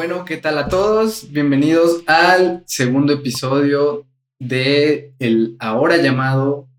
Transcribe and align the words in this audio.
Bueno, 0.00 0.24
¿qué 0.24 0.38
tal 0.38 0.56
a 0.56 0.68
todos? 0.68 1.30
Bienvenidos 1.30 2.02
al 2.06 2.62
segundo 2.64 3.12
episodio 3.12 4.06
de 4.38 5.12
el 5.18 5.56
ahora 5.58 5.98
llamado 5.98 6.70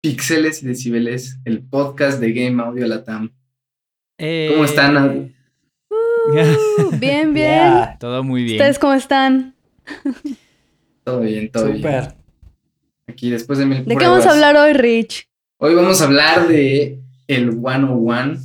Píxeles 0.00 0.62
y 0.62 0.66
Decibeles, 0.66 1.40
el 1.44 1.64
podcast 1.64 2.20
de 2.20 2.32
Game 2.32 2.62
Audio 2.62 2.86
Latam. 2.86 3.34
¿Cómo 4.16 4.64
están? 4.64 5.34
Uh, 5.90 6.90
bien, 7.00 7.34
bien. 7.34 7.98
Todo 7.98 8.22
muy 8.22 8.44
bien. 8.44 8.58
¿Ustedes 8.58 8.78
cómo 8.78 8.92
están? 8.92 9.56
Todo 11.02 11.22
bien, 11.22 11.50
todo 11.50 11.66
bien. 11.66 12.14
Aquí 13.08 13.28
después 13.28 13.58
de 13.58 13.66
mil 13.66 13.84
¿De 13.84 13.96
qué 13.96 14.06
vamos 14.06 14.24
a 14.24 14.30
hablar 14.30 14.54
hoy, 14.56 14.72
Rich? 14.74 15.28
Hoy 15.58 15.74
vamos 15.74 16.00
a 16.00 16.04
hablar 16.04 16.46
de 16.46 17.00
el 17.26 17.54
101, 17.60 18.36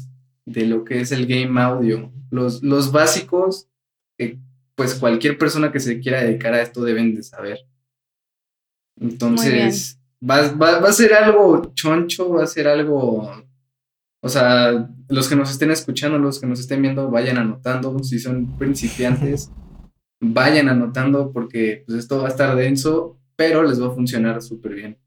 de 0.48 0.66
lo 0.66 0.86
que 0.86 1.02
es 1.02 1.12
el 1.12 1.28
game 1.28 1.62
audio. 1.62 2.12
Los, 2.32 2.64
los 2.64 2.92
básicos 2.92 3.68
que 4.18 4.40
pues 4.76 4.96
cualquier 4.96 5.38
persona 5.38 5.72
que 5.72 5.80
se 5.80 6.00
quiera 6.00 6.22
dedicar 6.22 6.54
a 6.54 6.62
esto 6.62 6.84
deben 6.84 7.16
de 7.16 7.24
saber. 7.24 7.60
Entonces, 9.00 10.00
va, 10.22 10.52
va, 10.52 10.80
va 10.80 10.90
a 10.90 10.94
ser 10.94 11.14
algo 11.14 11.72
choncho, 11.74 12.30
va 12.30 12.44
a 12.44 12.48
ser 12.48 12.68
algo 12.68 13.32
o 14.22 14.30
sea, 14.30 14.90
los 15.10 15.30
que 15.30 15.36
nos 15.36 15.52
estén 15.52 15.72
escuchando, 15.72 16.18
los 16.18 16.40
que 16.40 16.48
nos 16.48 16.60
estén 16.60 16.82
viendo, 16.82 17.10
vayan 17.10 17.38
anotando. 17.38 17.98
Si 18.04 18.20
son 18.20 18.58
principiantes, 18.58 19.52
vayan 20.20 20.70
anotando 20.70 21.32
porque 21.32 21.84
pues, 21.86 22.00
esto 22.00 22.20
va 22.20 22.28
a 22.28 22.32
estar 22.32 22.56
denso, 22.56 23.20
pero 23.36 23.64
les 23.64 23.82
va 23.82 23.88
a 23.88 23.92
funcionar 23.92 24.42
súper 24.42 24.74
bien. 24.74 24.98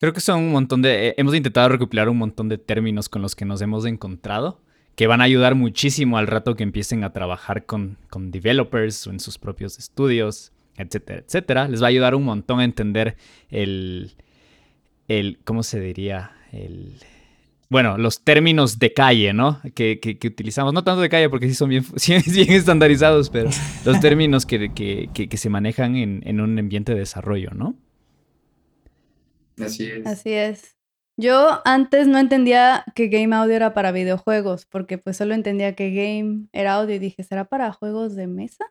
Creo 0.00 0.12
que 0.12 0.20
son 0.20 0.40
un 0.40 0.52
montón 0.52 0.82
de... 0.82 1.08
Eh, 1.08 1.14
hemos 1.16 1.34
intentado 1.34 1.68
recopilar 1.68 2.08
un 2.08 2.18
montón 2.18 2.48
de 2.48 2.58
términos 2.58 3.08
con 3.08 3.22
los 3.22 3.36
que 3.36 3.44
nos 3.44 3.62
hemos 3.62 3.86
encontrado 3.86 4.60
que 4.96 5.06
van 5.06 5.20
a 5.20 5.24
ayudar 5.24 5.54
muchísimo 5.54 6.18
al 6.18 6.26
rato 6.26 6.54
que 6.54 6.62
empiecen 6.62 7.04
a 7.04 7.12
trabajar 7.12 7.66
con, 7.66 7.98
con 8.10 8.30
developers 8.30 9.06
o 9.06 9.10
en 9.10 9.20
sus 9.20 9.38
propios 9.38 9.78
estudios, 9.78 10.52
etcétera, 10.76 11.22
etcétera. 11.26 11.68
Les 11.68 11.82
va 11.82 11.86
a 11.86 11.90
ayudar 11.90 12.14
un 12.14 12.24
montón 12.24 12.60
a 12.60 12.64
entender 12.64 13.16
el... 13.50 14.14
el 15.08 15.38
¿Cómo 15.44 15.62
se 15.62 15.80
diría? 15.80 16.32
El 16.52 16.94
bueno, 17.70 17.98
los 17.98 18.22
términos 18.22 18.78
de 18.78 18.92
calle, 18.92 19.32
¿no? 19.32 19.60
Que, 19.74 19.98
que, 19.98 20.28
utilizamos, 20.28 20.72
no 20.72 20.84
tanto 20.84 21.00
de 21.00 21.08
calle 21.08 21.28
porque 21.28 21.48
sí 21.48 21.54
son 21.54 21.70
bien, 21.70 21.84
bien 22.26 22.52
estandarizados, 22.52 23.30
pero 23.30 23.50
los 23.84 24.00
términos 24.00 24.46
que, 24.46 24.70
que 24.72 25.36
se 25.36 25.48
manejan 25.48 25.96
en, 25.96 26.22
en, 26.24 26.40
un 26.40 26.56
ambiente 26.56 26.92
de 26.92 27.00
desarrollo, 27.00 27.50
¿no? 27.52 27.74
Así 29.58 29.86
es. 29.86 30.06
Así 30.06 30.32
es. 30.32 30.73
Yo 31.16 31.60
antes 31.64 32.06
no 32.06 32.18
entendía 32.18 32.84
que 32.94 33.08
game 33.08 33.34
audio 33.34 33.54
era 33.54 33.72
para 33.72 33.92
videojuegos, 33.92 34.66
porque 34.66 34.98
pues 34.98 35.16
solo 35.16 35.34
entendía 35.34 35.74
que 35.74 35.90
game 35.90 36.48
era 36.52 36.74
audio 36.74 36.96
y 36.96 36.98
dije, 36.98 37.22
¿será 37.22 37.44
para 37.44 37.72
juegos 37.72 38.16
de 38.16 38.26
mesa? 38.26 38.64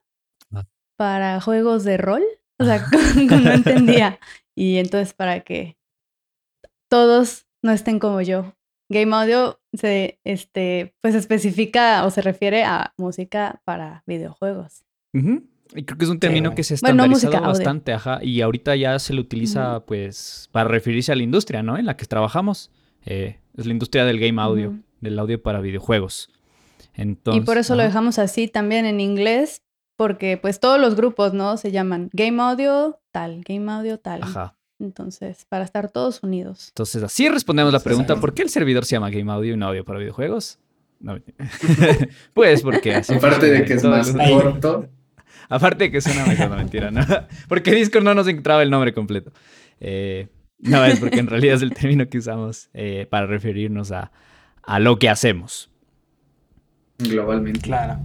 Ah. 0.52 0.66
¿Para 0.97 1.39
juegos 1.41 1.83
de 1.83 1.97
rol? 1.97 2.23
O 2.59 2.66
sea, 2.66 2.85
no 3.16 3.52
entendía. 3.52 4.19
Y 4.55 4.77
entonces 4.77 5.13
para 5.13 5.41
que 5.41 5.77
todos 6.89 7.47
no 7.61 7.72
estén 7.72 8.00
como 8.00 8.22
yo, 8.22 8.53
Game 8.89 9.16
audio 9.16 9.59
se 9.73 10.19
este, 10.23 10.94
pues 11.02 11.16
especifica 11.16 12.05
o 12.05 12.11
se 12.11 12.22
refiere 12.22 12.63
a 12.63 12.94
música 12.97 13.61
para 13.66 14.03
videojuegos. 14.05 14.83
Y 15.75 15.83
creo 15.83 15.97
que 15.97 16.05
es 16.05 16.11
un 16.11 16.19
término 16.19 16.55
que 16.55 16.63
se 16.63 16.73
ha 16.73 16.75
estandarizado 16.75 17.41
bastante, 17.41 17.93
ajá, 17.93 18.19
y 18.21 18.41
ahorita 18.41 18.75
ya 18.75 18.99
se 18.99 19.13
lo 19.13 19.21
utiliza 19.21 19.81
pues 19.85 20.49
para 20.52 20.69
referirse 20.69 21.11
a 21.11 21.16
la 21.16 21.23
industria, 21.23 21.63
¿no? 21.63 21.77
En 21.77 21.85
la 21.85 21.97
que 21.97 22.05
trabajamos. 22.05 22.71
Eh, 23.05 23.39
es 23.57 23.66
la 23.66 23.73
industria 23.73 24.05
del 24.05 24.19
game 24.19 24.41
audio, 24.41 24.77
del 25.01 25.19
audio 25.19 25.41
para 25.41 25.59
videojuegos. 25.61 26.29
Entonces, 26.94 27.44
y 27.44 27.45
por 27.45 27.57
eso 27.57 27.75
lo 27.75 27.83
dejamos 27.83 28.19
así 28.19 28.47
también 28.47 28.85
en 28.85 29.00
inglés, 29.00 29.62
porque 29.97 30.38
pues 30.38 30.59
todos 30.59 30.79
los 30.79 30.95
grupos, 30.95 31.33
¿no? 31.33 31.57
Se 31.57 31.72
llaman 31.72 32.09
game 32.13 32.41
audio 32.41 33.00
tal, 33.12 33.41
game 33.44 33.72
audio 33.72 34.00
tal. 34.00 34.23
Ajá. 34.23 34.56
Entonces, 34.79 35.45
para 35.47 35.63
estar 35.63 35.91
todos 35.91 36.23
unidos. 36.23 36.69
Entonces, 36.69 37.03
así 37.03 37.29
respondemos 37.29 37.72
la 37.72 37.79
pregunta, 37.79 38.19
¿por 38.19 38.33
qué 38.33 38.41
el 38.41 38.50
servidor 38.50 38.85
se 38.85 38.95
llama 38.95 39.09
Game 39.09 39.31
Audio 39.31 39.53
y 39.53 39.57
no 39.57 39.67
audio 39.67 39.85
para 39.85 40.00
videojuegos? 40.00 40.59
pues 42.33 42.62
porque 42.62 42.95
así. 42.95 43.13
Aparte 43.13 43.47
de 43.47 43.66
que 43.66 43.73
es 43.73 43.83
más 43.83 44.12
corto. 44.12 44.88
Aparte 45.50 45.86
de 45.86 45.92
que 45.92 46.02
suena 46.02 46.26
mejor, 46.26 46.50
no 46.50 46.56
mentira, 46.58 46.92
¿no? 46.92 47.02
Porque 47.48 47.72
Discord 47.72 48.04
no 48.04 48.14
nos 48.14 48.28
entraba 48.28 48.64
el 48.64 48.70
nombre 48.70 48.94
completo. 48.94 49.31
Eh, 49.80 50.28
no, 50.59 50.86
es 50.86 51.00
porque 51.00 51.20
en 51.20 51.28
realidad 51.28 51.56
es 51.56 51.62
el 51.62 51.74
término 51.74 52.08
que 52.08 52.18
usamos 52.18 52.70
eh, 52.74 53.06
para 53.09 53.28
referirnos 53.28 53.92
a, 53.92 54.14
a 54.62 54.80
lo 54.80 54.98
que 54.98 55.09
hacemos. 55.09 55.70
Globalmente. 56.98 57.59
Claro. 57.59 58.00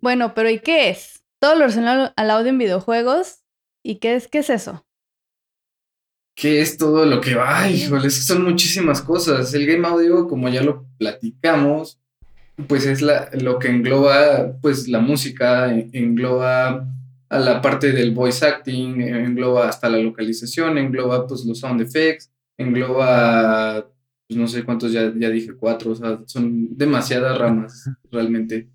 Bueno, 0.00 0.34
pero 0.34 0.50
¿y 0.50 0.58
qué 0.58 0.90
es? 0.90 1.22
Todo 1.38 1.54
lo 1.54 1.60
relacionado 1.60 2.12
al 2.16 2.30
audio 2.30 2.50
en 2.50 2.58
videojuegos. 2.58 3.44
¿Y 3.82 3.96
qué 3.96 4.16
es, 4.16 4.28
qué 4.28 4.38
es 4.38 4.50
eso? 4.50 4.84
¿Qué 6.34 6.60
es 6.60 6.76
todo 6.76 7.06
lo 7.06 7.20
que 7.20 7.36
va? 7.36 7.68
Híjole, 7.68 8.08
es 8.08 8.16
que 8.16 8.22
son 8.22 8.42
muchísimas 8.42 9.00
cosas. 9.00 9.54
El 9.54 9.66
game 9.66 9.86
audio, 9.86 10.26
como 10.26 10.48
ya 10.48 10.62
lo 10.62 10.86
platicamos, 10.98 12.00
pues 12.66 12.86
es 12.86 13.02
la, 13.02 13.30
lo 13.32 13.58
que 13.58 13.68
engloba 13.68 14.58
pues 14.60 14.88
la 14.88 15.00
música, 15.00 15.72
engloba 15.92 16.86
a 17.28 17.38
la 17.38 17.60
parte 17.60 17.92
del 17.92 18.12
voice 18.12 18.46
acting, 18.46 19.00
engloba 19.00 19.68
hasta 19.68 19.88
la 19.88 19.98
localización, 19.98 20.78
engloba 20.78 21.26
pues 21.26 21.44
los 21.44 21.58
sound 21.58 21.80
effects, 21.80 22.30
engloba 22.56 23.88
pues 24.28 24.38
no 24.38 24.46
sé 24.46 24.64
cuántos 24.64 24.92
ya, 24.92 25.12
ya 25.16 25.28
dije, 25.30 25.54
cuatro, 25.54 25.92
o 25.92 25.94
sea, 25.94 26.20
son 26.26 26.76
demasiadas 26.76 27.36
ramas 27.36 27.90
realmente. 28.10 28.70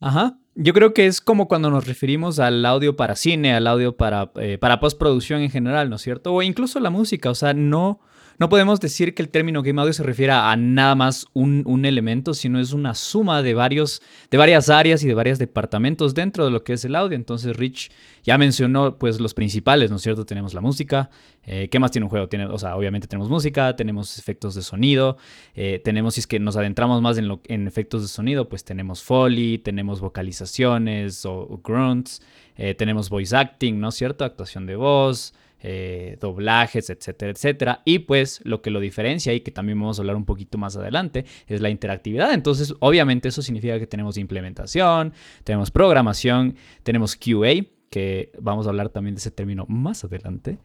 Ajá. 0.00 0.38
Yo 0.60 0.72
creo 0.72 0.92
que 0.92 1.06
es 1.06 1.20
como 1.20 1.46
cuando 1.46 1.70
nos 1.70 1.86
referimos 1.86 2.40
al 2.40 2.64
audio 2.66 2.96
para 2.96 3.14
cine, 3.14 3.54
al 3.54 3.68
audio 3.68 3.96
para, 3.96 4.32
eh, 4.36 4.58
para 4.58 4.80
postproducción 4.80 5.40
en 5.40 5.50
general, 5.50 5.88
¿no 5.88 5.96
es 5.96 6.02
cierto? 6.02 6.34
O 6.34 6.42
incluso 6.42 6.80
la 6.80 6.90
música, 6.90 7.30
o 7.30 7.34
sea, 7.36 7.54
no, 7.54 8.00
no 8.38 8.48
podemos 8.48 8.78
decir 8.78 9.14
que 9.14 9.22
el 9.22 9.30
término 9.30 9.62
game 9.62 9.80
audio 9.80 9.92
se 9.92 10.04
refiera 10.04 10.52
a 10.52 10.56
nada 10.56 10.94
más 10.94 11.26
un, 11.32 11.84
elemento, 11.84 12.34
sino 12.34 12.60
es 12.60 12.72
una 12.72 12.94
suma 12.94 13.42
de, 13.42 13.54
varios, 13.54 14.00
de 14.30 14.38
varias 14.38 14.70
áreas 14.70 15.02
y 15.02 15.08
de 15.08 15.14
varios 15.14 15.40
departamentos 15.40 16.14
dentro 16.14 16.44
de 16.44 16.52
lo 16.52 16.62
que 16.62 16.74
es 16.74 16.84
el 16.84 16.94
audio. 16.94 17.16
Entonces 17.16 17.56
Rich 17.56 17.90
ya 18.22 18.38
mencionó 18.38 18.96
pues 18.96 19.18
los 19.20 19.34
principales, 19.34 19.90
¿no 19.90 19.96
es 19.96 20.02
cierto? 20.02 20.24
Tenemos 20.24 20.54
la 20.54 20.60
música. 20.60 21.10
Eh, 21.44 21.68
¿Qué 21.68 21.80
más 21.80 21.90
tiene 21.90 22.04
un 22.04 22.10
juego? 22.10 22.28
Tiene, 22.28 22.46
o 22.46 22.58
sea, 22.58 22.76
obviamente 22.76 23.08
tenemos 23.08 23.28
música, 23.28 23.74
tenemos 23.74 24.18
efectos 24.18 24.54
de 24.54 24.62
sonido, 24.62 25.16
eh, 25.56 25.80
tenemos, 25.82 26.14
si 26.14 26.20
es 26.20 26.26
que 26.28 26.38
nos 26.38 26.56
adentramos 26.56 27.02
más 27.02 27.18
en, 27.18 27.26
lo, 27.26 27.40
en 27.48 27.66
efectos 27.66 28.02
de 28.02 28.08
sonido, 28.08 28.48
pues 28.48 28.62
tenemos 28.64 29.02
foley, 29.02 29.58
tenemos 29.58 30.00
vocalizaciones 30.00 31.26
o, 31.26 31.60
grunts, 31.64 32.22
eh, 32.56 32.74
tenemos 32.74 33.08
voice 33.08 33.34
acting, 33.34 33.80
¿no 33.80 33.88
es 33.88 33.96
cierto? 33.96 34.24
Actuación 34.24 34.66
de 34.66 34.76
voz. 34.76 35.34
Eh, 35.60 36.16
doblajes, 36.20 36.88
etcétera, 36.88 37.32
etcétera. 37.32 37.82
Y 37.84 38.00
pues 38.00 38.40
lo 38.44 38.62
que 38.62 38.70
lo 38.70 38.78
diferencia 38.78 39.34
y 39.34 39.40
que 39.40 39.50
también 39.50 39.80
vamos 39.80 39.98
a 39.98 40.02
hablar 40.02 40.14
un 40.14 40.24
poquito 40.24 40.56
más 40.56 40.76
adelante 40.76 41.24
es 41.48 41.60
la 41.60 41.68
interactividad. 41.68 42.32
Entonces, 42.32 42.74
obviamente 42.78 43.28
eso 43.28 43.42
significa 43.42 43.78
que 43.80 43.88
tenemos 43.88 44.18
implementación, 44.18 45.12
tenemos 45.42 45.72
programación, 45.72 46.54
tenemos 46.84 47.16
QA, 47.16 47.66
que 47.90 48.30
vamos 48.40 48.66
a 48.66 48.70
hablar 48.70 48.90
también 48.90 49.16
de 49.16 49.18
ese 49.18 49.32
término 49.32 49.66
más 49.68 50.04
adelante. 50.04 50.58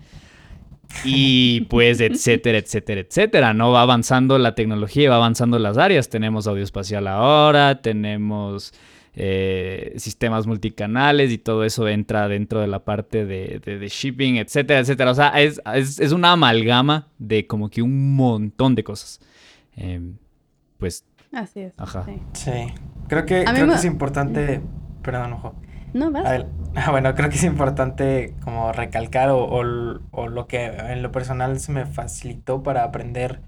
Y 1.04 1.62
pues, 1.62 2.00
etcétera, 2.00 2.58
etcétera, 2.60 3.02
etcétera. 3.02 3.54
No 3.56 3.72
va 3.72 3.82
avanzando 3.82 4.38
la 4.38 4.54
tecnología, 4.54 5.10
va 5.10 5.16
avanzando 5.16 5.58
las 5.58 5.78
áreas. 5.80 6.10
Tenemos 6.10 6.46
audio 6.46 6.64
espacial 6.64 7.08
ahora, 7.08 7.82
tenemos 7.82 8.74
eh, 9.16 9.94
sistemas 9.98 10.48
multicanales 10.48 11.32
y 11.32 11.38
todo 11.38 11.64
eso 11.64 11.88
entra 11.88 12.28
dentro 12.28 12.62
de 12.62 12.68
la 12.68 12.84
parte 12.84 13.26
de, 13.26 13.88
shipping, 13.90 14.38
etcétera, 14.38 14.80
etcétera. 14.80 15.12
O 15.12 15.16
sea, 15.16 15.30
es, 15.40 15.62
es, 15.66 16.12
una 16.12 16.32
amalgama 16.32 17.08
de 17.20 17.46
como 17.46 17.70
que 17.70 17.82
un 17.82 18.16
montón 18.16 18.76
de 18.76 18.84
cosas. 18.84 19.20
Em, 19.76 20.18
pues. 20.78 21.06
Así 21.32 21.62
es. 21.62 21.74
Ajá. 21.78 22.06
Sí. 22.34 22.52
Creo 23.08 23.26
que, 23.26 23.44
creo 23.44 23.68
que 23.68 23.76
es 23.76 23.86
importante. 23.86 24.62
Perdón, 25.02 25.34
ojo. 25.34 25.56
No, 25.94 26.12
vas. 26.12 26.46
Ah, 26.76 26.90
bueno, 26.90 27.14
creo 27.14 27.30
que 27.30 27.36
es 27.36 27.44
importante 27.44 28.34
como 28.44 28.72
recalcar 28.72 29.30
o, 29.30 29.46
o, 29.46 30.28
lo 30.28 30.48
que 30.48 30.66
en 30.66 31.04
lo 31.04 31.12
personal 31.12 31.60
se 31.60 31.72
me 31.72 31.86
facilitó 31.86 32.64
para 32.64 32.84
aprender 32.84 33.42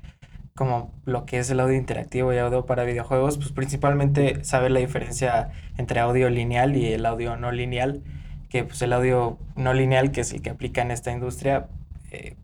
como 0.57 0.93
lo 1.03 1.25
que 1.25 1.39
es 1.39 1.49
el 1.49 1.59
audio 1.59 1.75
interactivo 1.75 2.33
y 2.33 2.37
audio 2.37 2.65
para 2.65 2.85
videojuegos, 2.85 3.37
pues 3.37 3.51
principalmente 3.51 4.41
saber 4.45 4.71
la 4.71 4.79
diferencia 4.79 5.49
entre 5.77 5.99
audio 5.99 6.29
lineal 6.29 6.77
y 6.77 6.93
el 6.93 7.05
audio 7.05 7.35
no 7.35 7.51
lineal, 7.51 8.01
que 8.47 8.63
pues 8.63 8.81
el 8.81 8.93
audio 8.93 9.37
no 9.57 9.73
lineal, 9.73 10.11
que 10.11 10.21
es 10.21 10.31
el 10.31 10.41
que 10.41 10.49
aplica 10.49 10.81
en 10.81 10.91
esta 10.91 11.11
industria, 11.11 11.67
eh, 12.11 12.37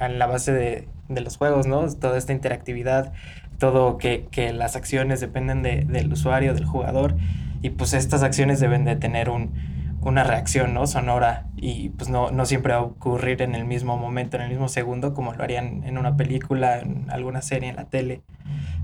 en 0.00 0.18
la 0.18 0.26
base 0.26 0.52
de, 0.54 0.88
de, 1.08 1.20
los 1.20 1.36
juegos, 1.36 1.66
¿no? 1.66 1.86
Toda 1.94 2.16
esta 2.16 2.32
interactividad, 2.32 3.12
todo 3.58 3.98
que, 3.98 4.26
que 4.30 4.54
las 4.54 4.74
acciones 4.74 5.20
dependen 5.20 5.62
de, 5.62 5.84
del 5.84 6.10
usuario, 6.10 6.54
del 6.54 6.64
jugador, 6.64 7.14
y 7.60 7.68
pues 7.68 7.92
estas 7.92 8.22
acciones 8.22 8.60
deben 8.60 8.86
de 8.86 8.96
tener 8.96 9.28
un, 9.28 9.52
una 10.00 10.24
reacción 10.24 10.72
¿no? 10.72 10.86
sonora 10.86 11.50
y 11.56 11.90
pues 11.90 12.08
no, 12.08 12.30
no 12.30 12.46
siempre 12.46 12.72
va 12.72 12.78
a 12.78 12.82
ocurrir 12.82 13.42
en 13.42 13.54
el 13.54 13.64
mismo 13.64 13.96
momento, 13.96 14.36
en 14.36 14.44
el 14.44 14.50
mismo 14.50 14.68
segundo, 14.68 15.12
como 15.12 15.34
lo 15.34 15.42
harían 15.42 15.84
en 15.84 15.98
una 15.98 16.16
película, 16.16 16.80
en 16.80 17.10
alguna 17.10 17.42
serie, 17.42 17.68
en 17.68 17.76
la 17.76 17.88
tele. 17.88 18.22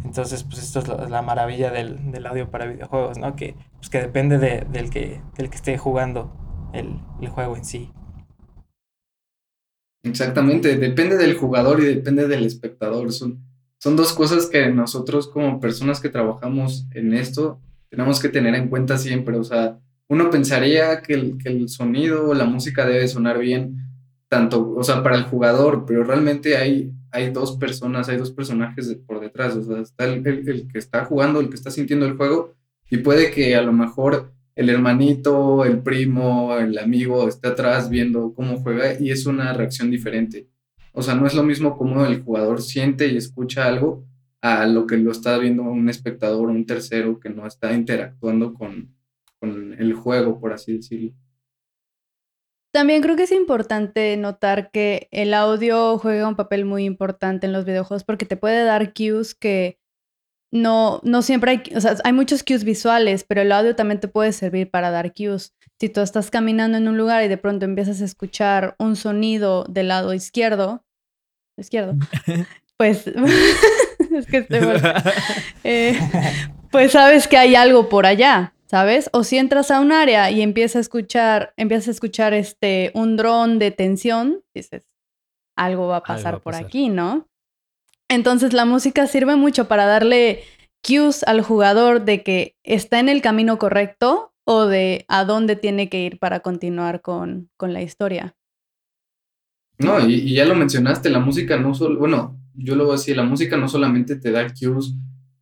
Entonces, 0.04 0.44
pues 0.44 0.62
esto 0.62 0.80
es 0.80 1.10
la, 1.10 1.22
maravilla 1.22 1.70
del, 1.70 2.12
del, 2.12 2.26
audio 2.26 2.50
para 2.50 2.66
videojuegos, 2.66 3.18
¿no? 3.18 3.34
Que, 3.34 3.56
pues, 3.78 3.88
que 3.88 3.98
depende 3.98 4.38
de, 4.38 4.66
del, 4.70 4.90
que, 4.90 5.20
del 5.36 5.50
que 5.50 5.56
esté 5.56 5.78
jugando 5.78 6.70
el, 6.72 7.00
el 7.20 7.28
juego 7.28 7.56
en 7.56 7.64
sí. 7.64 7.90
Exactamente, 10.04 10.76
depende 10.76 11.16
del 11.16 11.34
jugador 11.34 11.80
y 11.80 11.86
depende 11.86 12.28
del 12.28 12.44
espectador. 12.44 13.12
Son, 13.12 13.42
son 13.78 13.96
dos 13.96 14.12
cosas 14.12 14.46
que 14.46 14.68
nosotros 14.68 15.28
como 15.28 15.58
personas 15.58 16.00
que 16.00 16.10
trabajamos 16.10 16.86
en 16.92 17.14
esto 17.14 17.60
tenemos 17.88 18.20
que 18.20 18.28
tener 18.28 18.54
en 18.54 18.68
cuenta 18.68 18.98
siempre. 18.98 19.36
O 19.36 19.44
sea, 19.44 19.80
uno 20.08 20.30
pensaría 20.30 21.02
que 21.02 21.14
el, 21.14 21.38
que 21.38 21.48
el 21.48 21.68
sonido 21.68 22.30
o 22.30 22.34
la 22.34 22.44
música 22.44 22.86
debe 22.86 23.08
sonar 23.08 23.38
bien, 23.38 23.76
tanto, 24.28 24.74
o 24.74 24.82
sea, 24.84 25.02
para 25.02 25.16
el 25.16 25.24
jugador, 25.24 25.84
pero 25.86 26.04
realmente 26.04 26.56
hay, 26.56 26.92
hay 27.10 27.30
dos 27.30 27.56
personas, 27.56 28.08
hay 28.08 28.16
dos 28.16 28.32
personajes 28.32 28.94
por 29.06 29.20
detrás. 29.20 29.56
O 29.56 29.62
sea, 29.62 29.80
está 29.80 30.04
el, 30.04 30.26
el 30.26 30.68
que 30.70 30.78
está 30.78 31.04
jugando, 31.04 31.40
el 31.40 31.48
que 31.48 31.56
está 31.56 31.70
sintiendo 31.70 32.06
el 32.06 32.16
juego, 32.16 32.54
y 32.90 32.98
puede 32.98 33.30
que 33.30 33.56
a 33.56 33.62
lo 33.62 33.72
mejor 33.72 34.32
el 34.54 34.70
hermanito, 34.70 35.64
el 35.64 35.82
primo, 35.82 36.56
el 36.56 36.78
amigo 36.78 37.28
esté 37.28 37.48
atrás 37.48 37.90
viendo 37.90 38.32
cómo 38.32 38.58
juega 38.58 38.98
y 38.98 39.10
es 39.10 39.26
una 39.26 39.52
reacción 39.52 39.90
diferente. 39.90 40.48
O 40.92 41.02
sea, 41.02 41.14
no 41.14 41.26
es 41.26 41.34
lo 41.34 41.42
mismo 41.42 41.76
como 41.76 42.06
el 42.06 42.22
jugador 42.22 42.62
siente 42.62 43.08
y 43.08 43.16
escucha 43.16 43.66
algo 43.66 44.06
a 44.40 44.66
lo 44.66 44.86
que 44.86 44.96
lo 44.96 45.12
está 45.12 45.36
viendo 45.36 45.62
un 45.62 45.90
espectador, 45.90 46.48
un 46.48 46.64
tercero 46.64 47.20
que 47.20 47.28
no 47.28 47.46
está 47.46 47.74
interactuando 47.74 48.54
con, 48.54 48.95
con 49.52 49.72
el 49.72 49.94
juego, 49.94 50.40
por 50.40 50.52
así 50.52 50.76
decirlo. 50.76 51.12
También 52.72 53.00
creo 53.00 53.16
que 53.16 53.22
es 53.22 53.32
importante 53.32 54.16
notar 54.18 54.70
que 54.70 55.08
el 55.10 55.32
audio 55.32 55.98
juega 55.98 56.28
un 56.28 56.36
papel 56.36 56.66
muy 56.66 56.84
importante 56.84 57.46
en 57.46 57.52
los 57.52 57.64
videojuegos 57.64 58.04
porque 58.04 58.26
te 58.26 58.36
puede 58.36 58.64
dar 58.64 58.92
cues 58.92 59.34
que 59.34 59.78
no, 60.52 61.00
no 61.02 61.22
siempre 61.22 61.50
hay, 61.52 61.62
o 61.74 61.80
sea, 61.80 61.96
hay 62.04 62.12
muchos 62.12 62.42
cues 62.42 62.64
visuales, 62.64 63.24
pero 63.24 63.40
el 63.42 63.52
audio 63.52 63.74
también 63.76 64.00
te 64.00 64.08
puede 64.08 64.32
servir 64.32 64.70
para 64.70 64.90
dar 64.90 65.12
cues. 65.14 65.54
Si 65.80 65.88
tú 65.88 66.00
estás 66.00 66.30
caminando 66.30 66.78
en 66.78 66.88
un 66.88 66.96
lugar 66.96 67.24
y 67.24 67.28
de 67.28 67.38
pronto 67.38 67.64
empiezas 67.64 68.00
a 68.00 68.04
escuchar 68.04 68.76
un 68.78 68.96
sonido 68.96 69.64
del 69.64 69.88
lado 69.88 70.14
izquierdo, 70.14 70.84
izquierdo, 71.56 71.94
pues, 72.76 73.06
es 74.16 74.26
que 74.26 74.38
estoy 74.38 74.60
eh, 75.64 75.98
pues 76.70 76.92
sabes 76.92 77.28
que 77.28 77.36
hay 77.36 77.54
algo 77.54 77.88
por 77.88 78.06
allá, 78.06 78.54
¿sabes? 78.66 79.08
O 79.12 79.24
si 79.24 79.38
entras 79.38 79.70
a 79.70 79.80
un 79.80 79.92
área 79.92 80.30
y 80.30 80.42
empiezas 80.42 80.76
a 80.76 80.80
escuchar, 80.80 81.54
empiezas 81.56 81.88
a 81.88 81.90
escuchar 81.92 82.34
este, 82.34 82.90
un 82.94 83.16
dron 83.16 83.58
de 83.58 83.70
tensión, 83.70 84.42
dices, 84.54 84.86
algo 85.56 85.88
va 85.88 85.98
a 85.98 86.02
pasar 86.02 86.40
por 86.40 86.54
aquí, 86.54 86.88
¿no? 86.88 87.28
Entonces 88.08 88.52
la 88.52 88.64
música 88.64 89.06
sirve 89.06 89.36
mucho 89.36 89.66
para 89.68 89.86
darle 89.86 90.42
cues 90.86 91.24
al 91.24 91.42
jugador 91.42 92.04
de 92.04 92.22
que 92.22 92.54
está 92.62 93.00
en 93.00 93.08
el 93.08 93.22
camino 93.22 93.58
correcto 93.58 94.32
o 94.44 94.66
de 94.66 95.04
a 95.08 95.24
dónde 95.24 95.56
tiene 95.56 95.88
que 95.88 96.02
ir 96.02 96.18
para 96.18 96.40
continuar 96.40 97.00
con, 97.00 97.50
con 97.56 97.72
la 97.72 97.82
historia. 97.82 98.36
No, 99.78 100.08
y, 100.08 100.32
ya 100.32 100.44
lo 100.44 100.54
mencionaste, 100.54 101.10
la 101.10 101.18
música 101.18 101.58
no 101.58 101.74
solo, 101.74 101.98
bueno, 101.98 102.38
yo 102.54 102.76
lo 102.76 102.84
voy 102.84 102.94
a 102.94 102.96
decir, 102.96 103.16
la 103.16 103.24
música 103.24 103.56
no 103.56 103.68
solamente 103.68 104.16
te 104.16 104.30
da 104.30 104.46
cues 104.48 104.94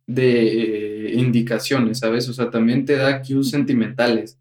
de 0.07 0.94
indicaciones, 1.13 1.99
¿sabes? 1.99 2.27
O 2.29 2.33
sea, 2.33 2.49
también 2.49 2.85
te 2.85 2.95
da 2.95 3.21
cues 3.21 3.49
sentimentales. 3.49 4.39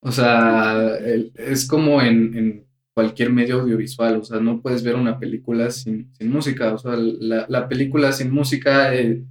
O 0.00 0.12
sea, 0.12 0.96
es 1.34 1.66
como 1.66 2.00
en 2.00 2.66
cualquier 2.94 3.30
medio 3.30 3.60
audiovisual, 3.60 4.16
o 4.16 4.24
sea, 4.24 4.40
no 4.40 4.60
puedes 4.60 4.82
ver 4.82 4.94
una 4.94 5.18
película 5.18 5.70
sin, 5.70 6.12
sin 6.14 6.30
música, 6.30 6.74
o 6.74 6.78
sea, 6.78 6.96
la, 6.96 7.46
la 7.48 7.68
película 7.68 8.12
sin 8.12 8.30
música 8.30 8.94
eh, 8.94 9.24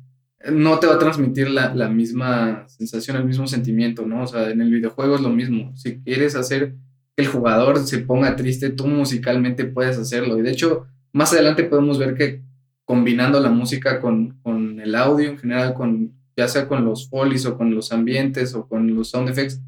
no 0.52 0.80
te 0.80 0.88
va 0.88 0.96
a 0.96 1.00
transmitir 1.00 1.50
la, 1.50 1.76
la, 1.76 1.90
misma 1.90 2.66
sensación, 2.68 3.18
el 3.18 3.26
mismo 3.26 3.46
sentimiento, 3.48 4.06
¿no? 4.06 4.24
O 4.24 4.28
sea, 4.28 4.50
en 4.50 4.62
el 4.62 4.72
videojuego 4.72 5.16
es 5.16 5.22
lo 5.22 5.30
mismo, 5.30 5.76
si 5.76 6.00
quieres 6.00 6.36
hacer 6.36 6.76
que 7.16 7.24
el 7.24 7.28
jugador 7.28 7.80
se 7.80 8.00
ponga 8.00 8.36
triste, 8.36 8.70
tú 8.70 8.88
musicalmente 8.88 9.66
puedes 9.66 9.98
hacerlo, 9.98 10.40
y 10.40 10.42
de 10.42 10.52
hecho, 10.52 10.88
más 11.12 11.34
adelante 11.34 11.64
podemos 11.64 12.00
ver 12.00 12.16
que 12.16 12.42
combinando 12.86 13.40
la 13.40 13.50
música 13.50 14.00
con, 14.00 14.40
con 14.42 14.80
el 14.80 14.96
audio 14.96 15.30
en 15.30 15.38
general, 15.38 15.74
con, 15.76 16.14
ya 16.40 16.48
sea 16.48 16.68
con 16.70 16.86
los 16.86 17.10
folies 17.10 17.46
o 17.46 17.58
con 17.58 17.76
los 17.76 17.92
ambientes 17.92 18.56
o 18.56 18.66
con 18.66 18.96
los 18.96 19.10
sound 19.10 19.30
effects, 19.30 19.62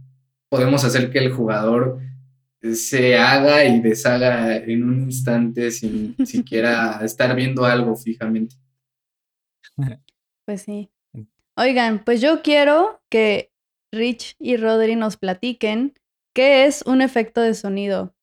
podemos 0.50 0.86
hacer 0.86 1.12
que 1.12 1.20
el 1.20 1.34
jugador 1.34 2.00
se 2.74 3.18
haga 3.18 3.66
y 3.66 3.82
deshaga 3.82 4.56
en 4.56 4.84
un 4.84 5.02
instante 5.04 5.70
sin 5.72 6.16
siquiera 6.26 7.02
estar 7.04 7.36
viendo 7.36 7.66
algo 7.66 7.96
fijamente. 7.98 8.56
Pues 10.46 10.62
sí. 10.62 10.90
Oigan, 11.58 12.04
pues 12.06 12.22
yo 12.22 12.42
quiero 12.42 13.02
que 13.10 13.52
Rich 13.92 14.38
y 14.40 14.56
Rodri 14.56 14.96
nos 14.96 15.18
platiquen 15.18 15.94
qué 16.34 16.66
es 16.66 16.84
un 16.86 17.02
efecto 17.02 17.42
de 17.42 17.54
sonido. 17.54 18.16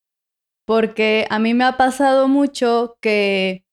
Porque 0.64 1.26
a 1.28 1.38
mí 1.38 1.52
me 1.52 1.64
ha 1.64 1.76
pasado 1.76 2.28
mucho 2.28 2.96
que 3.02 3.66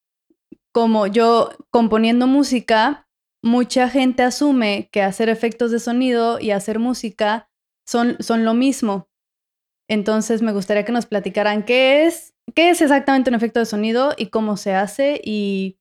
como 0.73 1.07
yo 1.07 1.51
componiendo 1.69 2.27
música, 2.27 3.04
mucha 3.45 3.89
gente 3.89 4.23
asume 4.23 4.89
que 4.91 5.03
hacer 5.03 5.29
efectos 5.29 5.69
de 5.69 5.79
sonido 5.79 6.39
y 6.39 6.49
hacer 6.49 6.79
música 6.79 7.47
son, 7.85 8.17
son 8.19 8.43
lo 8.43 8.55
mismo. 8.55 9.07
Entonces 9.87 10.41
me 10.41 10.51
gustaría 10.51 10.83
que 10.83 10.91
nos 10.91 11.05
platicaran 11.05 11.61
qué 11.61 12.07
es, 12.07 12.33
qué 12.55 12.71
es 12.71 12.81
exactamente 12.81 13.29
un 13.29 13.35
efecto 13.35 13.59
de 13.59 13.67
sonido 13.67 14.13
y 14.17 14.27
cómo 14.27 14.57
se 14.57 14.73
hace 14.73 15.21
y 15.23 15.77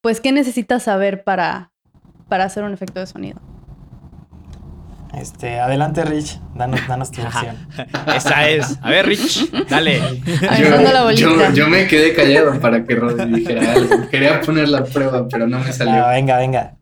pues 0.00 0.20
qué 0.20 0.30
necesitas 0.30 0.84
saber 0.84 1.24
para, 1.24 1.72
para 2.28 2.44
hacer 2.44 2.62
un 2.62 2.72
efecto 2.72 3.00
de 3.00 3.08
sonido. 3.08 3.40
Este, 5.12 5.58
adelante 5.58 6.04
Rich, 6.04 6.38
danos, 6.54 6.86
danos 6.86 7.10
tu 7.10 7.20
versión. 7.22 7.56
Esa 8.14 8.48
es. 8.48 8.78
A 8.82 8.90
ver, 8.90 9.06
Rich, 9.06 9.50
dale. 9.68 9.98
Yo, 11.16 11.52
yo, 11.52 11.66
me 11.66 11.88
quedé 11.88 12.14
callado 12.14 12.60
para 12.60 12.84
que 12.84 12.94
Rodri 12.94 13.26
dijera 13.32 13.72
algo. 13.72 14.08
Quería 14.08 14.40
poner 14.40 14.68
la 14.68 14.84
prueba, 14.84 15.26
pero 15.28 15.48
no 15.48 15.58
me 15.58 15.72
salió. 15.72 16.06
Ah, 16.06 16.12
venga, 16.12 16.38
venga. 16.38 16.79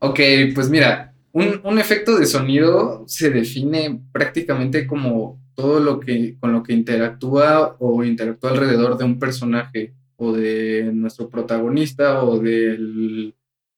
Ok, 0.00 0.18
pues 0.54 0.70
mira, 0.70 1.14
un, 1.32 1.60
un 1.62 1.78
efecto 1.78 2.18
de 2.18 2.26
sonido 2.26 3.04
se 3.06 3.30
define 3.30 4.00
prácticamente 4.12 4.86
como 4.86 5.40
todo 5.54 5.78
lo 5.78 6.00
que, 6.00 6.38
con 6.40 6.52
lo 6.52 6.62
que 6.62 6.72
interactúa 6.72 7.76
o 7.78 8.02
interactúa 8.02 8.50
alrededor 8.50 8.96
de 8.96 9.04
un 9.04 9.18
personaje 9.18 9.94
o 10.16 10.32
de 10.32 10.90
nuestro 10.92 11.28
protagonista 11.28 12.24
o 12.24 12.38
del 12.38 13.34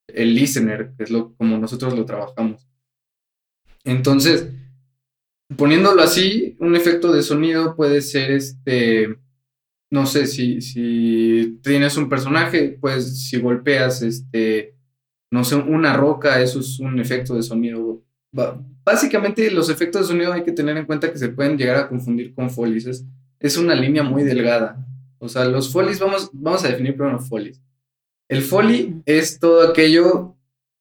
el 0.08 0.34
listener, 0.34 0.92
que 0.96 1.04
es 1.04 1.10
lo, 1.10 1.34
como 1.34 1.58
nosotros 1.58 1.96
lo 1.96 2.04
trabajamos. 2.04 2.68
Entonces, 3.84 4.48
poniéndolo 5.56 6.02
así, 6.02 6.56
un 6.60 6.76
efecto 6.76 7.12
de 7.12 7.22
sonido 7.22 7.74
puede 7.76 8.00
ser 8.02 8.30
este, 8.30 9.16
no 9.90 10.06
sé, 10.06 10.26
si, 10.26 10.60
si 10.60 11.58
tienes 11.62 11.96
un 11.96 12.08
personaje, 12.08 12.76
pues 12.80 13.28
si 13.28 13.40
golpeas, 13.40 14.02
este, 14.02 14.74
no 15.32 15.42
sé, 15.42 15.56
una 15.56 15.94
roca, 15.94 16.40
eso 16.40 16.60
es 16.60 16.78
un 16.78 17.00
efecto 17.00 17.34
de 17.34 17.42
sonido 17.42 18.02
básicamente 18.84 19.50
los 19.50 19.68
efectos 19.68 20.02
de 20.02 20.08
sonido 20.08 20.32
hay 20.32 20.42
que 20.42 20.52
tener 20.52 20.76
en 20.76 20.86
cuenta 20.86 21.10
que 21.12 21.18
se 21.18 21.28
pueden 21.28 21.56
llegar 21.56 21.76
a 21.76 21.88
confundir 21.88 22.34
con 22.34 22.50
folies. 22.50 23.04
Es, 23.38 23.56
una 23.56 23.74
línea 23.74 24.02
muy 24.02 24.22
delgada. 24.22 24.86
O 25.18 25.28
sea, 25.28 25.44
los 25.44 25.70
folies, 25.70 26.00
vamos, 26.00 26.30
vamos 26.32 26.64
a 26.64 26.68
definir 26.68 26.96
primero 26.96 27.18
folies. 27.18 27.60
El 28.28 28.42
foley 28.42 29.02
es 29.04 29.38
todo 29.38 29.68
aquello 29.68 30.36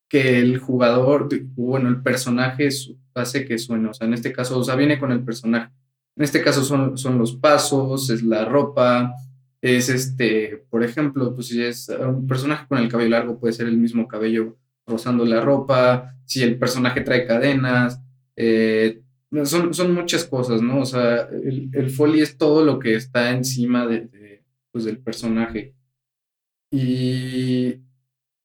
que 0.07 0.39
el 0.39 0.57
jugador, 0.57 1.27
bueno, 1.55 1.89
el 1.89 2.01
personaje 2.01 2.69
hace 3.13 3.45
que 3.45 3.57
suene. 3.57 3.89
O 3.89 3.93
sea, 3.93 4.07
en 4.07 4.13
este 4.13 4.31
caso, 4.31 4.57
o 4.57 4.63
sea, 4.63 4.75
viene 4.75 4.99
con 4.99 5.11
el 5.11 5.23
personaje. 5.23 5.71
En 6.15 6.23
este 6.23 6.41
caso 6.41 6.63
son, 6.63 6.97
son 6.97 7.17
los 7.17 7.35
pasos, 7.35 8.09
es 8.09 8.23
la 8.23 8.45
ropa, 8.45 9.13
es 9.61 9.89
este, 9.89 10.65
por 10.69 10.83
ejemplo, 10.83 11.35
pues 11.35 11.47
si 11.47 11.61
es 11.61 11.89
un 11.89 12.27
personaje 12.27 12.65
con 12.67 12.79
el 12.79 12.89
cabello 12.89 13.11
largo, 13.11 13.39
puede 13.39 13.53
ser 13.53 13.67
el 13.67 13.77
mismo 13.77 14.07
cabello 14.07 14.57
rozando 14.87 15.25
la 15.25 15.41
ropa, 15.41 16.15
si 16.25 16.41
el 16.41 16.57
personaje 16.57 17.01
trae 17.01 17.25
cadenas, 17.25 18.01
eh, 18.35 19.01
son, 19.43 19.73
son, 19.73 19.93
muchas 19.93 20.25
cosas, 20.25 20.61
¿no? 20.61 20.81
O 20.81 20.85
sea, 20.85 21.29
el, 21.31 21.69
el 21.73 21.89
foley 21.89 22.21
es 22.21 22.37
todo 22.37 22.65
lo 22.65 22.79
que 22.79 22.95
está 22.95 23.31
encima 23.31 23.87
de, 23.87 24.43
pues, 24.71 24.85
del 24.85 24.97
personaje. 24.97 25.75
Y, 26.71 27.75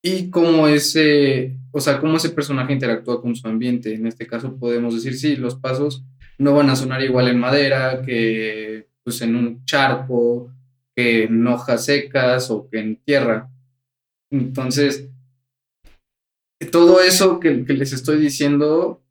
y 0.02 0.30
cómo 0.30 0.68
ese, 0.68 1.58
o 1.72 1.80
sea, 1.80 1.98
cómo 2.00 2.16
ese 2.16 2.30
personaje 2.30 2.72
interactúa 2.72 3.20
con 3.20 3.34
su 3.34 3.46
ambiente. 3.48 3.94
En 3.94 4.06
este 4.06 4.26
caso 4.26 4.58
podemos 4.58 4.94
decir, 4.94 5.16
sí, 5.18 5.36
los 5.36 5.56
pasos 5.56 6.04
no 6.38 6.54
van 6.54 6.70
a 6.70 6.76
sonar 6.76 7.02
igual 7.02 7.28
en 7.28 7.40
madera 7.40 8.02
que 8.02 8.88
pues 9.02 9.22
en 9.22 9.36
un 9.36 9.64
charco, 9.64 10.52
que 10.96 11.24
en 11.24 11.46
hojas 11.46 11.84
secas 11.84 12.50
o 12.50 12.68
que 12.68 12.80
en 12.80 12.96
tierra. 12.96 13.50
Entonces, 14.30 15.08
todo 16.72 17.00
eso 17.00 17.38
que, 17.38 17.50
les 17.50 17.92
estoy 17.92 18.18
diciendo 18.18 19.02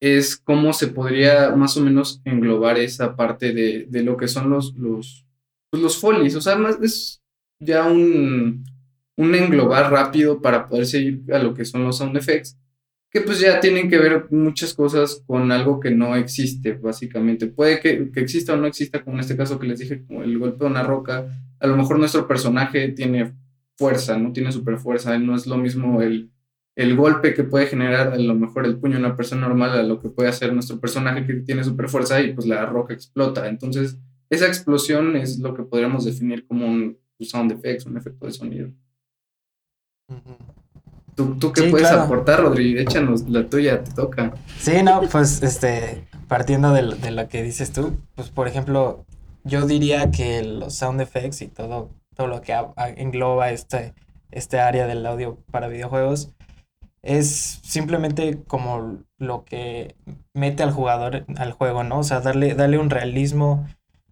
es 0.00 0.36
cómo 0.36 0.72
se 0.72 0.86
podría 0.86 1.50
más 1.56 1.76
o 1.76 1.82
menos 1.82 2.22
englobar 2.24 2.78
esa 2.78 3.16
parte 3.16 3.52
de, 3.52 3.86
de 3.88 4.02
lo 4.02 4.16
que 4.16 4.28
son 4.28 4.48
los, 4.48 4.74
los, 4.76 5.26
pues 5.70 5.82
los 5.82 5.98
folies. 5.98 6.36
O 6.36 6.40
sea, 6.40 6.56
es 6.80 7.20
ya 7.58 7.86
un, 7.86 8.64
un 9.16 9.34
englobar 9.34 9.90
rápido 9.90 10.40
para 10.40 10.68
poder 10.68 10.86
seguir 10.86 11.22
a 11.32 11.38
lo 11.38 11.52
que 11.52 11.64
son 11.64 11.84
los 11.84 11.98
sound 11.98 12.16
effects, 12.16 12.56
que 13.10 13.20
pues 13.22 13.40
ya 13.40 13.58
tienen 13.58 13.90
que 13.90 13.98
ver 13.98 14.26
muchas 14.30 14.72
cosas 14.72 15.22
con 15.26 15.50
algo 15.50 15.80
que 15.80 15.90
no 15.90 16.14
existe, 16.14 16.74
básicamente. 16.74 17.48
Puede 17.48 17.80
que, 17.80 18.10
que 18.12 18.20
exista 18.20 18.54
o 18.54 18.56
no 18.56 18.66
exista, 18.66 19.02
como 19.02 19.16
en 19.16 19.20
este 19.20 19.36
caso 19.36 19.58
que 19.58 19.66
les 19.66 19.80
dije, 19.80 20.04
como 20.06 20.22
el 20.22 20.38
golpe 20.38 20.64
de 20.64 20.70
una 20.70 20.84
roca, 20.84 21.26
a 21.58 21.66
lo 21.66 21.76
mejor 21.76 21.98
nuestro 21.98 22.28
personaje 22.28 22.88
tiene 22.88 23.34
fuerza, 23.76 24.16
no 24.16 24.32
tiene 24.32 24.52
super 24.52 24.78
fuerza, 24.78 25.18
no 25.18 25.34
es 25.34 25.46
lo 25.46 25.56
mismo 25.56 26.02
el, 26.02 26.30
el 26.76 26.96
golpe 26.96 27.34
que 27.34 27.44
puede 27.44 27.66
generar 27.66 28.12
a 28.12 28.18
lo 28.18 28.34
mejor 28.34 28.64
el 28.64 28.78
puño 28.78 28.94
de 28.94 29.04
una 29.04 29.16
persona 29.16 29.48
normal 29.48 29.70
a 29.70 29.82
lo 29.82 30.00
que 30.00 30.08
puede 30.08 30.28
hacer 30.28 30.52
nuestro 30.52 30.78
personaje 30.78 31.26
que 31.26 31.34
tiene 31.40 31.64
super 31.64 31.88
fuerza 31.88 32.20
y 32.20 32.32
pues 32.32 32.46
la 32.46 32.64
roca 32.66 32.94
explota. 32.94 33.48
Entonces, 33.48 33.98
esa 34.28 34.46
explosión 34.46 35.16
es 35.16 35.40
lo 35.40 35.54
que 35.54 35.64
podríamos 35.64 36.04
definir 36.04 36.46
como 36.46 36.66
un 36.66 36.98
sound 37.20 37.52
effect, 37.52 37.86
un 37.86 37.96
efecto 37.96 38.26
de 38.26 38.32
sonido. 38.32 38.70
¿Tú, 41.14 41.36
tú 41.38 41.52
qué 41.52 41.64
puedes 41.64 41.90
aportar, 41.90 42.40
Rodri? 42.40 42.78
Échanos 42.78 43.28
la 43.28 43.46
tuya, 43.48 43.82
te 43.82 43.92
toca. 43.92 44.32
Sí, 44.58 44.82
no, 44.82 45.02
pues 45.10 45.42
este, 45.42 46.04
partiendo 46.28 46.72
de, 46.72 46.94
de 46.96 47.10
lo 47.10 47.28
que 47.28 47.42
dices 47.42 47.72
tú, 47.72 47.96
pues 48.14 48.30
por 48.30 48.48
ejemplo, 48.48 49.04
yo 49.44 49.66
diría 49.66 50.10
que 50.10 50.42
los 50.42 50.74
sound 50.74 51.00
effects 51.00 51.42
y 51.42 51.48
todo 51.48 51.90
todo 52.20 52.28
lo 52.28 52.42
que 52.42 52.54
engloba 52.96 53.50
este, 53.50 53.94
este 54.30 54.60
área 54.60 54.86
del 54.86 55.06
audio 55.06 55.38
para 55.50 55.68
videojuegos, 55.68 56.34
es 57.02 57.60
simplemente 57.62 58.42
como 58.46 58.98
lo 59.18 59.44
que 59.46 59.96
mete 60.34 60.62
al 60.62 60.72
jugador 60.72 61.24
al 61.38 61.52
juego, 61.52 61.82
¿no? 61.82 62.00
O 62.00 62.02
sea, 62.02 62.20
darle, 62.20 62.54
darle 62.54 62.76
un 62.76 62.90
realismo 62.90 63.66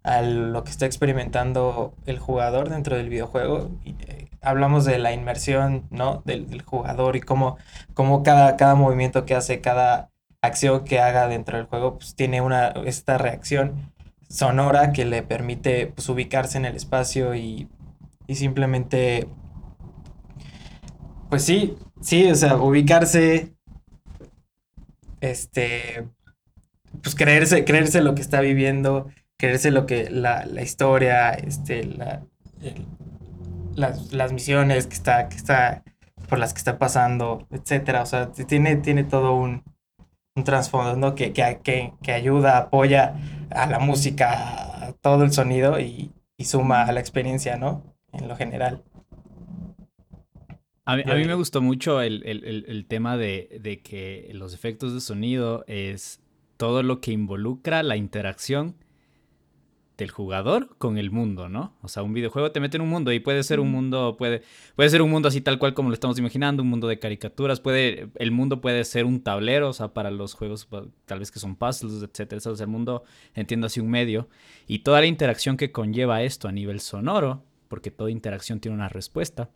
a 0.09 0.23
lo 0.23 0.65
que 0.65 0.71
está 0.71 0.87
experimentando 0.87 1.95
el 2.07 2.19
jugador 2.19 2.71
dentro 2.71 2.97
del 2.97 3.09
videojuego. 3.09 3.71
Eh, 3.85 4.29
hablamos 4.41 4.85
de 4.85 4.99
la 4.99 5.13
inmersión, 5.13 5.87
¿no? 5.91 6.23
Del, 6.25 6.63
jugador 6.63 7.17
y 7.17 7.21
cómo, 7.21 7.59
cómo 7.95 8.23
cada, 8.23 8.57
cada 8.57 8.75
movimiento 8.75 9.25
que 9.25 9.35
hace, 9.35 9.61
cada 9.61 10.11
acción 10.43 10.85
que 10.85 11.01
haga 11.01 11.29
dentro 11.29 11.57
del 11.57 11.67
juego, 11.67 11.99
pues 11.99 12.15
tiene 12.15 12.41
una, 12.41 12.69
esta 12.87 13.19
reacción 13.19 13.93
sonora 14.29 14.93
que 14.93 15.05
le 15.05 15.23
permite 15.23 15.89
pues, 15.89 16.09
ubicarse 16.09 16.59
en 16.59 16.67
el 16.67 16.77
espacio 16.77 17.35
y 17.35 17.69
y 18.29 18.35
simplemente, 18.35 19.27
pues 21.31 21.43
sí, 21.45 21.77
sí, 22.03 22.31
o 22.31 22.35
sea, 22.35 22.57
ubicarse, 22.57 23.55
este, 25.21 26.07
pues 27.03 27.15
creerse, 27.15 27.65
creerse 27.65 28.03
lo 28.03 28.15
que 28.15 28.21
está 28.21 28.43
viviendo, 28.43 29.09
creerse 29.39 29.71
lo 29.71 29.87
que, 29.87 30.11
la, 30.11 30.45
la 30.47 30.63
historia, 30.63 31.31
este, 31.31 31.85
la, 31.85 32.23
las, 33.75 34.13
las, 34.13 34.33
misiones 34.33 34.87
que 34.87 34.95
está, 34.95 35.29
que 35.29 35.37
está, 35.37 35.85
por 36.29 36.39
las 36.39 36.53
que 36.53 36.59
está 36.59 36.79
pasando, 36.79 37.47
etcétera, 37.51 38.03
o 38.03 38.07
sea, 38.07 38.33
tiene, 38.33 38.77
tiene 38.77 39.05
todo 39.05 39.35
un, 39.35 39.63
un 40.37 40.45
trasfondo, 40.45 41.15
Que, 41.15 41.33
que, 41.33 41.61
que, 41.63 41.93
que, 42.03 42.13
ayuda, 42.13 42.59
apoya 42.59 43.15
a 43.51 43.67
la 43.67 43.79
música, 43.79 44.89
a 44.89 44.93
todo 44.93 45.25
el 45.25 45.33
sonido 45.33 45.81
y, 45.81 46.13
y 46.37 46.45
suma 46.45 46.83
a 46.83 46.93
la 46.93 47.01
experiencia, 47.01 47.57
¿no? 47.57 47.83
en 48.13 48.29
lo 48.29 48.37
general. 48.37 48.83
A 50.85 50.97
mí, 50.97 51.05
me 51.05 51.35
gustó 51.35 51.61
mucho 51.61 52.01
el, 52.01 52.87
tema 52.89 53.19
de, 53.19 53.81
que 53.85 54.31
los 54.33 54.55
efectos 54.55 54.95
de 54.95 55.01
sonido 55.01 55.65
es 55.67 56.23
todo 56.57 56.83
lo 56.83 57.01
que 57.01 57.13
involucra 57.13 57.83
la 57.83 57.97
interacción 57.97 58.75
del 59.99 60.13
jugador 60.13 60.77
con 60.79 60.97
el 60.97 61.11
mundo, 61.11 61.49
¿no? 61.49 61.77
O 61.83 61.89
sea, 61.89 62.05
un 62.05 62.15
videojuego 62.15 62.53
te 62.53 62.61
mete 62.61 62.77
en 62.77 62.83
un 62.83 62.89
mundo 62.89 63.13
y 63.13 63.19
puede 63.19 63.43
ser 63.43 63.59
un 63.59 63.73
mundo, 63.73 64.17
puede, 64.17 64.43
puede 64.77 64.89
ser 64.91 65.03
un 65.03 65.11
mundo 65.11 65.27
así 65.27 65.41
tal 65.41 65.59
cual 65.59 65.75
como 65.75 65.91
lo 65.91 65.95
estamos 65.95 66.17
imaginando, 66.21 66.63
un 66.63 66.71
mundo 66.71 66.87
de 66.87 67.01
caricaturas, 67.01 67.59
puede, 67.59 68.09
el 68.15 68.31
mundo 68.31 68.61
puede 68.61 68.85
ser 68.85 69.05
un 69.05 69.21
tablero, 69.21 69.69
o 69.69 69.73
sea, 69.73 69.93
para 69.93 70.13
los 70.13 70.35
juegos 70.35 70.69
tal 71.05 71.19
vez 71.19 71.33
que 71.33 71.41
son 71.41 71.57
puzzles, 71.57 72.01
etcétera, 72.03 72.41
o 72.47 72.55
sea, 72.55 72.65
el 72.65 72.71
mundo 72.71 73.03
entiendo 73.35 73.67
así 73.67 73.81
un 73.81 73.91
medio 73.91 74.29
y 74.69 74.79
toda 74.79 75.01
la 75.01 75.07
interacción 75.07 75.57
que 75.57 75.73
conlleva 75.73 76.23
esto 76.23 76.47
a 76.47 76.53
nivel 76.53 76.79
sonoro 76.79 77.45
porque 77.67 77.91
toda 77.91 78.11
interacción 78.11 78.61
tiene 78.61 78.77
una 78.77 78.89
respuesta. 78.89 79.51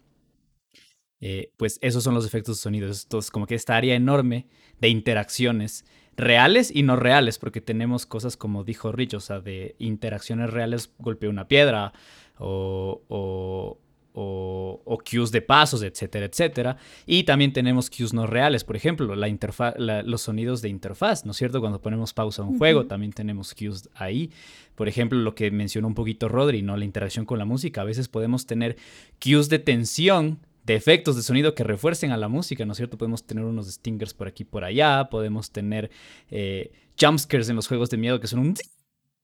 Eh, 1.20 1.52
pues 1.56 1.78
esos 1.82 2.02
son 2.02 2.14
los 2.14 2.26
efectos 2.26 2.56
de 2.56 2.62
sonido. 2.62 2.88
Entonces, 2.88 3.30
como 3.30 3.46
que 3.46 3.54
esta 3.54 3.76
área 3.76 3.94
enorme 3.94 4.48
de 4.80 4.88
interacciones 4.88 5.84
reales 6.16 6.70
y 6.74 6.82
no 6.82 6.96
reales, 6.96 7.38
porque 7.38 7.60
tenemos 7.60 8.06
cosas 8.06 8.36
como 8.36 8.64
dijo 8.64 8.92
Rich, 8.92 9.14
o 9.14 9.20
sea, 9.20 9.40
de 9.40 9.74
interacciones 9.78 10.50
reales, 10.50 10.90
golpea 10.98 11.30
una 11.30 11.48
piedra 11.48 11.92
o, 12.38 13.02
o, 13.08 13.78
o, 14.14 14.98
cues 14.98 15.30
de 15.30 15.42
pasos, 15.42 15.82
etcétera, 15.82 16.26
etcétera. 16.26 16.76
Y 17.06 17.24
también 17.24 17.52
tenemos 17.52 17.90
cues 17.90 18.12
no 18.12 18.26
reales, 18.26 18.64
por 18.64 18.76
ejemplo, 18.76 19.14
la 19.14 20.02
los 20.04 20.22
sonidos 20.22 20.62
de 20.62 20.68
interfaz, 20.68 21.24
¿no 21.24 21.32
es 21.32 21.38
cierto? 21.38 21.60
Cuando 21.60 21.80
ponemos 21.80 22.12
pausa 22.12 22.42
a 22.42 22.44
un 22.44 22.58
juego, 22.58 22.86
también 22.86 23.12
tenemos 23.12 23.54
cues 23.54 23.88
ahí. 23.94 24.30
Por 24.74 24.88
ejemplo, 24.88 25.18
lo 25.18 25.34
que 25.34 25.50
mencionó 25.50 25.88
un 25.88 25.94
poquito 25.94 26.28
Rodri, 26.28 26.62
¿no? 26.62 26.76
La 26.76 26.84
interacción 26.84 27.24
con 27.24 27.38
la 27.38 27.44
música. 27.44 27.82
A 27.82 27.84
veces 27.84 28.08
podemos 28.08 28.46
tener 28.46 28.76
cues 29.22 29.48
de 29.48 29.58
tensión 29.58 30.38
de 30.64 30.74
efectos 30.74 31.16
de 31.16 31.22
sonido 31.22 31.54
que 31.54 31.64
refuercen 31.64 32.12
a 32.12 32.16
la 32.16 32.28
música, 32.28 32.64
¿no 32.64 32.72
es 32.72 32.76
cierto? 32.76 32.98
Podemos 32.98 33.26
tener 33.26 33.44
unos 33.44 33.70
stingers 33.70 34.14
por 34.14 34.28
aquí 34.28 34.44
por 34.44 34.64
allá, 34.64 35.08
podemos 35.10 35.50
tener 35.50 35.90
eh, 36.30 36.72
jumpscares 37.00 37.48
en 37.48 37.56
los 37.56 37.66
juegos 37.66 37.90
de 37.90 37.96
miedo 37.96 38.20
que 38.20 38.26
son 38.26 38.40
un 38.40 38.54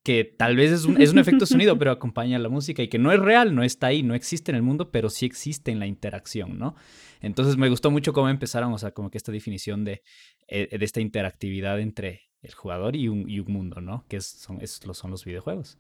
que 0.04 0.24
tal 0.24 0.56
vez 0.56 0.72
es 0.72 0.84
un, 0.84 1.00
es 1.02 1.10
un 1.10 1.18
efecto 1.18 1.44
sonido, 1.44 1.76
pero 1.78 1.90
acompaña 1.90 2.36
a 2.36 2.40
la 2.40 2.48
música 2.48 2.82
y 2.82 2.88
que 2.88 2.98
no 2.98 3.12
es 3.12 3.18
real, 3.18 3.54
no 3.54 3.62
está 3.62 3.88
ahí, 3.88 4.02
no 4.02 4.14
existe 4.14 4.50
en 4.50 4.56
el 4.56 4.62
mundo, 4.62 4.90
pero 4.90 5.10
sí 5.10 5.26
existe 5.26 5.70
en 5.70 5.78
la 5.78 5.86
interacción, 5.86 6.58
¿no? 6.58 6.76
Entonces 7.20 7.56
me 7.56 7.68
gustó 7.68 7.90
mucho 7.90 8.12
cómo 8.12 8.28
empezaron, 8.28 8.72
o 8.72 8.78
sea, 8.78 8.92
como 8.92 9.10
que 9.10 9.18
esta 9.18 9.32
definición 9.32 9.84
de, 9.84 10.02
eh, 10.46 10.78
de 10.78 10.84
esta 10.84 11.00
interactividad 11.00 11.78
entre 11.80 12.22
el 12.40 12.54
jugador 12.54 12.96
y 12.96 13.08
un, 13.08 13.28
y 13.28 13.40
un 13.40 13.52
mundo, 13.52 13.80
¿no? 13.80 14.06
Que 14.08 14.20
son, 14.20 14.62
es, 14.62 14.80
son 14.92 15.10
los 15.10 15.24
videojuegos. 15.24 15.76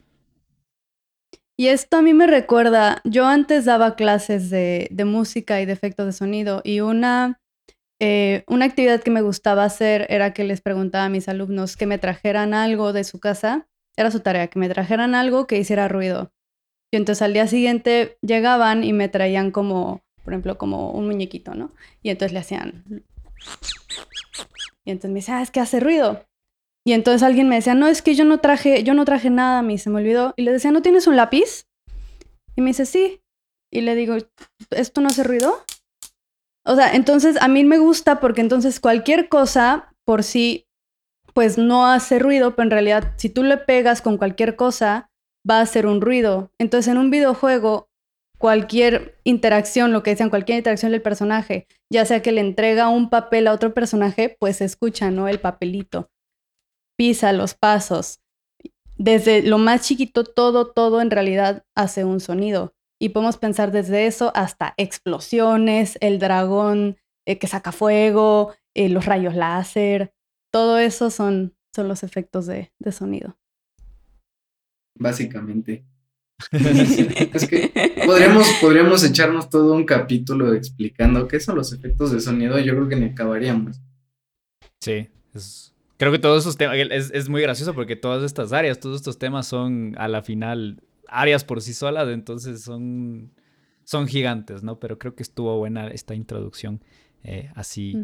Y 1.60 1.68
esto 1.68 1.96
a 1.96 2.02
mí 2.02 2.14
me 2.14 2.28
recuerda, 2.28 3.00
yo 3.04 3.26
antes 3.26 3.64
daba 3.64 3.96
clases 3.96 4.48
de, 4.48 4.88
música 5.04 5.60
y 5.60 5.66
de 5.66 5.72
efectos 5.72 6.06
de 6.06 6.12
sonido 6.12 6.60
y 6.62 6.80
una, 6.80 7.40
eh, 8.00 8.44
una 8.46 8.64
actividad 8.64 9.02
que 9.02 9.10
me 9.10 9.22
gustaba 9.22 9.64
hacer 9.64 10.06
era 10.08 10.32
que 10.32 10.44
les 10.44 10.60
preguntaba 10.60 11.06
a 11.06 11.08
mis 11.08 11.28
alumnos 11.28 11.76
que 11.76 11.86
me 11.86 11.98
trajeran 11.98 12.54
algo 12.54 12.92
de 12.92 13.02
su 13.02 13.18
casa 13.18 13.66
era 13.98 14.12
su 14.12 14.20
tarea, 14.20 14.46
que 14.46 14.60
me 14.60 14.68
trajeran 14.68 15.16
algo 15.16 15.48
que 15.48 15.58
hiciera 15.58 15.88
ruido. 15.88 16.32
Y 16.92 16.96
entonces 16.96 17.20
al 17.20 17.32
día 17.32 17.48
siguiente 17.48 18.16
llegaban 18.22 18.84
y 18.84 18.92
me 18.92 19.08
traían 19.08 19.50
como, 19.50 20.04
por 20.22 20.32
ejemplo, 20.32 20.56
como 20.56 20.92
un 20.92 21.06
muñequito, 21.06 21.56
¿no? 21.56 21.72
Y 22.00 22.10
entonces 22.10 22.32
le 22.32 22.38
hacían... 22.38 22.84
Y 24.84 24.92
entonces 24.92 25.10
me 25.10 25.18
decía, 25.18 25.38
ah, 25.38 25.42
es 25.42 25.50
que 25.50 25.58
hace 25.58 25.80
ruido. 25.80 26.24
Y 26.88 26.94
entonces 26.94 27.22
alguien 27.22 27.50
me 27.50 27.56
decía, 27.56 27.74
no, 27.74 27.86
es 27.86 28.00
que 28.00 28.14
yo 28.14 28.24
no 28.24 28.40
traje, 28.40 28.82
yo 28.82 28.94
no 28.94 29.04
traje 29.04 29.28
nada, 29.28 29.58
a 29.58 29.62
mí 29.62 29.76
se 29.76 29.90
me 29.90 29.98
olvidó. 29.98 30.32
Y 30.38 30.42
le 30.42 30.52
decía, 30.52 30.70
¿no 30.70 30.80
tienes 30.80 31.06
un 31.06 31.16
lápiz? 31.16 31.66
Y 32.56 32.62
me 32.62 32.70
dice, 32.70 32.86
sí. 32.86 33.20
Y 33.70 33.82
le 33.82 33.94
digo, 33.94 34.16
¿esto 34.70 35.02
no 35.02 35.08
hace 35.08 35.22
ruido? 35.22 35.62
O 36.64 36.76
sea, 36.76 36.94
entonces 36.94 37.36
a 37.42 37.48
mí 37.48 37.62
me 37.62 37.76
gusta 37.76 38.20
porque 38.20 38.40
entonces 38.40 38.80
cualquier 38.80 39.28
cosa 39.28 39.94
por 40.06 40.24
sí 40.24 40.66
pues 41.34 41.58
no 41.58 41.86
hace 41.86 42.18
ruido, 42.18 42.56
pero 42.56 42.64
en 42.64 42.70
realidad 42.70 43.12
si 43.18 43.28
tú 43.28 43.42
le 43.42 43.58
pegas 43.58 44.00
con 44.00 44.16
cualquier 44.16 44.56
cosa, 44.56 45.10
va 45.46 45.58
a 45.58 45.64
hacer 45.64 45.86
un 45.86 46.00
ruido. 46.00 46.52
Entonces 46.58 46.90
en 46.90 46.96
un 46.96 47.10
videojuego, 47.10 47.90
cualquier 48.38 49.18
interacción, 49.24 49.92
lo 49.92 50.02
que 50.02 50.12
decían, 50.12 50.30
cualquier 50.30 50.56
interacción 50.56 50.92
del 50.92 51.02
personaje, 51.02 51.66
ya 51.92 52.06
sea 52.06 52.22
que 52.22 52.32
le 52.32 52.40
entrega 52.40 52.88
un 52.88 53.10
papel 53.10 53.46
a 53.46 53.52
otro 53.52 53.74
personaje, 53.74 54.38
pues 54.40 54.56
se 54.56 54.64
escucha, 54.64 55.10
¿no? 55.10 55.28
El 55.28 55.38
papelito. 55.38 56.08
Pisa 56.98 57.32
los 57.32 57.54
pasos. 57.54 58.18
Desde 58.96 59.42
lo 59.42 59.58
más 59.58 59.82
chiquito, 59.82 60.24
todo, 60.24 60.72
todo 60.72 61.00
en 61.00 61.12
realidad 61.12 61.64
hace 61.76 62.04
un 62.04 62.18
sonido. 62.18 62.74
Y 63.00 63.10
podemos 63.10 63.36
pensar 63.36 63.70
desde 63.70 64.06
eso 64.08 64.32
hasta 64.34 64.74
explosiones, 64.76 65.96
el 66.00 66.18
dragón 66.18 66.96
eh, 67.24 67.38
que 67.38 67.46
saca 67.46 67.70
fuego, 67.70 68.54
eh, 68.74 68.88
los 68.88 69.06
rayos 69.06 69.36
láser, 69.36 70.12
todo 70.50 70.78
eso 70.78 71.10
son, 71.10 71.54
son 71.72 71.86
los 71.86 72.02
efectos 72.02 72.46
de, 72.46 72.72
sonido. 72.90 73.38
Básicamente. 74.96 75.84
es 76.52 77.48
que 77.48 77.72
podríamos, 78.06 78.48
podríamos 78.60 79.04
echarnos 79.04 79.50
todo 79.50 79.74
un 79.74 79.84
capítulo 79.84 80.52
explicando 80.54 81.28
qué 81.28 81.38
son 81.38 81.54
los 81.54 81.72
efectos 81.72 82.10
de 82.10 82.20
sonido. 82.20 82.58
Yo 82.58 82.74
creo 82.74 82.88
que 82.88 82.96
ni 82.96 83.06
acabaríamos. 83.06 83.80
Sí, 84.80 85.08
creo 85.98 86.12
que 86.12 86.18
todos 86.18 86.44
esos 86.44 86.56
temas 86.56 86.76
es, 86.78 87.10
es, 87.12 87.28
muy 87.28 87.42
gracioso 87.42 87.74
porque 87.74 87.96
todas 87.96 88.22
estas 88.22 88.52
áreas, 88.52 88.80
todos 88.80 88.96
estos 88.96 89.18
temas 89.18 89.46
son 89.46 89.94
a 89.98 90.08
la 90.08 90.22
final 90.22 90.82
áreas 91.08 91.44
por 91.44 91.60
sí 91.60 91.74
solas, 91.74 92.08
entonces 92.08 92.62
son, 92.62 93.32
son 93.84 94.06
gigantes, 94.06 94.62
¿no? 94.62 94.78
Pero 94.78 94.98
creo 94.98 95.14
que 95.14 95.22
estuvo 95.22 95.58
buena 95.58 95.88
esta 95.88 96.14
introducción 96.14 96.82
eh, 97.24 97.50
así 97.54 97.96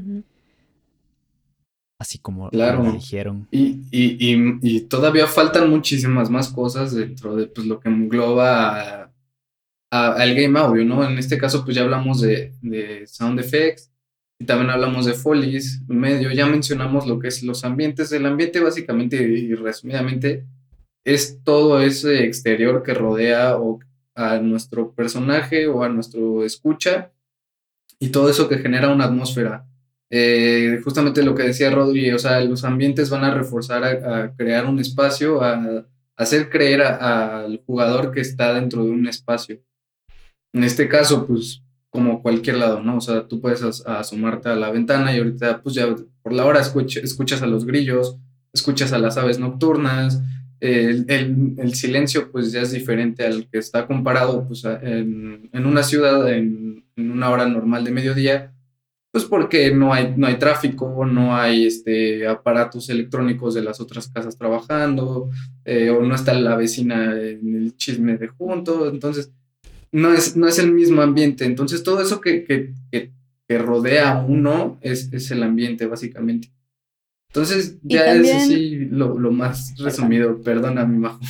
así 1.98 2.18
como 2.18 2.50
lo 2.52 2.92
dijeron. 2.92 3.48
Y, 3.50 3.80
y, 3.90 4.80
todavía 4.82 5.26
faltan 5.26 5.70
muchísimas 5.70 6.28
más 6.28 6.48
cosas 6.48 6.94
dentro 6.94 7.36
de 7.36 7.46
pues, 7.46 7.66
lo 7.66 7.80
que 7.80 7.88
engloba 7.88 9.10
al 9.90 10.34
game 10.34 10.58
audio, 10.58 10.84
¿no? 10.84 11.08
En 11.08 11.16
este 11.18 11.38
caso, 11.38 11.64
pues 11.64 11.76
ya 11.76 11.82
hablamos 11.82 12.20
de, 12.20 12.52
de 12.60 13.06
sound 13.06 13.38
effects 13.38 13.93
y 14.38 14.46
también 14.46 14.70
hablamos 14.70 15.06
de 15.06 15.14
folies, 15.14 15.82
medio, 15.86 16.32
ya 16.32 16.46
mencionamos 16.46 17.06
lo 17.06 17.18
que 17.18 17.28
es 17.28 17.42
los 17.42 17.64
ambientes. 17.64 18.10
El 18.12 18.26
ambiente 18.26 18.60
básicamente 18.60 19.16
y 19.22 19.54
resumidamente 19.54 20.44
es 21.04 21.42
todo 21.44 21.80
ese 21.80 22.24
exterior 22.24 22.82
que 22.82 22.94
rodea 22.94 23.58
o 23.58 23.78
a 24.14 24.38
nuestro 24.38 24.92
personaje 24.92 25.66
o 25.66 25.82
a 25.84 25.88
nuestro 25.88 26.44
escucha 26.44 27.12
y 27.98 28.08
todo 28.10 28.28
eso 28.28 28.48
que 28.48 28.58
genera 28.58 28.88
una 28.88 29.04
atmósfera. 29.04 29.66
Eh, 30.10 30.80
justamente 30.84 31.22
lo 31.22 31.34
que 31.34 31.44
decía 31.44 31.70
Rodri, 31.70 32.12
o 32.12 32.18
sea, 32.18 32.40
los 32.40 32.64
ambientes 32.64 33.10
van 33.10 33.24
a 33.24 33.34
reforzar 33.34 33.84
a, 33.84 34.34
crear 34.36 34.66
un 34.66 34.78
espacio, 34.78 35.42
a, 35.42 35.86
hacer 36.16 36.50
creer 36.50 36.82
al 36.82 37.62
jugador 37.66 38.12
que 38.12 38.20
está 38.20 38.54
dentro 38.54 38.84
de 38.84 38.90
un 38.90 39.06
espacio. 39.08 39.60
En 40.52 40.62
este 40.62 40.88
caso, 40.88 41.26
pues 41.26 41.63
como 41.94 42.22
cualquier 42.22 42.56
lado, 42.56 42.82
¿no? 42.82 42.96
O 42.96 43.00
sea, 43.00 43.28
tú 43.28 43.40
puedes 43.40 43.62
asomarte 43.86 44.48
a 44.48 44.56
la 44.56 44.72
ventana 44.72 45.14
y 45.14 45.18
ahorita, 45.18 45.62
pues 45.62 45.76
ya 45.76 45.94
por 46.22 46.32
la 46.32 46.44
hora 46.44 46.60
escuchas 46.60 47.40
a 47.40 47.46
los 47.46 47.64
grillos, 47.64 48.18
escuchas 48.52 48.92
a 48.92 48.98
las 48.98 49.16
aves 49.16 49.38
nocturnas, 49.38 50.20
el, 50.58 51.72
silencio 51.74 52.32
pues 52.32 52.50
ya 52.50 52.62
es 52.62 52.72
diferente 52.72 53.24
al 53.24 53.48
que 53.48 53.58
está 53.58 53.86
comparado 53.86 54.44
pues 54.48 54.64
en, 54.64 55.50
una 55.52 55.84
ciudad 55.84 56.32
en, 56.32 56.84
una 56.96 57.30
hora 57.30 57.46
normal 57.46 57.84
de 57.84 57.92
mediodía, 57.92 58.52
pues 59.12 59.24
porque 59.24 59.72
no 59.72 59.94
hay, 59.94 60.14
no 60.16 60.26
hay 60.26 60.34
tráfico, 60.34 61.06
no 61.06 61.36
hay 61.36 61.64
este, 61.64 62.26
aparatos 62.26 62.90
electrónicos 62.90 63.54
de 63.54 63.62
las 63.62 63.80
otras 63.80 64.08
casas 64.08 64.36
trabajando, 64.36 65.30
eh, 65.64 65.90
o 65.90 66.02
no 66.02 66.16
está 66.16 66.34
la 66.34 66.56
vecina 66.56 67.12
en 67.20 67.54
el 67.54 67.76
chisme 67.76 68.16
de 68.16 68.26
junto, 68.26 68.88
entonces 68.88 69.30
no 69.94 70.12
es, 70.12 70.36
no 70.36 70.48
es 70.48 70.58
el 70.58 70.72
mismo 70.72 71.02
ambiente, 71.02 71.44
entonces 71.44 71.84
todo 71.84 72.02
eso 72.02 72.20
que, 72.20 72.44
que, 72.44 72.74
que, 72.90 73.12
rodea 73.56 74.10
a 74.10 74.24
uno 74.24 74.78
es, 74.80 75.12
es 75.12 75.30
el 75.30 75.44
ambiente 75.44 75.86
básicamente. 75.86 76.52
Entonces, 77.28 77.78
ya 77.82 78.12
es 78.12 78.34
así 78.34 78.86
lo, 78.86 79.14
más 79.30 79.74
resumido. 79.78 80.40
Perdona, 80.42 80.84
mi 80.84 80.98
majo. 80.98 81.20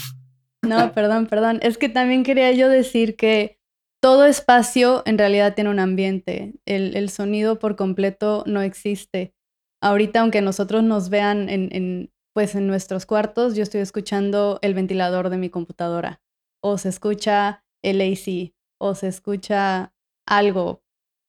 No, 0.62 0.92
perdón, 0.94 1.26
perdón. 1.26 1.58
Es 1.60 1.76
que 1.76 1.90
también 1.90 2.22
quería 2.22 2.52
yo 2.52 2.70
decir 2.70 3.16
que 3.16 3.58
todo 4.00 4.24
espacio 4.24 5.02
en 5.04 5.18
realidad 5.18 5.54
tiene 5.54 5.68
un 5.68 5.78
ambiente. 5.78 6.54
El, 6.64 7.10
sonido 7.10 7.58
por 7.58 7.76
completo 7.76 8.44
no 8.46 8.62
existe. 8.62 9.34
Ahorita, 9.82 10.20
aunque 10.20 10.40
nosotros 10.40 10.82
nos 10.82 11.10
vean 11.10 11.50
en, 11.50 11.68
en, 11.72 12.10
pues 12.32 12.54
en 12.54 12.66
nuestros 12.66 13.04
cuartos, 13.04 13.54
yo 13.54 13.62
estoy 13.62 13.82
escuchando 13.82 14.58
el 14.62 14.72
ventilador 14.72 15.28
de 15.28 15.36
mi 15.36 15.50
computadora. 15.50 16.22
O 16.62 16.78
se 16.78 16.88
escucha 16.88 17.62
el 17.82 18.00
AC, 18.00 18.53
o 18.84 18.94
se 18.94 19.08
escucha 19.08 19.92
algo, 20.26 20.82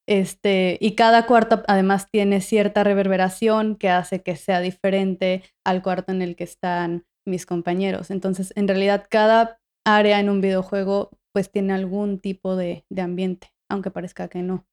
este, 0.08 0.78
y 0.80 0.96
cada 0.96 1.26
cuarto 1.26 1.64
además 1.68 2.10
tiene 2.12 2.42
cierta 2.42 2.84
reverberación 2.84 3.76
que 3.76 3.90
hace 3.90 4.22
que 4.22 4.36
sea 4.36 4.60
diferente 4.60 5.44
al 5.64 5.82
cuarto 5.82 6.12
en 6.12 6.22
el 6.22 6.36
que 6.36 6.44
están 6.44 7.06
mis 7.26 7.46
compañeros. 7.46 8.12
Entonces, 8.12 8.54
en 8.56 8.68
realidad, 8.68 9.08
cada 9.10 9.60
área 9.84 10.20
en 10.20 10.30
un 10.30 10.42
videojuego 10.42 11.10
pues 11.32 11.52
tiene 11.52 11.74
algún 11.74 12.20
tipo 12.20 12.56
de, 12.56 12.86
ambiente, 12.98 13.52
aunque 13.68 13.92
parezca 13.92 14.28
que 14.30 14.42
no. 14.42 14.66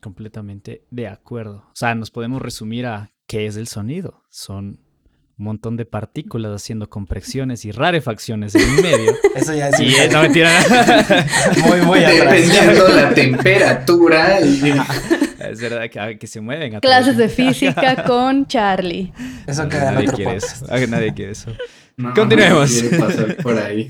Completamente 0.00 0.86
de 0.90 1.08
acuerdo. 1.08 1.66
O 1.66 1.74
sea, 1.74 1.94
nos 1.94 2.10
podemos 2.10 2.40
resumir 2.40 2.86
a 2.86 3.12
qué 3.26 3.46
es 3.46 3.56
el 3.56 3.66
sonido. 3.66 4.24
Son 4.30 4.80
un 5.36 5.46
montón 5.46 5.76
de 5.76 5.84
partículas 5.84 6.52
haciendo 6.52 6.88
compresiones 6.88 7.64
y 7.64 7.72
rarefacciones 7.72 8.54
en 8.54 8.62
el 8.62 8.82
medio. 8.82 9.12
Eso 9.34 9.52
ya 9.54 9.68
es. 9.68 9.80
Y 9.80 9.94
no 10.12 10.22
mentira. 10.22 10.50
muy, 11.66 11.80
muy 11.80 12.00
Dependiendo 12.00 12.88
la 12.88 13.14
temperatura. 13.14 14.38
Es 15.44 15.60
verdad 15.60 15.90
que, 15.90 16.18
que 16.18 16.26
se 16.26 16.40
mueven. 16.40 16.80
Clases 16.80 17.18
de 17.18 17.28
física 17.28 18.04
con 18.04 18.46
Charlie. 18.46 19.12
Eso 19.46 19.68
queda 19.68 19.92
nadie 19.92 20.06
en 20.06 20.12
quiere 20.12 20.36
eso. 20.36 20.66
Nadie 20.88 21.12
quiere 21.12 21.32
eso. 21.32 21.52
Continuemos. 22.14 22.82
pasar 22.98 23.36
por 23.36 23.58
ahí. 23.58 23.88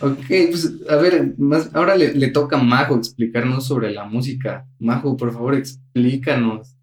ok, 0.00 0.26
pues 0.26 0.72
a 0.90 0.96
ver, 0.96 1.34
más, 1.38 1.70
ahora 1.72 1.94
le, 1.94 2.14
le 2.14 2.28
toca 2.28 2.56
a 2.58 2.62
Majo 2.62 2.96
explicarnos 2.96 3.64
sobre 3.64 3.92
la 3.92 4.04
música. 4.04 4.66
Majo, 4.80 5.16
por 5.16 5.32
favor, 5.32 5.54
explícanos 5.54 6.77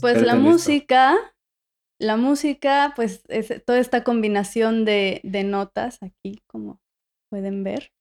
pues 0.00 0.22
la 0.22 0.34
música, 0.34 1.16
la 2.00 2.16
música, 2.16 2.92
pues 2.96 3.22
es 3.28 3.62
toda 3.64 3.78
esta 3.78 4.04
combinación 4.04 4.84
de, 4.84 5.20
notas 5.44 5.98
aquí, 6.02 6.42
como 6.46 6.80
pueden 7.30 7.64
ver. 7.64 7.92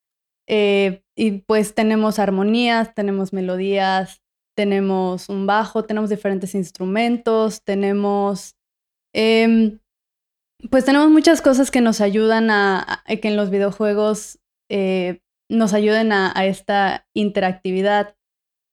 Eh, 0.48 1.04
y 1.16 1.40
pues 1.40 1.74
tenemos 1.74 2.20
armonías, 2.20 2.94
tenemos 2.94 3.34
melodías, 3.34 4.22
tenemos 4.56 5.30
un 5.30 5.46
bajo, 5.46 5.84
tenemos 5.86 6.10
diferentes 6.10 6.56
instrumentos, 6.56 7.64
tenemos... 7.64 8.56
Em, 9.14 9.80
pues 10.70 10.86
tenemos 10.86 11.10
muchas 11.10 11.42
cosas 11.42 11.70
que 11.70 11.82
nos 11.82 12.02
ayudan 12.02 12.50
a, 12.50 13.04
que 13.22 13.28
en 13.28 13.36
los 13.36 13.50
videojuegos 13.50 14.40
eh, 14.70 15.22
nos 15.50 15.74
ayuden 15.74 16.12
a, 16.12 16.32
esta 16.46 17.08
interactividad. 17.14 18.16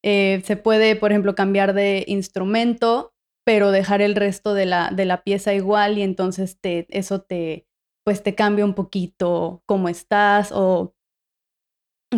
Eh, 0.04 0.42
se 0.44 0.56
puede, 0.56 0.96
por 0.96 1.12
ejemplo, 1.12 1.34
cambiar 1.34 1.74
de 1.74 2.04
instrumento, 2.08 3.14
pero 3.44 3.70
dejar 3.70 4.02
el 4.02 4.14
resto 4.14 4.54
de 4.54 4.66
la, 4.66 4.90
de 4.90 5.04
la 5.04 5.22
pieza 5.22 5.54
igual 5.54 5.98
y 5.98 6.02
entonces 6.02 6.58
te, 6.60 6.86
eso 6.90 7.22
te, 7.22 7.66
pues 8.04 8.22
te 8.22 8.34
cambia 8.34 8.64
un 8.64 8.74
poquito 8.74 9.62
cómo 9.66 9.88
estás 9.88 10.50
o 10.52 10.94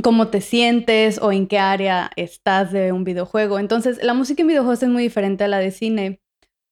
cómo 0.03 0.29
te 0.29 0.41
sientes 0.41 1.21
o 1.23 1.33
en 1.33 1.47
qué 1.47 1.59
área 1.59 2.11
estás 2.17 2.73
de 2.73 2.93
un 2.93 3.05
videojuego. 3.05 3.59
Entonces, 3.59 4.03
la 4.03 4.15
música 4.15 4.43
en 4.43 4.49
videojuegos 4.49 4.83
es 4.83 4.89
muy 4.89 5.03
diferente 5.03 5.45
a 5.45 5.49
la 5.49 5.59
de 5.59 5.71
cine 5.71 6.21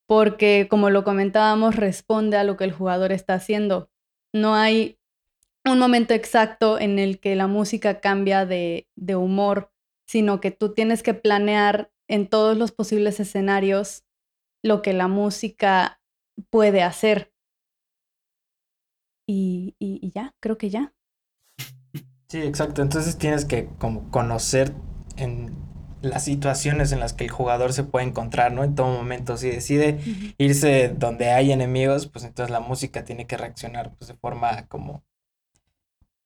porque, 0.07 0.67
como 0.69 0.89
lo 0.89 1.03
comentábamos, 1.03 1.75
responde 1.75 2.37
a 2.37 2.43
lo 2.43 2.57
que 2.57 2.65
el 2.65 2.73
jugador 2.73 3.11
está 3.11 3.35
haciendo. 3.35 3.89
No 4.33 4.55
hay 4.55 4.99
un 5.65 5.79
momento 5.79 6.13
exacto 6.13 6.79
en 6.79 6.99
el 6.99 7.19
que 7.19 7.35
la 7.35 7.47
música 7.47 8.01
cambia 8.01 8.45
de, 8.45 8.87
de 8.95 9.15
humor 9.15 9.72
sino 10.13 10.39
que 10.39 10.51
tú 10.51 10.75
tienes 10.75 11.01
que 11.01 11.15
planear 11.15 11.91
en 12.07 12.27
todos 12.27 12.55
los 12.55 12.71
posibles 12.71 13.19
escenarios 13.19 14.05
lo 14.63 14.83
que 14.83 14.93
la 14.93 15.07
música 15.07 16.01
puede 16.51 16.83
hacer. 16.83 17.33
Y, 19.27 19.75
y, 19.79 20.11
ya, 20.11 20.35
creo 20.39 20.59
que 20.59 20.69
ya. 20.69 20.93
Sí, 22.29 22.43
exacto. 22.43 22.83
Entonces 22.83 23.17
tienes 23.17 23.45
que 23.45 23.69
como 23.79 24.11
conocer 24.11 24.75
en 25.17 25.55
las 26.03 26.25
situaciones 26.25 26.91
en 26.91 26.99
las 26.99 27.13
que 27.13 27.23
el 27.23 27.31
jugador 27.31 27.73
se 27.73 27.83
puede 27.83 28.05
encontrar, 28.05 28.51
¿no? 28.51 28.63
En 28.63 28.75
todo 28.75 28.95
momento. 28.95 29.35
Si 29.35 29.49
decide 29.49 29.97
irse 30.37 30.93
donde 30.95 31.31
hay 31.31 31.51
enemigos, 31.51 32.05
pues 32.05 32.23
entonces 32.23 32.51
la 32.51 32.59
música 32.59 33.03
tiene 33.03 33.25
que 33.25 33.37
reaccionar 33.37 33.95
pues, 33.97 34.09
de 34.09 34.15
forma 34.15 34.67
como 34.67 35.03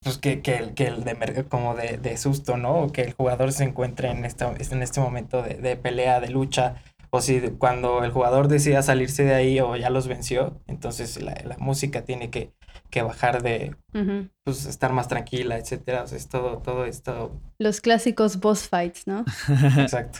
pues 0.01 0.17
que, 0.17 0.41
que, 0.41 0.73
que 0.75 0.87
el 0.87 1.03
de 1.03 1.45
como 1.49 1.75
de, 1.75 1.97
de, 1.97 2.17
susto, 2.17 2.57
¿no? 2.57 2.83
O 2.83 2.91
que 2.91 3.01
el 3.01 3.13
jugador 3.13 3.51
se 3.51 3.63
encuentre 3.63 4.09
en, 4.09 4.25
esta, 4.25 4.53
en 4.57 4.81
este 4.81 4.99
momento 4.99 5.41
de, 5.41 5.55
de, 5.55 5.75
pelea, 5.75 6.19
de 6.19 6.29
lucha, 6.29 6.75
o 7.09 7.21
si 7.21 7.39
cuando 7.57 8.03
el 8.03 8.11
jugador 8.11 8.47
decida 8.47 8.81
salirse 8.81 9.23
de 9.23 9.33
ahí 9.33 9.59
o 9.59 9.75
ya 9.75 9.89
los 9.89 10.07
venció, 10.07 10.59
entonces 10.67 11.21
la, 11.21 11.35
la 11.45 11.57
música 11.57 12.03
tiene 12.03 12.29
que, 12.29 12.51
que 12.89 13.01
bajar 13.01 13.41
de, 13.43 13.75
pues, 14.43 14.65
estar 14.65 14.93
más 14.93 15.07
tranquila, 15.07 15.57
etcétera. 15.57 16.03
O 16.03 16.07
sea, 16.07 16.17
es 16.17 16.27
todo, 16.27 16.59
todo 16.59 16.85
esto. 16.85 17.39
Los 17.59 17.81
clásicos 17.81 18.39
boss 18.39 18.67
fights, 18.67 19.07
¿no? 19.07 19.25
Exacto. 19.77 20.19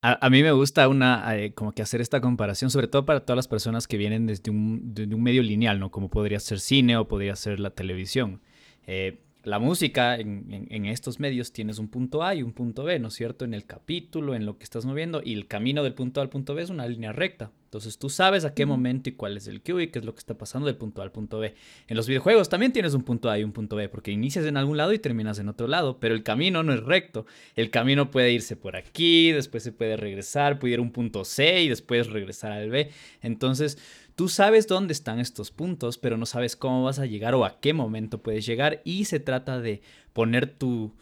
A, 0.00 0.26
a, 0.26 0.30
mí 0.30 0.42
me 0.42 0.52
gusta 0.52 0.88
una, 0.88 1.36
eh, 1.36 1.52
como 1.52 1.72
que 1.72 1.82
hacer 1.82 2.00
esta 2.00 2.20
comparación, 2.20 2.70
sobre 2.70 2.88
todo 2.88 3.04
para 3.04 3.20
todas 3.20 3.36
las 3.36 3.48
personas 3.48 3.86
que 3.86 3.98
vienen 3.98 4.26
desde 4.26 4.50
un, 4.50 4.94
de 4.94 5.14
un 5.14 5.22
medio 5.22 5.42
lineal, 5.42 5.78
¿no? 5.78 5.90
Como 5.90 6.08
podría 6.08 6.40
ser 6.40 6.60
cine 6.60 6.96
o 6.96 7.08
podría 7.08 7.36
ser 7.36 7.60
la 7.60 7.70
televisión. 7.70 8.40
Eh, 8.88 9.18
la 9.44 9.58
música 9.58 10.16
en, 10.16 10.86
estos 10.86 11.20
medios 11.20 11.52
tienes 11.52 11.78
un 11.78 11.88
punto 11.88 12.22
A 12.22 12.34
y 12.34 12.42
un 12.42 12.52
punto 12.52 12.84
B, 12.84 12.98
¿no 12.98 13.08
es 13.08 13.14
cierto? 13.14 13.44
En 13.44 13.54
el 13.54 13.64
capítulo, 13.64 14.34
en 14.34 14.44
lo 14.44 14.58
que 14.58 14.64
estás 14.64 14.84
moviendo, 14.84 15.22
y 15.24 15.34
el 15.34 15.46
camino 15.46 15.82
del 15.82 15.94
punto 15.94 16.20
A 16.20 16.24
al 16.24 16.28
punto 16.28 16.54
B 16.54 16.62
es 16.62 16.70
una 16.70 16.86
línea 16.86 17.12
recta. 17.12 17.50
Entonces 17.64 17.98
tú 17.98 18.08
sabes 18.08 18.44
a 18.44 18.54
qué 18.54 18.66
momento 18.66 19.10
y 19.10 19.12
cuál 19.12 19.36
es 19.36 19.46
el 19.46 19.62
cue 19.62 19.84
y 19.84 19.86
qué 19.88 19.98
es 20.00 20.04
lo 20.04 20.14
que 20.14 20.18
está 20.18 20.36
pasando 20.36 20.66
del 20.66 20.76
punto 20.76 21.02
A 21.02 21.04
al 21.04 21.12
punto 21.12 21.38
B. 21.38 21.54
En 21.86 21.96
los 21.96 22.08
videojuegos 22.08 22.48
también 22.48 22.72
tienes 22.72 22.94
un 22.94 23.02
punto 23.02 23.30
A 23.30 23.38
y 23.38 23.44
un 23.44 23.52
punto 23.52 23.76
B, 23.76 23.88
porque 23.88 24.10
inicias 24.10 24.44
en 24.44 24.56
algún 24.56 24.76
lado 24.76 24.92
y 24.92 24.98
terminas 24.98 25.38
en 25.38 25.48
otro 25.48 25.66
lado, 25.66 25.98
pero 26.00 26.14
el 26.14 26.22
camino 26.22 26.62
no 26.62 26.72
es 26.72 26.82
recto. 26.82 27.24
El 27.56 27.70
camino 27.70 28.10
puede 28.10 28.32
irse 28.32 28.56
por 28.56 28.74
aquí, 28.74 29.32
después 29.32 29.62
se 29.62 29.72
puede 29.72 29.96
regresar, 29.96 30.58
puede 30.58 30.74
ir 30.74 30.78
a 30.80 30.82
un 30.82 30.92
punto 30.92 31.24
C 31.24 31.62
y 31.62 31.68
después 31.68 32.08
regresar 32.08 32.52
al 32.52 32.70
B. 32.70 32.90
Entonces 33.22 33.78
Tú 34.18 34.28
sabes 34.28 34.66
dónde 34.66 34.94
están 34.94 35.20
estos 35.20 35.52
puntos, 35.52 35.96
pero 35.96 36.16
no 36.16 36.26
sabes 36.26 36.56
cómo 36.56 36.82
vas 36.82 36.98
a 36.98 37.06
llegar 37.06 37.36
o 37.36 37.44
a 37.44 37.60
qué 37.60 37.72
momento 37.72 38.20
puedes 38.20 38.44
llegar 38.44 38.82
y 38.84 39.04
se 39.04 39.20
trata 39.20 39.60
de 39.60 39.80
poner 40.12 40.52
tu, 40.52 40.92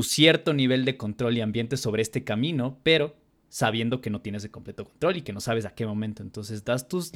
cierto 0.00 0.54
nivel 0.54 0.86
de 0.86 0.96
control 0.96 1.36
y 1.36 1.42
ambiente 1.42 1.76
sobre 1.76 2.00
este 2.00 2.24
camino, 2.24 2.80
pero 2.82 3.14
sabiendo 3.50 4.00
que 4.00 4.08
no 4.08 4.22
tienes 4.22 4.42
de 4.42 4.50
completo 4.50 4.86
control 4.86 5.18
y 5.18 5.20
que 5.20 5.34
no 5.34 5.40
sabes 5.42 5.66
a 5.66 5.74
qué 5.74 5.84
momento. 5.84 6.22
Entonces 6.22 6.64
das 6.64 6.88
tus, 6.88 7.12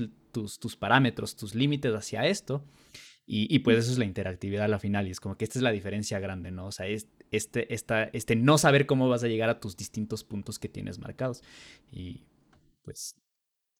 parámetros, 0.78 1.36
tus 1.36 1.54
límites 1.54 1.94
hacia 1.94 2.26
esto 2.26 2.62
Y, 3.26 3.60
pues 3.60 3.78
eso 3.78 3.92
es 3.92 3.96
la 3.98 4.04
interactividad 4.04 4.66
a 4.66 4.68
la 4.68 4.78
final 4.78 5.08
y 5.08 5.12
es 5.12 5.20
como 5.20 5.38
que 5.38 5.46
esta 5.46 5.58
es 5.58 5.62
la 5.62 5.72
diferencia 5.72 6.18
grande, 6.18 6.50
¿no? 6.50 6.66
O 6.66 6.72
sea, 6.72 6.86
es, 6.86 7.08
este, 7.30 7.74
este 7.74 8.36
no 8.36 8.58
saber 8.58 8.84
cómo 8.84 9.08
vas 9.08 9.24
a 9.24 9.28
llegar 9.28 9.48
a 9.48 9.58
tus 9.58 9.74
distintos 9.78 10.22
puntos 10.22 10.58
que 10.58 10.68
tienes 10.68 10.98
marcados. 10.98 11.42
Y 11.90 12.26
pues 12.82 13.16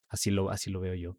así 0.09 0.31
lo, 0.31 0.49
así 0.49 0.71
lo 0.71 0.81
veo 0.81 0.95
yo. 0.95 1.19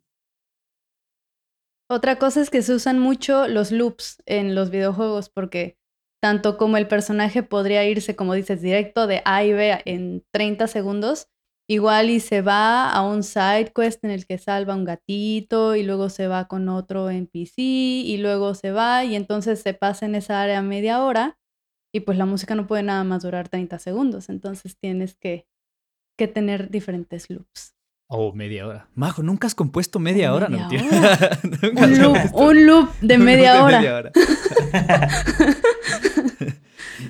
Otra 1.92 2.18
cosa 2.18 2.40
es 2.40 2.50
que 2.50 2.62
se 2.62 2.74
usan 2.74 3.00
mucho 3.00 3.50
los 3.50 3.74
loops 3.74 4.24
en 4.26 4.56
los 4.56 4.70
videojuegos 4.70 5.30
porque 5.30 5.78
tanto 6.22 6.56
como 6.56 6.78
el 6.78 6.88
personaje 6.88 7.44
podría 7.44 7.86
irse, 7.86 8.16
como 8.16 8.34
dices, 8.34 8.62
directo 8.62 9.08
de 9.08 9.22
A 9.26 9.44
y 9.44 9.52
B 9.52 9.82
en 9.84 10.24
30 10.32 10.68
segundos, 10.68 11.28
igual 11.70 12.10
y 12.10 12.22
se 12.22 12.42
va 12.42 12.90
a 12.90 13.02
un 13.02 13.24
side 13.24 13.74
quest 13.76 14.06
en 14.06 14.12
el 14.12 14.26
que 14.26 14.38
salva 14.38 14.74
un 14.74 14.86
gatito 14.86 15.76
y 15.76 15.84
luego 15.84 16.08
se 16.08 16.28
va 16.28 16.48
con 16.48 16.70
otro 16.70 17.10
NPC 17.10 17.58
y 17.58 18.18
luego 18.20 18.56
se 18.56 18.72
va 18.72 19.04
y 19.04 19.18
entonces 19.18 19.60
se 19.60 19.74
pasa 19.74 20.06
en 20.06 20.16
esa 20.16 20.42
área 20.42 20.62
media 20.62 21.04
hora 21.04 21.38
y 21.94 22.00
pues 22.00 22.18
la 22.18 22.26
música 22.26 22.56
no 22.56 22.68
puede 22.68 22.84
nada 22.84 23.04
más 23.04 23.24
durar 23.24 23.50
30 23.50 23.80
segundos, 23.80 24.30
entonces 24.30 24.78
tienes 24.78 25.14
que, 25.16 25.46
que 26.18 26.30
tener 26.30 26.70
diferentes 26.70 27.30
loops. 27.30 27.76
Oh, 28.14 28.34
media 28.34 28.68
hora. 28.68 28.90
Majo, 28.94 29.24
nunca 29.24 29.48
has 29.48 29.56
compuesto 29.56 29.98
media, 29.98 30.34
hora, 30.34 30.50
¿no? 30.50 30.68
un, 31.82 31.98
loop, 31.98 32.18
un 32.34 32.66
loop 32.66 32.90
de 33.00 33.18
media 33.18 33.64
hora. 33.64 34.12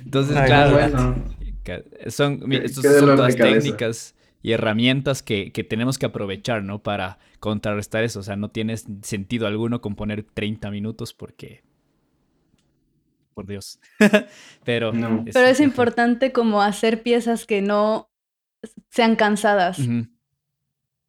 Entonces, 0.06 0.38
claro, 0.46 1.16
son, 2.08 2.54
estas 2.54 3.00
son 3.00 3.16
todas 3.16 3.36
técnicas 3.36 4.14
y 4.44 4.52
herramientas 4.52 5.24
que, 5.24 5.50
tenemos 5.68 5.98
que 5.98 6.06
aprovechar, 6.06 6.62
¿no? 6.62 6.84
Para 6.84 7.18
contrarrestar 7.40 8.04
eso. 8.04 8.20
O 8.20 8.24
sea, 8.24 8.36
no 8.36 8.52
tiene 8.52 8.78
sentido 8.78 9.48
alguno 9.48 9.82
componer 9.82 10.22
30 10.22 10.70
minutos 10.70 11.16
porque... 11.16 11.64
Por 13.34 13.48
Dios. 13.48 13.80
Pero, 14.64 14.92
Pero 14.92 15.48
es 15.48 15.62
importante 15.62 16.32
como 16.32 16.62
hacer 16.62 17.02
piezas 17.02 17.48
que 17.48 17.64
no 17.64 18.12
sean 18.92 19.16
cansadas. 19.16 19.80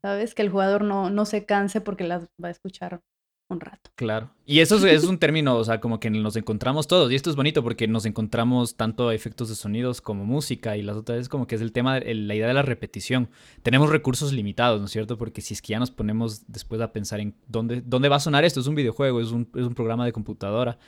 ¿Sabes? 0.03 0.35
Que 0.35 0.43
el 0.43 0.51
jugador 0.51 0.85
no, 0.85 1.11
no 1.11 1.25
se 1.25 1.47
canse 1.47 1.81
porque 1.81 2.05
las 2.05 2.25
va 2.43 2.49
a 2.49 2.51
escuchar 2.51 3.01
un 3.49 3.61
rato. 3.61 3.91
Claro. 3.95 4.31
Y 4.47 4.61
eso 4.61 4.85
es, 4.87 5.05
un 5.05 5.19
término, 5.19 5.57
o 5.57 5.65
sea, 5.65 5.81
como 5.81 6.01
que 6.01 6.11
nos 6.11 6.37
encontramos 6.37 6.89
todos. 6.89 7.13
Y 7.13 7.15
esto 7.15 7.31
es 7.31 7.37
bonito 7.37 7.63
porque 7.63 7.87
nos 7.87 8.07
encontramos 8.07 8.77
tanto 8.77 9.11
efectos 9.13 9.49
de 9.49 9.55
sonidos 9.55 10.01
como 10.01 10.25
música. 10.25 10.77
Y 10.77 10.83
las 10.83 10.97
otras 10.97 11.21
es 11.21 11.29
como 11.29 11.47
que 11.47 11.55
es 11.55 11.61
el 11.61 11.73
tema, 11.73 12.01
la 12.01 12.35
idea 12.35 12.49
de 12.49 12.55
la 12.55 12.63
repetición. 12.63 13.31
Tenemos 13.63 13.91
recursos 13.91 14.33
limitados, 14.33 14.81
¿no 14.81 14.87
es 14.87 14.93
cierto? 14.93 15.19
Porque 15.19 15.41
si 15.41 15.55
es 15.55 15.63
que 15.63 15.73
ya 15.73 15.79
nos 15.79 15.91
ponemos 15.91 16.51
después 16.51 16.81
a 16.81 16.93
pensar 16.93 17.21
en 17.21 17.35
dónde, 17.47 17.83
dónde 17.85 18.09
va 18.09 18.17
a 18.17 18.21
sonar 18.21 18.45
esto, 18.45 18.61
es 18.61 18.67
un 18.67 18.75
videojuego, 18.75 19.21
es 19.21 19.31
un, 19.31 19.49
es 19.55 19.65
un 19.65 19.75
programa 19.75 20.05
de 20.05 20.13
computadora 20.13 20.79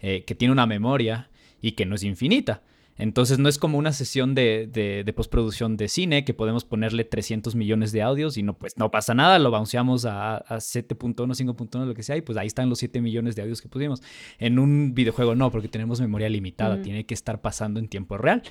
eh, 0.00 0.24
que 0.24 0.34
tiene 0.34 0.52
una 0.52 0.66
memoria 0.66 1.30
y 1.60 1.72
que 1.72 1.86
no 1.86 1.94
es 1.94 2.02
infinita. 2.02 2.62
Entonces 2.96 3.38
no 3.38 3.48
es 3.48 3.58
como 3.58 3.78
una 3.78 3.92
sesión 3.92 4.34
de, 4.34 4.68
de, 4.70 5.12
postproducción 5.12 5.76
de 5.76 5.88
cine 5.88 6.24
que 6.24 6.34
podemos 6.34 6.64
ponerle 6.64 7.04
300 7.04 7.54
millones 7.54 7.92
de 7.92 8.02
audios 8.02 8.36
y 8.36 8.42
no, 8.42 8.56
pues 8.56 8.76
no 8.76 8.90
pasa 8.90 9.14
nada, 9.14 9.38
lo 9.38 9.50
bounceamos 9.50 10.04
a, 10.04 10.36
a 10.36 10.56
7.1, 10.56 11.14
5.1, 11.14 11.86
lo 11.86 11.94
que 11.94 12.02
sea, 12.02 12.16
y 12.16 12.20
pues 12.20 12.38
ahí 12.38 12.46
están 12.46 12.68
los 12.68 12.78
7 12.78 13.00
millones 13.00 13.36
de 13.36 13.42
audios 13.42 13.60
que 13.60 13.68
pusimos. 13.68 14.02
En 14.38 14.58
un 14.58 14.94
videojuego 14.94 15.34
no, 15.34 15.50
porque 15.50 15.68
tenemos 15.68 16.00
memoria 16.00 16.28
limitada, 16.28 16.82
tiene 16.82 17.04
que 17.04 17.14
estar 17.14 17.40
pasando 17.40 17.80
en 17.80 17.88
tiempo 17.88 18.16
real. 18.16 18.42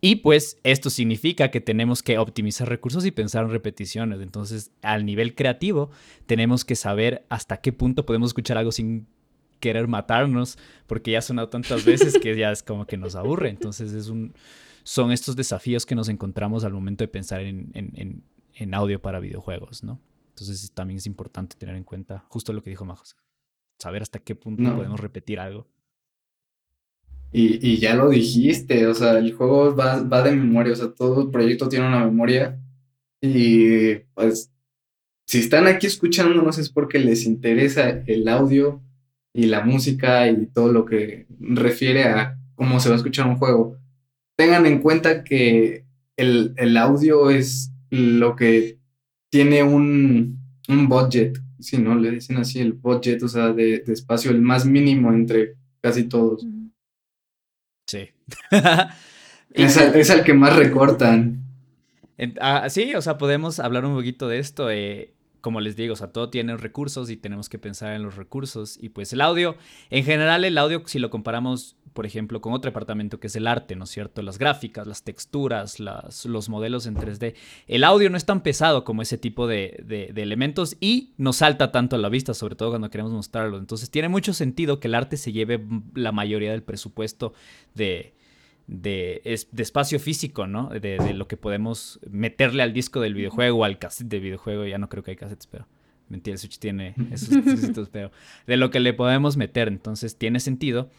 Y 0.00 0.16
pues 0.16 0.58
esto 0.62 0.90
significa 0.90 1.50
que 1.50 1.60
tenemos 1.60 2.02
que 2.02 2.18
optimizar 2.18 2.68
recursos 2.68 3.04
y 3.04 3.10
pensar 3.10 3.44
en 3.44 3.50
repeticiones. 3.50 4.20
Entonces, 4.20 4.70
al 4.82 5.04
nivel 5.04 5.34
creativo, 5.34 5.90
tenemos 6.26 6.64
que 6.64 6.76
saber 6.76 7.26
hasta 7.28 7.56
qué 7.56 7.72
punto 7.72 8.06
podemos 8.06 8.30
escuchar 8.30 8.58
algo 8.58 8.70
sin 8.70 9.08
querer 9.58 9.88
matarnos 9.88 10.58
porque 10.86 11.12
ya 11.12 11.18
ha 11.18 11.22
sonado 11.22 11.48
tantas 11.48 11.84
veces 11.84 12.18
que 12.18 12.36
ya 12.36 12.50
es 12.50 12.62
como 12.62 12.86
que 12.86 12.96
nos 12.96 13.14
aburre. 13.14 13.50
Entonces 13.50 13.92
es 13.92 14.08
un, 14.08 14.34
son 14.82 15.12
estos 15.12 15.36
desafíos 15.36 15.84
que 15.86 15.94
nos 15.94 16.08
encontramos 16.08 16.64
al 16.64 16.72
momento 16.72 17.04
de 17.04 17.08
pensar 17.08 17.40
en, 17.40 17.70
en, 17.74 18.22
en, 18.54 18.74
audio 18.74 19.00
para 19.00 19.20
videojuegos, 19.20 19.84
¿no? 19.84 20.00
Entonces 20.30 20.70
también 20.72 20.98
es 20.98 21.06
importante 21.06 21.56
tener 21.56 21.76
en 21.76 21.84
cuenta 21.84 22.24
justo 22.28 22.52
lo 22.52 22.62
que 22.62 22.70
dijo 22.70 22.84
Majos, 22.84 23.16
saber 23.78 24.02
hasta 24.02 24.18
qué 24.18 24.34
punto 24.34 24.74
podemos 24.74 25.00
repetir 25.00 25.40
algo. 25.40 25.66
Y, 27.30 27.58
y, 27.66 27.76
ya 27.76 27.94
lo 27.94 28.08
dijiste, 28.08 28.86
o 28.86 28.94
sea, 28.94 29.18
el 29.18 29.34
juego 29.34 29.76
va, 29.76 30.02
va 30.02 30.22
de 30.22 30.32
memoria, 30.32 30.72
o 30.72 30.76
sea, 30.76 30.94
todo 30.94 31.20
el 31.20 31.30
proyecto 31.30 31.68
tiene 31.68 31.86
una 31.86 32.02
memoria 32.06 32.58
y 33.20 33.96
pues 34.14 34.50
si 35.28 35.40
están 35.40 35.66
aquí 35.66 35.86
escuchándonos 35.86 36.56
es 36.56 36.70
porque 36.70 36.98
les 36.98 37.26
interesa 37.26 38.02
el 38.06 38.28
audio, 38.28 38.82
y 39.32 39.46
la 39.46 39.62
música 39.62 40.28
y 40.28 40.46
todo 40.46 40.72
lo 40.72 40.84
que 40.84 41.26
refiere 41.38 42.04
a 42.04 42.38
cómo 42.54 42.80
se 42.80 42.88
va 42.88 42.94
a 42.94 42.98
escuchar 42.98 43.26
un 43.26 43.36
juego. 43.36 43.76
Tengan 44.36 44.66
en 44.66 44.80
cuenta 44.80 45.24
que 45.24 45.84
el, 46.16 46.76
audio 46.76 47.30
es 47.30 47.72
lo 47.90 48.36
que 48.36 48.78
tiene 49.30 49.62
un, 49.62 50.40
un 50.68 50.88
budget, 50.88 51.38
si 51.60 51.78
no 51.78 51.94
le 51.94 52.10
dicen 52.10 52.36
así, 52.38 52.60
el 52.60 52.72
budget, 52.72 53.22
o 53.22 53.28
sea, 53.28 53.52
de, 53.52 53.84
espacio, 53.86 54.30
el 54.30 54.42
más 54.42 54.66
mínimo 54.66 55.12
entre 55.12 55.56
casi 55.80 56.04
todos. 56.04 56.46
Sí. 57.86 58.10
es, 59.50 60.10
al, 60.10 60.24
que 60.24 60.34
más 60.34 60.56
recortan. 60.56 61.44
Ah, 62.40 62.68
sí, 62.68 62.94
o 62.94 63.02
sea, 63.02 63.18
podemos 63.18 63.60
hablar 63.60 63.84
un 63.84 63.94
poquito 63.94 64.28
de 64.28 64.38
esto. 64.38 64.70
Eh, 64.70 65.14
como 65.48 65.62
les 65.62 65.76
digo, 65.76 65.94
o 65.94 65.96
sea, 65.96 66.08
todo 66.08 66.28
tiene 66.28 66.58
recursos 66.58 67.08
y 67.08 67.16
tenemos 67.16 67.48
que 67.48 67.58
pensar 67.58 67.94
en 67.94 68.02
los 68.02 68.16
recursos. 68.16 68.78
Y 68.78 68.90
pues 68.90 69.14
el 69.14 69.22
audio, 69.22 69.56
en 69.88 70.04
general 70.04 70.44
el 70.44 70.58
audio, 70.58 70.82
si 70.84 70.98
lo 70.98 71.08
comparamos, 71.08 71.74
por 71.94 72.04
ejemplo, 72.04 72.42
con 72.42 72.52
otro 72.52 72.70
departamento 72.70 73.18
que 73.18 73.28
es 73.28 73.36
el 73.36 73.46
arte, 73.46 73.74
¿no 73.74 73.84
es 73.84 73.90
cierto? 73.90 74.20
Las 74.20 74.36
gráficas, 74.36 74.86
las 74.86 75.04
texturas, 75.04 75.80
las, 75.80 76.26
los 76.26 76.50
modelos 76.50 76.84
en 76.84 76.96
3D. 76.96 77.34
El 77.66 77.84
audio 77.84 78.10
no 78.10 78.18
es 78.18 78.26
tan 78.26 78.42
pesado 78.42 78.84
como 78.84 79.00
ese 79.00 79.16
tipo 79.16 79.46
de, 79.46 79.82
de 79.86 80.22
elementos 80.22 80.76
y 80.80 81.14
no 81.16 81.32
salta 81.32 81.72
tanto 81.72 81.96
a 81.96 81.98
la 81.98 82.10
vista, 82.10 82.34
sobre 82.34 82.54
todo 82.54 82.68
cuando 82.68 82.90
queremos 82.90 83.14
mostrarlo. 83.14 83.56
Entonces 83.56 83.88
tiene 83.88 84.10
mucho 84.10 84.34
sentido 84.34 84.80
que 84.80 84.88
el 84.88 84.96
arte 84.96 85.16
se 85.16 85.32
lleve 85.32 85.64
la 85.94 86.12
mayoría 86.12 86.50
del 86.50 86.62
presupuesto 86.62 87.32
de, 87.74 88.17
de, 88.68 89.22
espacio 89.56 89.98
físico, 89.98 90.46
¿no? 90.46 90.68
De, 90.68 91.14
lo 91.14 91.26
que 91.26 91.36
podemos 91.36 91.98
meterle 92.08 92.62
al 92.62 92.72
disco 92.72 93.00
del 93.00 93.14
videojuego, 93.14 93.64
al 93.64 93.78
cassette 93.78 94.08
del 94.08 94.20
videojuego. 94.20 94.66
Ya 94.66 94.78
no 94.78 94.88
creo 94.88 95.02
que 95.02 95.12
hay 95.12 95.16
cassettes, 95.16 95.46
pero 95.46 95.66
mentira, 96.08 96.34
el 96.34 96.38
Switch 96.38 96.58
tiene 96.58 96.94
esos 97.10 97.44
discos, 97.44 97.88
pero 97.90 98.12
de 98.46 98.56
lo 98.56 98.70
que 98.70 98.78
le 98.78 98.92
podemos 98.92 99.36
meter. 99.36 99.68
Entonces 99.68 100.16
tiene 100.16 100.38
sentido. 100.38 100.90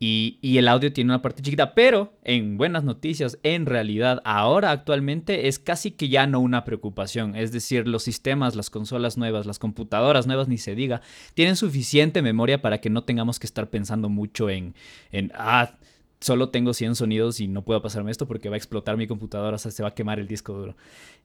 Y, 0.00 0.38
y, 0.42 0.58
el 0.58 0.66
audio 0.66 0.92
tiene 0.92 1.12
una 1.12 1.22
parte 1.22 1.40
chiquita, 1.40 1.72
pero 1.72 2.14
en 2.24 2.58
buenas 2.58 2.82
noticias, 2.82 3.38
en 3.44 3.64
realidad, 3.64 4.20
ahora 4.24 4.72
actualmente 4.72 5.46
es 5.46 5.60
casi 5.60 5.92
que 5.92 6.08
ya 6.08 6.26
no 6.26 6.40
una 6.40 6.64
preocupación. 6.64 7.36
Es 7.36 7.52
decir, 7.52 7.86
los 7.86 8.02
sistemas, 8.02 8.56
las 8.56 8.70
consolas 8.70 9.16
nuevas, 9.16 9.46
las 9.46 9.60
computadoras 9.60 10.26
nuevas, 10.26 10.48
ni 10.48 10.58
se 10.58 10.74
diga, 10.74 11.00
tienen 11.34 11.54
suficiente 11.54 12.22
memoria 12.22 12.60
para 12.60 12.80
que 12.80 12.90
no 12.90 13.04
tengamos 13.04 13.38
que 13.38 13.46
estar 13.46 13.70
pensando 13.70 14.08
mucho 14.08 14.50
en, 14.50 14.74
en 15.12 15.30
ah, 15.36 15.78
solo 16.24 16.48
tengo 16.48 16.72
100 16.72 16.94
sonidos 16.94 17.40
y 17.40 17.48
no 17.48 17.64
puedo 17.64 17.82
pasarme 17.82 18.10
esto 18.10 18.26
porque 18.26 18.48
va 18.48 18.54
a 18.54 18.56
explotar 18.56 18.96
mi 18.96 19.06
computadora, 19.06 19.56
o 19.56 19.58
sea, 19.58 19.70
se 19.70 19.82
va 19.82 19.90
a 19.90 19.94
quemar 19.94 20.18
el 20.18 20.26
disco 20.26 20.54
duro. 20.54 20.76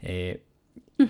Eh, 0.01 0.43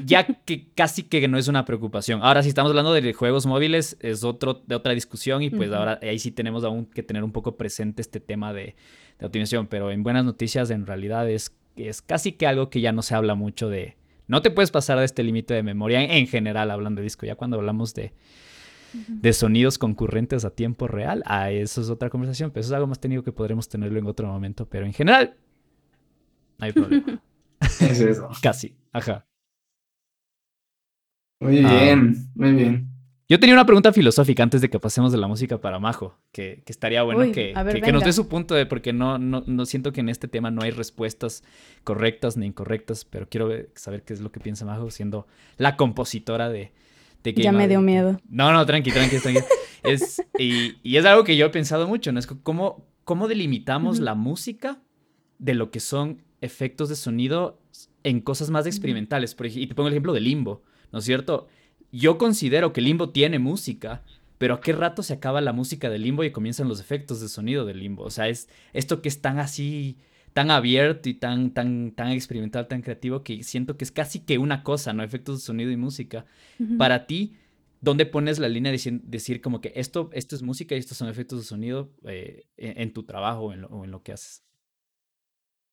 ya 0.06 0.26
que 0.46 0.68
casi 0.76 1.04
que 1.04 1.28
no 1.28 1.40
es 1.40 1.48
una 1.48 1.66
preocupación. 1.66 2.22
Ahora, 2.22 2.44
si 2.44 2.50
estamos 2.50 2.70
hablando 2.70 2.94
de 2.94 3.14
juegos 3.14 3.48
móviles, 3.48 3.98
es 4.00 4.24
otro, 4.24 4.62
de 4.68 4.76
otra 4.76 4.94
discusión 4.94 5.42
y 5.42 5.50
pues 5.50 5.72
ahora 5.72 6.00
ahí 6.04 6.20
sí 6.20 6.30
tenemos 6.32 6.64
aún 6.64 6.86
que 6.86 7.02
tener 7.02 7.24
un 7.24 7.32
poco 7.32 7.58
presente 7.58 8.04
este 8.04 8.20
tema 8.20 8.54
de, 8.54 8.76
optimización, 9.22 9.66
pero 9.66 9.90
en 9.90 10.04
buenas 10.04 10.24
noticias 10.24 10.70
en 10.70 10.86
realidad 10.86 11.28
es, 11.28 11.56
es 11.76 12.04
casi 12.04 12.34
que 12.34 12.46
algo 12.46 12.70
que 12.70 12.82
ya 12.82 12.92
no 12.92 13.02
se 13.02 13.16
habla 13.16 13.34
mucho 13.34 13.70
de... 13.70 13.98
No 14.28 14.44
te 14.44 14.52
puedes 14.52 14.70
pasar 14.70 15.00
de 15.00 15.06
este 15.06 15.24
límite 15.24 15.56
de 15.56 15.64
memoria 15.64 16.04
en 16.04 16.28
general 16.28 16.70
hablando 16.70 17.02
de 17.02 17.06
disco, 17.06 17.26
ya 17.26 17.36
cuando 17.36 17.58
hablamos 17.58 17.96
de, 17.96 18.14
de 18.94 19.34
sonidos 19.34 19.78
concurrentes 19.78 20.46
a 20.46 20.50
tiempo 20.50 20.88
real, 20.88 21.24
ah, 21.26 21.52
eso 21.52 21.82
es 21.82 21.90
otra 21.90 22.10
conversación, 22.10 22.52
pero 22.52 22.62
eso 22.62 22.70
es 22.70 22.76
algo 22.76 22.88
más 22.88 23.00
técnico 23.00 23.24
que 23.24 23.32
podremos 23.32 23.70
tenerlo 23.70 24.00
en 24.00 24.08
otro 24.08 24.28
momento, 24.28 24.68
pero 24.68 24.86
en 24.86 24.94
general, 24.94 25.36
no 26.58 26.66
hay 26.66 26.74
problema. 26.74 27.22
es 27.62 27.82
eso. 27.82 28.30
Casi, 28.42 28.76
ajá. 28.92 29.26
Muy 31.42 31.64
ah. 31.66 31.74
bien, 31.74 32.16
muy 32.36 32.52
bien. 32.54 33.00
Yo 33.32 33.40
tenía 33.40 33.54
una 33.54 33.66
pregunta 33.66 33.94
filosófica 33.94 34.42
antes 34.42 34.60
de 34.60 34.72
que 34.72 34.80
pasemos 34.80 35.12
de 35.12 35.20
la 35.20 35.28
música 35.28 35.62
para 35.62 35.78
Majo, 35.78 36.18
que, 36.32 36.64
estaría 36.66 37.04
bueno 37.04 37.32
que, 37.32 37.54
que, 37.84 37.92
nos 37.92 38.04
dé 38.04 38.12
su 38.12 38.28
punto 38.28 38.56
de, 38.56 38.66
porque 38.66 38.92
no, 38.92 39.20
no, 39.20 39.44
no, 39.46 39.68
siento 39.68 39.92
que 39.92 40.00
en 40.00 40.10
este 40.10 40.28
tema 40.28 40.50
no 40.50 40.64
hay 40.64 40.72
respuestas 40.72 41.44
correctas 41.84 42.38
ni 42.38 42.48
incorrectas, 42.48 43.06
pero 43.06 43.30
quiero 43.30 43.52
saber 43.76 44.02
qué 44.02 44.14
es 44.14 44.22
lo 44.22 44.32
que 44.32 44.40
piensa 44.40 44.66
Majo, 44.66 44.90
siendo 44.90 45.28
la 45.58 45.78
compositora 45.78 46.50
de, 46.50 46.72
ya 47.24 47.52
me 47.52 47.68
dio 47.68 47.82
miedo. 47.82 48.20
No, 48.30 48.52
no, 48.54 48.66
tranqui, 48.66 48.92
tranqui, 48.92 49.20
tranqui. 49.20 49.42
es, 49.84 50.22
y, 50.38 50.76
y, 50.84 50.98
es 50.98 51.06
algo 51.06 51.24
que 51.24 51.38
yo 51.38 51.48
he 51.48 51.50
pensado 51.50 51.88
mucho, 51.88 52.12
¿no? 52.12 52.20
Es 52.20 52.28
cómo, 52.28 52.86
cómo 53.04 53.28
delimitamos 53.28 54.00
la 54.00 54.16
música 54.16 54.82
de 55.38 55.54
lo 55.54 55.72
que 55.72 55.80
son 55.80 56.22
efectos 56.42 56.90
de 56.90 56.96
sonido 56.96 57.60
en 58.04 58.22
cosas 58.22 58.50
más 58.50 58.66
experimentales. 58.66 59.36
Por 59.36 59.46
ejemplo, 59.46 59.64
y 59.64 59.68
te 59.68 59.76
pongo 59.76 59.88
el 59.88 59.94
ejemplo 59.94 60.14
de 60.14 60.22
Limbo, 60.22 60.64
¿no 60.92 61.00
es 61.00 61.06
cierto? 61.06 61.48
Yo 61.92 62.18
considero 62.18 62.72
que 62.72 62.82
Limbo 62.82 63.10
tiene 63.10 63.40
música, 63.40 64.04
pero 64.38 64.56
a 64.56 64.62
qué 64.62 64.74
rato 64.74 65.04
se 65.04 65.14
acaba 65.14 65.42
la 65.42 65.54
música 65.54 65.90
del 65.90 66.04
limbo 66.04 66.24
y 66.24 66.32
comienzan 66.32 66.70
los 66.70 66.80
efectos 66.80 67.20
de 67.20 67.28
sonido 67.28 67.66
del 67.66 67.80
limbo. 67.80 68.04
O 68.04 68.10
sea, 68.10 68.30
es 68.30 68.48
esto 68.74 69.02
que 69.02 69.10
es 69.10 69.22
tan 69.22 69.38
así, 69.38 69.98
tan 70.40 70.52
abierto 70.52 71.10
y 71.10 71.16
tan, 71.16 71.52
tan, 71.52 71.92
tan 71.92 72.12
experimental, 72.12 72.66
tan 72.70 72.82
creativo, 72.82 73.24
que 73.24 73.44
siento 73.44 73.76
que 73.76 73.84
es 73.84 73.92
casi 73.92 74.22
que 74.22 74.38
una 74.38 74.64
cosa, 74.64 74.94
¿no? 74.94 75.04
Efectos 75.04 75.40
de 75.40 75.46
sonido 75.46 75.70
y 75.70 75.76
música. 75.76 76.26
Para 76.78 77.08
ti, 77.08 77.36
¿dónde 77.82 78.06
pones 78.06 78.40
la 78.40 78.48
línea 78.48 78.72
de 78.72 79.02
decir, 79.04 79.42
como 79.42 79.60
que 79.60 79.74
esto, 79.76 80.10
esto 80.14 80.38
es 80.38 80.42
música 80.42 80.76
y 80.76 80.78
estos 80.78 80.96
son 80.96 81.10
efectos 81.10 81.40
de 81.40 81.46
sonido 81.46 81.92
eh, 82.06 82.46
en, 82.56 82.94
tu 82.94 83.04
trabajo 83.04 83.48
o 83.48 83.54
en, 83.84 83.92
lo, 83.92 84.02
que 84.02 84.14
haces? 84.14 84.46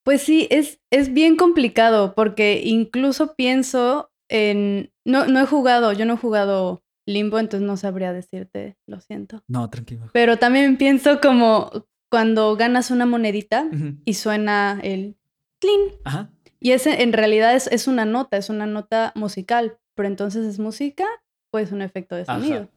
Pues 0.02 0.22
sí, 0.22 0.48
es, 0.50 0.80
es 0.90 1.14
bien 1.14 1.36
complicado 1.36 2.16
porque 2.16 2.60
incluso 2.64 3.36
pienso 3.36 4.10
en... 4.28 4.90
No, 5.04 5.28
no 5.28 5.38
he 5.38 5.46
jugado, 5.46 5.92
yo 5.92 6.06
no 6.06 6.14
he 6.14 6.18
jugado 6.18 6.82
limbo, 7.06 7.38
entonces 7.38 7.64
no 7.64 7.76
sabría 7.76 8.12
decirte, 8.12 8.76
lo 8.88 9.00
siento. 9.00 9.44
No, 9.46 9.70
tranquilo. 9.70 10.10
Pero 10.12 10.38
también 10.38 10.76
pienso 10.76 11.20
como 11.20 11.70
cuando 12.08 12.56
ganas 12.56 12.90
una 12.90 13.06
monedita 13.06 13.68
y 14.04 14.14
suena 14.14 14.80
el 14.82 15.16
clean. 15.58 15.80
Ajá. 16.04 16.30
Y 16.60 16.72
ese 16.72 17.02
en 17.02 17.12
realidad 17.12 17.54
es, 17.54 17.66
es, 17.68 17.86
una 17.86 18.04
nota, 18.04 18.36
es 18.36 18.48
una 18.48 18.66
nota 18.66 19.12
musical, 19.14 19.78
pero 19.94 20.08
entonces 20.08 20.46
es 20.46 20.58
música 20.58 21.04
o 21.50 21.58
es 21.58 21.72
un 21.72 21.82
efecto 21.82 22.16
de 22.16 22.24
sonido. 22.24 22.70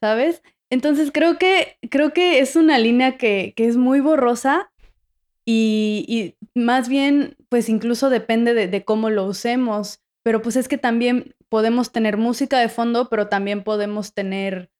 ¿Sabes? 0.00 0.42
Entonces 0.70 1.10
creo 1.12 1.38
que, 1.38 1.78
creo 1.90 2.12
que 2.12 2.40
es 2.40 2.56
una 2.56 2.78
línea 2.78 3.16
que, 3.16 3.52
que 3.56 3.66
es 3.66 3.76
muy 3.76 4.00
borrosa 4.00 4.70
y, 5.44 6.04
y, 6.08 6.36
más 6.58 6.88
bien, 6.88 7.36
pues 7.48 7.68
incluso 7.68 8.08
depende 8.10 8.54
de, 8.54 8.68
de 8.68 8.84
cómo 8.84 9.10
lo 9.10 9.26
usemos. 9.26 10.00
Pero 10.22 10.40
pues 10.40 10.56
es 10.56 10.68
que 10.68 10.78
también 10.78 11.34
podemos 11.50 11.92
tener 11.92 12.16
música 12.16 12.58
de 12.58 12.68
fondo, 12.68 13.10
pero 13.10 13.28
también 13.28 13.62
podemos 13.62 14.14
tener 14.14 14.70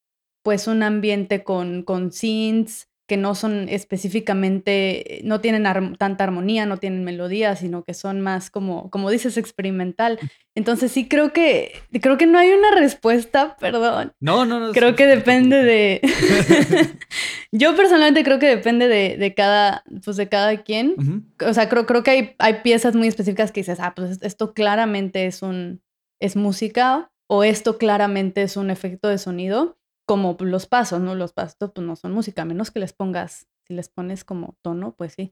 pues 0.43 0.67
un 0.67 0.83
ambiente 0.83 1.45
con, 1.45 1.83
con 1.83 2.13
synths 2.13 2.89
que 3.15 3.21
no 3.21 3.37
son 3.37 3.69
específicamente, 3.69 5.21
no 5.23 5.41
tienen 5.41 5.63
tanta 5.97 6.25
armonía, 6.25 6.67
no 6.67 6.79
tienen 6.79 7.05
melodía, 7.05 7.55
sino 7.55 7.85
que 7.85 7.95
son 7.95 8.21
más 8.21 8.51
como, 8.51 8.91
como 8.91 9.09
dices, 9.09 9.37
experimental. 9.37 10.19
Entonces 10.57 10.91
sí 10.91 11.07
creo 11.07 11.33
que, 11.33 11.81
creo 12.03 12.19
que 12.19 12.27
no 12.27 12.39
hay 12.39 12.51
una 12.51 12.73
respuesta, 12.73 13.57
perdón. 13.61 14.15
No, 14.19 14.45
no, 14.45 14.59
no. 14.59 14.73
Creo 14.73 14.97
que 14.97 15.07
depende 15.07 15.63
de... 15.63 16.01
Yo 17.53 17.77
personalmente 17.77 18.25
creo 18.25 18.41
que 18.41 18.49
depende 18.49 18.89
de, 18.89 19.35
cada, 19.35 19.85
pues 20.05 20.17
de 20.17 20.29
cada 20.29 20.65
quien. 20.65 21.25
O 21.47 21.55
sea, 21.55 21.69
creo, 21.69 21.87
creo 21.87 22.03
que 22.03 22.11
hay, 22.11 22.35
hay 22.41 22.55
piezas 22.65 22.97
muy 22.97 23.07
específicas 23.07 23.53
que 23.53 23.61
dices, 23.61 23.79
ah, 23.79 23.93
pues 23.95 24.19
esto 24.23 24.55
claramente 24.55 25.27
es 25.27 25.41
un, 25.41 25.83
es 26.21 26.35
música 26.35 27.13
o 27.29 27.45
esto 27.45 27.79
claramente 27.79 28.43
es 28.43 28.57
un 28.57 28.71
efecto 28.71 29.07
de 29.07 29.19
sonido, 29.19 29.79
como 30.07 30.37
los 30.41 30.67
pasos, 30.67 31.01
¿no? 31.01 31.15
Los 31.15 31.33
pasos 31.33 31.57
pues 31.75 31.87
no 31.87 31.97
son 31.97 32.13
música, 32.13 32.43
a 32.43 32.45
menos 32.45 32.71
que 32.71 32.81
les 32.81 32.93
pongas, 32.93 33.49
si 33.67 33.75
les 33.75 33.89
pones 33.89 34.25
como 34.25 34.57
tono, 34.63 34.95
pues 34.97 35.15
sí. 35.15 35.31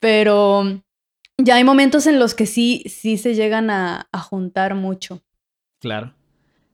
Pero 0.00 0.64
ya 1.36 1.56
hay 1.56 1.64
momentos 1.64 2.06
en 2.06 2.18
los 2.18 2.34
que 2.34 2.46
sí, 2.46 2.84
sí 2.86 3.18
se 3.18 3.34
llegan 3.34 3.70
a, 3.70 4.08
a 4.12 4.18
juntar 4.20 4.74
mucho. 4.74 5.22
Claro. 5.80 6.14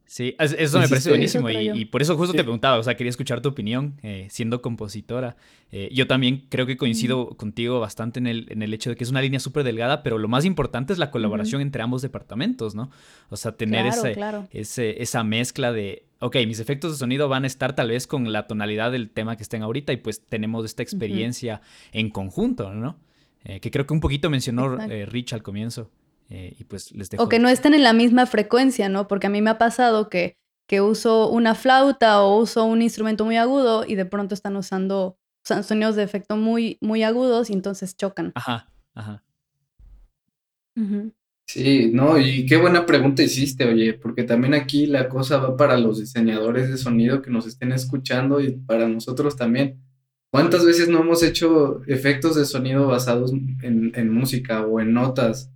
Sí, 0.06 0.36
eso 0.38 0.78
me 0.78 0.88
parece 0.88 1.08
buenísimo 1.08 1.48
y, 1.50 1.86
por 1.86 2.02
eso 2.02 2.16
justo 2.16 2.34
te 2.34 2.42
preguntaba, 2.42 2.78
o 2.78 2.82
sea, 2.82 2.94
quería 2.94 3.08
escuchar 3.08 3.40
tu 3.40 3.48
opinión 3.48 3.98
eh, 4.02 4.26
siendo 4.30 4.60
compositora. 4.60 5.36
Eh, 5.72 5.88
yo 5.92 6.06
también 6.06 6.44
creo 6.50 6.66
que 6.66 6.76
coincido 6.76 7.30
contigo 7.36 7.80
bastante 7.80 8.20
en 8.20 8.26
el, 8.26 8.46
en 8.50 8.62
el 8.62 8.74
hecho 8.74 8.90
de 8.90 8.96
que 8.96 9.04
es 9.04 9.10
una 9.10 9.22
línea 9.22 9.40
súper 9.40 9.64
delgada, 9.64 10.02
pero 10.02 10.18
lo 10.18 10.28
más 10.28 10.44
importante 10.44 10.92
es 10.92 10.98
la 10.98 11.10
colaboración 11.10 11.62
entre 11.62 11.82
ambos 11.82 12.02
departamentos, 12.02 12.74
¿no? 12.74 12.90
O 13.30 13.36
sea, 13.36 13.52
tener 13.52 13.86
ese, 13.86 14.14
Ese, 14.52 15.02
esa 15.02 15.24
mezcla 15.24 15.72
de, 15.72 16.04
ok, 16.20 16.36
mis 16.46 16.60
efectos 16.60 16.92
de 16.92 16.98
sonido 16.98 17.28
van 17.28 17.44
a 17.44 17.46
estar 17.46 17.74
tal 17.74 17.88
vez 17.88 18.06
con 18.06 18.30
la 18.30 18.46
tonalidad 18.46 18.92
del 18.92 19.10
tema 19.10 19.36
que 19.36 19.42
estén 19.42 19.62
ahorita 19.62 19.92
y 19.94 19.96
pues 19.96 20.22
tenemos 20.26 20.66
esta 20.66 20.82
experiencia 20.82 21.62
en 21.92 22.10
conjunto, 22.10 22.74
¿no? 22.74 22.98
Eh, 23.44 23.60
que 23.60 23.70
creo 23.70 23.86
que 23.86 23.94
un 23.94 24.00
poquito 24.00 24.28
mencionó 24.30 24.76
Rich 24.76 25.32
al 25.32 25.42
comienzo. 25.42 25.90
Eh, 26.30 26.56
y 26.58 26.64
pues 26.64 26.92
les 26.92 27.10
O 27.18 27.28
que 27.28 27.38
no 27.38 27.48
estén 27.48 27.74
en 27.74 27.82
la 27.82 27.92
misma 27.92 28.26
frecuencia, 28.26 28.88
¿no? 28.88 29.08
Porque 29.08 29.26
a 29.26 29.30
mí 29.30 29.42
me 29.42 29.50
ha 29.50 29.58
pasado 29.58 30.08
que, 30.08 30.36
que 30.66 30.80
uso 30.80 31.28
una 31.28 31.54
flauta 31.54 32.22
o 32.22 32.40
uso 32.40 32.64
un 32.64 32.82
instrumento 32.82 33.24
muy 33.24 33.36
agudo 33.36 33.84
y 33.86 33.94
de 33.94 34.06
pronto 34.06 34.34
están 34.34 34.56
usando 34.56 35.18
sonidos 35.44 35.96
de 35.96 36.02
efecto 36.02 36.36
muy, 36.36 36.78
muy 36.80 37.02
agudos 37.02 37.50
y 37.50 37.52
entonces 37.52 37.96
chocan. 37.96 38.32
Ajá, 38.34 38.70
ajá. 38.94 39.22
Sí, 41.46 41.90
no, 41.92 42.18
y 42.18 42.46
qué 42.46 42.56
buena 42.56 42.86
pregunta 42.86 43.22
hiciste, 43.22 43.66
oye, 43.66 43.92
porque 43.92 44.24
también 44.24 44.54
aquí 44.54 44.86
la 44.86 45.08
cosa 45.08 45.36
va 45.36 45.56
para 45.56 45.76
los 45.76 46.00
diseñadores 46.00 46.70
de 46.70 46.78
sonido 46.78 47.20
que 47.20 47.30
nos 47.30 47.46
estén 47.46 47.70
escuchando 47.72 48.40
y 48.40 48.52
para 48.52 48.88
nosotros 48.88 49.36
también. 49.36 49.80
¿Cuántas 50.30 50.64
veces 50.64 50.88
no 50.88 51.00
hemos 51.00 51.22
hecho 51.22 51.82
efectos 51.86 52.34
de 52.34 52.44
sonido 52.44 52.88
basados 52.88 53.30
en, 53.62 53.92
en 53.94 54.12
música 54.12 54.66
o 54.66 54.80
en 54.80 54.92
notas? 54.94 55.52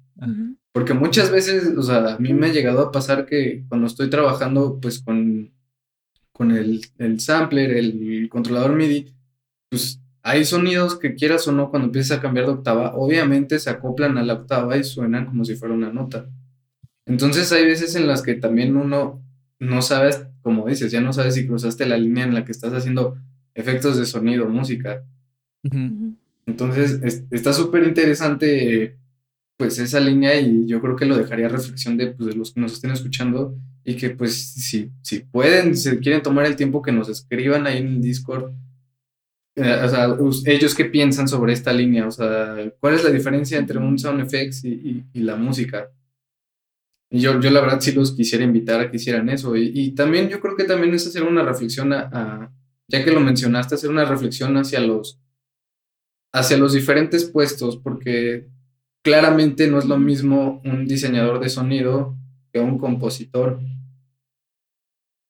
Porque 0.72 0.94
muchas 0.94 1.30
veces, 1.30 1.76
o 1.76 1.82
sea, 1.82 2.14
a 2.14 2.18
mí 2.18 2.34
me 2.34 2.46
ha 2.46 2.52
llegado 2.52 2.80
a 2.80 2.92
pasar 2.92 3.26
que 3.26 3.64
cuando 3.68 3.86
estoy 3.86 4.10
trabajando 4.10 4.78
pues 4.80 5.00
con, 5.00 5.50
con 6.32 6.50
el, 6.52 6.86
el 6.98 7.20
sampler, 7.20 7.70
el 7.70 8.28
controlador 8.28 8.74
MIDI, 8.74 9.12
pues 9.70 10.00
hay 10.22 10.44
sonidos 10.44 10.98
que 10.98 11.14
quieras 11.14 11.46
o 11.48 11.52
no, 11.52 11.70
cuando 11.70 11.86
empiezas 11.86 12.18
a 12.18 12.20
cambiar 12.20 12.46
de 12.46 12.52
octava, 12.52 12.94
obviamente 12.94 13.58
se 13.58 13.70
acoplan 13.70 14.18
a 14.18 14.22
la 14.22 14.34
octava 14.34 14.76
y 14.76 14.84
suenan 14.84 15.26
como 15.26 15.44
si 15.44 15.54
fuera 15.54 15.74
una 15.74 15.92
nota. 15.92 16.28
Entonces 17.06 17.50
hay 17.52 17.64
veces 17.64 17.94
en 17.94 18.06
las 18.06 18.22
que 18.22 18.34
también 18.34 18.76
uno 18.76 19.22
no 19.58 19.82
sabes, 19.82 20.26
como 20.42 20.66
dices, 20.66 20.92
ya 20.92 21.00
no 21.00 21.12
sabes 21.12 21.34
si 21.34 21.46
cruzaste 21.46 21.86
la 21.86 21.96
línea 21.96 22.24
en 22.24 22.34
la 22.34 22.44
que 22.44 22.52
estás 22.52 22.72
haciendo 22.72 23.16
efectos 23.54 23.96
de 23.96 24.06
sonido, 24.06 24.48
música. 24.48 25.02
Entonces 26.46 27.24
está 27.30 27.52
súper 27.52 27.84
interesante 27.84 28.96
pues 29.58 29.78
esa 29.80 29.98
línea 29.98 30.40
y 30.40 30.66
yo 30.66 30.80
creo 30.80 30.94
que 30.94 31.04
lo 31.04 31.18
dejaría 31.18 31.46
a 31.46 31.50
reflexión 31.50 31.96
de, 31.96 32.12
pues, 32.12 32.28
de 32.28 32.36
los 32.36 32.52
que 32.54 32.60
nos 32.60 32.74
estén 32.74 32.92
escuchando 32.92 33.56
y 33.84 33.96
que 33.96 34.10
pues 34.10 34.52
si, 34.54 34.92
si 35.02 35.20
pueden, 35.20 35.76
si 35.76 35.98
quieren 35.98 36.22
tomar 36.22 36.46
el 36.46 36.56
tiempo 36.56 36.80
que 36.80 36.92
nos 36.92 37.08
escriban 37.08 37.66
ahí 37.66 37.78
en 37.78 37.88
el 37.88 38.00
Discord, 38.00 38.52
eh, 39.56 39.80
o 39.84 39.88
sea, 39.88 40.16
ellos 40.46 40.74
qué 40.76 40.84
piensan 40.84 41.26
sobre 41.26 41.52
esta 41.52 41.72
línea, 41.72 42.06
o 42.06 42.10
sea, 42.12 42.70
cuál 42.78 42.94
es 42.94 43.02
la 43.02 43.10
diferencia 43.10 43.58
entre 43.58 43.78
un 43.78 43.98
sound 43.98 44.20
effects 44.20 44.64
y, 44.64 45.04
la 45.14 45.34
música. 45.34 45.90
Y 47.10 47.20
yo, 47.20 47.40
yo 47.40 47.50
la 47.50 47.60
verdad 47.60 47.80
sí 47.80 47.90
los 47.90 48.12
quisiera 48.12 48.44
invitar 48.44 48.80
a 48.80 48.90
que 48.90 48.98
hicieran 48.98 49.28
eso. 49.28 49.56
Y, 49.56 49.90
también 49.92 50.28
yo 50.28 50.38
creo 50.40 50.54
que 50.54 50.64
también 50.64 50.94
es 50.94 51.06
hacer 51.06 51.24
una 51.24 51.42
reflexión 51.42 51.92
a, 51.92 52.52
ya 52.86 53.04
que 53.04 53.10
lo 53.10 53.20
mencionaste, 53.20 53.74
hacer 53.74 53.90
una 53.90 54.04
reflexión 54.04 54.56
hacia 54.56 54.78
los, 54.80 55.18
hacia 56.32 56.56
los 56.56 56.72
diferentes 56.74 57.24
puestos, 57.24 57.78
porque 57.78 58.46
claramente 59.02 59.68
no 59.68 59.78
es 59.78 59.84
lo 59.84 59.98
mismo 59.98 60.60
un 60.64 60.86
diseñador 60.86 61.40
de 61.40 61.48
sonido 61.48 62.16
que 62.52 62.60
un 62.60 62.78
compositor. 62.78 63.60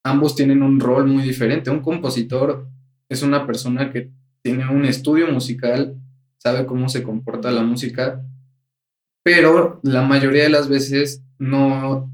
Ambos 0.03 0.35
tienen 0.35 0.63
un 0.63 0.79
rol 0.79 1.07
muy 1.07 1.23
diferente. 1.23 1.69
Un 1.69 1.81
compositor 1.81 2.67
es 3.09 3.23
una 3.23 3.45
persona 3.45 3.91
que 3.91 4.11
tiene 4.41 4.69
un 4.69 4.85
estudio 4.85 5.31
musical, 5.31 5.95
sabe 6.37 6.65
cómo 6.65 6.89
se 6.89 7.03
comporta 7.03 7.51
la 7.51 7.63
música, 7.63 8.25
pero 9.23 9.79
la 9.83 10.01
mayoría 10.01 10.43
de 10.43 10.49
las 10.49 10.69
veces 10.69 11.23
no 11.37 12.11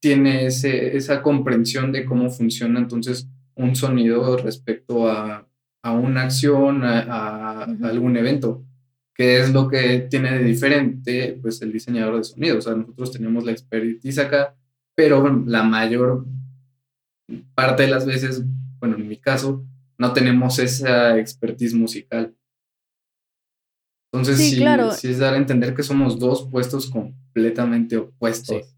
tiene 0.00 0.46
esa 0.46 1.22
comprensión 1.22 1.92
de 1.92 2.04
cómo 2.04 2.30
funciona 2.30 2.80
entonces 2.80 3.28
un 3.54 3.74
sonido 3.76 4.36
respecto 4.36 5.08
a, 5.08 5.46
una 5.84 6.22
acción, 6.24 6.84
a 6.84 7.62
algún 7.64 8.16
evento 8.16 8.67
que 9.18 9.40
es 9.40 9.52
lo 9.52 9.68
que 9.68 10.06
tiene 10.08 10.38
de 10.38 10.44
diferente 10.44 11.36
pues 11.42 11.60
el 11.60 11.72
diseñador 11.72 12.18
de 12.18 12.24
sonido. 12.24 12.58
O 12.58 12.60
sea, 12.60 12.76
nosotros 12.76 13.10
tenemos 13.10 13.44
la 13.44 13.50
expertise 13.50 14.20
acá, 14.20 14.54
pero 14.94 15.28
la 15.44 15.64
mayor 15.64 16.24
parte 17.54 17.82
de 17.82 17.88
las 17.88 18.06
veces, 18.06 18.44
bueno, 18.78 18.96
en 18.96 19.08
mi 19.08 19.16
caso, 19.16 19.64
no 19.98 20.12
tenemos 20.12 20.60
esa 20.60 21.18
expertise 21.18 21.74
musical. 21.74 22.36
Entonces, 24.12 24.38
sí, 24.38 24.64
sí, 24.96 25.08
es 25.08 25.18
dar 25.18 25.34
a 25.34 25.36
entender 25.36 25.74
que 25.74 25.82
somos 25.82 26.18
dos 26.20 26.48
puestos 26.48 26.88
completamente 26.88 27.96
opuestos. 27.96 28.72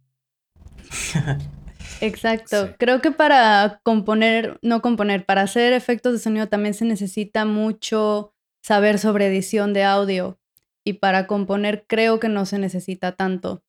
Exacto. 2.01 2.75
Creo 2.79 3.03
que 3.03 3.11
para 3.11 3.81
componer, 3.83 4.59
no 4.63 4.81
componer, 4.81 5.27
para 5.27 5.43
hacer 5.43 5.75
efectos 5.75 6.15
de 6.15 6.19
sonido 6.19 6.49
también 6.49 6.73
se 6.73 6.87
necesita 6.87 7.45
mucho 7.45 8.35
saber 8.63 8.99
sobre 8.99 9.27
edición 9.27 9.73
de 9.73 9.85
audio 9.85 10.39
y 10.85 10.95
para 10.95 11.27
componer 11.27 11.85
creo 11.87 12.21
que 12.21 12.29
no 12.29 12.47
se 12.47 12.59
necesita 12.59 13.13
tanto. 13.13 13.63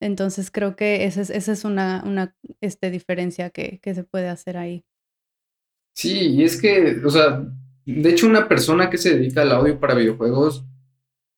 Entonces 0.00 0.50
creo 0.50 0.76
que 0.76 1.04
esa 1.04 1.20
es, 1.22 1.30
es 1.30 1.64
una, 1.64 2.02
una 2.04 2.34
este, 2.60 2.90
diferencia 2.90 3.50
que, 3.50 3.78
que, 3.82 3.94
se 3.94 4.04
puede 4.04 4.28
hacer 4.28 4.56
ahí. 4.56 4.84
Sí, 5.94 6.34
y 6.34 6.44
es 6.44 6.60
que, 6.60 7.00
o 7.04 7.10
sea, 7.10 7.46
de 7.86 8.10
hecho 8.10 8.26
una 8.26 8.48
persona 8.48 8.90
que 8.90 8.98
se 8.98 9.16
dedica 9.16 9.42
al 9.42 9.52
audio 9.52 9.78
para 9.78 9.94
videojuegos 9.94 10.64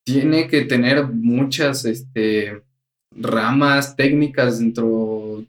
tiene 0.05 0.49
que 0.49 0.63
tener 0.63 1.07
muchas 1.09 1.85
este, 1.85 2.63
ramas 3.11 3.97
técnicas 3.97 4.59
dentro 4.59 5.45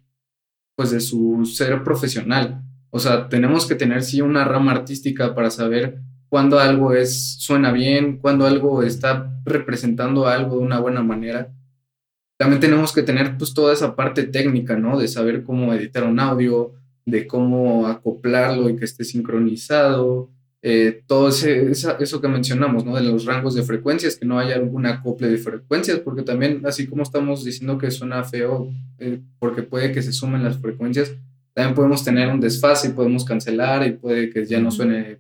pues, 0.75 0.91
de 0.91 0.99
su 0.99 1.45
ser 1.45 1.83
profesional. 1.83 2.63
O 2.89 2.99
sea, 2.99 3.29
tenemos 3.29 3.65
que 3.67 3.75
tener 3.75 4.03
sí 4.03 4.21
una 4.21 4.45
rama 4.45 4.71
artística 4.71 5.35
para 5.35 5.51
saber 5.51 5.99
cuándo 6.29 6.59
algo 6.59 6.93
es, 6.93 7.35
suena 7.39 7.71
bien, 7.71 8.17
cuándo 8.17 8.45
algo 8.45 8.83
está 8.83 9.31
representando 9.45 10.27
algo 10.27 10.57
de 10.57 10.63
una 10.63 10.79
buena 10.79 11.03
manera. 11.03 11.53
También 12.37 12.59
tenemos 12.59 12.93
que 12.93 13.03
tener 13.03 13.37
pues 13.37 13.53
toda 13.53 13.73
esa 13.73 13.95
parte 13.95 14.23
técnica, 14.23 14.77
¿no? 14.77 14.99
De 14.99 15.07
saber 15.07 15.43
cómo 15.43 15.73
editar 15.73 16.03
un 16.03 16.19
audio, 16.19 16.73
de 17.05 17.25
cómo 17.25 17.87
acoplarlo 17.87 18.69
y 18.69 18.75
que 18.75 18.85
esté 18.85 19.03
sincronizado, 19.03 20.29
eh, 20.61 21.03
todo 21.07 21.29
ese, 21.29 21.71
eso 21.71 22.21
que 22.21 22.27
mencionamos, 22.27 22.83
¿no? 22.83 22.95
De 22.95 23.03
los 23.03 23.25
rangos 23.25 23.55
de 23.55 23.63
frecuencias, 23.63 24.17
que 24.17 24.25
no 24.25 24.39
haya 24.39 24.55
algún 24.55 24.85
acople 24.85 25.29
de 25.29 25.37
frecuencias, 25.37 25.99
porque 25.99 26.23
también, 26.23 26.61
así 26.65 26.87
como 26.87 27.03
estamos 27.03 27.45
diciendo 27.45 27.77
que 27.77 27.91
suena 27.91 28.23
feo, 28.23 28.69
eh, 28.99 29.21
porque 29.39 29.63
puede 29.63 29.91
que 29.91 30.01
se 30.01 30.11
sumen 30.11 30.43
las 30.43 30.57
frecuencias, 30.57 31.13
también 31.53 31.75
podemos 31.75 32.03
tener 32.03 32.27
un 32.29 32.39
desfase 32.39 32.89
y 32.89 32.91
podemos 32.91 33.23
cancelar 33.23 33.87
y 33.87 33.93
puede 33.93 34.29
que 34.29 34.45
ya 34.45 34.59
no 34.59 34.69
suene 34.69 35.19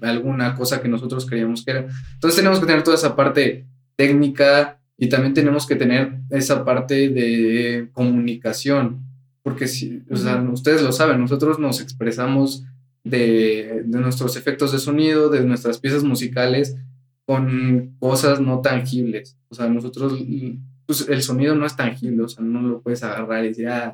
alguna 0.00 0.54
cosa 0.54 0.80
que 0.80 0.88
nosotros 0.88 1.26
creíamos 1.26 1.64
que 1.64 1.70
era. 1.70 1.86
Entonces 2.14 2.36
tenemos 2.36 2.60
que 2.60 2.66
tener 2.66 2.82
toda 2.82 2.96
esa 2.96 3.16
parte 3.16 3.66
técnica 3.96 4.78
y 4.98 5.08
también 5.08 5.34
tenemos 5.34 5.66
que 5.66 5.76
tener 5.76 6.20
esa 6.30 6.64
parte 6.64 7.08
de 7.08 7.88
comunicación, 7.92 9.04
porque 9.42 9.68
si, 9.68 10.02
o 10.10 10.16
sea, 10.16 10.40
ustedes 10.42 10.82
lo 10.82 10.92
saben, 10.92 11.20
nosotros 11.20 11.58
nos 11.58 11.80
expresamos 11.80 12.64
de, 13.04 13.82
de, 13.84 14.00
nuestros 14.00 14.36
efectos 14.36 14.72
de 14.72 14.78
sonido, 14.78 15.28
de 15.28 15.44
nuestras 15.44 15.78
piezas 15.78 16.02
musicales, 16.02 16.76
con 17.26 17.96
cosas 17.98 18.40
no 18.40 18.60
tangibles. 18.60 19.36
O 19.48 19.54
sea, 19.54 19.68
nosotros, 19.68 20.18
pues 20.86 21.08
el 21.08 21.22
sonido 21.22 21.54
no 21.54 21.66
es 21.66 21.76
tangible, 21.76 22.22
o 22.22 22.28
sea, 22.28 22.42
no 22.42 22.62
lo 22.62 22.80
puedes 22.80 23.02
agarrar 23.02 23.44
y 23.44 23.48
decir, 23.48 23.68
ah, 23.68 23.92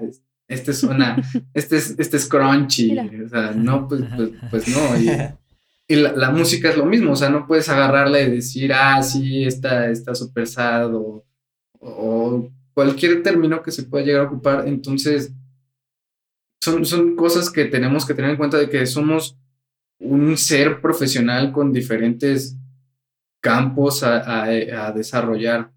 este 0.49 0.73
suena, 0.73 1.17
este 1.55 1.77
es, 1.79 1.95
este 1.99 2.17
es 2.17 2.29
crunchy, 2.29 2.97
o 2.99 3.29
sea, 3.29 3.53
no, 3.53 3.89
pues, 3.89 4.03
pues, 4.17 4.31
pues 4.51 4.69
no. 4.69 5.01
Y, 5.01 5.11
y 5.89 5.97
la, 5.97 6.13
la, 6.13 6.31
música 6.31 6.71
es 6.71 6.77
lo 6.77 6.87
mismo, 6.87 7.13
o 7.13 7.17
sea, 7.17 7.29
no 7.29 7.47
puedes 7.47 7.69
agarrarla 7.69 8.21
y 8.21 8.31
decir, 8.31 8.73
ah, 8.73 9.03
sí, 9.03 9.45
está, 9.45 9.91
está 9.91 10.15
súper 10.15 10.47
sad 10.47 10.95
o, 10.95 11.25
o 11.81 12.49
cualquier 12.75 13.23
término 13.23 13.63
que 13.63 13.73
se 13.73 13.83
pueda 13.83 14.05
llegar 14.05 14.23
a 14.23 14.29
ocupar. 14.29 14.67
Entonces, 14.67 15.33
son, 16.63 17.17
cosas 17.17 17.51
que 17.51 17.65
tenemos 17.65 18.07
que 18.07 18.15
tener 18.15 18.31
en 18.31 18.37
cuenta 18.37 18.57
de 18.57 18.69
que 18.69 18.87
somos 18.87 19.37
un 19.99 20.37
ser 20.37 20.81
profesional 20.81 21.53
con 21.53 21.73
diferentes 21.73 22.57
campos 23.43 24.03
a, 24.03 24.45
a, 24.45 24.93
desarrollar. 24.93 25.73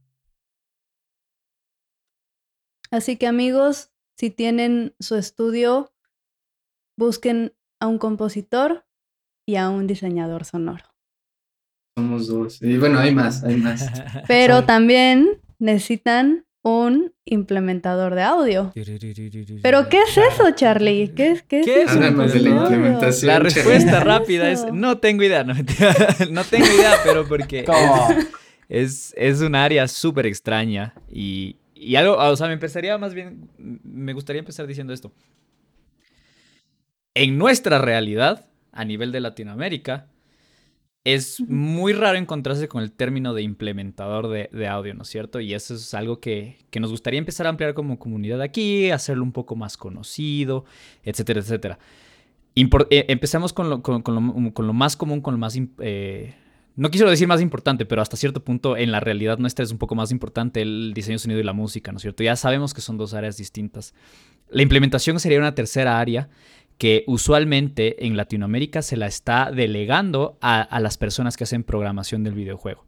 Así 2.91 3.17
que 3.17 3.27
amigos, 3.27 3.91
si 4.15 4.29
tienen 4.29 4.93
su 4.99 5.15
estudio, 5.15 5.91
busquen 6.97 7.53
a 7.79 7.87
un 7.87 7.97
compositor 7.97 8.84
y 9.45 9.55
a 9.55 9.69
un 9.69 9.87
diseñador 9.87 10.45
sonoro. 10.45 10.85
Somos 11.97 12.27
dos. 12.27 12.61
Y 12.61 12.77
bueno, 12.77 12.99
hay 12.99 13.13
más, 13.13 13.43
hay 13.43 13.57
más. 13.57 13.89
Pero 14.27 14.65
también 14.65 15.39
necesitan 15.59 16.45
un 16.61 17.13
implementador 17.25 18.15
de 18.15 18.23
audio. 18.23 18.73
¿Pero 19.61 19.87
qué 19.87 20.01
es 20.01 20.17
eso, 20.17 20.49
Charlie? 20.55 21.09
¿Qué 21.15 21.31
es, 21.31 21.43
qué 21.43 21.59
es, 21.61 21.95
la 21.95 22.07
implementación? 22.07 23.27
La 23.27 23.39
respuesta 23.39 23.99
rápida 24.03 24.49
es 24.49 24.65
no 24.73 24.97
tengo 24.97 25.23
idea. 25.23 25.43
No, 25.43 25.53
no 26.31 26.43
tengo 26.43 26.65
idea, 26.65 26.95
pero 27.03 27.27
porque 27.27 27.65
es, 28.67 29.13
es 29.15 29.41
un 29.41 29.53
área 29.53 29.87
súper 29.87 30.25
extraña 30.25 30.95
y, 31.07 31.57
y 31.75 31.97
algo, 31.97 32.17
o 32.17 32.35
sea, 32.35 32.47
me 32.47 32.53
empezaría 32.53 32.97
más 32.97 33.13
bien, 33.13 33.47
me 33.57 34.13
gustaría 34.13 34.39
empezar 34.39 34.65
diciendo 34.65 34.91
esto. 34.91 35.13
En 37.13 37.37
nuestra 37.37 37.77
realidad, 37.77 38.47
a 38.75 38.85
nivel 38.85 39.11
de 39.11 39.21
Latinoamérica, 39.21 40.07
es 41.05 41.39
muy 41.47 41.93
raro 41.93 42.17
encontrarse 42.17 42.67
con 42.67 42.81
el 42.81 42.91
término 42.91 43.35
de 43.35 43.43
implementador 43.43 44.27
de, 44.27 44.67
audio, 44.67 44.95
¿no 44.95 45.03
es 45.03 45.07
cierto? 45.07 45.39
Y 45.39 45.53
eso 45.53 45.75
es 45.75 45.93
algo 45.93 46.19
que, 46.19 46.57
nos 46.79 46.89
gustaría 46.89 47.19
empezar 47.19 47.45
a 47.45 47.49
ampliar 47.49 47.75
como 47.75 47.99
comunidad 47.99 48.41
aquí, 48.41 48.89
hacerlo 48.89 49.23
un 49.23 49.31
poco 49.31 49.55
más 49.55 49.77
conocido, 49.77 50.65
etcétera, 51.03 51.41
etcétera. 51.41 51.79
Eh, 52.55 53.05
empezamos 53.07 53.53
con 53.53 53.69
lo, 53.69 53.83
con, 53.83 54.03
lo, 54.03 54.73
más 54.73 54.97
común, 54.97 55.21
con 55.21 55.35
lo 55.35 55.37
más... 55.37 55.55
Eh, 55.79 56.33
no 56.75 56.89
quisiera 56.89 57.09
decir 57.11 57.27
más 57.27 57.39
importante, 57.39 57.85
pero 57.85 58.01
hasta 58.01 58.17
cierto 58.17 58.43
punto 58.43 58.75
en 58.75 58.91
la 58.91 58.99
realidad 58.99 59.37
nuestra 59.37 59.63
es 59.63 59.71
un 59.71 59.77
poco 59.77 59.93
más 59.95 60.11
importante 60.11 60.61
el 60.61 60.93
diseño 60.93 61.19
sonido 61.19 61.39
y 61.39 61.43
la 61.43 61.53
música, 61.53 61.91
¿no 61.91 61.97
es 61.97 62.01
cierto? 62.01 62.23
Ya 62.23 62.35
sabemos 62.35 62.73
que 62.73 62.81
son 62.81 62.97
dos 62.97 63.13
áreas 63.13 63.37
distintas. 63.37 63.93
La 64.49 64.63
implementación 64.63 65.19
sería 65.19 65.37
una 65.39 65.55
tercera 65.55 65.99
área 65.99 66.29
que 66.77 67.03
usualmente 67.07 68.05
en 68.05 68.17
Latinoamérica 68.17 68.81
se 68.81 68.97
la 68.97 69.07
está 69.07 69.51
delegando 69.51 70.37
a, 70.41 70.79
las 70.79 70.97
personas 70.97 71.37
que 71.37 71.45
hacen 71.45 71.63
programación 71.63 72.23
del 72.23 72.33
videojuego. 72.33 72.85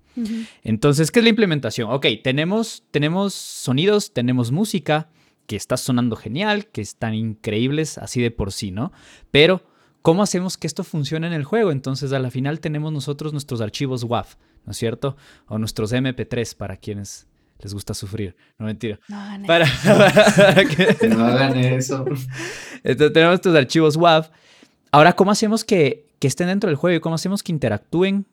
Entonces, 0.64 1.12
¿qué 1.12 1.20
es 1.20 1.24
la 1.24 1.30
implementación? 1.30 1.92
Ok, 1.92 2.08
tenemos, 2.24 2.84
tenemos 2.90 3.36
sonidos, 3.36 4.14
tenemos 4.14 4.52
música 4.52 5.10
que 5.46 5.56
está 5.56 5.78
sonando 5.78 6.16
genial, 6.16 6.68
que 6.68 6.82
están 6.82 7.14
increíbles 7.14 8.00
así 8.00 8.20
de 8.20 8.32
por 8.32 8.52
sí, 8.52 8.72
¿no? 8.72 8.92
Pero, 9.30 9.64
¿cómo 10.02 10.24
hacemos 10.24 10.58
que 10.58 10.66
esto 10.66 10.84
funcione 10.84 11.28
en 11.28 11.34
el 11.34 11.44
juego? 11.44 11.72
Entonces, 11.72 12.14
a 12.14 12.20
la 12.20 12.32
final 12.32 12.60
tenemos 12.60 12.92
nosotros 12.92 13.32
nuestros 13.32 13.62
archivos 13.62 14.04
WAV, 14.04 14.26
¿no 14.66 14.72
es 14.72 14.78
cierto? 14.78 15.18
O 15.48 15.60
nuestros 15.60 15.94
MP3 15.94 16.56
para 16.56 16.78
quienes 16.78 17.28
les 17.60 17.74
gusta 17.74 17.94
sufrir. 17.94 18.36
No 18.58 18.66
mentira. 18.66 19.00
No 19.08 19.18
hagan 19.18 19.46
para, 19.46 19.66
que... 20.68 21.08
No 21.10 21.26
hagan 21.26 21.58
eso. 21.58 22.06
Entonces 22.84 23.14
tenemos 23.14 23.36
estos 23.36 23.56
archivos 23.56 23.96
WAV. 23.98 24.30
Ahora, 24.92 25.14
¿cómo 25.14 25.32
hacemos 25.32 25.64
que, 25.64 26.08
que 26.20 26.28
estén 26.28 26.48
dentro 26.48 26.70
del 26.70 26.78
juego 26.78 26.98
y 26.98 27.00
cómo 27.00 27.16
hacemos 27.16 27.44
que 27.44 27.52
interactúen 27.52 28.26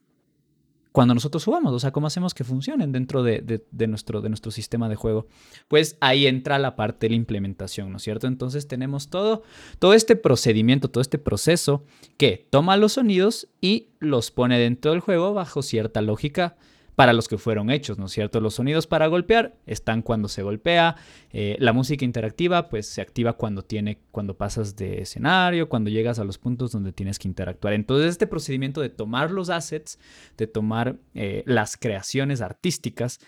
cuando 0.93 1.15
nosotros 1.15 1.45
jugamos? 1.45 1.73
O 1.73 1.81
sea, 1.81 1.91
¿cómo 1.91 2.07
hacemos 2.07 2.35
que 2.35 2.45
funcionen 2.45 2.93
dentro 2.93 3.23
de, 3.23 3.63
de, 3.71 3.87
nuestro, 3.87 4.21
de 4.21 4.29
nuestro 4.29 4.53
sistema 4.53 4.89
de 4.89 4.95
juego? 4.95 5.27
Pues 5.69 5.97
ahí 6.01 6.27
entra 6.27 6.59
la 6.59 6.77
parte 6.77 7.07
de 7.07 7.11
la 7.11 7.17
implementación, 7.17 7.91
¿no 7.91 7.97
es 7.97 8.03
cierto? 8.03 8.27
Entonces 8.27 8.69
tenemos 8.69 9.09
todo, 9.09 9.43
todo 9.79 9.95
este 9.95 10.17
procedimiento, 10.17 10.91
todo 10.91 11.03
este 11.03 11.19
proceso 11.19 11.85
que 12.17 12.47
toma 12.51 12.77
los 12.77 12.93
sonidos 12.93 13.49
y 13.61 13.89
los 13.99 14.31
pone 14.31 14.59
dentro 14.59 14.93
del 14.93 15.01
juego 15.01 15.35
bajo 15.35 15.63
cierta 15.63 16.01
lógica 16.03 16.57
para 16.95 17.13
los 17.13 17.29
que 17.29 17.39
fueron 17.39 17.71
hechos, 17.71 17.99
¿no 17.99 18.07
es 18.07 18.13
cierto? 18.13 18.41
Los 18.41 18.55
sonidos 18.55 18.87
para 18.87 19.07
golpear 19.07 19.57
están 19.67 20.03
cuando 20.03 20.29
se 20.29 20.43
golpea, 20.43 20.97
eh, 21.33 21.57
la 21.59 21.73
música 21.73 22.05
interactiva 22.05 22.69
pues 22.69 22.87
se 22.87 23.01
activa 23.01 23.35
cuando 23.35 23.63
tiene, 23.63 23.99
cuando 24.11 24.37
pasas 24.37 24.77
de 24.77 25.03
escenario, 25.03 25.69
cuando 25.69 25.91
llegas 25.91 26.19
a 26.19 26.25
los 26.25 26.39
puntos 26.39 26.73
donde 26.73 26.93
tienes 26.93 27.19
que 27.19 27.29
interactuar. 27.29 27.75
Entonces 27.75 28.11
este 28.11 28.27
procedimiento 28.27 28.81
de 28.81 28.91
tomar 28.91 29.31
los 29.31 29.51
assets, 29.51 29.99
de 30.37 30.47
tomar 30.47 30.97
eh, 31.15 31.43
las 31.47 31.77
creaciones 31.77 32.41
artísticas 32.41 33.19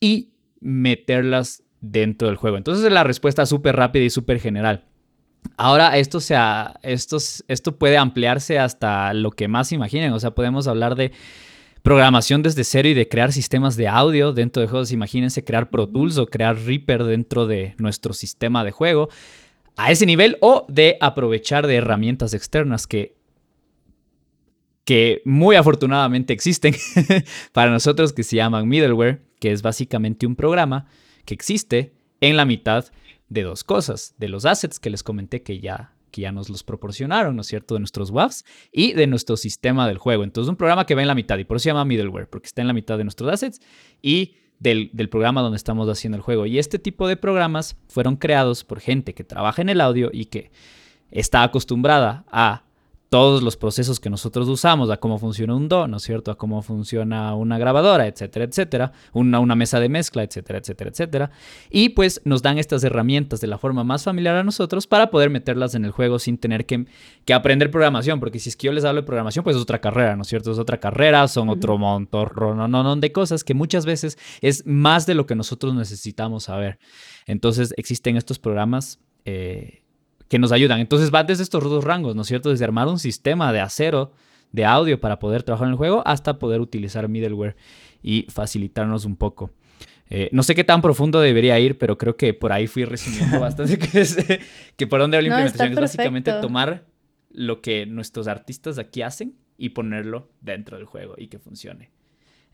y 0.00 0.32
meterlas 0.60 1.62
dentro 1.80 2.28
del 2.28 2.36
juego. 2.36 2.56
Entonces 2.56 2.90
la 2.92 3.04
respuesta 3.04 3.46
súper 3.46 3.76
rápida 3.76 4.04
y 4.04 4.10
súper 4.10 4.38
general. 4.38 4.84
Ahora 5.56 5.96
esto, 5.96 6.20
sea, 6.20 6.78
esto, 6.82 7.16
esto 7.48 7.78
puede 7.78 7.96
ampliarse 7.96 8.58
hasta 8.58 9.14
lo 9.14 9.30
que 9.30 9.48
más 9.48 9.72
imaginen, 9.72 10.12
o 10.12 10.20
sea, 10.20 10.32
podemos 10.32 10.66
hablar 10.66 10.94
de 10.94 11.12
programación 11.82 12.42
desde 12.42 12.64
cero 12.64 12.88
y 12.88 12.94
de 12.94 13.08
crear 13.08 13.32
sistemas 13.32 13.76
de 13.76 13.88
audio 13.88 14.32
dentro 14.32 14.60
de 14.60 14.68
juegos. 14.68 14.92
Imagínense 14.92 15.44
crear 15.44 15.70
Pro 15.70 15.88
Tools 15.88 16.18
o 16.18 16.26
crear 16.26 16.56
Reaper 16.56 17.04
dentro 17.04 17.46
de 17.46 17.74
nuestro 17.78 18.12
sistema 18.12 18.64
de 18.64 18.70
juego 18.70 19.08
a 19.76 19.92
ese 19.92 20.06
nivel 20.06 20.36
o 20.40 20.66
de 20.68 20.96
aprovechar 21.00 21.66
de 21.66 21.76
herramientas 21.76 22.34
externas 22.34 22.86
que, 22.86 23.16
que 24.84 25.22
muy 25.24 25.56
afortunadamente 25.56 26.32
existen 26.32 26.74
para 27.52 27.70
nosotros 27.70 28.12
que 28.12 28.24
se 28.24 28.36
llaman 28.36 28.68
middleware, 28.68 29.22
que 29.38 29.52
es 29.52 29.62
básicamente 29.62 30.26
un 30.26 30.34
programa 30.34 30.88
que 31.24 31.34
existe 31.34 31.94
en 32.20 32.36
la 32.36 32.44
mitad 32.44 32.86
de 33.28 33.42
dos 33.42 33.62
cosas, 33.62 34.14
de 34.18 34.28
los 34.28 34.46
assets 34.46 34.80
que 34.80 34.90
les 34.90 35.04
comenté 35.04 35.42
que 35.42 35.60
ya 35.60 35.92
ya 36.20 36.32
nos 36.32 36.48
los 36.48 36.62
proporcionaron, 36.62 37.36
¿no 37.36 37.42
es 37.42 37.48
cierto?, 37.48 37.74
de 37.74 37.80
nuestros 37.80 38.10
WAFs 38.10 38.44
y 38.72 38.92
de 38.92 39.06
nuestro 39.06 39.36
sistema 39.36 39.86
del 39.88 39.98
juego. 39.98 40.24
Entonces, 40.24 40.48
un 40.48 40.56
programa 40.56 40.86
que 40.86 40.94
va 40.94 41.02
en 41.02 41.08
la 41.08 41.14
mitad 41.14 41.38
y 41.38 41.44
por 41.44 41.56
eso 41.56 41.64
se 41.64 41.70
llama 41.70 41.84
middleware, 41.84 42.28
porque 42.28 42.46
está 42.46 42.60
en 42.62 42.68
la 42.68 42.72
mitad 42.72 42.98
de 42.98 43.04
nuestros 43.04 43.32
assets 43.32 43.60
y 44.02 44.36
del, 44.58 44.90
del, 44.92 45.08
programa 45.08 45.40
donde 45.40 45.56
estamos 45.56 45.88
haciendo 45.88 46.16
el 46.16 46.22
juego. 46.22 46.46
Y 46.46 46.58
este 46.58 46.78
tipo 46.78 47.06
de 47.06 47.16
programas 47.16 47.76
fueron 47.88 48.16
creados 48.16 48.64
por 48.64 48.80
gente 48.80 49.14
que 49.14 49.24
trabaja 49.24 49.62
en 49.62 49.68
el 49.68 49.80
audio 49.80 50.10
y 50.12 50.26
que 50.26 50.50
está 51.10 51.42
acostumbrada 51.42 52.24
a 52.30 52.64
todos 53.08 53.42
los 53.42 53.56
procesos 53.56 54.00
que 54.00 54.10
nosotros 54.10 54.48
usamos, 54.48 54.90
a 54.90 54.98
cómo 54.98 55.18
funciona 55.18 55.54
un 55.54 55.68
DO, 55.68 55.88
¿no 55.88 55.96
es 55.96 56.02
cierto? 56.02 56.30
A 56.30 56.36
cómo 56.36 56.60
funciona 56.62 57.34
una 57.34 57.58
grabadora, 57.58 58.06
etcétera, 58.06 58.44
etcétera, 58.44 58.92
una, 59.12 59.40
una 59.40 59.54
mesa 59.54 59.80
de 59.80 59.88
mezcla, 59.88 60.22
etcétera, 60.22 60.58
etcétera, 60.58 60.90
etcétera. 60.90 61.30
Y 61.70 61.90
pues 61.90 62.20
nos 62.24 62.42
dan 62.42 62.58
estas 62.58 62.84
herramientas 62.84 63.40
de 63.40 63.46
la 63.46 63.58
forma 63.58 63.84
más 63.84 64.04
familiar 64.04 64.36
a 64.36 64.44
nosotros 64.44 64.86
para 64.86 65.10
poder 65.10 65.30
meterlas 65.30 65.74
en 65.74 65.84
el 65.84 65.90
juego 65.90 66.18
sin 66.18 66.38
tener 66.38 66.66
que, 66.66 66.86
que 67.24 67.34
aprender 67.34 67.70
programación, 67.70 68.20
porque 68.20 68.38
si 68.38 68.50
es 68.50 68.56
que 68.56 68.66
yo 68.66 68.72
les 68.72 68.84
hablo 68.84 69.00
de 69.00 69.06
programación, 69.06 69.42
pues 69.42 69.56
es 69.56 69.62
otra 69.62 69.80
carrera, 69.80 70.16
¿no 70.16 70.22
es 70.22 70.28
cierto? 70.28 70.52
Es 70.52 70.58
otra 70.58 70.78
carrera, 70.78 71.26
son 71.28 71.48
otro 71.48 71.78
montón 71.78 72.08
no, 72.56 72.68
no, 72.68 72.82
no, 72.82 72.96
de 72.96 73.12
cosas 73.12 73.44
que 73.44 73.54
muchas 73.54 73.86
veces 73.86 74.18
es 74.40 74.66
más 74.66 75.06
de 75.06 75.14
lo 75.14 75.26
que 75.26 75.34
nosotros 75.34 75.74
necesitamos 75.74 76.44
saber. 76.44 76.78
Entonces 77.26 77.74
existen 77.76 78.16
estos 78.16 78.38
programas. 78.38 78.98
Eh, 79.24 79.82
que 80.28 80.38
nos 80.38 80.52
ayudan. 80.52 80.80
Entonces 80.80 81.12
va 81.12 81.24
desde 81.24 81.42
estos 81.42 81.64
dos 81.64 81.84
rangos, 81.84 82.14
¿no 82.14 82.22
es 82.22 82.28
cierto? 82.28 82.50
Desde 82.50 82.64
armar 82.64 82.88
un 82.88 82.98
sistema 82.98 83.52
de 83.52 83.60
acero 83.60 84.12
de 84.52 84.64
audio 84.64 85.00
para 85.00 85.18
poder 85.18 85.42
trabajar 85.42 85.66
en 85.66 85.72
el 85.72 85.76
juego 85.76 86.02
hasta 86.06 86.38
poder 86.38 86.60
utilizar 86.60 87.08
middleware 87.08 87.56
y 88.02 88.26
facilitarnos 88.28 89.04
un 89.04 89.16
poco. 89.16 89.50
Eh, 90.10 90.30
no 90.32 90.42
sé 90.42 90.54
qué 90.54 90.64
tan 90.64 90.80
profundo 90.80 91.20
debería 91.20 91.58
ir, 91.58 91.76
pero 91.76 91.98
creo 91.98 92.16
que 92.16 92.32
por 92.32 92.52
ahí 92.52 92.66
fui 92.66 92.84
resumiendo 92.84 93.40
bastante 93.40 93.78
que, 93.78 94.00
es, 94.00 94.16
que 94.76 94.86
por 94.86 95.00
dónde 95.00 95.18
va 95.18 95.22
la 95.22 95.28
implementación 95.28 95.72
es 95.72 95.80
básicamente 95.80 96.32
tomar 96.40 96.86
lo 97.30 97.60
que 97.60 97.84
nuestros 97.84 98.26
artistas 98.26 98.78
aquí 98.78 99.02
hacen 99.02 99.34
y 99.58 99.70
ponerlo 99.70 100.30
dentro 100.40 100.76
del 100.76 100.86
juego 100.86 101.14
y 101.18 101.28
que 101.28 101.38
funcione. 101.38 101.90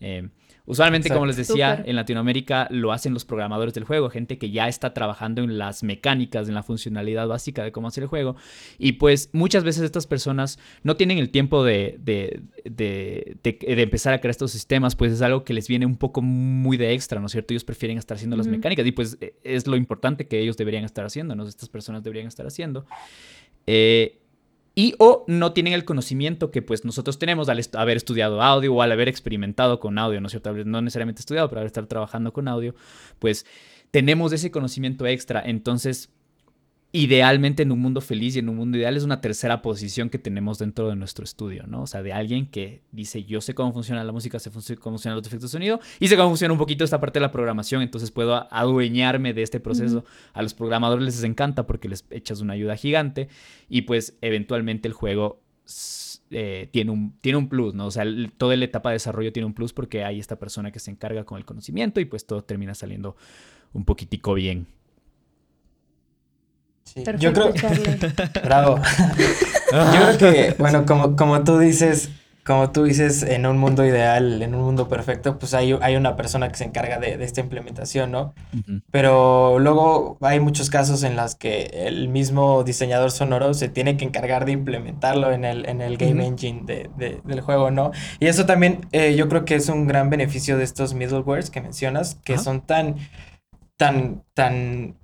Eh, 0.07 0.29
usualmente, 0.67 1.09
como 1.09 1.25
les 1.25 1.37
decía, 1.37 1.83
en 1.85 1.97
Latinoamérica 1.97 2.69
lo 2.71 2.93
hacen 2.93 3.15
los 3.15 3.25
programadores 3.25 3.73
del 3.73 3.85
juego, 3.85 4.11
gente 4.11 4.37
que 4.37 4.51
ya 4.51 4.69
está 4.69 4.93
trabajando 4.93 5.43
en 5.43 5.57
las 5.57 5.83
mecánicas, 5.83 6.47
en 6.47 6.55
la 6.55 6.63
funcionalidad 6.63 7.27
básica 7.27 7.65
de 7.65 7.73
cómo 7.73 7.89
hacer 7.89 8.03
el 8.03 8.09
juego. 8.09 8.37
Y 8.79 8.93
pues 8.93 9.31
muchas 9.33 9.65
veces 9.65 9.83
estas 9.83 10.07
personas 10.07 10.59
no 10.83 10.97
tienen 10.97 11.17
el 11.17 11.31
tiempo 11.31 11.65
de, 11.65 11.97
de, 12.01 12.43
de, 12.65 13.39
de 13.43 13.83
empezar 13.83 14.13
a 14.13 14.21
crear 14.21 14.31
estos 14.31 14.51
sistemas, 14.51 14.95
pues 14.95 15.11
es 15.11 15.23
algo 15.23 15.43
que 15.43 15.55
les 15.55 15.69
viene 15.69 15.87
un 15.87 15.97
poco 15.97 16.21
muy 16.21 16.77
de 16.77 16.93
extra, 16.93 17.19
¿no 17.19 17.27
es 17.27 17.33
cierto? 17.33 17.55
Ellos 17.55 17.65
prefieren 17.65 17.97
estar 17.97 18.17
haciendo 18.17 18.37
las 18.37 18.47
mecánicas 18.47 18.87
y 18.87 18.93
pues 18.93 19.17
e, 19.23 19.35
es 19.43 19.67
lo 19.67 19.77
importante 19.77 20.27
que 20.29 20.39
ellos 20.39 20.59
deberían 20.59 20.85
estar 20.85 21.07
haciendo, 21.07 21.35
¿no? 21.35 21.49
Estas 21.49 21.71
personas 21.71 22.03
deberían 22.03 22.27
estar 22.27 22.47
haciendo. 22.47 22.85
Eh, 23.67 24.21
y 24.75 24.95
o 24.99 25.25
no 25.29 25.53
tienen 25.53 25.72
el 25.72 25.85
conocimiento 25.85 26.51
que 26.51 26.62
pues 26.62 26.85
nosotros 26.85 27.18
tenemos 27.18 27.49
al 27.49 27.61
haber 27.75 27.97
estudiado 27.97 28.43
audio 28.43 28.75
o 28.75 28.83
al 28.83 28.93
haber 28.93 29.09
experimentado 29.09 29.79
con 29.79 29.99
audio, 29.99 30.20
¿no 30.20 30.27
es 30.27 30.33
cierto? 30.33 30.53
No 30.64 30.83
necesariamente 30.83 31.20
estudiado, 31.20 31.49
pero 31.49 31.61
al 31.61 31.66
estar 31.66 31.87
trabajando 31.87 32.33
con 32.33 32.49
audio, 32.49 32.75
pues 33.18 33.47
tenemos 33.91 34.33
ese 34.33 34.51
conocimiento 34.51 35.07
extra. 35.07 35.43
Entonces, 35.45 36.11
idealmente 36.95 37.65
en 37.65 37.73
un 37.73 37.81
mundo 37.81 38.01
feliz 38.01 38.37
y 38.37 38.39
en 38.39 38.49
un 38.49 38.55
mundo 38.55 38.79
ideal 38.79 38.97
es 38.97 39.03
una 39.03 39.21
tercera 39.21 39.63
posición 39.63 40.11
que 40.11 40.19
tenemos 40.21 40.61
dentro 40.61 40.89
de 40.89 40.95
nuestro 40.95 41.25
estudio, 41.25 41.67
¿no? 41.67 41.83
O 41.83 41.87
sea, 41.89 42.05
de 42.05 42.13
alguien 42.13 42.47
que 42.47 42.83
dice, 42.93 43.25
yo 43.25 43.41
sé 43.41 43.53
cómo 43.53 43.73
funciona 43.73 44.05
la 44.05 44.13
música, 44.13 44.39
sé 44.39 44.49
cómo 44.77 44.95
funcionan 44.95 45.19
los 45.19 45.27
efectos 45.27 45.51
de 45.51 45.57
sonido 45.57 45.81
y 45.99 46.07
sé 46.07 46.17
cómo 46.17 46.29
funciona 46.29 46.53
un 46.53 46.59
poquito 46.59 46.85
esta 46.85 47.01
parte 47.01 47.19
de 47.19 47.23
la 47.23 47.33
programación, 47.33 47.83
entonces 47.83 48.13
puedo 48.13 48.47
adueñarme 48.49 49.35
de 49.35 49.43
este 49.43 49.59
proceso. 49.59 50.05
A 50.35 50.43
los 50.43 50.55
programadores 50.55 51.05
les 51.05 51.25
encanta 51.25 51.67
porque 51.67 51.89
les 51.89 52.05
echas 52.11 52.41
una 52.41 52.53
ayuda 52.53 52.77
gigante 52.77 53.29
y 53.69 53.83
pues 53.83 54.17
eventualmente 54.21 54.87
el 54.87 54.95
juego 54.95 55.43
eh, 56.31 56.69
tiene, 56.71 56.93
un, 56.93 57.19
tiene 57.21 57.39
un 57.39 57.49
plus, 57.49 57.75
¿no? 57.75 57.87
O 57.87 57.91
sea, 57.91 58.05
toda 58.37 58.55
la 58.55 58.67
etapa 58.67 58.91
de 58.91 58.95
desarrollo 58.95 59.33
tiene 59.33 59.47
un 59.47 59.55
plus 59.55 59.73
porque 59.73 60.05
hay 60.05 60.21
esta 60.21 60.39
persona 60.39 60.71
que 60.71 60.79
se 60.79 60.93
encarga 60.93 61.25
con 61.25 61.39
el 61.39 61.45
conocimiento 61.45 61.99
y 61.99 62.05
pues 62.05 62.25
todo 62.25 62.45
termina 62.45 62.73
saliendo 62.73 63.17
un 63.73 63.85
poquitico 63.85 64.35
bien 64.35 64.69
yo 67.18 67.32
creo. 67.32 67.53
Bravo. 68.45 68.76
yo 69.72 70.16
creo 70.16 70.18
que, 70.18 70.55
bueno, 70.59 70.87
como, 70.87 71.16
como 71.16 71.45
tú 71.45 71.59
dices, 71.59 72.11
como 72.45 72.70
tú 72.70 72.85
dices, 72.85 73.22
en 73.22 73.47
un 73.47 73.57
mundo 73.57 73.87
ideal, 73.87 74.43
en 74.43 74.55
un 74.55 74.62
mundo 74.62 74.87
perfecto, 74.87 75.39
pues 75.39 75.55
hay, 75.55 75.76
hay 75.80 75.97
una 75.97 76.14
persona 76.14 76.51
que 76.51 76.57
se 76.57 76.64
encarga 76.64 76.99
de, 76.99 77.22
esta 77.24 77.41
implementación, 77.41 78.12
¿no? 78.12 78.35
Pero 78.91 79.59
luego 79.59 80.18
hay 80.20 80.41
muchos 80.41 80.68
casos 80.68 81.03
en 81.05 81.16
los 81.16 81.37
que 81.37 81.70
el 81.72 82.09
mismo 82.09 82.62
diseñador 82.62 83.11
sonoro 83.12 83.55
se 83.55 83.70
tiene 83.70 83.97
que 83.97 84.05
encargar 84.05 84.45
de 84.45 84.53
implementarlo 84.53 85.32
en 85.32 85.47
el, 85.47 85.66
en 85.66 85.80
el 85.80 85.97
game 85.97 86.26
engine 86.26 86.62
de, 86.66 87.20
del 87.24 87.41
juego, 87.41 87.70
¿no? 87.70 87.93
Y 88.20 88.26
eso 88.26 88.45
también 88.45 88.87
eh, 88.93 89.16
yo 89.16 89.30
creo 89.30 89.47
que 89.47 89.55
es 89.55 89.70
un 89.70 89.87
gran 89.87 90.11
beneficio 90.11 90.59
de 90.59 90.64
estos 90.64 90.93
middlewares 90.93 91.49
que 91.49 91.62
mencionas, 91.62 92.16
que 92.24 92.37
son 92.37 92.61
tan, 92.61 92.97
tan, 93.78 94.22
tan 94.35 94.97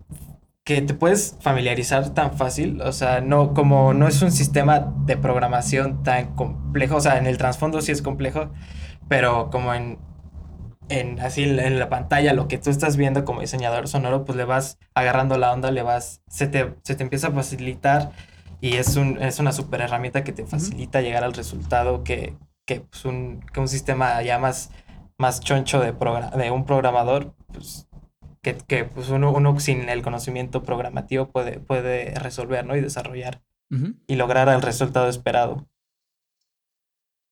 que 0.70 0.82
te 0.82 0.94
puedes 0.94 1.36
familiarizar 1.40 2.10
tan 2.10 2.36
fácil, 2.36 2.80
o 2.82 2.92
sea, 2.92 3.20
no 3.20 3.54
como 3.54 3.92
no 3.92 4.06
es 4.06 4.22
un 4.22 4.30
sistema 4.30 4.94
de 5.04 5.16
programación 5.16 6.04
tan 6.04 6.36
complejo, 6.36 6.94
o 6.96 7.00
sea, 7.00 7.18
en 7.18 7.26
el 7.26 7.38
trasfondo 7.38 7.80
sí 7.80 7.90
es 7.90 8.02
complejo, 8.02 8.52
pero 9.08 9.50
como 9.50 9.74
en, 9.74 9.98
en 10.88 11.18
así 11.20 11.42
en 11.42 11.80
la 11.80 11.88
pantalla 11.88 12.34
lo 12.34 12.46
que 12.46 12.56
tú 12.58 12.70
estás 12.70 12.96
viendo 12.96 13.24
como 13.24 13.40
diseñador 13.40 13.88
sonoro, 13.88 14.24
pues 14.24 14.36
le 14.38 14.44
vas 14.44 14.78
agarrando 14.94 15.38
la 15.38 15.52
onda, 15.52 15.72
le 15.72 15.82
vas 15.82 16.22
se 16.28 16.46
te, 16.46 16.74
se 16.84 16.94
te 16.94 17.02
empieza 17.02 17.28
a 17.28 17.32
facilitar 17.32 18.12
y 18.60 18.76
es 18.76 18.94
un 18.96 19.20
es 19.20 19.40
una 19.40 19.50
super 19.52 19.80
herramienta 19.80 20.22
que 20.24 20.32
te 20.32 20.46
facilita 20.46 21.00
llegar 21.00 21.24
al 21.24 21.34
resultado 21.34 22.04
que, 22.04 22.36
que, 22.64 22.82
pues 22.82 23.04
un, 23.04 23.40
que 23.52 23.58
un 23.60 23.68
sistema 23.68 24.22
ya 24.22 24.38
más 24.38 24.70
más 25.18 25.40
choncho 25.40 25.80
de, 25.80 25.92
de 26.38 26.50
un 26.52 26.64
programador 26.64 27.34
pues 27.52 27.88
que, 28.43 28.84
pues 28.84 29.11
uno, 29.11 29.32
uno, 29.32 29.59
sin 29.61 29.88
el 29.88 30.03
conocimiento 30.03 30.62
programativo 30.62 31.30
puede, 31.30 31.61
puede 31.61 32.14
resolver, 32.14 32.64
¿no? 32.64 32.76
Y 32.76 32.80
desarrollar 32.80 33.43
y 34.07 34.16
lograr 34.16 34.49
el 34.49 34.62
resultado 34.62 35.09
esperado. 35.09 35.68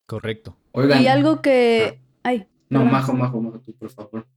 Correcto. 0.05 0.55
y 0.73 1.07
algo 1.07 1.41
que... 1.41 1.99
Ay, 2.23 2.47
no, 2.69 2.85
Majo, 2.85 3.13
Majo, 3.13 3.41
Majo, 3.41 3.59
tú, 3.59 3.75
por 3.75 3.89
favor. 3.89 4.27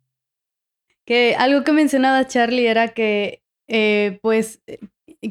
Que 1.04 1.36
algo 1.38 1.64
que 1.64 1.72
mencionaba 1.72 2.26
Charlie 2.26 2.66
era 2.66 2.88
que, 2.88 3.42
eh, 3.68 4.18
pues, 4.22 4.62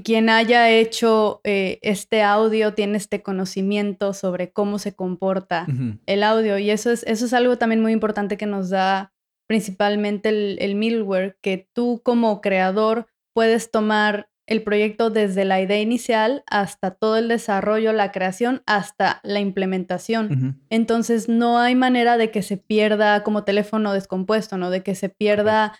quien 0.03 0.29
haya 0.29 0.69
hecho 0.69 1.41
eh, 1.43 1.79
este 1.81 2.23
audio 2.23 2.73
tiene 2.73 2.97
este 2.97 3.21
conocimiento 3.21 4.13
sobre 4.13 4.51
cómo 4.51 4.79
se 4.79 4.95
comporta 4.95 5.65
el 6.05 6.23
audio. 6.23 6.57
Y 6.57 6.69
eso 6.69 6.91
es, 6.91 7.03
eso 7.03 7.25
es 7.25 7.33
algo 7.33 7.57
también 7.57 7.81
muy 7.81 7.91
importante 7.91 8.37
que 8.37 8.45
nos 8.45 8.69
da 8.69 9.13
principalmente 9.51 10.29
el, 10.29 10.75
middleware, 10.75 11.35
que 11.41 11.67
tú 11.73 11.99
como 12.05 12.39
creador 12.39 13.07
puedes 13.33 13.69
tomar 13.69 14.29
el 14.47 14.63
proyecto 14.63 15.09
desde 15.09 15.43
la 15.43 15.59
idea 15.59 15.81
inicial 15.81 16.45
hasta 16.47 16.91
todo 16.91 17.17
el 17.17 17.27
desarrollo, 17.27 17.91
la 17.91 18.13
creación, 18.13 18.63
hasta 18.65 19.19
la 19.23 19.41
implementación. 19.41 20.63
Entonces 20.69 21.27
no 21.27 21.59
hay 21.59 21.75
manera 21.75 22.15
de 22.15 22.31
que 22.31 22.43
se 22.43 22.55
pierda 22.55 23.23
como 23.23 23.43
teléfono 23.43 23.91
descompuesto, 23.91 24.55
¿no? 24.57 24.69
De 24.69 24.83
que 24.83 24.95
se 24.95 25.09
pierda 25.09 25.77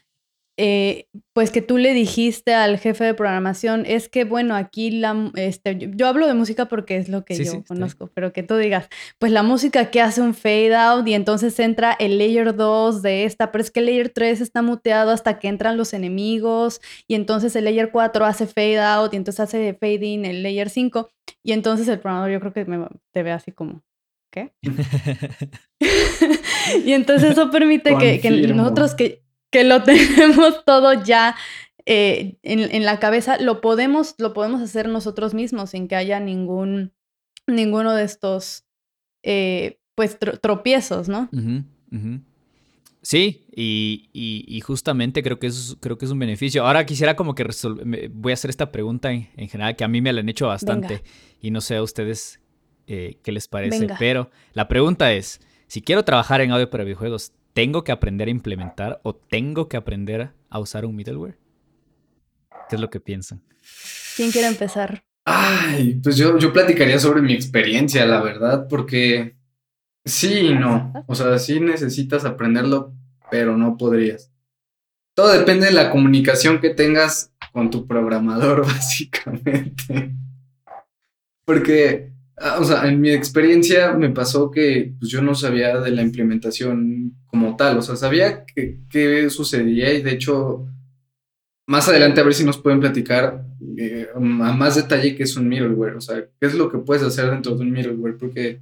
eh, 0.58 1.08
pues 1.34 1.50
que 1.50 1.62
tú 1.62 1.78
le 1.78 1.94
dijiste 1.94 2.54
al 2.54 2.78
jefe 2.78 3.06
de 3.06 3.14
programación, 3.14 3.86
es 3.86 4.10
que 4.10 4.26
bueno, 4.26 4.56
aquí 4.56 4.92
la, 4.92 5.32
este, 5.36 5.78
yo, 5.96 6.08
hablo 6.08 6.28
de 6.28 6.34
música 6.34 6.66
porque 6.66 6.98
es 6.98 7.08
lo 7.08 7.24
que 7.24 7.44
yo 7.44 7.64
conozco, 7.64 8.12
pero 8.14 8.34
que 8.34 8.44
tú 8.44 8.58
digas, 8.58 8.90
pues 9.18 9.32
la 9.32 9.44
música 9.44 9.90
que 9.90 10.02
hace 10.02 10.22
un 10.22 10.34
fade 10.34 10.76
out 10.76 11.08
y 11.08 11.14
entonces 11.14 11.58
entra 11.60 11.94
el 11.94 12.18
layer 12.18 12.56
2 12.56 13.02
de 13.02 13.24
esta, 13.24 13.52
pero 13.52 13.64
es 13.64 13.72
que 13.72 13.80
el 13.80 13.86
layer 13.86 14.10
3 14.10 14.42
está 14.42 14.62
muteado 14.62 15.12
hasta 15.12 15.40
que 15.40 15.48
entran 15.48 15.78
los 15.78 15.94
enemigos 15.94 16.82
y 17.08 17.16
entonces 17.16 17.56
el 17.56 17.64
layer 17.64 17.92
4 17.92 18.26
hace 18.26 18.46
fade 18.46 18.80
out 18.80 19.14
y 19.14 19.18
entonces 19.18 19.40
hace 19.40 19.74
fade 19.74 20.06
in 20.06 20.26
el 20.26 20.44
layer 20.44 20.70
5 20.70 21.10
y 21.44 21.54
entonces 21.54 21.88
el 21.88 22.00
programador 22.00 22.32
yo 22.32 22.40
creo 22.42 22.54
que 22.54 22.66
me, 22.66 22.86
te 23.14 23.24
ve 23.24 23.32
así 23.32 23.54
como, 23.54 23.84
¿qué? 24.32 24.52
y 26.86 26.92
entonces 26.92 27.32
eso 27.32 27.50
permite 27.50 27.98
que, 27.98 28.20
que 28.20 28.30
nosotros 28.30 28.96
que 28.96 29.24
que 29.52 29.64
lo 29.64 29.84
tenemos 29.84 30.66
todo 30.66 31.04
ya 31.04 31.36
eh, 31.86 32.38
en, 32.44 32.86
la 32.86 33.00
cabeza, 33.00 33.38
lo 33.40 33.62
podemos, 33.62 34.16
lo 34.18 34.34
podemos 34.34 34.62
hacer 34.62 34.88
nosotros 34.88 35.34
mismos 35.34 35.72
sin 35.72 35.88
que 35.88 35.96
haya 35.96 36.20
ningún, 36.20 36.94
ninguno 37.48 37.94
de 37.94 38.04
estos, 38.04 38.66
eh, 39.24 39.80
pues, 39.96 40.18
tropiezos, 40.42 41.10
¿no? 41.10 41.30
Sí, 43.02 43.48
y, 43.52 44.62
justamente 44.64 45.24
creo 45.24 45.40
que, 45.40 45.48
es, 45.48 45.76
creo 45.80 45.98
que 45.98 46.06
es 46.06 46.12
un 46.12 46.20
beneficio. 46.20 46.66
Ahora 46.66 46.86
quisiera 46.86 47.16
como 47.16 47.34
que 47.34 47.46
voy 48.12 48.32
a 48.32 48.36
hacer 48.36 48.50
esta 48.50 48.72
pregunta 48.72 49.12
en, 49.12 49.50
general, 49.50 49.76
que 49.76 49.84
a 49.84 49.88
mí 49.88 50.02
me 50.02 50.14
la 50.14 50.22
han 50.22 50.30
hecho 50.30 50.48
bastante, 50.48 51.04
y 51.42 51.50
no 51.50 51.62
sé 51.62 51.78
a 51.78 51.84
ustedes 51.84 52.40
eh, 52.86 53.18
qué 53.24 53.32
les 53.32 53.48
parece, 53.48 53.88
pero 53.98 54.30
la 54.54 54.68
pregunta 54.68 55.14
es, 55.14 55.42
si 55.68 55.82
quiero 55.82 56.06
trabajar 56.06 56.42
en 56.42 56.52
audio 56.52 56.70
para 56.70 56.84
videojuegos, 56.84 57.34
tengo 57.54 57.84
que 57.84 57.92
aprender 57.92 58.28
a 58.28 58.32
implementar 58.32 59.00
o 59.04 59.16
tengo 59.16 59.68
que 59.68 59.78
aprender 59.78 60.32
a 60.50 60.60
usar 60.60 60.86
un 60.86 60.96
middleware? 60.96 61.38
¿Qué 62.70 62.76
es 62.76 62.82
lo 62.82 62.90
que 62.90 63.00
piensan? 63.00 63.42
¿Quién 64.16 64.32
quiere 64.32 64.48
empezar? 64.48 65.04
Ay, 65.26 66.00
pues 66.04 66.18
yo, 66.18 66.38
yo 66.38 66.52
platicaría 66.52 67.00
sobre 67.00 67.22
mi 67.22 67.34
experiencia, 67.34 68.06
la 68.06 68.22
verdad, 68.22 68.68
porque 68.68 69.36
sí 70.04 70.48
y 70.48 70.54
no. 70.56 70.94
O 71.08 71.16
sea, 71.16 71.38
sí 71.38 71.60
necesitas 71.60 72.26
aprenderlo, 72.26 72.94
pero 73.30 73.58
no 73.58 73.78
podrías. 73.78 74.32
Todo 75.14 75.32
depende 75.34 75.68
de 75.68 75.74
la 75.74 75.92
comunicación 75.92 76.60
que 76.60 76.70
tengas 76.72 77.34
con 77.52 77.70
tu 77.70 77.86
programador, 77.86 78.62
básicamente. 78.66 80.16
Porque 81.46 82.11
o 82.60 82.64
sea, 82.64 82.88
en 82.88 83.00
mi 83.02 83.12
experiencia 83.12 83.94
me 83.94 84.10
pasó 84.10 84.52
que 84.52 84.94
pues, 85.00 85.12
yo 85.12 85.22
no 85.22 85.36
sabía 85.36 85.80
de 85.80 85.92
la 85.92 86.02
implementación 86.02 87.16
como 87.28 87.56
tal, 87.56 87.78
o 87.78 87.82
sea, 87.82 87.96
sabía 87.96 88.46
qué 88.90 89.30
sucedía 89.30 89.94
y 89.94 90.02
de 90.02 90.12
hecho, 90.12 90.68
más 91.68 91.88
adelante 91.88 92.22
a 92.22 92.24
ver 92.24 92.34
si 92.34 92.44
nos 92.44 92.58
pueden 92.58 92.80
platicar 92.80 93.46
eh, 93.78 94.10
a 94.14 94.20
más 94.20 94.76
detalle 94.76 95.16
qué 95.16 95.24
es 95.24 95.36
un 95.38 95.48
middleware, 95.48 95.96
o 95.96 96.02
sea, 96.02 96.26
qué 96.40 96.48
es 96.48 96.56
lo 96.56 96.70
que 96.72 96.80
puedes 96.80 97.04
hacer 97.04 97.30
dentro 97.30 97.56
de 97.56 97.62
un 97.62 97.72
middleware, 97.72 98.18
porque 98.18 98.62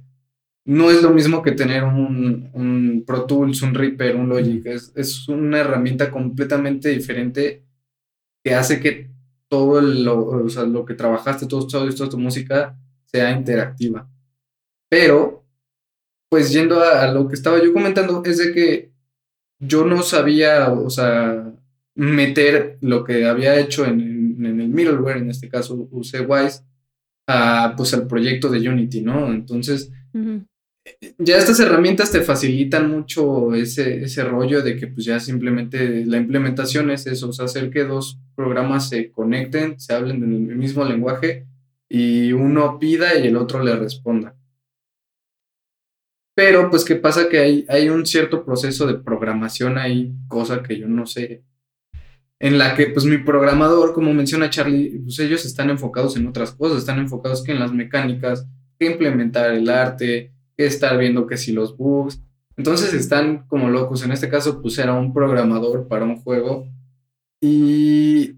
no 0.64 0.90
es 0.90 1.02
lo 1.02 1.10
mismo 1.10 1.42
que 1.42 1.52
tener 1.52 1.84
un, 1.84 2.50
un 2.52 3.04
Pro 3.06 3.24
Tools, 3.24 3.62
un 3.62 3.74
Reaper, 3.74 4.16
un 4.16 4.28
Logic, 4.28 4.66
es, 4.66 4.92
es 4.94 5.28
una 5.28 5.58
herramienta 5.58 6.10
completamente 6.10 6.90
diferente 6.90 7.64
que 8.44 8.54
hace 8.54 8.80
que 8.80 9.10
todo 9.48 9.80
lo, 9.80 10.46
lo 10.66 10.84
que 10.84 10.94
trabajaste, 10.94 11.46
todos 11.46 11.64
tus 11.64 11.74
audios, 11.74 11.96
toda 11.96 12.10
tu 12.10 12.18
música 12.18 12.78
sea 13.10 13.32
interactiva. 13.32 14.08
Pero, 14.88 15.44
pues 16.28 16.52
yendo 16.52 16.82
a, 16.82 17.10
lo 17.12 17.28
que 17.28 17.34
estaba 17.34 17.62
yo 17.62 17.72
comentando, 17.72 18.22
es 18.24 18.38
de 18.38 18.52
que 18.52 18.92
yo 19.58 19.84
no 19.84 20.02
sabía, 20.02 20.72
o 20.72 20.90
sea, 20.90 21.52
meter 21.94 22.78
lo 22.80 23.04
que 23.04 23.26
había 23.26 23.58
hecho 23.58 23.84
en, 23.84 24.44
en 24.44 24.60
el 24.60 24.68
middleware, 24.68 25.18
en 25.18 25.30
este 25.30 25.48
caso 25.48 25.88
usé 25.90 26.20
Wise, 26.20 26.62
a, 27.26 27.74
pues 27.76 27.94
al 27.94 28.06
proyecto 28.06 28.48
de 28.48 28.68
Unity, 28.68 29.02
¿no? 29.02 29.30
Entonces, 29.32 29.92
ya 31.18 31.36
estas 31.36 31.60
herramientas 31.60 32.10
te 32.10 32.22
facilitan 32.22 32.90
mucho 32.90 33.54
ese, 33.54 34.02
ese 34.04 34.24
rollo 34.24 34.62
de 34.62 34.76
que 34.76 34.86
pues 34.86 35.04
ya 35.04 35.20
simplemente 35.20 36.04
la 36.06 36.16
implementación 36.16 36.90
es 36.90 37.06
eso, 37.06 37.28
o 37.28 37.32
sea, 37.32 37.44
hacer 37.44 37.70
que 37.70 37.84
dos 37.84 38.18
programas 38.34 38.88
se 38.88 39.12
conecten, 39.12 39.78
se 39.78 39.94
hablen 39.94 40.22
en 40.24 40.50
el 40.50 40.56
mismo 40.56 40.84
lenguaje 40.84 41.46
y 41.90 42.32
uno 42.32 42.78
pida 42.78 43.18
y 43.18 43.26
el 43.26 43.36
otro 43.36 43.62
le 43.62 43.76
responda. 43.76 44.36
Pero 46.34 46.70
pues 46.70 46.84
qué 46.84 46.96
pasa 46.96 47.28
que 47.28 47.38
hay, 47.38 47.66
hay 47.68 47.90
un 47.90 48.06
cierto 48.06 48.44
proceso 48.44 48.86
de 48.86 48.94
programación 48.94 49.76
ahí, 49.76 50.14
cosa 50.28 50.62
que 50.62 50.78
yo 50.78 50.88
no 50.88 51.04
sé, 51.04 51.44
en 52.38 52.56
la 52.56 52.74
que 52.74 52.86
pues 52.86 53.04
mi 53.04 53.18
programador, 53.18 53.92
como 53.92 54.14
menciona 54.14 54.48
Charlie, 54.48 55.00
pues 55.00 55.18
ellos 55.18 55.44
están 55.44 55.68
enfocados 55.68 56.16
en 56.16 56.26
otras 56.26 56.52
cosas, 56.52 56.78
están 56.78 57.00
enfocados 57.00 57.42
que 57.42 57.52
en 57.52 57.58
las 57.58 57.72
mecánicas, 57.72 58.46
que 58.78 58.86
implementar 58.86 59.52
el 59.52 59.68
arte, 59.68 60.32
que 60.56 60.64
estar 60.64 60.96
viendo 60.96 61.26
que 61.26 61.36
si 61.36 61.52
los 61.52 61.76
bugs. 61.76 62.22
Entonces 62.56 62.94
están 62.94 63.46
como 63.46 63.68
locos. 63.68 64.02
En 64.04 64.12
este 64.12 64.28
caso, 64.28 64.62
pues 64.62 64.78
era 64.78 64.94
un 64.94 65.12
programador 65.12 65.88
para 65.88 66.04
un 66.04 66.16
juego. 66.16 66.66
Y, 67.42 68.36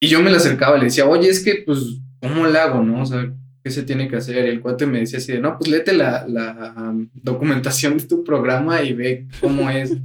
y 0.00 0.08
yo 0.08 0.22
me 0.22 0.30
le 0.30 0.36
acercaba 0.36 0.76
y 0.76 0.80
le 0.80 0.86
decía, 0.86 1.06
oye, 1.06 1.28
es 1.28 1.42
que, 1.42 1.62
pues, 1.64 2.00
¿cómo 2.20 2.46
le 2.46 2.58
hago, 2.58 2.82
no? 2.82 3.02
O 3.02 3.06
sea, 3.06 3.32
¿qué 3.62 3.70
se 3.70 3.82
tiene 3.82 4.08
que 4.08 4.16
hacer? 4.16 4.46
Y 4.46 4.50
el 4.50 4.60
cuate 4.60 4.86
me 4.86 5.00
decía 5.00 5.18
así 5.18 5.32
de, 5.32 5.40
no, 5.40 5.58
pues 5.58 5.70
léete 5.70 5.92
la, 5.92 6.26
la 6.26 6.74
um, 6.76 7.08
documentación 7.14 7.98
de 7.98 8.06
tu 8.06 8.24
programa 8.24 8.82
y 8.82 8.94
ve 8.94 9.28
cómo 9.40 9.68
es. 9.70 9.96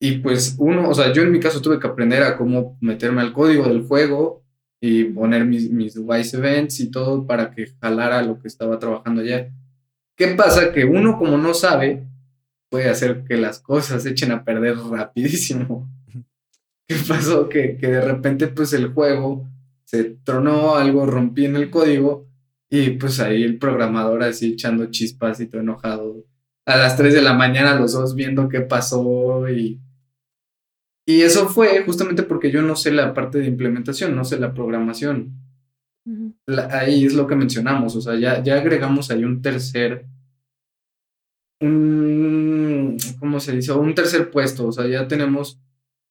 Y 0.00 0.18
pues 0.18 0.54
uno, 0.58 0.88
o 0.88 0.94
sea, 0.94 1.12
yo 1.12 1.22
en 1.22 1.32
mi 1.32 1.40
caso 1.40 1.60
tuve 1.60 1.80
que 1.80 1.86
aprender 1.86 2.22
a 2.22 2.36
cómo 2.36 2.78
meterme 2.80 3.20
al 3.20 3.32
código 3.32 3.64
del 3.64 3.82
juego 3.82 4.44
y 4.80 5.04
poner 5.04 5.44
mis, 5.44 5.70
mis 5.70 5.96
Wise 5.96 6.36
Events 6.36 6.78
y 6.80 6.90
todo 6.90 7.26
para 7.26 7.50
que 7.50 7.66
jalara 7.80 8.22
lo 8.22 8.38
que 8.38 8.48
estaba 8.48 8.78
trabajando 8.78 9.22
allá. 9.22 9.50
¿Qué 10.16 10.28
pasa? 10.28 10.72
Que 10.72 10.84
uno 10.84 11.18
como 11.18 11.36
no 11.36 11.52
sabe, 11.52 12.06
puede 12.70 12.88
hacer 12.88 13.24
que 13.24 13.36
las 13.36 13.60
cosas 13.60 14.04
se 14.04 14.10
echen 14.10 14.30
a 14.30 14.44
perder 14.44 14.76
rapidísimo. 14.76 15.88
¿Qué 16.88 16.96
pasó? 17.06 17.48
Que, 17.48 17.76
que 17.76 17.88
de 17.88 18.00
repente 18.00 18.46
pues 18.46 18.72
el 18.72 18.88
juego 18.92 19.48
se 19.88 20.04
tronó, 20.22 20.74
algo 20.74 21.06
rompí 21.06 21.46
en 21.46 21.56
el 21.56 21.70
código 21.70 22.28
y 22.68 22.90
pues 22.90 23.20
ahí 23.20 23.42
el 23.42 23.58
programador 23.58 24.22
así 24.22 24.52
echando 24.52 24.90
chispas 24.90 25.40
y 25.40 25.46
todo 25.46 25.62
enojado. 25.62 26.26
A 26.66 26.76
las 26.76 26.98
3 26.98 27.14
de 27.14 27.22
la 27.22 27.32
mañana 27.32 27.74
los 27.80 27.94
dos 27.94 28.14
viendo 28.14 28.50
qué 28.50 28.60
pasó 28.60 29.48
y 29.48 29.80
y 31.08 31.22
eso 31.22 31.48
fue 31.48 31.82
justamente 31.86 32.22
porque 32.22 32.50
yo 32.50 32.60
no 32.60 32.76
sé 32.76 32.90
la 32.90 33.14
parte 33.14 33.38
de 33.38 33.46
implementación, 33.46 34.14
no 34.14 34.26
sé 34.26 34.38
la 34.38 34.52
programación. 34.52 35.32
ahí 36.70 37.06
es 37.06 37.14
lo 37.14 37.26
que 37.26 37.34
mencionamos, 37.34 37.96
o 37.96 38.02
sea, 38.02 38.16
ya, 38.16 38.42
ya 38.42 38.56
agregamos 38.58 39.10
ahí 39.10 39.24
un 39.24 39.40
tercer, 39.40 40.04
un, 41.62 42.98
¿cómo 43.18 43.40
se 43.40 43.52
dice? 43.56 43.72
Un 43.72 43.94
tercer 43.94 44.30
puesto, 44.30 44.66
o 44.66 44.72
sea, 44.72 44.86
ya 44.86 45.08
tenemos, 45.08 45.58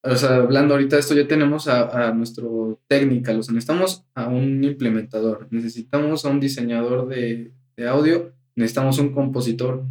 o 0.03 0.15
sea, 0.15 0.35
hablando 0.37 0.73
ahorita 0.73 0.95
de 0.95 0.99
esto, 1.01 1.15
ya 1.15 1.27
tenemos 1.27 1.67
a, 1.67 2.07
a 2.07 2.13
nuestro 2.13 2.79
técnico, 2.87 3.31
o 3.31 3.43
sea, 3.43 3.53
necesitamos 3.53 4.05
a 4.15 4.27
un 4.27 4.63
implementador, 4.63 5.47
necesitamos 5.51 6.25
a 6.25 6.29
un 6.29 6.39
diseñador 6.39 7.07
de, 7.07 7.53
de 7.75 7.87
audio, 7.87 8.33
necesitamos 8.55 8.99
un 8.99 9.13
compositor, 9.13 9.85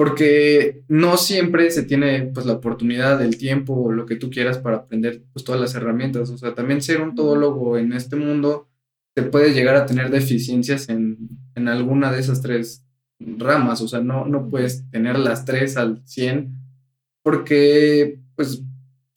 porque 0.00 0.82
no 0.88 1.18
siempre 1.18 1.70
se 1.70 1.82
tiene 1.82 2.30
pues 2.32 2.46
la 2.46 2.54
oportunidad, 2.54 3.20
el 3.20 3.36
tiempo 3.36 3.74
o 3.74 3.92
lo 3.92 4.06
que 4.06 4.16
tú 4.16 4.30
quieras 4.30 4.56
para 4.56 4.78
aprender 4.78 5.24
pues 5.34 5.44
todas 5.44 5.60
las 5.60 5.74
herramientas. 5.74 6.30
O 6.30 6.38
sea, 6.38 6.54
también 6.54 6.80
ser 6.80 7.02
un 7.02 7.14
todólogo 7.14 7.76
en 7.76 7.92
este 7.92 8.16
mundo 8.16 8.70
te 9.14 9.22
puede 9.24 9.52
llegar 9.52 9.76
a 9.76 9.84
tener 9.84 10.08
deficiencias 10.08 10.88
en, 10.88 11.28
en 11.54 11.68
alguna 11.68 12.10
de 12.10 12.20
esas 12.20 12.40
tres 12.40 12.86
ramas. 13.18 13.82
O 13.82 13.88
sea, 13.88 14.00
no, 14.00 14.24
no 14.24 14.48
puedes 14.48 14.88
tener 14.90 15.18
las 15.18 15.44
tres 15.44 15.76
al 15.76 16.00
100 16.06 16.50
porque 17.22 18.20
pues 18.36 18.62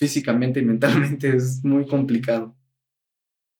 físicamente 0.03 0.59
y 0.59 0.65
mentalmente 0.65 1.29
es 1.37 1.63
muy 1.63 1.87
complicado. 1.87 2.55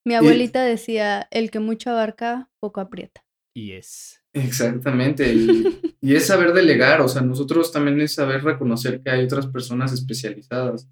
Mi 0.05 0.15
abuelita 0.15 0.61
decía, 0.61 1.29
el 1.31 1.49
que 1.49 1.59
mucho 1.59 1.89
abarca, 1.89 2.49
poco 2.59 2.81
aprieta. 2.81 3.25
Y 3.55 3.71
es. 3.71 4.21
Exactamente. 4.33 5.33
Y, 6.05 6.15
es 6.15 6.27
saber 6.27 6.51
delegar, 6.51 6.99
o 6.99 7.07
sea, 7.07 7.21
nosotros 7.21 7.71
también 7.71 8.01
es 8.01 8.15
saber 8.15 8.43
reconocer 8.43 9.01
que 9.01 9.09
hay 9.09 9.23
otras 9.23 9.47
personas 9.47 9.93
especializadas. 9.93 10.89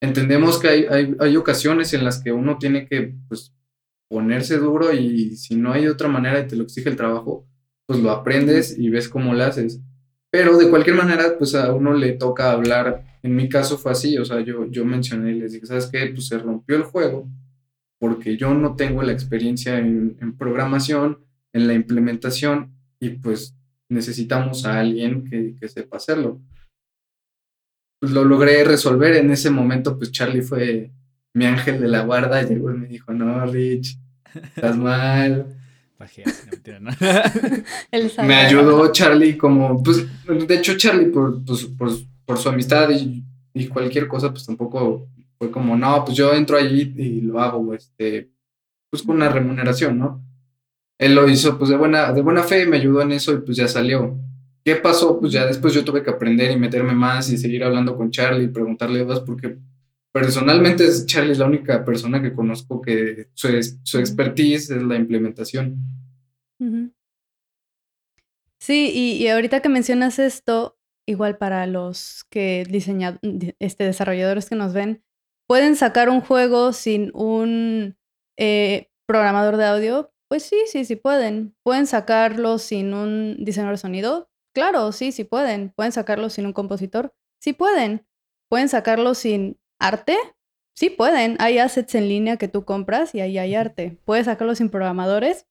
Entendemos 0.00 0.58
que 0.58 0.68
hay, 0.68 1.14
hay, 1.20 1.36
ocasiones 1.36 1.92
en 1.92 2.02
las 2.02 2.22
que 2.22 2.32
uno 2.32 2.56
tiene 2.56 2.88
que 2.88 3.14
pues, 3.28 3.54
ponerse 4.08 4.56
duro 4.56 4.90
y 4.94 5.36
si 5.36 5.56
no 5.56 5.70
hay 5.70 5.86
otra 5.86 6.08
manera 6.08 6.40
y 6.40 6.46
te 6.46 6.56
lo 6.56 6.62
exige 6.62 6.88
el 6.88 6.96
trabajo, 6.96 7.46
pues 7.84 8.00
lo 8.00 8.10
aprendes 8.10 8.78
y 8.78 8.88
ves 8.88 9.10
cómo 9.10 9.34
lo 9.34 9.44
haces. 9.44 9.82
Pero 10.34 10.56
de 10.56 10.68
cualquier 10.68 10.96
manera, 10.96 11.38
pues 11.38 11.54
a 11.54 11.72
uno 11.72 11.94
le 11.94 12.10
toca 12.14 12.50
hablar. 12.50 13.04
En 13.22 13.36
mi 13.36 13.48
caso 13.48 13.78
fue 13.78 13.92
así, 13.92 14.18
o 14.18 14.24
sea, 14.24 14.40
yo, 14.40 14.68
yo 14.68 14.84
mencioné 14.84 15.30
y 15.30 15.38
les 15.38 15.52
dije, 15.52 15.64
¿sabes 15.64 15.86
qué? 15.86 16.10
Pues 16.12 16.26
se 16.26 16.38
rompió 16.38 16.74
el 16.74 16.82
juego 16.82 17.28
porque 18.00 18.36
yo 18.36 18.52
no 18.52 18.74
tengo 18.74 19.04
la 19.04 19.12
experiencia 19.12 19.78
en, 19.78 20.16
en 20.20 20.36
programación, 20.36 21.20
en 21.52 21.68
la 21.68 21.74
implementación 21.74 22.74
y 22.98 23.10
pues 23.10 23.56
necesitamos 23.88 24.66
a 24.66 24.80
alguien 24.80 25.24
que, 25.24 25.68
sepa 25.68 25.98
hacerlo. 25.98 26.40
Pues 28.00 28.10
lo 28.10 28.24
logré 28.24 28.64
resolver 28.64 29.14
en 29.14 29.30
ese 29.30 29.50
momento, 29.50 29.96
pues 29.96 30.10
Charlie 30.10 30.42
fue 30.42 30.90
mi 31.32 31.44
ángel 31.44 31.80
de 31.80 31.86
la 31.86 32.02
guarda, 32.02 32.42
llegó 32.42 32.72
y 32.72 32.78
me 32.78 32.88
dijo, 32.88 33.12
no, 33.12 33.46
Rich, 33.46 34.00
estás 34.56 34.76
mal. 34.76 35.63
me 38.24 38.34
ayudó 38.34 38.92
Charlie 38.92 39.36
como, 39.36 39.82
pues, 39.82 40.06
de 40.26 40.54
hecho 40.54 40.76
Charlie 40.76 41.06
por, 41.06 41.44
pues, 41.44 41.68
por, 42.26 42.38
su 42.38 42.48
amistad 42.48 42.90
y, 42.90 43.24
y, 43.52 43.68
cualquier 43.68 44.08
cosa, 44.08 44.30
pues 44.30 44.46
tampoco 44.46 45.08
fue 45.38 45.50
como, 45.50 45.76
no, 45.76 46.04
pues 46.04 46.16
yo 46.16 46.32
entro 46.32 46.56
allí 46.56 46.92
y 46.96 47.20
lo 47.20 47.40
hago, 47.40 47.74
este, 47.74 48.30
pues 48.90 49.02
con 49.02 49.16
una 49.16 49.28
remuneración, 49.28 49.98
¿no? 49.98 50.24
él 50.98 51.14
lo 51.14 51.28
hizo 51.28 51.58
pues 51.58 51.70
de 51.70 51.76
buena, 51.76 52.12
de 52.12 52.22
buena 52.22 52.42
fe, 52.42 52.66
me 52.66 52.76
ayudó 52.76 53.02
en 53.02 53.12
eso 53.12 53.32
y 53.32 53.38
pues 53.38 53.56
ya 53.56 53.68
salió. 53.68 54.18
¿Qué 54.64 54.76
pasó? 54.76 55.20
Pues 55.20 55.32
ya 55.32 55.44
después 55.44 55.74
yo 55.74 55.84
tuve 55.84 56.02
que 56.02 56.10
aprender 56.10 56.50
y 56.50 56.58
meterme 56.58 56.94
más 56.94 57.30
y 57.30 57.36
seguir 57.36 57.64
hablando 57.64 57.96
con 57.96 58.10
Charlie 58.10 58.44
y 58.44 58.48
preguntarle 58.48 59.04
dudas 59.04 59.20
porque 59.20 59.58
personalmente 60.14 60.86
Charlie 61.06 61.32
es 61.32 61.38
la 61.38 61.46
única 61.46 61.84
persona 61.84 62.22
que 62.22 62.32
conozco 62.32 62.80
que 62.80 63.30
su, 63.34 63.48
su 63.82 63.98
expertise 63.98 64.70
es 64.70 64.82
la 64.82 64.94
implementación. 64.94 65.76
Sí, 68.60 68.92
y, 68.94 69.26
ahorita 69.26 69.60
que 69.60 69.68
mencionas 69.68 70.20
esto, 70.20 70.78
igual 71.04 71.36
para 71.36 71.66
los 71.66 72.24
que 72.30 72.64
diseñan, 72.70 73.18
este, 73.58 73.84
desarrolladores 73.84 74.48
que 74.48 74.54
nos 74.54 74.72
ven, 74.72 75.02
pueden 75.48 75.74
sacar 75.74 76.08
un 76.08 76.20
juego 76.20 76.72
sin 76.72 77.10
un 77.12 77.96
eh, 78.38 78.90
programador 79.06 79.56
de 79.56 79.64
audio, 79.64 80.12
pues 80.28 80.44
sí, 80.44 80.56
sí, 80.66 80.84
sí 80.84 80.94
pueden. 80.94 81.56
¿Pueden 81.64 81.88
sacarlo 81.88 82.58
sin 82.58 82.94
un 82.94 83.44
diseñador 83.44 83.74
de 83.74 83.78
sonido? 83.78 84.30
Claro, 84.54 84.92
sí, 84.92 85.10
sí 85.10 85.24
pueden. 85.24 85.70
¿Pueden 85.70 85.90
sacarlo 85.90 86.30
sin 86.30 86.46
un 86.46 86.52
compositor? 86.52 87.12
Sí 87.40 87.52
pueden. 87.52 88.06
¿Pueden 88.48 88.68
sacarlo 88.68 89.14
sin 89.14 89.58
arte? 89.78 90.16
Sí 90.74 90.90
pueden. 90.90 91.36
Hay 91.38 91.58
assets 91.58 91.94
en 91.94 92.08
línea 92.08 92.36
que 92.36 92.48
tú 92.48 92.64
compras 92.64 93.14
y 93.14 93.20
ahí 93.20 93.38
hay 93.38 93.54
arte. 93.54 93.98
¿Puedes 94.04 94.26
sacarlo 94.26 94.54
sin 94.54 94.70
programadores? 94.70 95.46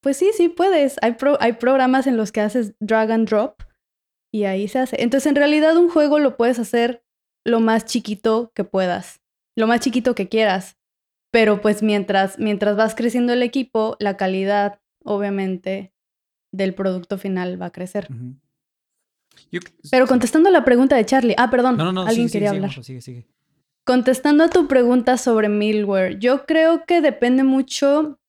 Pues 0.00 0.16
sí, 0.16 0.30
sí 0.34 0.48
puedes. 0.48 0.96
Hay, 1.02 1.16
hay 1.40 1.52
programas 1.54 2.06
en 2.06 2.16
los 2.16 2.32
que 2.32 2.40
haces 2.40 2.74
drag 2.80 3.10
and 3.12 3.28
drop 3.28 3.62
y 4.32 4.44
ahí 4.44 4.66
se 4.66 4.78
hace. 4.78 5.02
Entonces, 5.02 5.28
en 5.28 5.36
realidad, 5.36 5.76
un 5.76 5.90
juego 5.90 6.18
lo 6.18 6.36
puedes 6.36 6.58
hacer 6.58 7.04
lo 7.44 7.60
más 7.60 7.84
chiquito 7.84 8.50
que 8.54 8.64
puedas, 8.64 9.20
lo 9.56 9.66
más 9.66 9.80
chiquito 9.80 10.14
que 10.14 10.28
quieras. 10.28 10.78
Pero 11.30 11.60
pues 11.60 11.82
mientras, 11.82 12.38
mientras 12.38 12.76
vas 12.76 12.94
creciendo 12.94 13.32
el 13.32 13.42
equipo, 13.42 13.96
la 14.00 14.16
calidad, 14.16 14.80
obviamente, 15.02 15.94
del 16.52 16.74
producto 16.74 17.16
final 17.16 17.60
va 17.60 17.66
a 17.66 17.72
crecer. 17.72 18.08
Pero 19.90 20.06
contestando 20.06 20.50
a 20.50 20.52
la 20.52 20.64
pregunta 20.64 20.96
de 20.96 21.06
Charlie, 21.06 21.34
ah, 21.38 21.50
perdón, 21.50 21.80
alguien 21.98 22.28
quería 22.28 22.50
hablar. 22.50 22.70
Contestando 23.84 24.44
a 24.44 24.48
tu 24.48 24.68
pregunta 24.68 25.16
sobre 25.16 25.48
middleware, 25.48 26.18
yo 26.18 26.46
creo 26.46 26.84
que 26.86 27.00
depende 27.00 27.42
mucho 27.42 28.20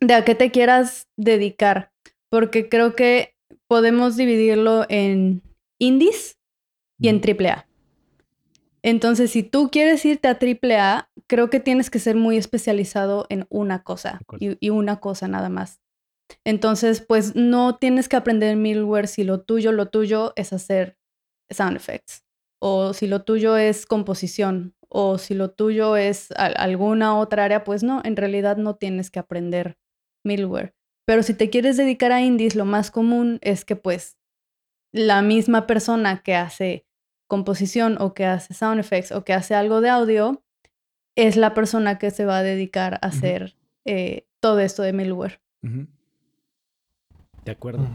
de 0.00 0.14
a 0.14 0.24
qué 0.24 0.34
te 0.34 0.50
quieras 0.50 1.08
dedicar, 1.16 1.92
porque 2.28 2.68
creo 2.68 2.96
que 2.96 3.36
podemos 3.68 4.16
dividirlo 4.16 4.84
en 4.88 5.42
indies 5.78 6.38
y 6.98 7.08
en 7.08 7.20
AAA. 7.20 7.66
Entonces, 8.82 9.30
si 9.30 9.44
tú 9.44 9.70
quieres 9.70 10.04
irte 10.04 10.26
a 10.26 10.38
AAA, 10.38 11.08
creo 11.28 11.48
que 11.50 11.60
tienes 11.60 11.88
que 11.88 12.00
ser 12.00 12.16
muy 12.16 12.36
especializado 12.36 13.26
en 13.28 13.46
una 13.48 13.84
cosa 13.84 14.20
y, 14.40 14.70
una 14.70 14.98
cosa 14.98 15.28
nada 15.28 15.48
más. 15.48 15.80
Entonces, 16.44 17.00
pues 17.00 17.36
no 17.36 17.76
tienes 17.76 18.08
que 18.08 18.16
aprender 18.16 18.56
middleware 18.56 19.06
si 19.06 19.22
lo 19.22 19.42
tuyo, 19.42 19.70
lo 19.70 19.86
tuyo 19.86 20.32
es 20.34 20.52
hacer 20.52 20.96
sound 21.50 21.76
effects, 21.76 22.21
o 22.64 22.92
si 22.92 23.08
lo 23.08 23.24
tuyo 23.24 23.56
es 23.56 23.86
composición, 23.86 24.76
o 24.88 25.18
si 25.18 25.34
lo 25.34 25.50
tuyo 25.50 25.96
es 25.96 26.28
alguna 26.36 27.18
otra 27.18 27.44
área, 27.44 27.64
pues 27.64 27.82
no, 27.82 28.00
en 28.04 28.14
realidad 28.14 28.56
no 28.56 28.76
tienes 28.76 29.10
que 29.10 29.18
aprender 29.18 29.78
middleware. 30.22 30.72
Pero 31.04 31.24
si 31.24 31.34
te 31.34 31.50
quieres 31.50 31.76
dedicar 31.76 32.12
a 32.12 32.20
indies, 32.20 32.54
lo 32.54 32.64
más 32.64 32.92
común 32.92 33.40
es 33.42 33.64
que 33.64 33.74
pues 33.74 34.16
la 34.92 35.22
misma 35.22 35.66
persona 35.66 36.22
que 36.22 36.36
hace 36.36 36.86
composición 37.26 37.96
o 38.00 38.14
que 38.14 38.26
hace 38.26 38.54
sound 38.54 38.78
effects 38.78 39.10
o 39.10 39.24
que 39.24 39.32
hace 39.32 39.56
algo 39.56 39.80
de 39.80 39.88
audio, 39.88 40.44
es 41.16 41.34
la 41.34 41.54
persona 41.54 41.98
que 41.98 42.12
se 42.12 42.26
va 42.26 42.38
a 42.38 42.42
dedicar 42.44 42.94
a 43.02 43.08
hacer 43.08 43.56
eh, 43.84 44.28
todo 44.38 44.60
esto 44.60 44.82
de 44.82 44.92
middleware. 44.92 45.40
De 47.44 47.50
acuerdo. 47.50 47.88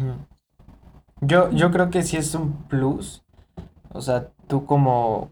yo, 1.21 1.51
yo 1.51 1.71
creo 1.71 1.89
que 1.89 2.03
sí 2.03 2.17
es 2.17 2.35
un 2.35 2.67
plus. 2.67 3.23
O 3.97 4.01
sea, 4.01 4.31
tú 4.47 4.65
como, 4.65 5.31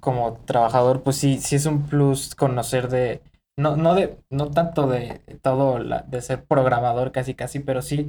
como 0.00 0.34
trabajador, 0.44 1.02
pues 1.02 1.16
sí, 1.16 1.38
sí 1.38 1.56
es 1.56 1.66
un 1.66 1.86
plus 1.86 2.34
conocer 2.34 2.88
de, 2.88 3.22
no, 3.56 3.76
no 3.76 3.94
de, 3.94 4.18
no 4.30 4.50
tanto 4.50 4.86
de 4.86 5.20
todo, 5.42 5.78
la, 5.78 6.02
de 6.02 6.22
ser 6.22 6.44
programador 6.44 7.12
casi 7.12 7.34
casi, 7.34 7.60
pero 7.60 7.82
sí, 7.82 8.08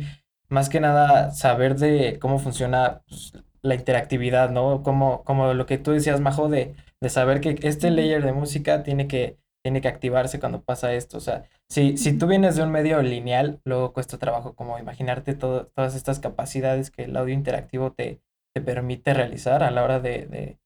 más 0.49 0.69
que 0.69 0.79
nada, 0.79 1.31
saber 1.31 1.75
de 1.75 2.19
cómo 2.19 2.39
funciona 2.39 3.01
pues, 3.07 3.33
la 3.61 3.75
interactividad, 3.75 4.49
¿no? 4.51 4.83
Como, 4.83 5.23
como 5.23 5.53
lo 5.53 5.65
que 5.65 5.77
tú 5.77 5.91
decías, 5.91 6.21
Majo, 6.21 6.49
de, 6.49 6.75
de 7.01 7.09
saber 7.09 7.41
que 7.41 7.57
este 7.63 7.91
layer 7.91 8.23
de 8.23 8.33
música 8.33 8.83
tiene 8.83 9.07
que, 9.07 9.37
tiene 9.63 9.81
que 9.81 9.87
activarse 9.87 10.39
cuando 10.39 10.61
pasa 10.61 10.93
esto. 10.93 11.17
O 11.17 11.21
sea, 11.21 11.43
si, 11.69 11.97
si 11.97 12.17
tú 12.17 12.27
vienes 12.27 12.55
de 12.55 12.63
un 12.63 12.71
medio 12.71 13.01
lineal, 13.01 13.59
luego 13.65 13.93
cuesta 13.93 14.17
trabajo 14.17 14.55
como 14.55 14.79
imaginarte 14.79 15.35
todas 15.35 15.95
estas 15.95 16.19
capacidades 16.19 16.91
que 16.91 17.03
el 17.03 17.17
audio 17.17 17.33
interactivo 17.33 17.91
te, 17.91 18.21
te 18.59 18.65
permite 18.65 19.13
realizar 19.13 19.63
a 19.63 19.71
la 19.71 19.83
hora 19.83 19.99
de, 19.99 20.25
de, 20.27 20.59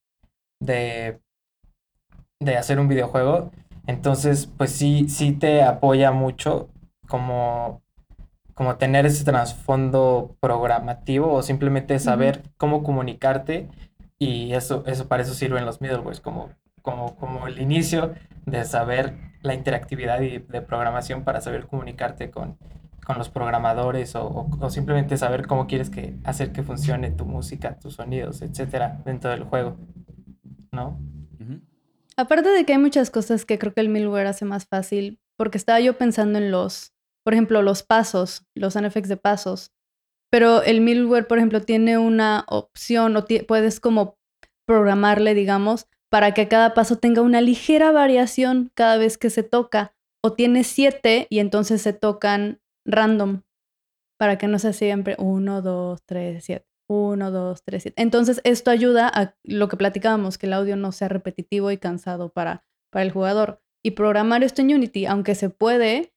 de, 0.60 1.20
de 2.40 2.58
hacer 2.58 2.80
un 2.80 2.88
videojuego. 2.88 3.52
Entonces, 3.88 4.48
pues 4.48 4.72
sí, 4.72 5.08
sí 5.10 5.34
te 5.34 5.64
apoya 5.64 6.12
mucho 6.12 6.70
como 7.08 7.84
como 8.54 8.78
tener 8.78 9.06
ese 9.06 9.24
trasfondo 9.24 10.36
programativo 10.40 11.34
o 11.34 11.42
simplemente 11.42 11.98
saber 12.00 12.44
cómo 12.58 12.84
comunicarte 12.84 13.68
y 14.20 14.54
eso, 14.54 14.84
eso 14.86 15.08
para 15.08 15.24
eso 15.24 15.34
sirven 15.34 15.66
los 15.66 15.82
middlewares 15.82 16.22
como, 16.22 16.52
como, 16.82 17.16
como 17.16 17.48
el 17.48 17.60
inicio 17.60 18.14
de 18.46 18.64
saber 18.66 19.16
la 19.42 19.56
interactividad 19.56 20.22
y 20.22 20.38
de 20.38 20.62
programación 20.62 21.24
para 21.24 21.42
saber 21.42 21.66
comunicarte 21.66 22.30
con, 22.30 22.58
con 23.06 23.18
los 23.18 23.30
programadores 23.30 24.16
o, 24.16 24.48
o, 24.60 24.70
simplemente 24.70 25.18
saber 25.18 25.48
cómo 25.48 25.68
quieres 25.68 25.90
que 25.90 26.18
hacer 26.24 26.52
que 26.52 26.64
funcione 26.64 27.12
tu 27.12 27.26
música, 27.26 27.78
tus 27.80 27.96
sonidos, 27.96 28.42
etcétera, 28.42 29.02
dentro 29.06 29.30
del 29.32 29.44
juego, 29.44 29.78
¿no? 30.72 31.00
Aparte 32.16 32.50
de 32.50 32.64
que 32.64 32.74
hay 32.74 32.80
muchas 32.80 33.10
cosas 33.10 33.44
que 33.44 33.58
creo 33.58 33.74
que 33.74 33.82
el 33.82 33.90
middleware 33.90 34.28
hace 34.28 34.46
más 34.46 34.66
fácil, 34.68 35.20
porque 35.36 35.58
estaba 35.58 35.80
yo 35.80 35.98
pensando 35.98 36.38
en 36.38 36.52
los 36.52 36.94
por 37.24 37.34
ejemplo, 37.34 37.62
los 37.62 37.84
pasos, 37.84 38.46
los 38.54 38.80
NFX 38.80 39.08
de 39.08 39.18
pasos. 39.18 39.72
Pero 40.30 40.62
el 40.62 40.82
middleware, 40.82 41.28
por 41.28 41.38
ejemplo, 41.38 41.62
tiene 41.62 41.98
una 41.98 42.46
opción 42.48 43.16
o 43.16 43.26
puedes 43.48 43.80
como 43.80 44.18
programarle, 44.66 45.34
digamos, 45.34 45.88
para 46.10 46.34
que 46.34 46.48
cada 46.48 46.74
paso 46.74 46.98
tenga 46.98 47.22
una 47.22 47.42
ligera 47.42 47.92
variación 47.92 48.72
cada 48.74 48.98
vez 48.98 49.18
que 49.18 49.30
se 49.30 49.44
toca. 49.44 49.96
O 50.22 50.34
tiene 50.34 50.64
siete 50.64 51.28
y 51.30 51.40
entonces 51.40 51.82
se 51.82 51.94
tocan 51.94 52.62
random 52.86 53.42
para 54.18 54.38
que 54.38 54.48
no 54.48 54.60
sea 54.60 54.74
siempre 54.74 55.16
uno, 55.20 55.62
dos, 55.62 56.02
tres, 56.06 56.46
siete. 56.46 56.66
Uno, 56.88 57.32
dos, 57.32 57.64
tres, 57.64 57.84
siete. 57.84 58.02
Entonces, 58.02 58.42
esto 58.44 58.72
ayuda 58.72 59.10
a 59.14 59.36
lo 59.44 59.68
que 59.68 59.78
platicábamos, 59.78 60.38
que 60.38 60.48
el 60.48 60.54
audio 60.54 60.76
no 60.76 60.92
sea 60.92 61.08
repetitivo 61.08 61.72
y 61.72 61.78
cansado 61.78 62.30
para, 62.30 62.66
para 62.90 63.04
el 63.04 63.12
jugador. 63.12 63.62
Y 63.84 63.92
programar 63.92 64.44
esto 64.44 64.62
en 64.62 64.74
Unity, 64.74 65.06
aunque 65.06 65.36
se 65.36 65.50
puede, 65.50 66.14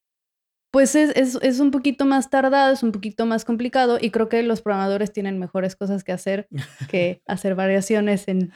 pues 0.77 0.95
es, 0.95 1.61
un 1.61 1.71
poquito 1.71 2.05
más 2.05 2.29
tardado, 2.29 2.73
es 2.73 2.83
un 2.83 2.93
poquito 2.93 3.25
más 3.25 3.45
complicado 3.45 3.99
y 4.01 4.11
creo 4.11 4.29
que 4.29 4.43
los 4.43 4.61
programadores 4.61 5.13
tienen 5.13 5.39
mejores 5.39 5.75
cosas 5.75 6.05
que 6.05 6.13
hacer 6.13 6.49
que 6.91 7.23
hacer 7.27 7.55
variaciones 7.55 8.29
en, 8.29 8.53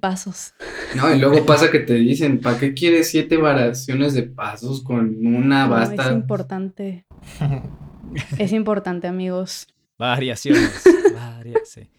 pasos. 0.00 0.54
No, 0.94 1.14
y 1.14 1.18
luego 1.18 1.44
pasa 1.44 1.70
que 1.70 1.80
te 1.80 1.94
dicen, 1.94 2.40
¿para 2.40 2.58
qué 2.58 2.74
quieres 2.74 3.10
siete 3.10 3.36
variaciones 3.36 4.14
de 4.14 4.24
pasos 4.24 4.82
con 4.82 5.24
una 5.26 5.66
basta? 5.66 6.06
es 6.06 6.12
importante. 6.12 7.06
es 8.38 8.52
importante, 8.52 9.06
amigos. 9.06 9.68
Variaciones. 9.98 10.82
Variaciones. 11.14 11.90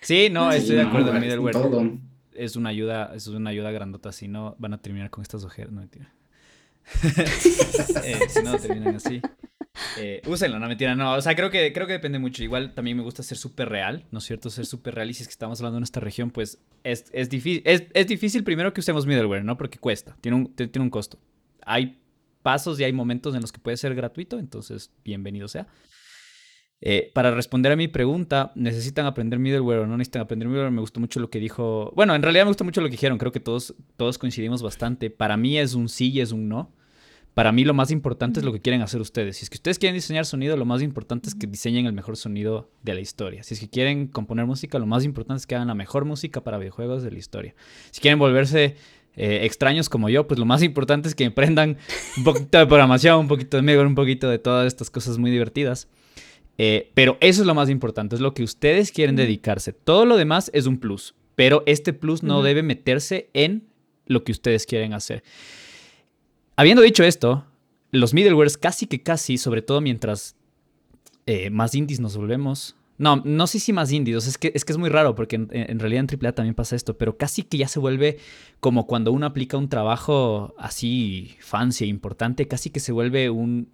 Sí, 0.00 0.28
no, 0.30 0.50
estoy 0.50 0.76
de 0.76 0.82
acuerdo. 0.82 1.12
el 1.12 1.20
middleware 1.20 1.56
es 2.34 2.56
una 2.56 2.70
ayuda, 2.70 3.12
es 3.14 3.26
una 3.28 3.50
ayuda 3.50 3.70
grandota. 3.70 4.12
Si 4.12 4.28
no, 4.28 4.56
van 4.58 4.74
a 4.74 4.78
terminar 4.78 5.10
con 5.10 5.22
estas 5.22 5.44
ojeras. 5.44 5.72
No, 5.72 5.80
mentira. 5.80 6.12
Eh, 8.04 8.20
si 8.28 8.42
no, 8.42 8.56
terminan 8.56 8.94
así. 8.94 9.20
Eh, 9.98 10.22
úsenlo, 10.26 10.58
no 10.58 10.68
mentira, 10.68 10.94
no. 10.94 11.14
O 11.14 11.20
sea, 11.20 11.34
creo 11.34 11.50
que, 11.50 11.72
creo 11.72 11.86
que 11.86 11.94
depende 11.94 12.18
mucho. 12.18 12.42
Igual 12.42 12.74
también 12.74 12.96
me 12.96 13.02
gusta 13.02 13.22
ser 13.22 13.38
súper 13.38 13.68
real, 13.68 14.04
¿no 14.10 14.18
es 14.18 14.24
cierto? 14.24 14.50
Ser 14.50 14.66
súper 14.66 14.94
real. 14.94 15.10
Y 15.10 15.14
si 15.14 15.22
es 15.22 15.28
que 15.28 15.32
estamos 15.32 15.60
hablando 15.60 15.78
en 15.78 15.84
esta 15.84 16.00
región, 16.00 16.30
pues 16.30 16.58
es, 16.84 17.06
es, 17.12 17.28
difícil, 17.28 17.62
es, 17.64 18.06
difícil 18.06 18.44
primero 18.44 18.72
que 18.72 18.80
usemos 18.80 19.06
middleware, 19.06 19.44
¿no? 19.44 19.56
Porque 19.56 19.78
cuesta, 19.78 20.16
tiene 20.20 20.36
un, 20.36 20.54
tiene 20.54 20.80
un 20.80 20.90
costo. 20.90 21.18
Hay 21.62 22.00
pasos 22.42 22.78
y 22.78 22.84
hay 22.84 22.92
momentos 22.92 23.34
en 23.34 23.40
los 23.40 23.52
que 23.52 23.58
puede 23.58 23.76
ser 23.76 23.94
gratuito, 23.94 24.38
entonces 24.38 24.92
bienvenido 25.04 25.48
sea. 25.48 25.66
Eh, 26.80 27.10
para 27.14 27.30
responder 27.30 27.72
a 27.72 27.76
mi 27.76 27.88
pregunta, 27.88 28.52
¿necesitan 28.54 29.06
aprender 29.06 29.38
middleware 29.38 29.80
o 29.80 29.86
no 29.86 29.96
necesitan 29.96 30.22
aprender 30.22 30.46
middleware? 30.46 30.70
Me 30.70 30.80
gustó 30.80 31.00
mucho 31.00 31.20
lo 31.20 31.30
que 31.30 31.40
dijo. 31.40 31.92
Bueno, 31.96 32.14
en 32.14 32.22
realidad 32.22 32.44
me 32.44 32.50
gustó 32.50 32.64
mucho 32.64 32.80
lo 32.80 32.88
que 32.88 32.92
dijeron. 32.92 33.18
Creo 33.18 33.32
que 33.32 33.40
todos, 33.40 33.74
todos 33.96 34.18
coincidimos 34.18 34.62
bastante. 34.62 35.10
Para 35.10 35.36
mí 35.36 35.58
es 35.58 35.74
un 35.74 35.88
sí 35.88 36.10
y 36.10 36.20
es 36.20 36.32
un 36.32 36.48
no. 36.48 36.75
Para 37.36 37.52
mí 37.52 37.66
lo 37.66 37.74
más 37.74 37.90
importante 37.90 38.40
es 38.40 38.46
lo 38.46 38.52
que 38.54 38.62
quieren 38.62 38.80
hacer 38.80 38.98
ustedes. 38.98 39.36
Si 39.36 39.44
es 39.44 39.50
que 39.50 39.56
ustedes 39.56 39.78
quieren 39.78 39.94
diseñar 39.94 40.24
sonido, 40.24 40.56
lo 40.56 40.64
más 40.64 40.80
importante 40.80 41.28
es 41.28 41.34
que 41.34 41.46
diseñen 41.46 41.84
el 41.84 41.92
mejor 41.92 42.16
sonido 42.16 42.70
de 42.82 42.94
la 42.94 43.00
historia. 43.00 43.42
Si 43.42 43.52
es 43.52 43.60
que 43.60 43.68
quieren 43.68 44.06
componer 44.06 44.46
música, 44.46 44.78
lo 44.78 44.86
más 44.86 45.04
importante 45.04 45.40
es 45.40 45.46
que 45.46 45.54
hagan 45.54 45.68
la 45.68 45.74
mejor 45.74 46.06
música 46.06 46.42
para 46.42 46.56
videojuegos 46.56 47.02
de 47.02 47.10
la 47.10 47.18
historia. 47.18 47.54
Si 47.90 48.00
quieren 48.00 48.18
volverse 48.18 48.76
eh, 49.16 49.40
extraños 49.42 49.90
como 49.90 50.08
yo, 50.08 50.26
pues 50.26 50.40
lo 50.40 50.46
más 50.46 50.62
importante 50.62 51.08
es 51.08 51.14
que 51.14 51.26
aprendan 51.26 51.76
un 52.16 52.24
poquito 52.24 52.56
de 52.56 52.66
programación, 52.66 53.18
un 53.18 53.28
poquito 53.28 53.58
de 53.58 53.62
middleware, 53.62 53.86
un 53.86 53.96
poquito 53.96 54.30
de 54.30 54.38
todas 54.38 54.66
estas 54.66 54.88
cosas 54.88 55.18
muy 55.18 55.30
divertidas. 55.30 55.88
Eh, 56.56 56.90
pero 56.94 57.18
eso 57.20 57.42
es 57.42 57.46
lo 57.46 57.54
más 57.54 57.68
importante, 57.68 58.14
es 58.14 58.22
lo 58.22 58.32
que 58.32 58.44
ustedes 58.44 58.92
quieren 58.92 59.14
dedicarse. 59.14 59.74
Todo 59.74 60.06
lo 60.06 60.16
demás 60.16 60.50
es 60.54 60.64
un 60.64 60.78
plus, 60.78 61.14
pero 61.34 61.62
este 61.66 61.92
plus 61.92 62.22
no 62.22 62.42
debe 62.42 62.62
meterse 62.62 63.28
en 63.34 63.68
lo 64.06 64.24
que 64.24 64.32
ustedes 64.32 64.64
quieren 64.64 64.94
hacer. 64.94 65.22
Habiendo 66.56 66.82
dicho 66.82 67.04
esto, 67.04 67.44
los 67.90 68.14
middlewares 68.14 68.56
casi 68.56 68.86
que 68.86 69.02
casi, 69.02 69.36
sobre 69.36 69.62
todo 69.62 69.80
mientras 69.80 70.36
eh, 71.26 71.50
más 71.50 71.74
indies 71.74 72.00
nos 72.00 72.16
volvemos. 72.16 72.76
No, 72.98 73.16
no 73.16 73.46
sé 73.46 73.60
si 73.60 73.74
más 73.74 73.92
indies, 73.92 74.26
es, 74.26 74.38
que, 74.38 74.52
es 74.54 74.64
que 74.64 74.72
es 74.72 74.78
muy 74.78 74.88
raro 74.88 75.14
porque 75.14 75.36
en, 75.36 75.78
realidad 75.78 76.06
en 76.10 76.18
AAA 76.18 76.32
también 76.32 76.54
pasa 76.54 76.76
esto, 76.76 76.96
pero 76.96 77.18
casi 77.18 77.42
que 77.42 77.58
ya 77.58 77.68
se 77.68 77.78
vuelve 77.78 78.16
como 78.58 78.86
cuando 78.86 79.12
uno 79.12 79.26
aplica 79.26 79.58
un 79.58 79.68
trabajo 79.68 80.54
así 80.56 81.36
fancy 81.40 81.84
e 81.84 81.88
importante, 81.88 82.48
casi 82.48 82.70
que 82.70 82.80
se 82.80 82.92
vuelve 82.92 83.28
un, 83.28 83.68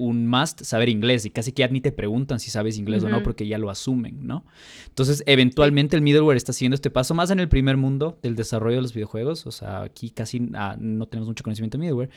un 0.00 0.26
must 0.26 0.62
saber 0.62 0.88
inglés 0.88 1.26
y 1.26 1.30
casi 1.30 1.52
que 1.52 1.60
ya 1.60 1.68
ni 1.68 1.82
te 1.82 1.92
preguntan 1.92 2.40
si 2.40 2.50
sabes 2.50 2.78
inglés 2.78 3.04
o 3.04 3.08
no 3.10 3.22
porque 3.22 3.46
ya 3.46 3.58
lo 3.58 3.68
asumen, 3.68 4.26
¿no? 4.26 4.46
Entonces, 4.88 5.22
eventualmente 5.26 5.94
el 5.94 6.02
middleware 6.02 6.38
está 6.38 6.54
siguiendo 6.54 6.74
este 6.74 6.90
paso 6.90 7.14
más 7.14 7.30
en 7.30 7.38
el 7.38 7.48
primer 7.48 7.76
mundo 7.76 8.18
del 8.22 8.34
desarrollo 8.34 8.76
de 8.76 8.82
los 8.82 8.94
videojuegos, 8.94 9.46
o 9.46 9.52
sea, 9.52 9.82
aquí 9.82 10.10
casi 10.10 10.48
ah, 10.54 10.76
no 10.80 11.06
tenemos 11.06 11.28
mucho 11.28 11.44
conocimiento 11.44 11.76
de 11.76 11.82
middleware, 11.82 12.10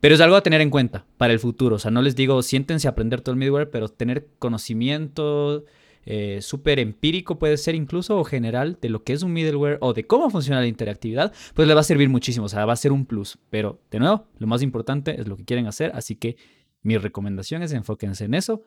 pero 0.00 0.14
es 0.14 0.20
algo 0.20 0.34
a 0.34 0.42
tener 0.42 0.60
en 0.60 0.70
cuenta 0.70 1.06
para 1.18 1.32
el 1.32 1.38
futuro, 1.38 1.76
o 1.76 1.78
sea, 1.78 1.92
no 1.92 2.02
les 2.02 2.16
digo 2.16 2.42
siéntense 2.42 2.88
a 2.88 2.90
aprender 2.90 3.20
todo 3.20 3.32
el 3.32 3.38
middleware, 3.38 3.70
pero 3.70 3.88
tener 3.88 4.26
conocimiento 4.40 5.64
eh, 6.06 6.38
súper 6.40 6.78
empírico 6.78 7.38
puede 7.38 7.56
ser 7.58 7.74
incluso 7.74 8.18
o 8.18 8.24
general 8.24 8.78
de 8.80 8.88
lo 8.88 9.04
que 9.04 9.12
es 9.12 9.22
un 9.22 9.32
middleware 9.32 9.78
o 9.80 9.92
de 9.92 10.06
cómo 10.06 10.30
funciona 10.30 10.60
la 10.60 10.66
interactividad, 10.66 11.32
pues 11.54 11.68
le 11.68 11.74
va 11.74 11.80
a 11.80 11.84
servir 11.84 12.08
muchísimo, 12.08 12.46
o 12.46 12.48
sea, 12.48 12.64
va 12.64 12.72
a 12.72 12.76
ser 12.76 12.90
un 12.90 13.06
plus, 13.06 13.38
pero 13.50 13.80
de 13.90 14.00
nuevo, 14.00 14.26
lo 14.38 14.46
más 14.46 14.62
importante 14.62 15.20
es 15.20 15.28
lo 15.28 15.36
que 15.36 15.44
quieren 15.44 15.66
hacer, 15.66 15.92
así 15.94 16.16
que 16.16 16.36
mi 16.82 16.96
recomendación 16.98 17.62
es 17.62 17.72
enfóquense 17.72 18.24
en 18.24 18.34
eso 18.34 18.62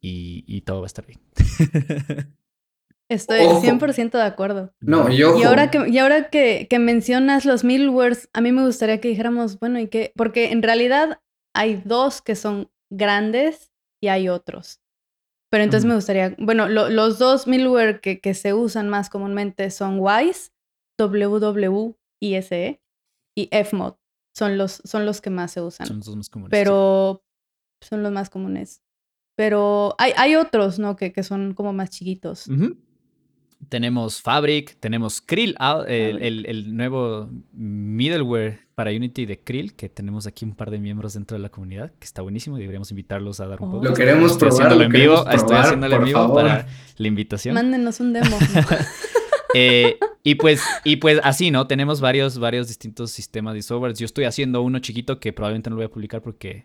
y, 0.00 0.62
todo 0.62 0.80
va 0.80 0.86
a 0.86 0.88
estar 0.88 1.06
bien. 1.06 1.20
Estoy 3.08 3.40
100% 3.40 4.10
de 4.12 4.22
acuerdo. 4.22 4.74
No, 4.80 5.10
yo. 5.10 5.38
Y 5.38 5.44
ahora, 5.44 5.70
que, 5.70 5.88
y 5.88 5.98
ahora 5.98 6.28
que, 6.30 6.66
mencionas 6.80 7.44
los 7.44 7.62
middlewares, 7.62 8.28
a 8.32 8.40
mí 8.40 8.52
me 8.52 8.64
gustaría 8.64 9.00
que 9.00 9.08
dijéramos, 9.08 9.58
bueno, 9.60 9.78
¿y 9.78 9.88
qué? 9.88 10.12
Porque 10.16 10.50
en 10.50 10.62
realidad 10.62 11.20
hay 11.54 11.82
dos 11.84 12.22
que 12.22 12.34
son 12.34 12.70
grandes 12.90 13.70
y 14.00 14.08
hay 14.08 14.28
otros. 14.28 14.80
Pero 15.50 15.64
entonces 15.64 15.86
me 15.86 15.94
gustaría, 15.94 16.34
bueno, 16.38 16.66
los 16.68 17.18
dos 17.18 17.46
middleware 17.46 18.00
que, 18.00 18.20
que, 18.20 18.32
se 18.32 18.54
usan 18.54 18.88
más 18.88 19.10
comúnmente 19.10 19.70
son 19.70 19.98
Wise 20.00 20.50
WWISE 20.98 22.80
y 23.36 23.50
Fmod. 23.64 23.94
Son 24.34 24.56
los, 24.56 24.80
son 24.84 25.04
los 25.04 25.20
que 25.20 25.30
más 25.30 25.52
se 25.52 25.60
usan. 25.60 25.86
Son 25.86 25.98
los 25.98 26.16
más 26.16 26.30
comunes. 26.30 26.50
Pero 26.50 27.22
son 27.82 28.02
los 28.02 28.12
más 28.12 28.30
comunes. 28.30 28.82
Pero 29.36 29.94
hay, 29.98 30.12
hay 30.16 30.34
otros, 30.36 30.78
¿no? 30.78 30.96
Que, 30.96 31.12
que 31.12 31.22
son 31.22 31.54
como 31.54 31.72
más 31.72 31.90
chiquitos. 31.90 32.48
Tenemos 33.68 34.20
Fabric, 34.20 34.76
tenemos 34.80 35.20
Krill, 35.20 35.54
ah, 35.60 35.84
el, 35.86 36.20
el- 36.20 36.46
el 36.46 36.76
nuevo 36.76 37.30
middleware 37.52 38.58
para 38.74 38.90
Unity 38.90 39.24
de 39.24 39.38
Krill, 39.38 39.74
que 39.74 39.88
tenemos 39.88 40.26
aquí 40.26 40.44
un 40.44 40.54
par 40.56 40.70
de 40.72 40.78
miembros 40.80 41.14
dentro 41.14 41.36
de 41.36 41.42
la 41.42 41.48
comunidad, 41.48 41.92
que 41.92 42.04
está 42.04 42.22
buenísimo 42.22 42.58
y 42.58 42.60
deberíamos 42.62 42.90
invitarlos 42.90 43.38
a 43.38 43.46
dar 43.46 43.62
un 43.62 43.68
Oh. 43.68 43.72
poco. 43.74 43.84
Lo 43.84 43.94
queremos 43.94 44.32
Estoy 44.32 44.48
probar, 44.48 44.66
haciéndolo 44.66 44.78
lo 44.80 44.84
en 44.86 44.92
vivo, 45.00 45.30
estoy 45.30 45.56
haciéndolo 45.56 45.96
en 45.96 46.04
vivo 46.04 46.18
favor. 46.18 46.42
para 46.42 46.66
la 46.96 47.08
invitación. 47.08 47.54
Mándenos 47.54 48.00
un 48.00 48.12
demo. 48.12 48.36
Eh, 49.54 49.98
y 50.22 50.36
pues, 50.36 50.62
y 50.82 50.96
pues 50.96 51.20
así, 51.22 51.50
¿no? 51.50 51.66
Tenemos 51.66 52.00
varios, 52.00 52.38
varios 52.38 52.68
distintos 52.68 53.10
sistemas 53.10 53.52
de 53.52 53.60
software. 53.60 53.92
Yo 53.92 54.06
estoy 54.06 54.24
haciendo 54.24 54.62
uno 54.62 54.78
chiquito 54.78 55.20
que 55.20 55.34
probablemente 55.34 55.68
no 55.68 55.76
lo 55.76 55.80
voy 55.80 55.86
a 55.86 55.90
publicar 55.90 56.22
porque. 56.22 56.64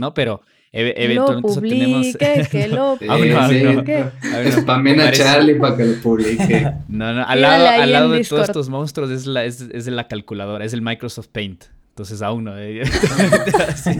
No, 0.00 0.12
pero 0.14 0.40
e- 0.72 0.94
Que 0.94 1.14
lo 1.14 1.28
eventualmente 1.30 1.48
eso 1.50 1.60
tenemos. 1.60 2.06
publique, 2.06 2.48
que 2.50 2.68
lo 2.76 2.96
publique. 2.96 4.04
Spamen 4.52 4.96
me 4.96 5.02
a 5.04 5.12
Charlie 5.12 5.54
para 5.54 5.76
que 5.76 5.84
lo 5.84 5.94
publique. 6.02 6.72
No, 6.88 7.12
no, 7.12 7.24
al 7.24 7.40
lado, 7.40 7.68
al 7.68 7.92
lado 7.92 8.10
de 8.10 8.18
Discord. 8.18 8.38
todos 8.38 8.48
estos 8.48 8.68
monstruos 8.68 9.10
es, 9.10 9.26
la, 9.26 9.44
es, 9.44 9.60
es 9.72 9.86
la 9.86 10.08
calculadora, 10.08 10.64
es 10.64 10.72
el 10.72 10.82
Microsoft 10.82 11.28
Paint. 11.28 11.64
Entonces 11.90 12.22
aún 12.22 12.44
no. 12.44 12.58
eh. 12.58 12.82
Sí. 13.76 13.90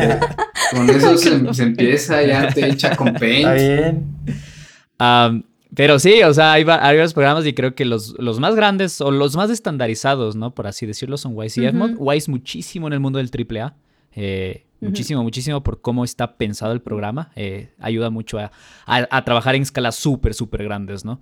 Con 0.77 0.89
eso 0.89 1.17
se, 1.19 1.53
se 1.55 1.63
empieza, 1.65 2.23
ya 2.23 2.49
te 2.49 2.67
echa 2.69 2.95
con 2.97 3.09
Está 3.09 3.21
paint. 3.21 3.55
bien. 3.55 5.45
Pero 5.75 5.99
sí, 6.01 6.23
o 6.25 6.35
sea, 6.35 6.53
hay, 6.53 6.65
va- 6.65 6.77
hay 6.85 6.97
varios 6.97 7.15
programas 7.15 7.47
y 7.47 7.53
creo 7.53 7.75
que 7.77 7.85
los, 7.85 8.15
los 8.19 8.41
más 8.41 8.57
grandes 8.57 9.01
o 9.01 9.11
los 9.13 9.37
más 9.37 9.51
estandarizados, 9.51 10.35
¿no? 10.35 10.53
Por 10.55 10.67
así 10.67 10.85
decirlo, 10.85 11.17
son 11.17 11.33
Wise 11.37 11.63
y. 11.63 11.69
Fmod. 11.69 11.93
Wise 11.97 12.29
muchísimo 12.31 12.89
en 12.89 12.93
el 12.95 13.01
mundo 13.01 13.19
del 13.19 13.31
AAA. 13.31 13.75
eh, 14.17 14.65
Muchísimo, 14.81 15.23
muchísimo 15.23 15.63
por 15.63 15.81
cómo 15.81 16.05
está 16.05 16.37
pensado 16.37 16.73
el 16.73 16.81
programa. 16.81 17.31
eh, 17.37 17.75
ayuda 17.79 18.11
mucho 18.11 18.39
a, 18.39 18.51
a- 18.87 19.09
a 19.11 19.25
trabajar 19.25 19.55
en 19.55 19.63
escalas 19.63 19.97
súper, 19.97 20.33
súper 20.35 20.65
grandes, 20.65 21.05
¿no? 21.05 21.21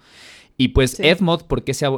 Y 0.60 0.68
pues 0.68 0.90
Sí. 0.90 1.04
Fmod, 1.14 1.42
porque 1.46 1.72
sea, 1.72 1.90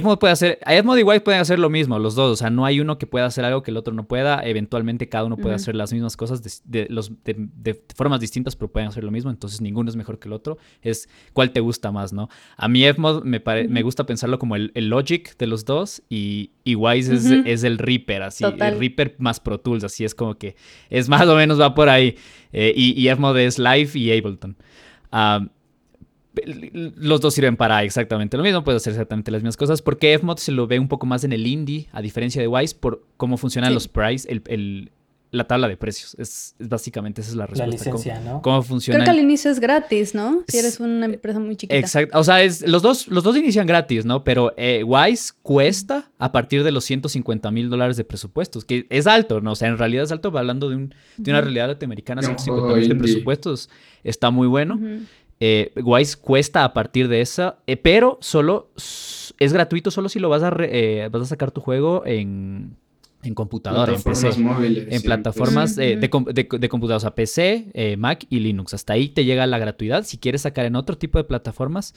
Fmod 0.00 0.18
puede 0.20 0.32
hacer, 0.32 0.60
Fmod 0.82 0.96
y 0.98 1.02
Wise 1.02 1.20
pueden 1.22 1.40
hacer 1.40 1.58
lo 1.58 1.68
mismo, 1.68 1.98
los 1.98 2.14
dos. 2.14 2.30
O 2.32 2.36
sea, 2.36 2.48
no 2.48 2.64
hay 2.64 2.78
uno 2.78 2.96
que 2.96 3.08
pueda 3.08 3.26
hacer 3.26 3.44
algo 3.44 3.64
que 3.64 3.72
el 3.72 3.76
otro 3.76 3.92
no 3.92 4.06
pueda. 4.06 4.40
Eventualmente 4.44 5.08
cada 5.08 5.24
uno 5.24 5.36
puede 5.36 5.56
Ujú. 5.56 5.62
hacer 5.62 5.74
las 5.74 5.92
mismas 5.92 6.16
cosas 6.16 6.40
de, 6.40 6.52
de 6.82 6.86
los, 6.90 7.10
de, 7.24 7.34
de 7.36 7.82
formas 7.96 8.20
distintas, 8.20 8.54
pero 8.54 8.70
pueden 8.70 8.88
hacer 8.88 9.02
lo 9.02 9.10
mismo. 9.10 9.32
Entonces 9.32 9.60
ninguno 9.60 9.90
es 9.90 9.96
mejor 9.96 10.20
que 10.20 10.28
el 10.28 10.32
otro. 10.32 10.58
Es 10.80 11.08
cuál 11.32 11.50
te 11.50 11.58
gusta 11.58 11.90
más, 11.90 12.12
¿no? 12.12 12.28
A 12.56 12.68
mí 12.68 12.84
Fmod 12.92 13.24
me, 13.24 13.40
pare- 13.40 13.66
me 13.66 13.80
Ujú. 13.80 13.88
gusta 13.88 14.06
pensarlo 14.06 14.38
como 14.38 14.54
el, 14.54 14.70
el 14.76 14.90
Logic 14.90 15.36
de 15.36 15.48
los 15.48 15.64
dos 15.64 16.00
y, 16.08 16.52
y 16.62 16.76
Wise 16.76 17.12
es, 17.16 17.24
Ujú. 17.26 17.42
es 17.44 17.64
el 17.64 17.78
Reaper, 17.78 18.22
así. 18.22 18.44
Total. 18.44 18.74
El 18.74 18.78
Reaper 18.78 19.16
más 19.18 19.40
Pro 19.40 19.58
Tools, 19.58 19.82
así 19.82 20.04
es 20.04 20.14
como 20.14 20.38
que 20.38 20.54
es 20.88 21.08
más 21.08 21.26
o 21.26 21.34
menos 21.34 21.60
va 21.60 21.74
por 21.74 21.88
ahí. 21.88 22.14
Eh, 22.52 22.72
y, 22.76 22.92
y 23.10 23.12
Fmod 23.12 23.36
es 23.38 23.58
Live 23.58 23.90
y 23.94 24.16
Ableton. 24.16 24.56
Am, 25.10 25.50
los 26.44 27.20
dos 27.20 27.34
sirven 27.34 27.56
para 27.56 27.82
exactamente 27.84 28.36
lo 28.36 28.42
mismo, 28.42 28.64
puede 28.64 28.76
hacer 28.76 28.92
exactamente 28.92 29.30
las 29.30 29.42
mismas 29.42 29.56
cosas, 29.56 29.82
porque 29.82 30.18
Fmod 30.18 30.38
se 30.38 30.52
lo 30.52 30.66
ve 30.66 30.78
un 30.78 30.88
poco 30.88 31.06
más 31.06 31.24
en 31.24 31.32
el 31.32 31.46
indie, 31.46 31.88
a 31.92 32.02
diferencia 32.02 32.40
de 32.42 32.48
Wise, 32.48 32.74
por 32.74 33.04
cómo 33.16 33.36
funcionan 33.36 33.70
Sí. 33.70 33.74
los 33.74 33.88
price, 33.88 34.30
el, 34.30 34.42
el- 34.46 34.90
la 35.30 35.48
tabla 35.48 35.66
de 35.66 35.76
precios. 35.76 36.14
Es, 36.16 36.54
es 36.60 36.68
básicamente 36.68 37.20
esa 37.20 37.30
es 37.30 37.34
la 37.36 37.42
La 37.46 37.66
respuesta. 37.66 37.90
cómo- 37.90 37.96
licencia, 38.04 38.20
¿no? 38.32 38.40
Cómo, 38.40 38.62
funciona. 38.62 38.98
Creo 38.98 39.04
que 39.06 39.18
al 39.18 39.24
inicio 39.24 39.50
es 39.50 39.58
gratis, 39.58 40.14
¿no? 40.14 40.44
Si 40.46 40.58
Es- 40.58 40.64
eres 40.64 40.78
una 40.80 41.06
empresa 41.06 41.40
muy 41.40 41.56
chiquita. 41.56 41.74
Exacto, 41.76 42.16
o 42.16 42.22
sea, 42.22 42.40
es, 42.44 42.64
los, 42.68 42.82
dos, 42.82 43.08
los 43.08 43.24
dos 43.24 43.36
inician 43.36 43.66
gratis, 43.66 44.04
¿no? 44.04 44.22
Pero 44.22 44.54
eh, 44.56 44.84
Wise 44.84 45.32
cuesta 45.42 46.08
a 46.20 46.30
partir 46.30 46.62
de 46.62 46.70
los 46.70 46.84
150 46.84 47.50
mil 47.50 47.68
dólares 47.68 47.96
de 47.96 48.04
presupuestos, 48.04 48.64
que 48.64 48.86
es 48.90 49.08
alto, 49.08 49.40
¿no? 49.40 49.52
O 49.52 49.56
sea, 49.56 49.66
en 49.66 49.76
realidad 49.76 50.04
es 50.04 50.12
alto, 50.12 50.28
hablando 50.38 50.68
de, 50.68 50.76
un, 50.76 50.94
de 51.16 51.30
una 51.32 51.40
realidad 51.40 51.66
latinoamericana, 51.66 52.20
De 52.20 52.28
un 52.28 52.38
150 52.38 52.62
juego 52.66 52.76
mil 52.80 52.88
de 52.88 52.94
presupuestos 52.94 53.70
está 54.04 54.30
muy 54.30 54.46
bueno. 54.46 54.76
Ujú. 54.76 55.00
Eh, 55.46 55.72
Wise 55.82 56.16
cuesta 56.16 56.64
a 56.64 56.72
partir 56.72 57.08
de 57.08 57.20
esa, 57.20 57.58
eh, 57.66 57.76
pero 57.76 58.16
solo 58.22 58.70
es 58.76 59.52
gratuito 59.52 59.90
solo 59.90 60.08
si 60.08 60.18
lo 60.18 60.30
vas 60.30 60.42
a, 60.42 60.48
re- 60.48 61.02
eh, 61.04 61.08
vas 61.08 61.20
a 61.22 61.26
sacar 61.26 61.50
tu 61.50 61.60
juego 61.60 62.02
en, 62.06 62.76
en 63.22 63.34
computadora, 63.34 63.92
en 63.92 64.00
PC. 64.02 64.28
Plataformas 64.28 64.56
móviles. 64.58 64.86
En 64.90 65.00
sí, 65.00 65.06
plataformas 65.06 65.74
pues. 65.74 65.86
eh, 65.86 65.96
de, 65.96 66.68
computadoras, 66.68 67.02
o 67.02 67.06
sea, 67.08 67.14
PC, 67.14 67.66
eh, 67.74 67.96
Mac 67.98 68.24
y 68.30 68.38
Linux. 68.40 68.72
Hasta 68.72 68.94
ahí 68.94 69.08
te 69.10 69.26
llega 69.26 69.46
la 69.46 69.58
gratuidad. 69.58 70.04
Si 70.04 70.16
quieres 70.16 70.42
sacar 70.42 70.64
en 70.64 70.76
otro 70.76 70.96
tipo 70.96 71.18
de 71.18 71.24
plataformas, 71.24 71.94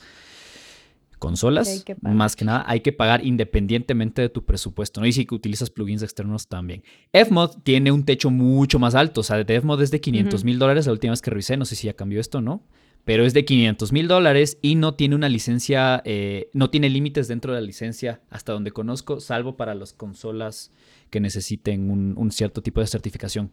consolas, 1.18 1.68
Hay 1.68 1.80
que 1.80 1.96
pagar. 1.96 2.16
más 2.16 2.36
que 2.36 2.44
nada, 2.44 2.64
hay 2.66 2.80
que 2.80 2.92
pagar 2.92 3.24
independientemente 3.24 4.22
de 4.22 4.28
tu 4.28 4.44
presupuesto. 4.44 5.00
¿no? 5.00 5.06
Y 5.06 5.12
si 5.12 5.26
utilizas 5.30 5.70
plugins 5.70 6.02
externos 6.02 6.48
también. 6.48 6.82
Fmod 7.12 7.56
tiene 7.62 7.92
un 7.92 8.04
techo 8.04 8.30
mucho 8.30 8.78
más 8.78 8.94
alto. 8.94 9.20
O 9.22 9.24
sea, 9.24 9.42
de 9.42 9.60
Fmod 9.60 9.80
es 9.82 9.90
de 9.90 10.00
500 10.00 10.44
mil 10.44 10.58
dólares. 10.58 10.86
La 10.86 10.92
última 10.92 11.12
vez 11.12 11.22
que 11.22 11.30
revisé, 11.30 11.56
no 11.56 11.64
sé 11.64 11.76
si 11.76 11.86
ya 11.86 11.94
cambió 11.94 12.20
esto 12.20 12.38
o 12.38 12.40
no. 12.40 12.62
Pero 13.08 13.24
es 13.24 13.32
de 13.32 13.46
500 13.46 13.90
mil 13.90 14.06
dólares 14.06 14.58
y 14.60 14.74
no 14.74 14.92
tiene 14.94 15.14
una 15.14 15.30
licencia, 15.30 16.02
eh, 16.04 16.50
no 16.52 16.68
tiene 16.68 16.90
límites 16.90 17.26
dentro 17.26 17.54
de 17.54 17.60
la 17.62 17.66
licencia 17.66 18.20
hasta 18.28 18.52
donde 18.52 18.70
conozco, 18.70 19.18
salvo 19.18 19.56
para 19.56 19.74
las 19.74 19.94
consolas 19.94 20.72
que 21.08 21.18
necesiten 21.18 21.90
un, 21.90 22.12
un 22.18 22.30
cierto 22.30 22.60
tipo 22.60 22.82
de 22.82 22.86
certificación. 22.86 23.50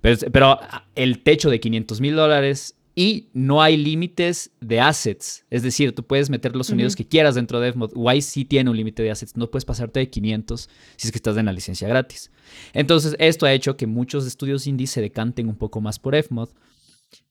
Pero, 0.00 0.18
pero, 0.32 0.46
ah, 0.60 0.88
el 0.96 1.22
techo 1.22 1.48
de 1.48 1.60
500 1.60 2.00
mil 2.00 2.16
dólares 2.16 2.74
y 2.96 3.28
no 3.34 3.62
hay 3.62 3.76
límites 3.76 4.50
de 4.60 4.80
assets. 4.80 5.46
Es 5.48 5.62
decir, 5.62 5.94
tú 5.94 6.04
puedes 6.04 6.28
meter 6.28 6.56
los 6.56 6.66
sonidos 6.66 6.94
Ujú. 6.94 7.04
que 7.04 7.08
quieras 7.08 7.36
dentro 7.36 7.60
de 7.60 7.72
Fmod. 7.72 7.92
Wise 7.94 8.28
sí 8.32 8.44
tiene 8.44 8.68
un 8.68 8.76
límite 8.76 9.04
de 9.04 9.12
assets. 9.12 9.36
No 9.36 9.48
puedes 9.48 9.64
pasarte 9.64 10.00
de 10.00 10.10
500 10.10 10.68
si 10.96 11.06
es 11.06 11.12
que 11.12 11.18
estás 11.18 11.36
en 11.36 11.46
la 11.46 11.52
licencia 11.52 11.86
gratis. 11.86 12.32
Entonces, 12.72 13.14
esto 13.20 13.46
ha 13.46 13.52
hecho 13.52 13.76
que 13.76 13.86
muchos 13.86 14.26
estudios 14.26 14.66
indie 14.66 14.88
se 14.88 15.00
decanten 15.00 15.48
un 15.48 15.54
poco 15.54 15.80
más 15.80 16.00
por 16.00 16.20
Fmod. 16.20 16.48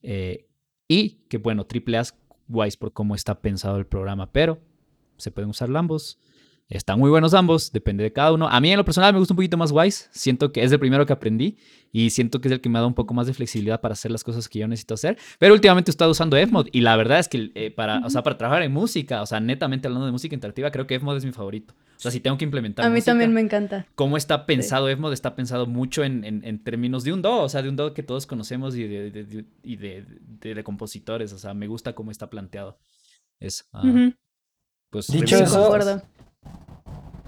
eh, 0.01 0.45
y 0.91 1.21
que, 1.29 1.37
bueno, 1.37 1.65
AAA 1.65 2.03
Wise 2.49 2.77
por 2.77 2.91
cómo 2.91 3.15
está 3.15 3.41
pensado 3.41 3.77
el 3.77 3.85
programa. 3.85 4.29
Pero 4.33 4.59
se 5.15 5.31
pueden 5.31 5.49
usar 5.49 5.73
ambos. 5.73 6.19
Están 6.71 6.99
muy 6.99 7.09
buenos 7.09 7.33
ambos, 7.33 7.73
depende 7.73 8.01
de 8.01 8.13
cada 8.13 8.31
uno. 8.31 8.47
A 8.47 8.61
mí 8.61 8.71
en 8.71 8.77
lo 8.77 8.85
personal 8.85 9.11
me 9.11 9.19
gusta 9.19 9.33
un 9.33 9.35
poquito 9.35 9.57
más 9.57 9.71
Wise. 9.73 10.07
Siento 10.11 10.53
que 10.53 10.63
es 10.63 10.71
el 10.71 10.79
primero 10.79 11.05
que 11.05 11.11
aprendí 11.11 11.57
y 11.91 12.11
siento 12.11 12.39
que 12.39 12.47
es 12.47 12.53
el 12.53 12.61
que 12.61 12.69
me 12.69 12.77
ha 12.77 12.79
dado 12.79 12.87
un 12.87 12.93
poco 12.93 13.13
más 13.13 13.27
de 13.27 13.33
flexibilidad 13.33 13.81
para 13.81 13.91
hacer 13.91 14.09
las 14.09 14.23
cosas 14.23 14.47
que 14.47 14.59
yo 14.59 14.67
necesito 14.69 14.93
hacer. 14.93 15.17
Pero 15.37 15.53
últimamente 15.53 15.91
he 15.91 15.93
estado 15.93 16.11
usando 16.11 16.37
Fmod 16.37 16.67
y 16.71 16.79
la 16.79 16.95
verdad 16.95 17.19
es 17.19 17.27
que 17.27 17.51
eh, 17.55 17.71
para, 17.71 17.99
o 18.05 18.09
sea, 18.09 18.23
para 18.23 18.37
trabajar 18.37 18.63
en 18.63 18.71
música, 18.71 19.21
o 19.21 19.25
sea, 19.25 19.41
netamente 19.41 19.87
hablando 19.89 20.05
de 20.05 20.13
música 20.13 20.33
interactiva, 20.33 20.71
creo 20.71 20.87
que 20.87 20.97
Fmod 20.97 21.17
es 21.17 21.25
mi 21.25 21.33
favorito. 21.33 21.73
O 21.77 21.99
sea, 22.01 22.09
si 22.09 22.21
tengo 22.21 22.37
que 22.37 22.45
implementar 22.45 22.85
A 22.85 22.89
mí 22.89 22.95
música, 22.95 23.11
también 23.11 23.33
me 23.33 23.41
encanta. 23.41 23.85
cómo 23.95 24.15
está 24.15 24.45
pensado 24.45 24.87
Fmod, 24.95 25.11
está 25.11 25.35
pensado 25.35 25.67
mucho 25.67 26.05
en, 26.05 26.23
en- 26.23 26.45
en 26.45 26.63
términos 26.63 27.03
de 27.03 27.11
un 27.11 27.21
do, 27.21 27.41
o 27.41 27.49
sea, 27.49 27.61
de 27.61 27.67
un 27.67 27.75
do 27.75 27.93
que 27.93 28.01
todos 28.01 28.25
conocemos 28.25 28.77
y 28.77 28.83
de, 28.87 29.11
de- 29.11 29.25
de- 29.25 29.45
y 29.61 29.75
de, 29.75 30.05
de- 30.21 30.55
de 30.55 30.63
compositores. 30.63 31.33
O 31.33 31.37
sea, 31.37 31.53
me 31.53 31.67
gusta 31.67 31.93
cómo 31.93 32.11
está 32.11 32.29
planteado. 32.29 32.79
Es, 33.41 33.67
ah, 33.73 33.81
Ujú. 33.85 34.13
pues, 34.89 35.07
Dicho 35.07 35.35
eso-. 35.35 35.69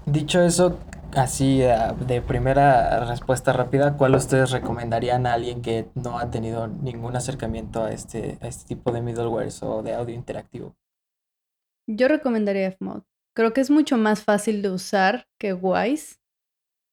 Dicho 0.06 0.42
eso, 0.42 0.78
así 1.16 1.62
eh, 1.62 1.76
de 2.06 2.20
primera 2.20 3.04
respuesta 3.06 3.52
rápida, 3.52 3.96
¿cuál 3.96 4.14
ustedes 4.14 4.50
recomendarían 4.50 5.26
a 5.26 5.32
alguien 5.34 5.62
que 5.62 5.88
no 5.94 6.18
ha 6.18 6.30
tenido 6.30 6.66
ningún 6.66 7.16
acercamiento 7.16 7.84
a 7.84 7.92
este, 7.92 8.38
a 8.42 8.48
este 8.48 8.74
tipo 8.74 8.92
de 8.92 9.00
middlewares 9.00 9.62
o 9.62 9.82
de 9.82 9.94
audio 9.94 10.14
interactivo? 10.14 10.76
Yo 11.86 12.08
recomendaría 12.08 12.72
Fmod. 12.72 13.02
Creo 13.34 13.52
que 13.52 13.60
es 13.60 13.70
mucho 13.70 13.96
más 13.96 14.22
fácil 14.22 14.62
de 14.62 14.70
usar 14.70 15.26
que 15.38 15.52
Wise. 15.52 16.16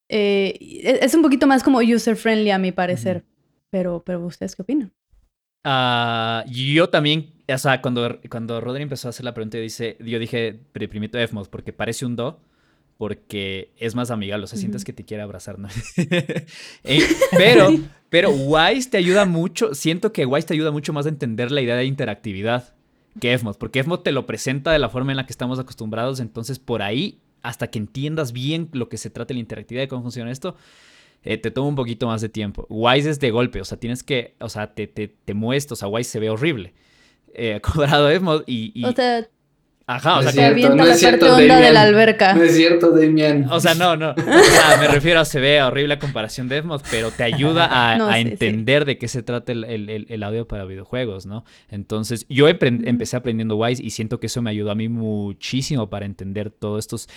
Eh, 0.10 0.58
es 0.84 1.02
es 1.02 1.16
un 1.16 1.22
poquito 1.22 1.48
más 1.48 1.64
como 1.64 1.80
user 1.80 2.16
friendly 2.16 2.52
a 2.52 2.58
mi 2.58 2.72
parecer. 2.72 3.26
Pero, 3.70 4.04
pero 4.04 4.26
¿ustedes 4.26 4.56
qué 4.56 4.62
opinan? 4.64 4.94
Ah, 5.64 6.44
yo 6.48 6.90
también, 6.90 7.32
o 7.54 7.58
sea, 7.58 7.82
cuando, 7.82 8.20
cuando 8.30 8.60
Rodri 8.62 8.84
empezó 8.84 9.08
a 9.08 9.10
hacer 9.10 9.24
la 9.26 9.34
pregunta, 9.34 9.58
yo, 9.58 9.64
dice, 9.64 9.98
yo 10.00 10.20
dije 10.20 10.60
pri- 10.74 10.88
primito 10.88 11.18
Fmod 11.28 11.48
porque 11.50 11.74
parece 11.74 12.06
un 12.06 12.16
do, 12.16 12.40
porque 12.98 13.72
es 13.78 13.96
más 13.96 14.12
amigable, 14.12 14.44
o 14.44 14.48
sea, 14.48 14.60
sientes 14.60 14.82
Ujú. 14.82 14.86
que 14.88 14.94
te 14.94 15.06
quiere 15.06 15.24
abrazar, 15.24 15.58
¿no? 15.58 15.68
Eh, 16.84 17.00
pero, 17.32 17.70
pero 18.10 18.30
Wise 18.32 18.90
te 18.90 18.98
ayuda 18.98 19.26
mucho, 19.26 19.74
siento 19.74 20.12
que 20.14 20.26
Wise 20.26 20.48
te 20.48 20.54
ayuda 20.54 20.72
mucho 20.72 20.94
más 20.94 21.06
a 21.06 21.10
entender 21.10 21.52
la 21.52 21.62
idea 21.62 21.76
de 21.76 21.86
interactividad 21.86 22.74
que 23.20 23.38
Fmod, 23.38 23.58
porque 23.58 23.84
Fmod 23.84 24.00
te 24.02 24.12
lo 24.12 24.26
presenta 24.26 24.72
de 24.72 24.80
la 24.80 24.90
forma 24.90 25.12
en 25.12 25.18
la 25.18 25.26
que 25.26 25.32
estamos 25.32 25.60
acostumbrados, 25.60 26.20
entonces 26.20 26.60
por 26.60 26.82
ahí, 26.82 27.20
hasta 27.42 27.68
que 27.72 27.80
entiendas 27.80 28.32
bien 28.34 28.70
lo 28.72 28.88
que 28.90 28.98
se 28.98 29.10
trata 29.10 29.30
de 29.30 29.36
la 29.36 29.40
interactividad 29.42 29.84
y 29.84 29.88
cómo 29.88 30.04
funciona 30.04 30.32
esto, 30.32 30.56
eh, 31.24 31.38
te 31.38 31.52
toma 31.52 31.68
un 31.70 31.76
poquito 31.76 32.08
más 32.08 32.22
de 32.22 32.30
tiempo. 32.30 32.66
Wise 32.70 33.10
es 33.10 33.20
de 33.20 33.30
golpe, 33.32 33.62
o 33.62 33.66
sea, 33.66 33.80
tienes 33.80 34.02
que, 34.04 34.36
o 34.40 34.50
sea, 34.50 34.74
te, 34.74 34.88
te, 34.88 35.08
te 35.08 35.34
muestra, 35.34 35.74
o 35.74 35.76
sea, 35.76 35.88
Wise 35.88 36.10
se 36.10 36.20
ve 36.20 36.30
horrible. 36.30 36.74
Eh, 37.34 37.60
comparado 37.64 38.08
a 38.08 38.12
Fmod 38.20 38.44
y, 38.48 38.72
y- 38.76 38.86
O 38.86 38.92
sea, 38.94 39.26
ajá, 39.88 40.20
o 40.20 40.22
No 40.24 40.32
sea, 40.32 40.50
es 40.50 40.56
que- 40.56 40.70
no 40.70 40.76
la 40.86 40.94
es 40.94 41.00
cierto, 41.00 41.36
onda 41.36 41.60
de 41.60 41.72
la 41.72 41.82
alberca. 41.82 42.34
No 42.34 42.44
es 42.44 42.56
cierto, 42.56 42.92
Damian. 42.92 43.48
o 43.52 43.60
sea, 43.60 43.74
no, 43.76 43.98
no. 43.98 44.12
O 44.12 44.14
sea, 44.16 44.78
me 44.80 44.88
refiero 44.88 45.20
a 45.20 45.26
se 45.26 45.40
ve 45.42 45.62
horrible 45.62 45.96
a 45.96 46.00
comparación 46.00 46.48
de 46.48 46.62
Fmod, 46.62 46.82
pero 46.90 47.12
te 47.12 47.24
ayuda 47.24 47.68
a, 47.94 47.98
No, 47.98 48.08
a 48.08 48.16
sí, 48.16 48.22
sí. 48.24 48.30
entender 48.30 48.86
de 48.86 48.98
qué 48.98 49.08
se 49.10 49.22
trata 49.24 49.52
el, 49.52 49.64
el- 49.66 49.90
el- 49.90 50.06
el 50.10 50.24
audio 50.24 50.48
para 50.48 50.64
videojuegos, 50.66 51.26
¿no? 51.26 51.44
Entonces, 51.70 52.26
yo 52.30 52.48
empecé 52.48 53.18
aprendiendo 53.18 53.58
Wise 53.58 53.84
y 53.84 53.90
siento 53.90 54.20
que 54.20 54.28
eso 54.28 54.42
me 54.42 54.50
ayudó 54.52 54.72
a 54.72 54.76
mí 54.76 54.88
muchísimo 54.88 55.90
para 55.90 56.06
entender 56.06 56.52
todos 56.52 56.80
estos. 56.80 57.10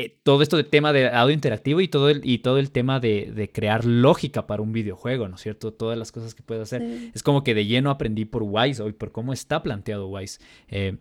Eh, 0.00 0.16
todo 0.22 0.42
esto 0.42 0.56
de 0.56 0.62
tema 0.62 0.92
de 0.92 1.08
audio 1.08 1.34
interactivo 1.34 1.80
y 1.80 1.88
todo 1.88 2.08
el, 2.08 2.20
y 2.22 2.38
todo 2.38 2.58
el 2.58 2.70
tema 2.70 3.00
de, 3.00 3.50
crear 3.52 3.84
lógica 3.84 4.46
para 4.46 4.62
un 4.62 4.70
videojuego, 4.70 5.26
¿no 5.26 5.34
es 5.34 5.40
cierto? 5.40 5.72
Todas 5.72 5.98
las 5.98 6.12
cosas 6.12 6.36
que 6.36 6.44
puedes 6.44 6.62
hacer. 6.62 7.10
Es 7.12 7.24
como 7.24 7.42
que 7.42 7.52
de 7.52 7.66
lleno 7.66 7.90
aprendí 7.90 8.24
por 8.24 8.44
Wise 8.44 8.80
hoy, 8.80 8.92
por 8.92 9.10
cómo 9.10 9.32
está 9.32 9.60
planteado 9.60 10.06
Wise. 10.06 10.38
Eh, 10.68 10.98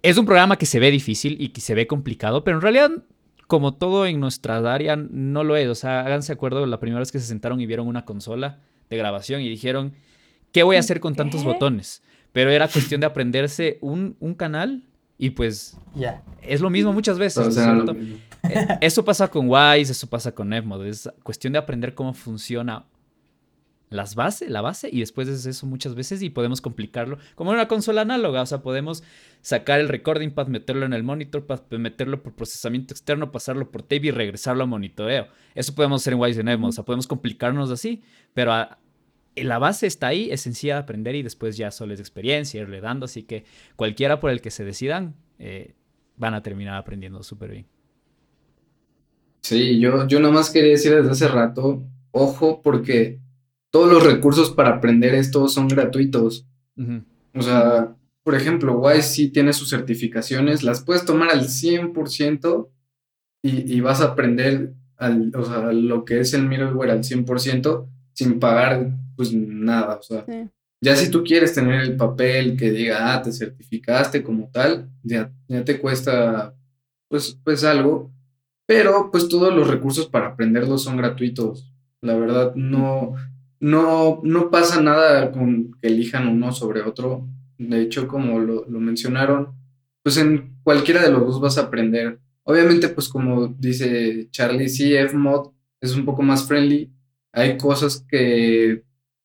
es 0.00 0.16
un 0.16 0.26
programa 0.26 0.58
que 0.58 0.66
se 0.66 0.78
ve 0.78 0.92
difícil 0.92 1.36
y 1.40 1.48
que 1.48 1.60
se 1.60 1.74
ve 1.74 1.88
complicado, 1.88 2.44
pero 2.44 2.58
en 2.58 2.60
realidad, 2.60 2.92
como 3.48 3.74
todo 3.74 4.06
en 4.06 4.20
nuestra 4.20 4.58
área, 4.58 4.94
no 4.94 5.42
lo 5.42 5.56
es. 5.56 5.66
O 5.66 5.74
sea, 5.74 6.02
háganse 6.02 6.32
acuerdo 6.32 6.64
la 6.66 6.78
primera 6.78 7.00
vez 7.00 7.10
que 7.10 7.18
se 7.18 7.26
sentaron 7.26 7.60
y 7.60 7.66
vieron 7.66 7.88
una 7.88 8.04
consola 8.04 8.60
de 8.88 8.96
grabación 8.96 9.40
y 9.40 9.48
dijeron, 9.48 9.92
¿qué 10.52 10.62
voy 10.62 10.76
a 10.76 10.80
hacer 10.80 11.00
con 11.00 11.16
tantos 11.16 11.42
botones? 11.42 12.00
Pero 12.30 12.52
era 12.52 12.68
cuestión 12.68 13.00
de 13.00 13.08
aprenderse 13.08 13.78
un, 13.80 14.16
un 14.20 14.34
canal 14.34 14.84
y 15.18 15.30
pues 15.30 15.76
ya 15.94 16.22
es 16.42 16.60
lo 16.60 16.70
mismo 16.70 16.92
muchas 16.92 17.18
veces. 17.18 17.56
Eh, 17.56 18.18
eso 18.80 19.04
pasa 19.04 19.28
con 19.28 19.48
Wise, 19.48 19.92
eso 19.92 20.06
pasa 20.06 20.32
con 20.32 20.52
Fmod. 20.52 20.86
Es 20.86 21.10
cuestión 21.22 21.52
de 21.52 21.58
aprender 21.58 21.94
cómo 21.94 22.14
funciona 22.14 22.86
las 23.88 24.14
bases, 24.16 24.50
la 24.50 24.60
base, 24.60 24.88
y 24.92 25.00
después 25.00 25.28
es 25.28 25.46
eso 25.46 25.66
muchas 25.66 25.94
veces 25.94 26.20
y 26.22 26.30
podemos 26.30 26.60
complicarlo. 26.60 27.18
Como 27.34 27.50
en 27.50 27.56
una 27.56 27.68
consola 27.68 28.02
análoga, 28.02 28.42
o 28.42 28.46
sea, 28.46 28.62
podemos 28.62 29.02
sacar 29.42 29.78
el 29.80 29.88
recording 29.88 30.30
pad, 30.30 30.48
meterlo 30.48 30.86
en 30.86 30.92
el 30.92 31.04
monitor 31.04 31.46
pad, 31.46 31.60
meterlo 31.70 32.22
por 32.22 32.34
procesamiento 32.34 32.92
externo, 32.92 33.30
pasarlo 33.30 33.70
por 33.70 33.82
tape 33.82 34.06
y 34.06 34.10
regresarlo 34.10 34.64
a 34.64 34.66
monitoreo. 34.66 35.28
Eso 35.54 35.74
podemos 35.74 36.02
hacer 36.02 36.14
en 36.14 36.20
Wise 36.20 36.38
y 36.38 36.40
en 36.40 36.64
o 36.64 36.72
sea, 36.72 36.84
podemos 36.84 37.06
complicarnos 37.06 37.70
así, 37.70 38.02
pero 38.34 38.52
la 39.36 39.58
base 39.58 39.86
está 39.86 40.08
ahí, 40.08 40.30
es 40.30 40.40
sencilla 40.40 40.74
de 40.74 40.80
aprender 40.80 41.14
y 41.14 41.22
después 41.22 41.56
ya 41.56 41.70
solo 41.70 41.94
es 41.94 42.00
experiencia, 42.00 42.60
irle 42.60 42.80
dando, 42.80 43.04
así 43.04 43.22
que 43.22 43.44
cualquiera 43.76 44.18
por 44.18 44.30
el 44.30 44.40
que 44.40 44.50
se 44.50 44.64
decidan, 44.64 45.14
eh, 45.38 45.74
van 46.16 46.34
a 46.34 46.42
terminar 46.42 46.76
aprendiendo 46.76 47.22
súper 47.22 47.50
bien. 47.50 47.66
Sí, 49.46 49.78
yo, 49.78 50.08
yo 50.08 50.18
nada 50.18 50.34
más 50.34 50.50
quería 50.50 50.72
decir 50.72 50.92
desde 50.92 51.08
hace 51.08 51.28
rato, 51.28 51.86
ojo, 52.10 52.62
porque 52.62 53.20
todos 53.70 53.92
los 53.92 54.02
recursos 54.02 54.50
para 54.50 54.70
aprender 54.70 55.14
esto 55.14 55.46
son 55.46 55.68
gratuitos. 55.68 56.48
O 57.32 57.42
sea, 57.42 57.94
por 58.24 58.34
ejemplo, 58.34 58.80
Wise 58.80 59.02
sí 59.02 59.28
tiene 59.28 59.52
sus 59.52 59.70
certificaciones, 59.70 60.64
las 60.64 60.82
puedes 60.82 61.04
tomar 61.04 61.30
al 61.30 61.44
100% 61.44 62.68
y, 63.42 63.72
y 63.72 63.80
vas 63.80 64.00
a 64.00 64.06
aprender 64.06 64.74
al, 64.96 65.30
o 65.36 65.44
sea, 65.44 65.72
lo 65.72 66.04
que 66.04 66.18
es 66.18 66.34
el 66.34 66.48
middleware 66.48 66.90
al 66.90 67.04
100% 67.04 67.86
sin 68.14 68.40
pagar 68.40 68.90
pues 69.14 69.32
nada. 69.32 69.94
O 69.94 70.02
sea, 70.02 70.26
ya 70.80 70.96
si 70.96 71.08
tú 71.08 71.22
quieres 71.22 71.54
tener 71.54 71.82
el 71.82 71.96
papel 71.96 72.56
que 72.56 72.72
diga, 72.72 73.14
ah, 73.14 73.22
te 73.22 73.30
certificaste 73.30 74.24
como 74.24 74.50
tal, 74.50 74.90
ya, 75.04 75.32
ya 75.46 75.64
te 75.64 75.78
cuesta 75.78 76.52
pues, 77.08 77.38
pues 77.44 77.62
algo, 77.62 78.10
pero 78.66 79.10
pues 79.10 79.28
todos 79.28 79.54
los 79.54 79.68
recursos 79.68 80.06
para 80.08 80.28
aprenderlo 80.28 80.76
son 80.76 80.96
gratuitos. 80.96 81.72
La 82.00 82.16
verdad, 82.16 82.54
no, 82.56 83.14
no, 83.60 84.20
no 84.22 84.50
pasa 84.50 84.80
nada 84.80 85.30
con 85.32 85.72
que 85.80 85.88
elijan 85.88 86.28
uno 86.28 86.52
sobre 86.52 86.82
otro. 86.82 87.28
De 87.58 87.80
hecho, 87.80 88.08
como 88.08 88.40
lo, 88.40 88.66
mencionaron, 88.68 89.54
pues 90.02 90.16
en 90.18 90.56
cualquiera 90.62 91.02
de 91.02 91.10
los 91.10 91.22
dos 91.22 91.40
vas 91.40 91.58
a 91.58 91.62
aprender. 91.62 92.18
Obviamente, 92.42 92.88
pues 92.88 93.08
como 93.08 93.48
dice 93.48 94.28
Charlie, 94.30 94.68
sí, 94.68 94.94
Fmod 95.08 95.52
es 95.80 95.94
un 95.94 96.04
poco 96.04 96.22
más 96.22 96.46
friendly. 96.46 96.92
Hay 97.32 97.56
cosas 97.58 98.04
que 98.08 98.82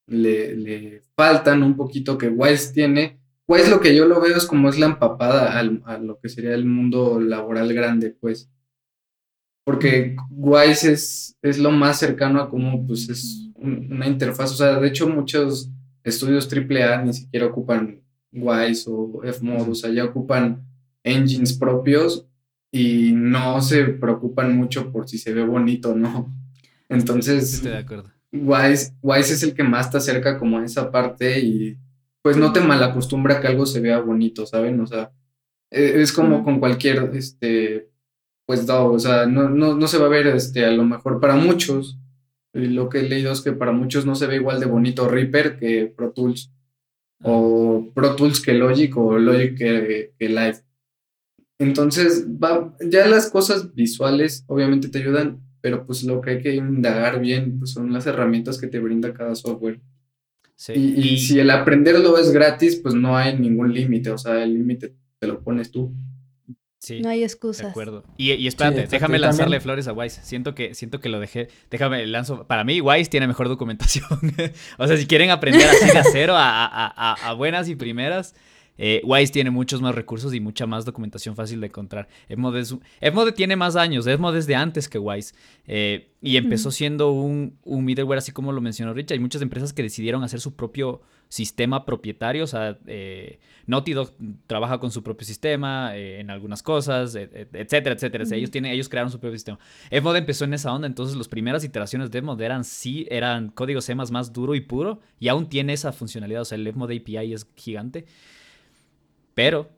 le, 0.08 0.56
le 0.56 1.02
faltan 1.16 1.64
un 1.64 1.76
poquito 1.76 2.18
que 2.18 2.30
Wise 2.30 2.74
tiene. 2.74 3.20
Wise 3.48 3.70
lo 3.70 3.82
que 3.82 3.96
yo 3.96 4.06
lo 4.06 4.22
veo 4.22 4.38
es 4.38 4.46
como 4.46 4.70
es 4.70 4.80
la 4.80 4.86
empapada 4.86 5.60
a 5.60 5.98
lo 5.98 6.20
que 6.20 6.30
sería 6.30 6.54
el 6.54 6.66
mundo 6.66 7.20
laboral 7.20 7.74
grande, 7.74 8.12
pues 8.12 8.50
porque 9.72 10.17
Wise 10.30 10.91
es, 10.91 11.38
es 11.41 11.57
lo 11.57 11.72
más 11.72 11.97
cercano 11.97 12.41
a 12.41 12.49
cómo 12.49 12.86
pues 12.86 13.07
es 13.07 13.49
una 13.55 14.05
interfaz, 14.05 14.51
o 14.51 14.55
sea, 14.55 14.78
de 14.78 14.88
hecho 14.89 15.07
muchos 15.07 15.72
estudios 16.03 16.49
AAA 16.51 17.03
ni 17.03 17.13
siquiera 17.13 17.45
ocupan 17.45 18.01
Wise 18.34 18.89
o 18.89 19.22
Fmod, 19.24 19.69
o 19.69 19.76
sea, 19.76 19.89
ya 19.89 20.03
ocupan 20.03 20.65
engines 21.05 21.53
propios 21.53 22.28
y 22.69 23.13
no 23.13 23.61
se 23.61 23.86
preocupan 23.86 24.57
mucho 24.57 24.91
por 24.91 25.07
si 25.07 25.17
se 25.17 25.34
ve 25.34 25.45
bonito 25.45 25.91
o 25.91 25.95
no. 25.95 26.36
Entonces, 26.89 27.53
Estoy 27.53 27.72
de 27.72 27.78
acuerdo. 27.78 28.11
Wise, 28.34 28.93
Wise 29.01 29.34
es 29.34 29.43
el 29.43 29.53
que 29.53 29.63
más 29.63 29.89
te 29.89 29.99
acerca 29.99 30.38
como 30.38 30.59
a 30.59 30.65
esa 30.65 30.91
parte 30.91 31.39
y 31.39 31.78
pues 32.22 32.36
no 32.36 32.51
te 32.51 32.59
malacostumbra 32.59 33.39
que 33.39 33.47
algo 33.47 33.65
se 33.65 33.80
vea 33.80 34.01
bonito, 34.01 34.45
¿saben? 34.45 34.82
O 34.82 34.86
sea, 34.86 35.13
e, 35.69 36.01
es 36.01 36.11
como 36.11 36.43
con 36.43 36.59
cualquier 36.59 37.11
este 37.13 37.91
pues 38.52 38.68
no, 38.68 38.91
o 38.91 38.99
sea, 38.99 39.26
no, 39.28 39.47
no, 39.47 39.88
se 39.88 39.97
va 39.97 40.08
a 40.08 40.10
ver 40.10 40.28
este, 40.28 40.66
a 40.66 40.72
lo 40.72 40.84
mejor 40.84 41.22
para 41.22 41.38
muchos. 41.38 41.97
lo 42.52 42.89
que 42.89 42.99
he 42.99 43.08
leído 43.08 43.32
es 43.32 43.39
que 43.39 43.54
para 43.54 43.72
muchos 43.72 44.06
no 44.06 44.14
se 44.14 44.28
ve 44.28 44.36
igual 44.36 44.60
de 44.60 44.66
bonito 44.66 45.08
Reaper 45.08 45.58
que 45.58 45.86
Pro 45.95 46.12
Tools. 46.12 46.52
O 47.24 47.89
Pro 47.95 48.18
Tools 48.18 48.41
que 48.41 48.54
Logic 48.54 48.97
o 48.97 49.18
Logic 49.18 49.58
que, 49.58 50.14
Live. 50.20 50.58
Entonces, 51.60 52.28
va, 52.28 52.76
ya 52.82 53.08
las 53.08 53.30
cosas 53.30 53.74
visuales 53.74 54.43
obviamente 54.47 54.89
te 54.89 54.99
ayudan, 54.99 55.39
pero 55.62 55.86
pues 55.86 56.04
lo 56.04 56.20
que 56.20 56.32
hay 56.32 56.41
que 56.41 56.54
indagar 56.54 57.22
bien 57.22 57.58
pues 57.58 57.72
son 57.72 57.93
las 57.93 58.06
herramientas 58.06 58.60
que 58.60 58.68
te 58.68 58.80
brinda 58.80 59.14
cada 59.14 59.34
software. 59.34 59.80
Y, 60.76 60.99
y, 60.99 61.18
si 61.20 61.39
el 61.39 61.52
aprenderlo 61.52 62.18
es 62.18 62.34
gratis, 62.34 62.76
pues 62.76 62.95
no 62.95 63.16
hay 63.16 63.39
ningún 63.39 63.74
límite, 63.74 64.12
o 64.12 64.18
sea, 64.18 64.43
el 64.43 64.56
límite 64.56 64.93
te 65.20 65.28
lo 65.28 65.39
pones 65.41 65.72
tú. 65.72 65.93
No 67.02 67.10
hay 67.10 67.24
excusas. 67.24 67.66
De 67.66 67.70
acuerdo. 67.70 68.04
Y, 68.18 68.32
y 68.32 68.48
espérate, 68.48 68.88
déjame 68.88 69.20
lanzarle 69.20 69.60
flores 69.60 69.88
a 69.88 69.94
Wise. 69.94 70.22
Siento 70.24 70.56
que, 70.56 70.74
siento 70.74 71.00
que 71.00 71.10
lo 71.10 71.20
dejé. 71.20 71.48
Déjame, 71.70 72.08
lanzo. 72.08 72.48
Para 72.48 72.64
mí, 72.64 72.82
Wise 72.82 73.10
tiene 73.10 73.28
mejor 73.28 73.50
documentación. 73.50 74.08
o 74.80 74.88
sea, 74.88 74.98
si 74.98 75.06
quieren 75.06 75.30
aprender 75.30 75.68
así 75.68 75.86
de 75.86 76.04
cero 76.12 76.34
a, 76.36 76.66
a, 76.66 77.14
a, 77.14 77.34
buenas 77.34 77.70
y 77.70 77.76
primeras, 77.76 78.34
eh, 78.78 79.01
Wise 79.03 79.32
tiene 79.32 79.51
muchos 79.51 79.82
más 79.82 79.93
recursos 79.93 80.34
y 80.34 80.39
mucha 80.39 80.65
más 80.65 80.86
documentación 80.86 81.36
fácil 81.36 81.61
de 81.61 81.67
encontrar. 81.67 82.07
Fmod, 82.30 83.34
tiene 83.34 83.55
más 83.55 83.76
años, 83.76 84.05
Fmod 84.05 84.36
es 84.36 84.47
de 84.47 84.55
antes 84.55 84.89
que 84.89 84.97
Wise. 84.97 85.34
Eh, 85.67 86.11
y 86.22 86.38
empezó 86.38 86.72
siendo 86.72 87.11
un, 87.11 87.57
un 87.63 87.84
middleware, 87.84 88.19
así 88.19 88.32
como 88.32 88.51
lo 88.51 88.61
mencionó 88.61 88.93
Rich. 88.93 89.11
Hay 89.11 89.19
muchas 89.19 89.41
empresas 89.41 89.74
que 89.74 89.82
decidieron 89.82 90.24
hacer 90.24 90.39
su 90.39 90.55
propio 90.55 91.01
sistema 91.32 91.86
propietario. 91.86 92.43
O 92.43 92.47
sea, 92.47 92.78
eh, 92.88 93.39
Naughty 93.65 93.93
Dog 93.93 94.13
trabaja 94.47 94.80
con 94.80 94.91
su 94.91 95.01
propio 95.01 95.26
sistema 95.26 95.95
eh, 95.95 96.19
en 96.19 96.30
algunas 96.30 96.61
cosas, 96.61 97.15
etcétera, 97.15 97.95
etcétera. 97.95 98.26
ellos, 98.36 98.51
tienen, 98.51 98.74
ellos 98.74 98.89
crearon 98.89 99.09
su 99.09 99.19
propio 99.19 99.38
sistema. 99.38 99.57
Fmod 99.89 100.17
empezó 100.17 100.43
en 100.45 100.53
esa 100.53 100.74
onda, 100.74 100.88
entonces 100.88 101.15
las 101.15 101.28
primeras 101.30 101.63
iteraciones 101.63 102.11
de 102.11 102.22
Fmod 102.22 102.41
eran 102.41 102.65
sí, 102.65 103.07
eran 103.09 103.49
código 103.49 103.82
C++ 103.82 103.95
más 103.95 104.34
duro 104.34 104.55
y 104.55 104.61
puro, 104.61 104.99
y 105.19 105.30
aún 105.30 105.47
tiene 105.47 105.74
esa 105.74 105.93
funcionalidad. 105.93 106.41
O 106.41 106.45
sea, 106.45 106.57
el 106.57 106.72
Fmod 106.72 106.91
API 106.91 107.34
es 107.34 107.47
gigante. 107.55 108.05
Pero 109.34 109.70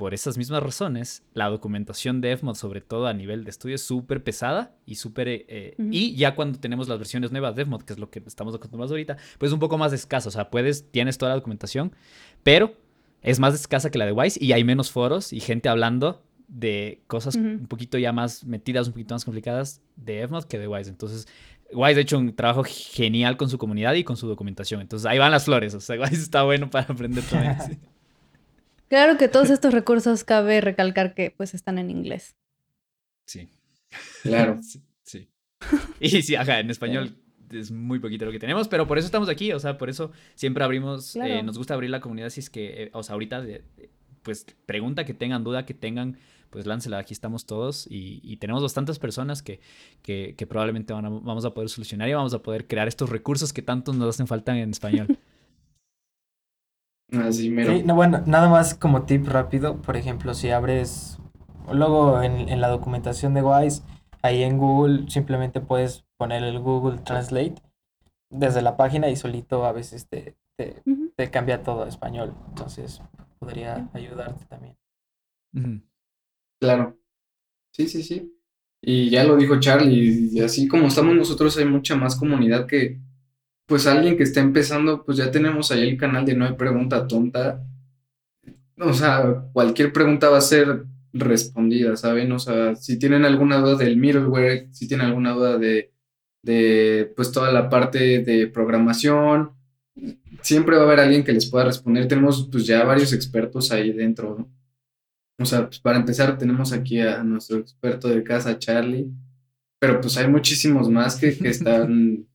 por 0.00 0.14
esas 0.14 0.38
mismas 0.38 0.62
razones, 0.62 1.24
la 1.34 1.50
documentación 1.50 2.22
de 2.22 2.34
Fmod, 2.34 2.54
sobre 2.54 2.80
todo 2.80 3.06
a 3.06 3.12
nivel 3.12 3.44
de 3.44 3.50
estudio, 3.50 3.74
es 3.74 3.82
súper 3.82 4.24
pesada 4.24 4.74
y 4.86 4.94
súper... 4.94 5.28
Eh, 5.28 5.74
y 5.90 6.16
ya 6.16 6.34
cuando 6.34 6.58
tenemos 6.58 6.88
las 6.88 6.96
versiones 6.96 7.32
nuevas 7.32 7.54
de 7.54 7.66
Fmod, 7.66 7.82
que 7.82 7.92
es 7.92 7.98
lo 7.98 8.10
que 8.10 8.22
estamos 8.26 8.54
acostumbrados 8.54 8.92
ahorita, 8.92 9.18
pues 9.36 9.50
es 9.50 9.52
un 9.52 9.60
poco 9.60 9.76
más 9.76 9.92
escasa. 9.92 10.30
O 10.30 10.32
sea, 10.32 10.48
puedes, 10.48 10.90
tienes 10.90 11.18
toda 11.18 11.32
la 11.32 11.36
documentación, 11.36 11.94
pero 12.42 12.74
es 13.20 13.38
más 13.38 13.52
escasa 13.52 13.90
que 13.90 13.98
la 13.98 14.06
de 14.06 14.12
Wise 14.12 14.42
y 14.42 14.52
hay 14.52 14.64
menos 14.64 14.90
foros 14.90 15.34
y 15.34 15.40
gente 15.40 15.68
hablando 15.68 16.22
de 16.48 17.02
cosas 17.06 17.36
un 17.36 17.66
poquito 17.66 17.98
ya 17.98 18.12
más 18.12 18.44
metidas, 18.44 18.86
un 18.86 18.94
poquito 18.94 19.14
más 19.14 19.26
complicadas 19.26 19.82
de 19.96 20.26
Fmod 20.26 20.44
que 20.44 20.58
de 20.58 20.66
Wise. 20.66 20.88
Entonces, 20.88 21.28
Wise 21.74 21.98
ha 21.98 22.02
hecho 22.02 22.18
un 22.18 22.34
trabajo 22.34 22.64
genial 22.64 23.36
con 23.36 23.50
su 23.50 23.58
comunidad 23.58 23.92
y 23.92 24.04
con 24.04 24.16
su 24.16 24.26
documentación. 24.26 24.80
Entonces, 24.80 25.04
ahí 25.04 25.18
van 25.18 25.30
las 25.30 25.44
flores. 25.44 25.74
O 25.74 25.80
sea, 25.80 25.96
Wise 26.00 26.22
está 26.22 26.42
bueno 26.42 26.70
para 26.70 26.86
aprender 26.86 27.22
también. 27.24 27.56
Claro 28.90 29.16
que 29.16 29.28
todos 29.28 29.50
estos 29.50 29.72
recursos 29.72 30.24
cabe 30.24 30.60
recalcar 30.60 31.14
que 31.14 31.30
pues 31.30 31.54
están 31.54 31.78
en 31.78 31.90
inglés. 31.90 32.34
Sí. 33.24 33.48
Claro. 34.22 34.60
Sí. 35.02 35.28
Y 35.98 36.22
sí, 36.22 36.36
ajá, 36.36 36.60
en 36.60 36.70
español 36.70 37.16
es 37.50 37.70
muy 37.70 37.98
poquito 37.98 38.24
lo 38.24 38.32
que 38.32 38.38
tenemos, 38.38 38.68
pero 38.68 38.86
por 38.86 38.96
eso 38.96 39.06
estamos 39.06 39.28
aquí, 39.28 39.52
o 39.52 39.58
sea, 39.58 39.76
por 39.76 39.90
eso 39.90 40.12
siempre 40.34 40.62
abrimos, 40.64 41.16
eh, 41.16 41.42
nos 41.42 41.58
gusta 41.58 41.74
abrir 41.74 41.90
la 41.90 42.00
comunidad, 42.00 42.30
si 42.30 42.40
es 42.40 42.48
que, 42.48 42.84
eh, 42.84 42.90
o 42.92 43.02
sea, 43.02 43.14
ahorita, 43.14 43.44
pues 44.22 44.46
pregunta 44.66 45.04
que 45.04 45.12
tengan, 45.12 45.42
duda 45.42 45.66
que 45.66 45.74
tengan, 45.74 46.16
pues 46.48 46.64
láncela, 46.64 46.98
aquí 46.98 47.12
estamos 47.12 47.44
todos 47.44 47.86
y, 47.90 48.36
tenemos 48.36 48.62
bastantes 48.62 48.98
personas 48.98 49.42
que, 49.42 49.60
que, 50.02 50.46
probablemente 50.48 50.92
vamos 50.92 51.44
a 51.44 51.52
poder 51.52 51.68
solucionar 51.68 52.08
y 52.08 52.14
vamos 52.14 52.32
a 52.32 52.42
poder 52.42 52.66
crear 52.66 52.88
estos 52.88 53.10
recursos 53.10 53.52
que 53.52 53.62
tanto 53.62 53.92
nos 53.92 54.14
hacen 54.14 54.28
falta 54.28 54.56
en 54.56 54.70
español. 54.70 55.18
Así 57.12 57.50
no, 57.50 57.94
bueno, 57.94 58.22
nada 58.26 58.48
más 58.48 58.74
como 58.74 59.02
tip 59.02 59.26
rápido, 59.26 59.80
por 59.82 59.96
ejemplo, 59.96 60.34
si 60.34 60.50
abres, 60.50 61.18
luego 61.72 62.22
en, 62.22 62.60
la 62.60 62.68
documentación 62.68 63.34
de 63.34 63.42
Wise, 63.42 63.82
ahí 64.22 64.42
en 64.42 64.58
Google 64.58 65.10
simplemente 65.10 65.60
puedes 65.60 66.04
poner 66.16 66.42
el 66.44 66.60
Google 66.60 66.98
Translate 66.98 67.56
desde 68.30 68.62
la 68.62 68.76
página 68.76 69.08
y 69.08 69.16
solito 69.16 69.64
a 69.64 69.72
veces 69.72 70.08
te, 70.08 70.36
te, 70.56 71.30
cambia 71.30 71.62
todo 71.62 71.84
a 71.84 71.88
español. 71.88 72.34
Entonces 72.48 73.02
podría 73.38 73.90
ayudarte 73.92 74.44
también. 74.46 74.76
Claro. 76.60 76.96
Sí, 77.72 77.88
sí, 77.88 78.02
sí. 78.02 78.36
Y 78.82 79.10
ya 79.10 79.24
lo 79.24 79.36
dijo 79.36 79.60
Charlie, 79.60 80.30
y 80.32 80.40
así 80.40 80.66
como 80.66 80.86
estamos 80.86 81.14
nosotros, 81.14 81.56
hay 81.58 81.66
mucha 81.66 81.96
más 81.96 82.16
comunidad 82.16 82.66
que, 82.66 82.98
pues 83.70 83.86
alguien 83.86 84.16
que 84.16 84.24
está 84.24 84.40
empezando, 84.40 85.04
pues 85.04 85.16
ya 85.16 85.30
tenemos 85.30 85.70
ahí 85.70 85.88
el 85.88 85.96
canal 85.96 86.24
de 86.26 86.34
No 86.34 86.44
hay 86.44 86.54
pregunta 86.54 87.06
tonta. 87.06 87.64
O 88.80 88.92
sea, 88.92 89.44
cualquier 89.52 89.92
pregunta 89.92 90.28
va 90.28 90.38
a 90.38 90.40
ser 90.40 90.86
respondida, 91.12 91.96
¿saben? 91.96 92.32
O 92.32 92.40
sea, 92.40 92.74
si 92.74 92.98
tienen 92.98 93.24
alguna 93.24 93.58
duda 93.58 93.76
del 93.76 93.96
middleware, 93.96 94.66
si 94.72 94.88
tienen 94.88 95.06
alguna 95.06 95.34
duda 95.34 95.56
de, 95.56 95.92
de 96.42 97.12
pues 97.14 97.30
toda 97.30 97.52
la 97.52 97.70
parte 97.70 98.24
de 98.24 98.48
programación, 98.48 99.52
siempre 100.42 100.74
va 100.74 100.82
a 100.82 100.86
haber 100.86 100.98
alguien 100.98 101.22
que 101.22 101.32
les 101.32 101.48
pueda 101.48 101.66
responder. 101.66 102.08
Tenemos 102.08 102.48
pues 102.50 102.66
ya 102.66 102.82
varios 102.82 103.12
expertos 103.12 103.70
ahí 103.70 103.92
dentro, 103.92 104.36
¿no? 104.36 104.50
O 105.38 105.44
sea, 105.46 105.66
pues 105.66 105.78
para 105.78 105.98
empezar 105.98 106.36
tenemos 106.38 106.72
aquí 106.72 106.98
a 107.00 107.22
nuestro 107.22 107.58
experto 107.58 108.08
de 108.08 108.24
casa, 108.24 108.58
Charlie, 108.58 109.12
pero 109.78 110.00
pues 110.00 110.16
hay 110.16 110.26
muchísimos 110.26 110.88
más 110.88 111.14
que, 111.14 111.28
están, 111.48 112.26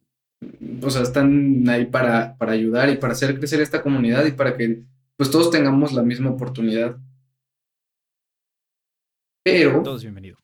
o 0.81 0.89
sea, 0.89 1.01
están 1.01 1.67
ahí 1.69 1.85
para, 1.85 2.37
para 2.37 2.53
ayudar 2.53 2.89
y 2.89 2.97
para 2.97 3.13
hacer 3.13 3.37
crecer 3.37 3.61
esta 3.61 3.81
comunidad 3.81 4.25
y 4.25 4.31
para 4.31 4.55
que 4.55 4.83
pues 5.17 5.31
todos 5.31 5.49
tengamos 5.49 5.93
la 5.93 6.03
misma 6.03 6.31
oportunidad. 6.31 6.97
Pero... 9.43 9.81
Todos 9.83 10.01
bienvenidos. 10.01 10.39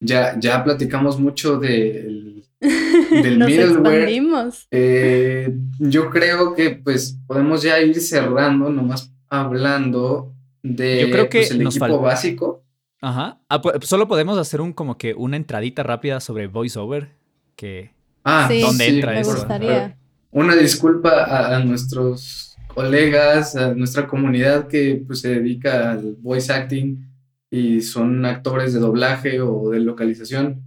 Ya, 0.00 0.38
ya 0.38 0.62
platicamos 0.62 1.18
mucho 1.18 1.58
del, 1.58 2.44
del 2.60 3.38
Nos 3.38 3.48
middleware. 3.48 4.52
Eh, 4.70 5.56
yo 5.78 6.10
creo 6.10 6.54
que 6.54 6.70
pues 6.70 7.18
podemos 7.26 7.62
ya 7.62 7.80
ir 7.80 7.98
cerrando, 8.00 8.70
nomás 8.70 9.12
hablando 9.28 10.34
de 10.62 11.00
Yo 11.02 11.10
creo 11.10 11.28
que 11.28 11.38
pues, 11.38 11.50
el 11.50 11.62
equipo 11.62 12.00
básico. 12.00 12.62
Ajá. 13.00 13.40
Ah, 13.48 13.62
solo 13.82 14.08
podemos 14.08 14.38
hacer 14.38 14.60
un 14.60 14.72
como 14.72 14.98
que 14.98 15.14
una 15.14 15.36
entradita 15.36 15.82
rápida 15.82 16.20
sobre 16.20 16.46
voiceover. 16.46 17.10
Que. 17.56 17.95
Ah, 18.28 18.48
¿dónde 18.60 18.88
entra 18.88 19.12
me 19.12 19.20
eso? 19.20 19.34
Gustaría. 19.34 19.96
Una 20.32 20.56
disculpa 20.56 21.54
a, 21.54 21.60
nuestros 21.60 22.56
colegas, 22.66 23.54
a 23.54 23.72
nuestra 23.72 24.08
comunidad 24.08 24.66
que 24.66 25.00
pues, 25.06 25.20
se 25.20 25.28
dedica 25.28 25.92
al 25.92 26.16
voice 26.16 26.52
acting 26.52 27.08
y 27.48 27.80
son 27.82 28.24
actores 28.26 28.74
de 28.74 28.80
doblaje 28.80 29.40
o 29.40 29.70
de 29.70 29.78
localización. 29.78 30.60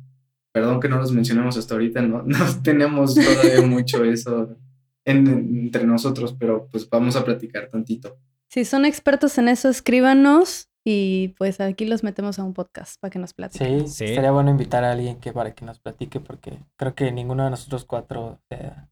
Perdón 0.54 0.80
que 0.80 0.88
no 0.88 1.00
los 1.00 1.12
mencionemos 1.12 1.58
hasta 1.58 1.74
ahorita, 1.74 2.02
no, 2.02 2.24
no 2.26 2.62
tenemos 2.64 3.16
todavía 3.16 3.62
mucho 3.62 4.06
eso 4.06 4.56
entre 5.04 5.84
nosotros, 5.84 6.34
pero 6.40 6.70
pues 6.72 6.90
vamos 6.90 7.18
a 7.18 7.26
platicar 7.26 7.68
tantito. 7.68 8.18
Si 8.48 8.64
son 8.64 8.86
expertos 8.86 9.38
en 9.38 9.50
eso, 9.50 9.68
escríbanos 9.68 10.69
y 10.84 11.30
pues 11.38 11.60
aquí 11.60 11.86
los 11.86 12.04
metemos 12.04 12.40
a 12.40 12.44
un 12.44 12.54
podcast 12.54 13.00
para 13.00 13.12
que 13.12 13.20
nos 13.20 13.34
platiquen. 13.34 13.88
Sí, 13.88 14.08
sí. 14.08 14.16
sería 14.16 14.32
bueno 14.32 14.50
invitar 14.50 14.84
a 14.84 14.92
alguien 14.92 15.20
que 15.20 15.34
para 15.34 15.54
que 15.54 15.66
nos 15.66 15.80
platique 15.80 16.20
porque 16.20 16.60
creo 16.78 16.96
que 16.96 17.12
ninguno 17.12 17.44
de 17.44 17.52
nosotros 17.52 17.86
cuatro 17.86 18.40
se 18.50 18.56
ha, 18.56 18.90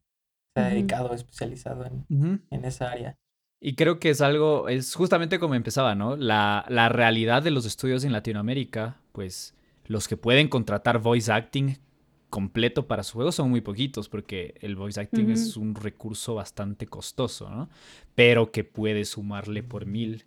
dedicado, 0.54 1.14
especializado 1.14 1.86
en, 1.86 2.42
en 2.50 2.64
esa 2.64 2.90
área. 2.90 3.16
Y 3.60 3.74
creo 3.74 3.98
que 3.98 4.10
es 4.10 4.20
algo, 4.20 4.68
es 4.68 4.94
justamente 4.94 5.38
como 5.38 5.54
empezaba, 5.54 5.94
¿no? 5.94 6.16
La, 6.16 6.64
la, 6.68 6.88
realidad 6.88 7.42
de 7.42 7.50
los 7.50 7.66
estudios 7.66 8.04
en 8.04 8.12
Latinoamérica, 8.12 9.00
pues 9.12 9.54
los 9.86 10.06
que 10.06 10.16
pueden 10.16 10.48
contratar 10.48 11.00
voice 11.00 11.32
acting 11.32 11.78
completo 12.30 12.86
para 12.86 13.02
su 13.02 13.14
juego 13.14 13.32
son 13.32 13.50
muy 13.50 13.60
poquitos, 13.60 14.08
porque 14.08 14.54
el 14.60 14.76
voice 14.76 15.00
acting 15.00 15.30
es 15.30 15.56
un 15.56 15.74
recurso 15.74 16.34
bastante 16.34 16.86
costoso, 16.86 17.50
¿no? 17.50 17.68
Pero 18.14 18.52
que 18.52 18.62
puede 18.64 19.04
sumarle 19.04 19.62
por 19.62 19.86
mil 19.86 20.26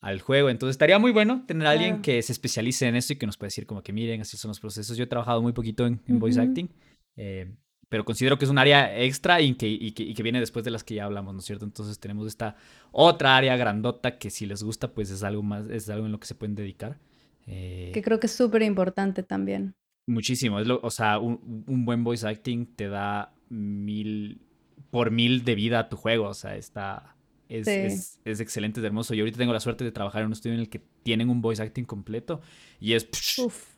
al 0.00 0.20
juego. 0.20 0.50
Entonces 0.50 0.74
estaría 0.74 0.98
muy 0.98 1.12
bueno 1.12 1.44
tener 1.46 1.66
a 1.66 1.70
alguien 1.70 2.02
que 2.02 2.20
se 2.22 2.32
especialice 2.32 2.86
en 2.86 2.96
esto 2.96 3.12
y 3.12 3.16
que 3.16 3.26
nos 3.26 3.36
pueda 3.36 3.48
decir 3.48 3.66
como 3.66 3.82
que 3.82 3.92
miren, 3.92 4.20
así 4.20 4.36
son 4.36 4.48
los 4.48 4.60
procesos. 4.60 4.96
Yo 4.96 5.04
he 5.04 5.06
trabajado 5.06 5.42
muy 5.42 5.52
poquito 5.52 5.86
en, 5.86 6.00
voice 6.06 6.40
acting, 6.40 6.68
eh, 7.16 7.54
pero 7.88 8.04
considero 8.04 8.38
que 8.38 8.44
es 8.44 8.50
un 8.50 8.58
área 8.58 8.98
extra 8.98 9.40
y 9.40 9.54
que, 9.54 9.68
y, 9.68 9.92
que, 9.92 10.22
viene 10.22 10.40
después 10.40 10.64
de 10.64 10.70
las 10.70 10.84
que 10.84 10.94
ya 10.94 11.04
hablamos, 11.04 11.34
¿no 11.34 11.40
es 11.40 11.46
cierto? 11.46 11.64
Entonces 11.64 11.98
tenemos 11.98 12.26
esta 12.26 12.56
otra 12.92 13.36
área 13.36 13.56
grandota 13.56 14.18
que 14.18 14.30
si 14.30 14.46
les 14.46 14.62
gusta, 14.62 14.92
pues 14.92 15.10
es 15.10 15.22
algo 15.22 15.42
más, 15.42 15.68
es 15.68 15.90
algo 15.90 16.06
en 16.06 16.12
lo 16.12 16.20
que 16.20 16.26
se 16.26 16.34
pueden 16.34 16.54
dedicar. 16.54 16.98
Eh, 17.46 17.90
que 17.92 18.02
creo 18.02 18.20
que 18.20 18.26
es 18.26 18.32
súper 18.32 18.62
importante 18.62 19.22
también. 19.22 19.74
Muchísimo. 20.06 20.60
Es 20.60 20.66
lo, 20.66 20.80
o 20.82 20.90
sea, 20.90 21.18
un, 21.18 21.84
buen 21.84 22.04
voice 22.04 22.26
acting 22.26 22.66
te 22.74 22.88
da 22.88 23.32
mil 23.48 24.40
por 24.90 25.10
mil 25.10 25.44
de 25.44 25.54
vida 25.54 25.80
a 25.80 25.88
tu 25.88 25.96
juego. 25.96 26.28
O 26.28 26.34
sea, 26.34 26.56
está. 26.56 27.16
Es, 27.50 28.18
es, 28.24 28.40
excelente, 28.40 28.80
es 28.80 28.86
hermoso. 28.86 29.12
Yo 29.12 29.22
ahorita 29.22 29.38
tengo 29.38 29.52
la 29.52 29.60
suerte 29.60 29.84
de 29.84 29.92
trabajar 29.92 30.22
en 30.22 30.28
un 30.28 30.32
estudio 30.32 30.54
en 30.54 30.60
el 30.60 30.68
que 30.68 30.80
tienen 31.02 31.28
un 31.28 31.42
voice 31.42 31.62
acting 31.62 31.84
completo. 31.84 32.40
Y 32.78 32.94
es. 32.94 33.08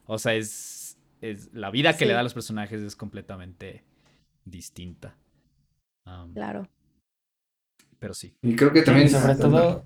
o 0.07 0.18
sea, 0.18 0.35
es. 0.35 0.99
es 1.20 1.53
la 1.55 1.70
vida 1.70 1.97
que 1.97 2.07
le 2.07 2.12
da 2.12 2.20
a 2.20 2.23
los 2.23 2.35
personajes 2.35 2.81
es 2.83 2.95
completamente 2.95 3.83
distinta. 4.45 5.16
claro. 6.35 6.68
Pero 7.99 8.14
sí. 8.14 8.35
Y 8.43 8.57
creo 8.57 8.73
que 8.73 8.83
también. 8.83 9.09
sobre 9.09 9.37
todo 9.37 9.85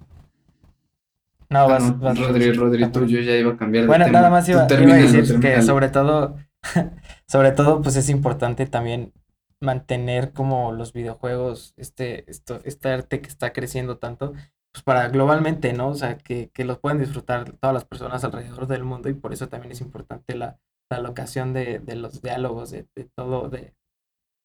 no, 1.48 1.60
ah, 1.60 1.66
vas, 1.66 1.98
vas 2.00 2.18
Rodri, 2.18 2.52
Rodri, 2.52 2.86
tú, 2.90 3.06
yo 3.06 3.20
ya 3.20 3.36
iba 3.36 3.52
a 3.52 3.56
cambiar 3.56 3.84
de 3.84 3.88
Bueno, 3.88 4.08
nada 4.08 4.30
más 4.30 4.48
iba, 4.48 4.66
iba 4.68 4.94
a 4.94 4.96
decir 4.96 5.38
que 5.38 5.62
sobre 5.62 5.88
todo, 5.88 6.36
sobre 7.26 7.52
todo, 7.52 7.82
pues 7.82 7.94
es 7.96 8.08
importante 8.08 8.66
también 8.66 9.12
mantener 9.60 10.32
como 10.32 10.72
los 10.72 10.92
videojuegos, 10.92 11.74
este, 11.76 12.30
esto, 12.30 12.60
este 12.64 12.88
arte 12.90 13.20
que 13.20 13.28
está 13.28 13.52
creciendo 13.52 13.98
tanto, 13.98 14.32
pues 14.72 14.82
para 14.84 15.08
globalmente, 15.08 15.72
¿no? 15.72 15.88
O 15.88 15.94
sea, 15.94 16.18
que, 16.18 16.50
que 16.50 16.64
los 16.64 16.78
pueden 16.78 16.98
disfrutar 16.98 17.52
todas 17.52 17.72
las 17.74 17.84
personas 17.84 18.24
alrededor 18.24 18.66
del 18.66 18.84
mundo 18.84 19.08
y 19.08 19.14
por 19.14 19.32
eso 19.32 19.48
también 19.48 19.72
es 19.72 19.80
importante 19.80 20.36
la, 20.36 20.58
la 20.90 21.00
locación 21.00 21.52
de, 21.52 21.78
de 21.78 21.96
los 21.96 22.20
diálogos, 22.20 22.70
de, 22.70 22.86
de 22.94 23.04
todo, 23.04 23.48
de, 23.48 23.74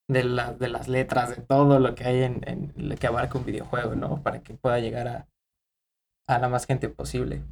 de, 0.09 0.23
la, 0.23 0.53
de 0.53 0.69
las 0.69 0.87
letras, 0.87 1.35
de 1.35 1.41
todo 1.41 1.79
lo 1.79 1.93
que 1.95 2.05
hay 2.05 2.23
en, 2.23 2.41
en 2.47 2.73
lo 2.75 2.95
que 2.95 3.07
abarca 3.07 3.37
un 3.37 3.45
videojuego, 3.45 3.95
¿no? 3.95 4.23
Para 4.23 4.41
que 4.41 4.53
pueda 4.53 4.79
llegar 4.79 5.07
a, 5.07 5.27
a 6.29 6.39
la 6.39 6.47
más 6.47 6.65
gente 6.65 6.87
posible. 6.87 7.43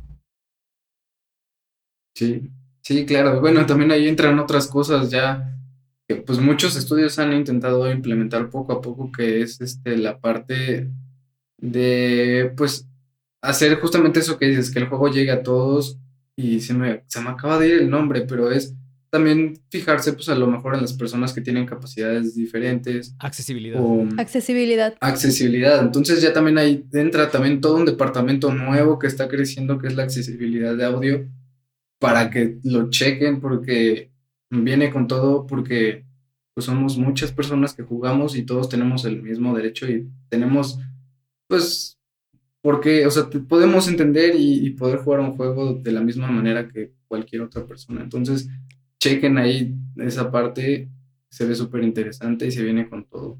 Sí, 2.15 2.49
sí, 2.81 3.05
claro. 3.05 3.41
Bueno, 3.41 3.65
también 3.65 3.91
ahí 3.91 4.07
entran 4.07 4.39
otras 4.39 4.67
cosas 4.67 5.11
ya 5.11 5.58
que 6.09 6.15
pues 6.15 6.39
muchos 6.39 6.75
estudios 6.75 7.19
han 7.19 7.33
intentado 7.33 7.89
implementar 7.91 8.49
poco 8.49 8.73
a 8.73 8.81
poco, 8.81 9.11
que 9.11 9.41
es 9.41 9.61
este 9.61 9.95
la 9.95 10.19
parte 10.19 10.89
de 11.59 12.51
pues 12.57 12.87
hacer 13.41 13.79
justamente 13.79 14.19
eso 14.19 14.39
que 14.39 14.47
dices, 14.47 14.71
que 14.71 14.79
el 14.79 14.87
juego 14.87 15.09
llegue 15.09 15.29
a 15.29 15.43
todos 15.43 15.99
y 16.35 16.61
se 16.61 16.73
me, 16.73 17.03
se 17.05 17.21
me 17.21 17.29
acaba 17.29 17.59
de 17.59 17.67
ir 17.67 17.73
el 17.75 17.91
nombre, 17.91 18.21
pero 18.21 18.51
es 18.51 18.73
también 19.11 19.59
fijarse, 19.69 20.13
pues 20.13 20.29
a 20.29 20.35
lo 20.35 20.47
mejor 20.47 20.73
en 20.73 20.81
las 20.81 20.93
personas 20.93 21.31
que 21.31 21.41
tienen 21.41 21.67
capacidades 21.67 22.35
diferentes. 22.35 23.15
Accesibilidad. 23.19 23.79
accesibilidad. 24.17 24.95
Accesibilidad. 25.01 25.83
Entonces 25.83 26.23
ya 26.23 26.33
también 26.33 26.57
ahí 26.57 26.85
entra 26.91 27.29
también 27.29 27.61
todo 27.61 27.75
un 27.75 27.85
departamento 27.85 28.51
nuevo 28.51 28.97
que 28.97 29.07
está 29.07 29.27
creciendo, 29.27 29.77
que 29.77 29.87
es 29.87 29.95
la 29.95 30.03
accesibilidad 30.03 30.75
de 30.75 30.85
audio, 30.85 31.27
para 31.99 32.31
que 32.31 32.57
lo 32.63 32.89
chequen, 32.89 33.41
porque 33.41 34.09
viene 34.49 34.91
con 34.91 35.07
todo, 35.07 35.45
porque 35.47 36.05
pues 36.53 36.65
somos 36.65 36.97
muchas 36.97 37.31
personas 37.31 37.73
que 37.73 37.83
jugamos 37.83 38.35
y 38.35 38.43
todos 38.45 38.69
tenemos 38.69 39.05
el 39.05 39.21
mismo 39.21 39.55
derecho 39.55 39.89
y 39.89 40.09
tenemos, 40.29 40.79
pues, 41.47 41.97
porque, 42.61 43.05
o 43.05 43.11
sea, 43.11 43.29
podemos 43.47 43.87
entender 43.87 44.35
y, 44.35 44.65
y 44.65 44.71
poder 44.71 44.99
jugar 44.99 45.21
un 45.21 45.37
juego 45.37 45.75
de 45.75 45.91
la 45.91 46.01
misma 46.01 46.29
manera 46.29 46.67
que 46.67 46.93
cualquier 47.07 47.43
otra 47.43 47.65
persona. 47.65 48.01
Entonces, 48.03 48.49
chequen 48.99 49.37
ahí 49.37 49.73
esa 49.97 50.31
parte, 50.31 50.89
se 51.29 51.45
ve 51.45 51.55
súper 51.55 51.83
interesante 51.83 52.47
y 52.47 52.51
se 52.51 52.63
viene 52.63 52.89
con 52.89 53.05
todo. 53.05 53.39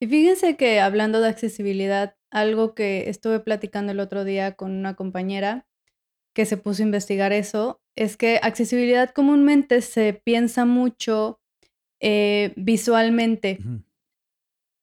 Y 0.00 0.06
fíjense 0.06 0.56
que 0.56 0.80
hablando 0.80 1.20
de 1.20 1.28
accesibilidad, 1.28 2.16
algo 2.30 2.74
que 2.74 3.08
estuve 3.10 3.40
platicando 3.40 3.92
el 3.92 4.00
otro 4.00 4.24
día 4.24 4.54
con 4.54 4.72
una 4.72 4.94
compañera 4.94 5.66
que 6.34 6.46
se 6.46 6.56
puso 6.56 6.82
a 6.82 6.86
investigar 6.86 7.32
eso, 7.32 7.80
es 7.96 8.16
que 8.16 8.38
accesibilidad 8.42 9.10
comúnmente 9.10 9.80
se 9.82 10.12
piensa 10.12 10.64
mucho 10.64 11.40
eh, 12.00 12.52
visualmente, 12.56 13.58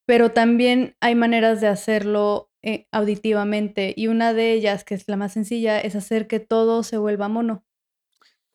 pero 0.06 0.32
también 0.32 0.96
hay 1.00 1.16
maneras 1.16 1.62
de 1.62 1.68
hacerlo 1.68 2.52
eh, 2.62 2.88
auditivamente 2.92 3.94
y 3.96 4.08
una 4.08 4.34
de 4.34 4.52
ellas, 4.54 4.84
que 4.84 4.96
es 4.96 5.08
la 5.08 5.18
más 5.18 5.34
sencilla, 5.34 5.80
es 5.80 5.96
hacer 5.96 6.28
que 6.28 6.40
todo 6.40 6.84
se 6.84 6.98
vuelva 6.98 7.28
mono 7.28 7.66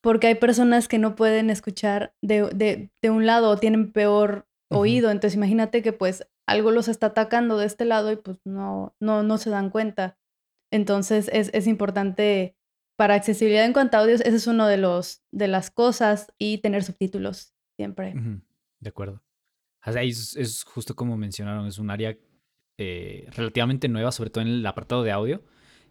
porque 0.01 0.29
hay 0.29 0.35
personas 0.35 0.89
que 0.89 0.99
no 0.99 1.15
pueden 1.15 1.51
escuchar 1.51 2.15
de, 2.23 2.91
un 3.05 3.27
lado 3.27 3.51
o 3.51 3.59
tienen 3.59 3.93
peor 3.93 4.47
oído. 4.71 5.11
Entonces 5.11 5.37
imagínate 5.37 5.83
que 5.83 5.93
pues 5.93 6.27
algo 6.47 6.71
los 6.71 6.89
está 6.89 7.09
atacando 7.09 7.59
de 7.59 7.67
este 7.67 7.85
lado 7.85 8.11
y 8.11 8.17
pues 8.17 8.39
no, 8.45 8.95
no, 9.01 9.23
no 9.23 9.39
se 9.39 9.51
dan 9.51 9.71
cuenta. 9.71 10.19
Entonces 10.73 11.29
es, 11.33 11.67
importante 11.67 12.57
para 13.01 13.15
accesibilidad 13.15 13.65
en 13.65 13.73
cuanto 13.73 13.97
a 13.97 14.01
audios, 14.01 14.21
ese 14.21 14.37
es 14.37 14.47
uno 14.47 14.67
de 14.67 14.77
los 14.77 15.23
de 15.31 15.49
las 15.49 15.71
cosas 15.71 16.31
y 16.37 16.59
tener 16.59 16.85
subtítulos 16.85 17.55
siempre. 17.75 18.13
De 18.79 18.91
acuerdo. 18.91 19.23
Es, 19.87 20.37
es, 20.37 20.65
justo 20.65 20.95
como 20.95 21.17
mencionaron, 21.17 21.67
es 21.67 21.79
un 21.79 21.89
área 21.89 22.19
eh, 22.77 23.27
relativamente 23.35 23.89
nueva, 23.89 24.13
sobre 24.13 24.29
todo 24.29 24.43
en 24.43 24.49
el 24.49 24.67
apartado 24.67 25.03
de 25.03 25.13
audio. 25.13 25.43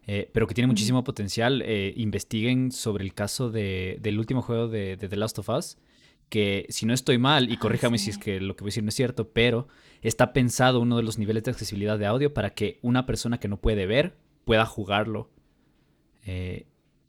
eh, 0.06 0.30
pero 0.32 0.46
que 0.46 0.54
tiene 0.54 0.68
muchísimo 0.68 1.02
potencial. 1.02 1.62
Eh, 1.62 1.94
investiguen 1.96 2.70
sobre 2.70 3.02
el 3.02 3.12
caso 3.12 3.50
de, 3.50 3.98
del 4.00 4.16
último 4.16 4.40
juego 4.40 4.68
de, 4.68 4.96
The 4.96 5.16
Last 5.16 5.36
of 5.40 5.48
Us, 5.48 5.78
que 6.28 6.66
si 6.68 6.86
no 6.86 6.94
estoy 6.94 7.18
mal, 7.18 7.50
y 7.50 7.54
ah, 7.54 7.58
corríjame 7.58 7.98
si 7.98 8.10
es 8.10 8.18
que 8.18 8.40
lo 8.40 8.54
que 8.54 8.62
voy 8.62 8.68
a 8.68 8.70
decir 8.70 8.84
no 8.84 8.90
es 8.90 8.94
cierto, 8.94 9.32
pero 9.32 9.66
está 10.00 10.32
pensado 10.32 10.78
uno 10.78 10.96
de 10.96 11.02
los 11.02 11.18
niveles 11.18 11.42
de 11.42 11.50
accesibilidad 11.50 11.98
de 11.98 12.06
audio 12.06 12.32
para 12.32 12.50
que 12.50 12.78
una 12.82 13.04
persona 13.04 13.40
que 13.40 13.48
no 13.48 13.60
puede 13.60 13.86
ver 13.86 14.16
pueda 14.44 14.64
jugarlo. 14.64 15.28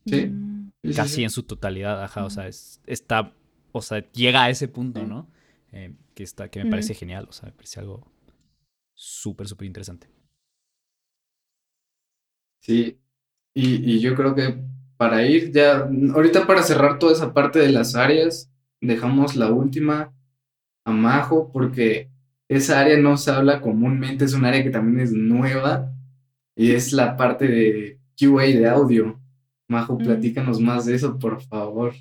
Eh, 0.06 0.32
sí. 0.84 0.94
Casi 0.96 1.24
en 1.24 1.30
su 1.30 1.44
totalidad, 1.44 2.04
ajá, 2.04 2.26
o 2.26 2.30
sea, 2.30 2.48
está, 2.48 3.34
o 3.72 3.82
sea, 3.82 4.10
llega 4.12 4.44
a 4.44 4.50
ese 4.50 4.68
punto, 4.68 5.06
¿no? 5.06 5.30
que, 6.14 6.24
está, 6.24 6.50
que 6.50 6.64
me 6.64 6.70
parece 6.70 6.94
genial, 6.94 7.28
o 7.30 7.32
sea, 7.32 7.48
me 7.48 7.54
parece 7.54 7.80
algo 7.80 8.12
súper, 8.94 9.48
súper 9.48 9.68
interesante. 9.68 10.10
Sí, 12.60 13.00
y, 13.54 14.00
yo 14.00 14.16
creo 14.16 14.36
que 14.36 14.64
para 14.98 15.26
ir 15.26 15.52
ya, 15.52 15.90
ahorita 16.14 16.46
para 16.46 16.62
cerrar 16.62 17.00
toda 17.00 17.14
esa 17.14 17.34
parte 17.34 17.60
de 17.60 17.72
las 17.72 17.96
áreas, 17.96 18.52
dejamos 18.82 19.36
la 19.36 19.52
última 19.52 20.14
a 20.86 20.92
Majo, 20.92 21.52
porque 21.52 22.12
esa 22.48 22.80
área 22.80 22.98
no 22.98 23.18
se 23.18 23.32
habla 23.32 23.62
comúnmente, 23.62 24.26
es 24.26 24.34
un 24.34 24.46
área 24.46 24.64
que 24.64 24.70
también 24.70 25.00
es 25.00 25.12
nueva 25.14 25.92
y 26.56 26.72
es 26.72 26.92
la 26.94 27.18
parte 27.18 27.48
de 27.48 28.00
QA 28.20 28.44
de 28.44 28.68
audio. 28.68 29.21
Majo, 29.72 29.98
platícanos 29.98 30.60
más 30.60 30.86
de 30.86 30.96
eso, 30.96 31.18
por 31.18 31.42
favor. 31.42 31.94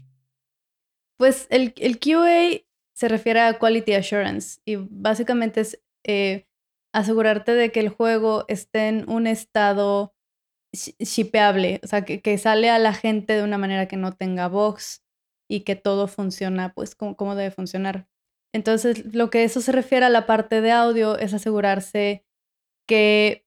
Pues 1.16 1.46
el, 1.50 1.72
el 1.76 1.98
QA 1.98 2.64
se 2.94 3.08
refiere 3.08 3.40
a 3.40 3.58
Quality 3.58 3.94
Assurance 3.94 4.60
y 4.66 4.76
básicamente 4.76 5.60
es 5.60 5.82
eh, 6.04 6.46
asegurarte 6.92 7.54
de 7.54 7.72
que 7.72 7.80
el 7.80 7.88
juego 7.88 8.44
esté 8.48 8.88
en 8.88 9.08
un 9.08 9.26
estado 9.26 10.14
shipeable, 10.72 11.80
o 11.82 11.86
sea, 11.86 12.04
que, 12.04 12.38
sale 12.38 12.70
a 12.70 12.78
la 12.78 12.92
gente 12.92 13.32
de 13.34 13.42
una 13.42 13.58
manera 13.58 13.88
que 13.88 13.96
no 13.96 14.12
tenga 14.12 14.48
bugs 14.48 15.02
y 15.48 15.60
que 15.60 15.76
todo 15.76 16.08
funciona 16.08 16.72
pues 16.74 16.94
como, 16.94 17.34
debe 17.34 17.50
funcionar. 17.50 18.08
Entonces, 18.52 19.14
lo 19.14 19.30
que 19.30 19.44
eso 19.44 19.60
se 19.60 19.72
refiere 19.72 20.06
a 20.06 20.10
la 20.10 20.26
parte 20.26 20.60
de 20.60 20.72
audio 20.72 21.16
es 21.16 21.34
asegurarse 21.34 22.24
que 22.86 23.46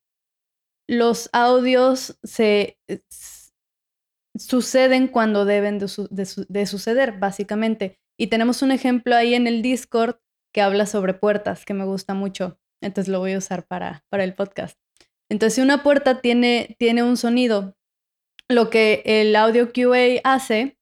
los 0.88 1.30
audios 1.32 2.18
se 2.22 2.78
suceden 4.36 5.08
cuando 5.08 5.44
deben 5.44 5.78
de, 5.78 6.66
suceder, 6.66 7.12
básicamente. 7.18 7.98
Y 8.18 8.28
tenemos 8.28 8.62
un 8.62 8.72
ejemplo 8.72 9.16
ahí 9.16 9.34
en 9.34 9.46
el 9.46 9.62
Discord 9.62 10.16
que 10.52 10.62
habla 10.62 10.86
sobre 10.86 11.14
puertas, 11.14 11.64
que 11.64 11.74
me 11.74 11.84
gusta 11.84 12.14
mucho. 12.14 12.58
Entonces 12.82 13.10
lo 13.10 13.18
voy 13.18 13.32
a 13.32 13.38
usar 13.38 13.66
para, 13.66 14.04
para 14.10 14.24
el 14.24 14.34
podcast. 14.34 14.78
Entonces, 15.30 15.54
si 15.54 15.60
una 15.60 15.82
puerta 15.82 16.20
tiene, 16.20 16.76
tiene 16.78 17.02
un 17.02 17.16
sonido, 17.16 17.76
lo 18.48 18.70
que 18.70 19.02
el 19.04 19.34
audio 19.36 19.72
QA 19.72 20.20
hace 20.22 20.78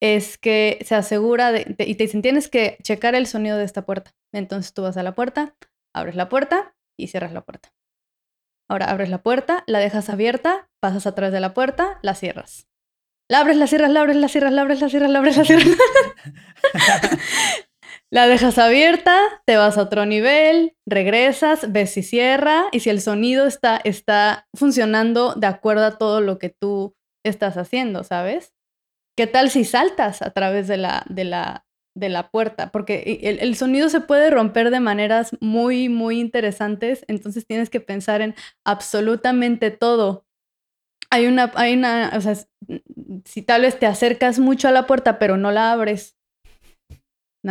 es 0.00 0.38
que 0.38 0.78
se 0.84 0.94
asegura 0.94 1.52
de, 1.52 1.74
y 1.78 1.94
te 1.94 2.04
dicen, 2.04 2.22
tienes 2.22 2.48
que 2.48 2.78
checar 2.82 3.14
el 3.14 3.26
sonido 3.26 3.56
de 3.56 3.64
esta 3.64 3.84
puerta. 3.84 4.14
Entonces 4.32 4.72
tú 4.72 4.82
vas 4.82 4.96
a 4.96 5.02
la 5.02 5.14
puerta, 5.14 5.56
abres 5.94 6.16
la 6.16 6.28
puerta 6.28 6.74
y 6.98 7.08
cierras 7.08 7.32
la 7.32 7.42
puerta. 7.42 7.72
Ahora 8.68 8.90
abres 8.90 9.08
la 9.08 9.22
puerta, 9.22 9.62
la 9.66 9.78
dejas 9.78 10.10
abierta, 10.10 10.68
pasas 10.80 11.06
atrás 11.06 11.32
de 11.32 11.40
la 11.40 11.54
puerta, 11.54 11.98
la 12.02 12.14
cierras. 12.14 12.68
La 13.28 13.40
abres, 13.40 13.56
la 13.56 13.66
cierras, 13.66 13.90
la 13.90 14.00
abres, 14.00 14.16
la 14.16 14.28
cierras, 14.28 14.52
la 14.52 14.62
abres, 14.62 14.80
la 14.80 14.88
cierras, 14.88 15.10
la 15.10 15.18
abres, 15.18 15.36
la 15.36 15.44
cierras. 15.44 15.66
La 18.10 18.28
dejas 18.28 18.56
abierta, 18.58 19.18
te 19.46 19.56
vas 19.56 19.76
a 19.76 19.82
otro 19.82 20.06
nivel, 20.06 20.76
regresas, 20.86 21.72
ves 21.72 21.90
si 21.90 22.04
cierra 22.04 22.66
y 22.70 22.80
si 22.80 22.88
el 22.88 23.00
sonido 23.00 23.46
está, 23.46 23.80
está 23.82 24.46
funcionando 24.54 25.34
de 25.34 25.48
acuerdo 25.48 25.84
a 25.84 25.98
todo 25.98 26.20
lo 26.20 26.38
que 26.38 26.48
tú 26.48 26.94
estás 27.24 27.56
haciendo, 27.56 28.04
¿sabes? 28.04 28.54
¿Qué 29.16 29.26
tal 29.26 29.50
si 29.50 29.64
saltas 29.64 30.22
a 30.22 30.30
través 30.30 30.68
de 30.68 30.76
la, 30.76 31.04
de 31.08 31.24
la, 31.24 31.66
de 31.96 32.08
la 32.08 32.30
puerta? 32.30 32.70
Porque 32.70 33.18
el, 33.22 33.40
el, 33.40 33.56
sonido 33.56 33.88
se 33.88 34.00
puede 34.00 34.30
romper 34.30 34.70
de 34.70 34.78
maneras 34.78 35.36
muy, 35.40 35.88
muy 35.88 36.20
interesantes, 36.20 37.04
entonces 37.08 37.44
tienes 37.44 37.70
que 37.70 37.80
pensar 37.80 38.20
en 38.20 38.36
absolutamente 38.64 39.72
todo. 39.72 40.25
Hay 41.10 41.26
una, 41.26 41.52
hay 41.54 41.74
una, 41.74 42.12
o 42.14 42.20
sea, 42.20 42.34
si 43.24 43.42
tal 43.42 43.62
vez 43.62 43.78
te 43.78 43.86
acercas 43.86 44.38
mucho 44.38 44.68
a 44.68 44.72
la 44.72 44.86
puerta 44.86 45.18
pero 45.18 45.36
no 45.36 45.52
la 45.52 45.72
abres, 45.72 46.16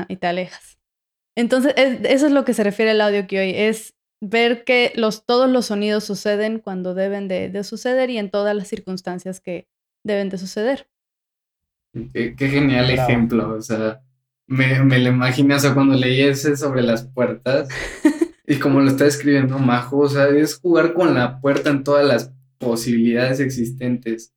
y 0.09 0.17
te 0.17 0.27
alejas. 0.27 0.79
Entonces, 1.37 1.73
eso 1.75 2.27
es 2.27 2.31
lo 2.31 2.45
que 2.45 2.53
se 2.53 2.63
refiere 2.63 2.91
al 2.91 3.01
audio 3.01 3.27
que 3.27 3.39
hoy, 3.39 3.53
es 3.55 3.95
ver 4.21 4.63
que 4.63 4.93
los, 4.95 5.25
todos 5.25 5.49
los 5.49 5.67
sonidos 5.67 6.03
suceden 6.03 6.59
cuando 6.59 6.93
deben 6.93 7.27
de, 7.27 7.63
suceder 7.63 8.09
y 8.09 8.17
en 8.17 8.29
todas 8.29 8.55
las 8.55 8.67
circunstancias 8.67 9.41
que 9.41 9.67
deben 10.03 10.29
de 10.29 10.37
suceder. 10.37 10.89
Qué, 12.13 12.35
genial 12.37 12.89
ejemplo, 12.89 13.55
o 13.55 13.61
sea, 13.61 14.01
me, 14.47 14.83
me 14.83 14.99
lo 14.99 15.09
imagino, 15.09 15.55
o 15.55 15.59
sea, 15.59 15.73
cuando 15.73 15.95
leí 15.95 16.21
ese 16.21 16.57
sobre 16.57 16.81
las 16.81 17.03
puertas 17.07 17.69
y 18.47 18.57
como 18.59 18.81
lo 18.81 18.89
está 18.89 19.05
escribiendo 19.05 19.59
Majo, 19.59 19.99
o 19.99 20.09
sea, 20.09 20.27
es 20.27 20.59
jugar 20.59 20.93
con 20.93 21.13
la 21.13 21.39
puerta 21.39 21.69
en 21.69 21.83
todas 21.83 22.05
las 22.05 22.33
posibilidades 22.65 23.39
existentes. 23.39 24.33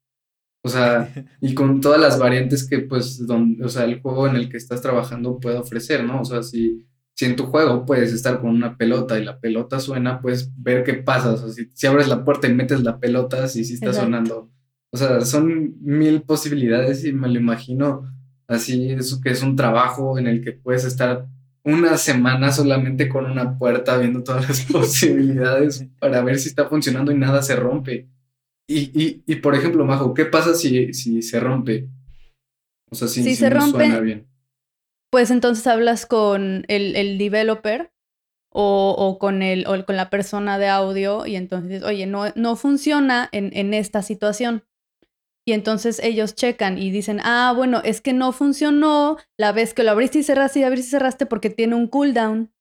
O 0.62 0.68
sea, 0.68 1.10
y 1.40 1.54
con 1.54 1.80
todas 1.80 2.00
las 2.00 2.18
variantes 2.18 2.68
que, 2.68 2.80
pues, 2.80 3.26
donde, 3.26 3.64
o 3.64 3.68
sea, 3.68 3.84
el 3.84 4.00
juego 4.00 4.28
en 4.28 4.36
el 4.36 4.48
que 4.50 4.58
estás 4.58 4.82
trabajando 4.82 5.40
puede 5.40 5.56
ofrecer, 5.56 6.04
¿no? 6.04 6.20
O 6.20 6.24
sea, 6.24 6.42
si, 6.42 6.86
si 7.14 7.24
en 7.24 7.36
tu 7.36 7.46
juego 7.46 7.86
puedes 7.86 8.12
estar 8.12 8.40
con 8.40 8.50
una 8.50 8.76
pelota 8.76 9.18
y 9.18 9.24
la 9.24 9.40
pelota 9.40 9.80
suena, 9.80 10.20
puedes 10.20 10.52
ver 10.56 10.84
qué 10.84 10.94
pasa. 10.94 11.32
O 11.32 11.36
sea, 11.38 11.66
si, 11.74 11.86
abres 11.86 12.08
la 12.08 12.24
puerta 12.24 12.46
y 12.46 12.54
metes 12.54 12.82
la 12.82 13.00
pelota, 13.00 13.48
si 13.48 13.64
sí 13.64 13.74
está 13.74 13.92
sonando. 13.94 14.50
O 14.90 14.96
sea, 14.96 15.22
son 15.22 15.74
mil 15.80 16.22
posibilidades 16.22 17.04
y 17.04 17.12
me 17.12 17.28
lo 17.28 17.38
imagino 17.38 18.04
así, 18.46 18.90
eso 18.90 19.20
que 19.20 19.30
es 19.30 19.42
un 19.42 19.56
trabajo 19.56 20.18
en 20.18 20.26
el 20.26 20.42
que 20.42 20.52
puedes 20.52 20.84
estar 20.84 21.26
una 21.64 21.98
semana 21.98 22.50
solamente 22.50 23.08
con 23.08 23.26
una 23.26 23.58
puerta 23.58 23.98
viendo 23.98 24.22
todas 24.22 24.48
las 24.48 24.64
posibilidades 24.72 25.86
para 26.00 26.22
ver 26.22 26.38
si 26.38 26.48
está 26.48 26.66
funcionando 26.66 27.12
y 27.12 27.18
nada 27.18 27.42
se 27.42 27.56
rompe. 27.56 28.08
Y, 28.70 28.90
y, 28.94 29.22
y, 29.26 29.36
por 29.36 29.54
ejemplo, 29.54 29.84
Majo, 29.86 30.12
¿qué 30.12 30.26
pasa 30.26 30.54
si, 30.54 30.92
si 30.92 31.22
se 31.22 31.40
rompe? 31.40 31.88
O 32.90 32.94
sea, 32.94 33.08
si, 33.08 33.34
se 33.34 33.48
rompe, 33.48 33.78
suena 33.78 34.00
bien. 34.00 34.28
Pues 35.10 35.30
entonces 35.30 35.66
hablas 35.66 36.04
con 36.04 36.64
el, 36.68 36.94
el 36.94 37.16
developer 37.16 37.90
o, 38.52 38.94
o, 38.96 39.18
con 39.18 39.42
el, 39.42 39.66
o 39.66 39.86
con 39.86 39.96
la 39.96 40.10
persona 40.10 40.58
de 40.58 40.68
audio 40.68 41.26
y 41.26 41.36
entonces, 41.36 41.82
oye, 41.82 42.06
no, 42.06 42.24
no 42.34 42.56
funciona 42.56 43.30
en, 43.32 43.50
en 43.54 43.72
esta 43.72 44.02
situación. 44.02 44.64
Y 45.46 45.52
entonces 45.52 45.98
ellos 46.02 46.34
checan 46.34 46.76
y 46.76 46.90
dicen, 46.90 47.20
ah, 47.22 47.54
bueno, 47.56 47.80
es 47.82 48.02
que 48.02 48.12
no 48.12 48.32
funcionó 48.32 49.16
la 49.38 49.52
vez 49.52 49.72
que 49.72 49.82
lo 49.82 49.92
abriste 49.92 50.18
y 50.18 50.22
cerraste 50.22 50.60
y 50.60 50.64
abriste 50.64 50.88
y 50.88 50.90
cerraste 50.90 51.24
porque 51.24 51.48
tiene 51.48 51.74
un 51.74 51.88
cooldown 51.88 52.52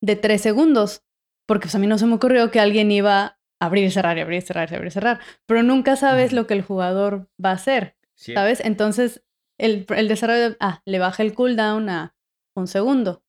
de 0.00 0.16
tres 0.16 0.40
segundos. 0.40 1.02
Porque 1.46 1.64
pues, 1.64 1.74
a 1.74 1.78
mí 1.78 1.86
no 1.86 1.98
se 1.98 2.06
me 2.06 2.14
ocurrió 2.14 2.50
que 2.50 2.60
alguien 2.60 2.90
iba 2.90 3.39
abrir 3.60 3.84
y 3.84 3.90
cerrar 3.90 4.18
y 4.18 4.22
abrir 4.22 4.38
y 4.38 4.42
cerrar 4.42 4.70
y 4.72 4.74
abrir 4.74 4.88
y 4.88 4.92
cerrar, 4.92 5.20
pero 5.46 5.62
nunca 5.62 5.94
sabes 5.94 6.32
lo 6.32 6.46
que 6.46 6.54
el 6.54 6.62
jugador 6.62 7.28
va 7.42 7.50
a 7.50 7.54
hacer, 7.54 7.96
¿sabes? 8.14 8.60
Entonces 8.64 9.22
el, 9.58 9.86
el 9.94 10.08
desarrollo, 10.08 10.56
ah, 10.58 10.82
le 10.86 10.98
baja 10.98 11.22
el 11.22 11.34
cooldown 11.34 11.88
a 11.90 12.14
un 12.54 12.66
segundo, 12.66 13.22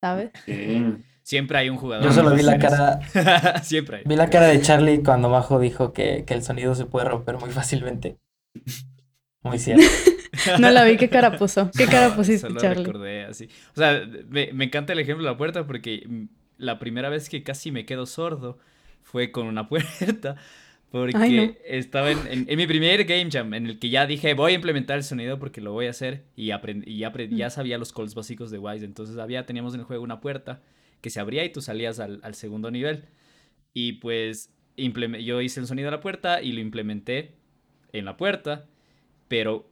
¿sabes? 0.00 0.30
Siempre 1.22 1.58
hay 1.58 1.68
un 1.68 1.76
jugador. 1.76 2.04
Yo 2.06 2.12
solo 2.12 2.34
vi 2.36 2.42
la 2.42 2.56
cara. 2.56 3.00
Siempre 3.64 3.96
hay. 3.96 4.02
Vi 4.06 4.14
la 4.14 4.30
cara 4.30 4.46
de 4.46 4.60
Charlie 4.62 5.02
cuando 5.02 5.28
Majo 5.28 5.58
dijo 5.58 5.92
que, 5.92 6.24
que 6.24 6.34
el 6.34 6.44
sonido 6.44 6.76
se 6.76 6.84
puede 6.84 7.08
romper 7.08 7.36
muy 7.38 7.50
fácilmente. 7.50 8.20
Muy 9.42 9.58
cierto. 9.58 9.84
no 10.60 10.70
la 10.70 10.84
vi, 10.84 10.96
¿qué 10.96 11.08
cara 11.08 11.36
puso? 11.36 11.68
¿Qué 11.76 11.86
cara 11.86 12.14
pusiste, 12.14 12.46
Solo 12.46 12.60
Charlie? 12.60 12.84
recordé 12.84 13.24
así. 13.24 13.48
O 13.74 13.78
sea, 13.78 14.02
me, 14.28 14.52
me, 14.52 14.66
encanta 14.66 14.92
el 14.92 15.00
ejemplo 15.00 15.24
de 15.24 15.32
la 15.32 15.36
puerta 15.36 15.66
porque 15.66 16.28
la 16.58 16.78
primera 16.78 17.08
vez 17.08 17.28
que 17.28 17.42
casi 17.42 17.72
me 17.72 17.86
quedo 17.86 18.06
sordo 18.06 18.58
fue 19.06 19.30
con 19.30 19.46
una 19.46 19.68
puerta. 19.68 20.36
Porque 20.90 21.60
estaba 21.64 22.10
en, 22.10 22.46
mi 22.46 22.66
primer 22.66 23.04
game 23.04 23.28
jam 23.30 23.52
en 23.54 23.66
el 23.66 23.78
que 23.78 23.90
ya 23.90 24.06
dije 24.06 24.34
voy 24.34 24.52
a 24.52 24.54
implementar 24.54 24.96
el 24.96 25.04
sonido 25.04 25.38
porque 25.38 25.60
lo 25.60 25.72
voy 25.72 25.86
a 25.86 25.90
hacer 25.90 26.24
y, 26.36 26.52
y 26.52 26.98
ya, 26.98 27.12
ya, 27.30 27.50
sabía 27.50 27.76
los 27.76 27.92
calls 27.92 28.14
básicos 28.14 28.50
de 28.50 28.58
Wise. 28.58 28.84
Entonces 28.84 29.18
había, 29.18 29.44
teníamos 29.46 29.74
en 29.74 29.80
el 29.80 29.86
juego 29.86 30.02
una 30.02 30.20
puerta 30.20 30.62
que 31.00 31.10
se 31.10 31.20
abría 31.20 31.44
y 31.44 31.50
tú 31.50 31.60
salías 31.60 31.98
al, 32.00 32.20
al 32.22 32.34
segundo 32.34 32.70
nivel. 32.70 33.04
Y 33.74 33.94
pues 33.94 34.50
yo 34.76 35.40
hice 35.40 35.60
el 35.60 35.66
sonido 35.66 35.86
de 35.86 35.96
la 35.96 36.00
puerta 36.00 36.40
y 36.40 36.52
lo 36.52 36.60
implementé 36.60 37.34
en 37.92 38.04
la 38.04 38.16
puerta, 38.16 38.66
pero 39.28 39.68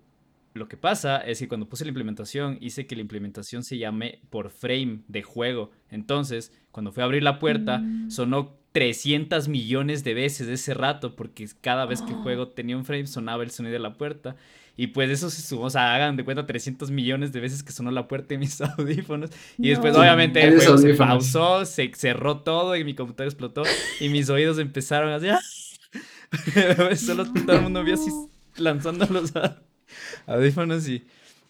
lo 0.55 0.69
que 0.69 0.77
pasa 0.77 1.19
es 1.19 1.41
que 1.41 1.49
cuando 1.49 1.69
puse 1.69 1.85
la 1.85 1.89
implementación 1.89 2.59
hice 2.61 2.87
que 2.87 2.95
la 2.95 3.03
implementación 3.03 3.65
se 3.65 3.77
llame 3.77 4.21
por 4.31 4.51
frame 4.51 5.01
de 5.09 5.23
juego. 5.23 5.73
Entonces, 5.91 6.53
cuando 6.71 6.93
fui 6.93 7.03
a 7.03 7.07
abrir 7.07 7.25
la 7.25 7.41
puerta, 7.41 7.79
mm. 7.79 8.11
sonó 8.11 8.57
300 8.71 9.49
millones 9.49 10.05
de 10.05 10.15
veces 10.15 10.47
ese 10.49 10.73
rato, 10.73 11.17
porque 11.17 11.49
cada 11.61 11.87
vez 11.87 12.03
que 12.03 12.13
el 12.13 12.19
juego 12.19 12.49
tenía 12.49 12.77
un 12.77 12.85
frame 12.85 13.07
sonaba 13.07 13.43
el 13.43 13.51
sonido 13.51 13.73
de 13.73 13.81
la 13.81 13.95
puerta. 13.95 14.37
Y 14.77 14.89
pues 14.89 15.11
eso 15.11 15.29
se 15.29 15.43
sumó, 15.43 15.65
o 15.65 15.71
sea, 15.71 15.95
hagan 15.95 16.17
de 16.17 16.25
cuenta 16.25 16.47
300 16.47 16.91
millones 16.91 17.33
de 17.33 17.41
veces 17.41 17.63
que 17.63 17.73
sonó 17.73 17.91
la 17.91 18.07
puerta 18.07 18.35
en 18.35 18.41
mis 18.41 18.61
audífonos. 18.79 19.31
Y 19.59 19.71
después, 19.71 19.97
obviamente, 19.97 20.43
el 20.43 20.57
juego 20.57 20.79
se 20.79 20.95
pausó, 20.95 21.65
se 21.65 21.91
cerró 21.95 22.43
todo 22.43 22.77
y 22.77 22.85
mi 22.85 22.95
computadora 22.95 23.29
explotó 23.29 23.65
y 24.01 24.09
mis 24.09 24.31
oídos 24.31 24.59
empezaron 24.59 25.11
a 25.11 25.17
hacer... 25.17 25.37
Solo 26.97 27.27
todo 27.33 27.57
el 27.57 27.63
mundo 27.63 27.85
vio 27.85 27.95
así 27.95 28.11
lanzando 28.57 29.07
los 29.07 29.33
audífonos 30.27 30.89
y... 30.89 31.05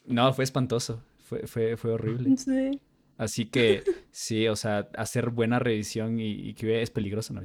No, 0.06 0.32
fue 0.34 0.44
espantoso. 0.44 1.02
Fue, 1.18 1.46
fue, 1.46 1.76
fue 1.76 1.92
horrible. 1.92 2.36
Sí. 2.36 2.80
Así 3.16 3.46
que 3.46 3.84
sí, 4.10 4.48
o 4.48 4.56
sea, 4.56 4.88
hacer 4.96 5.30
buena 5.30 5.60
revisión 5.60 6.18
y, 6.18 6.52
que 6.54 6.82
es 6.82 6.90
peligroso, 6.90 7.32
¿no? 7.32 7.42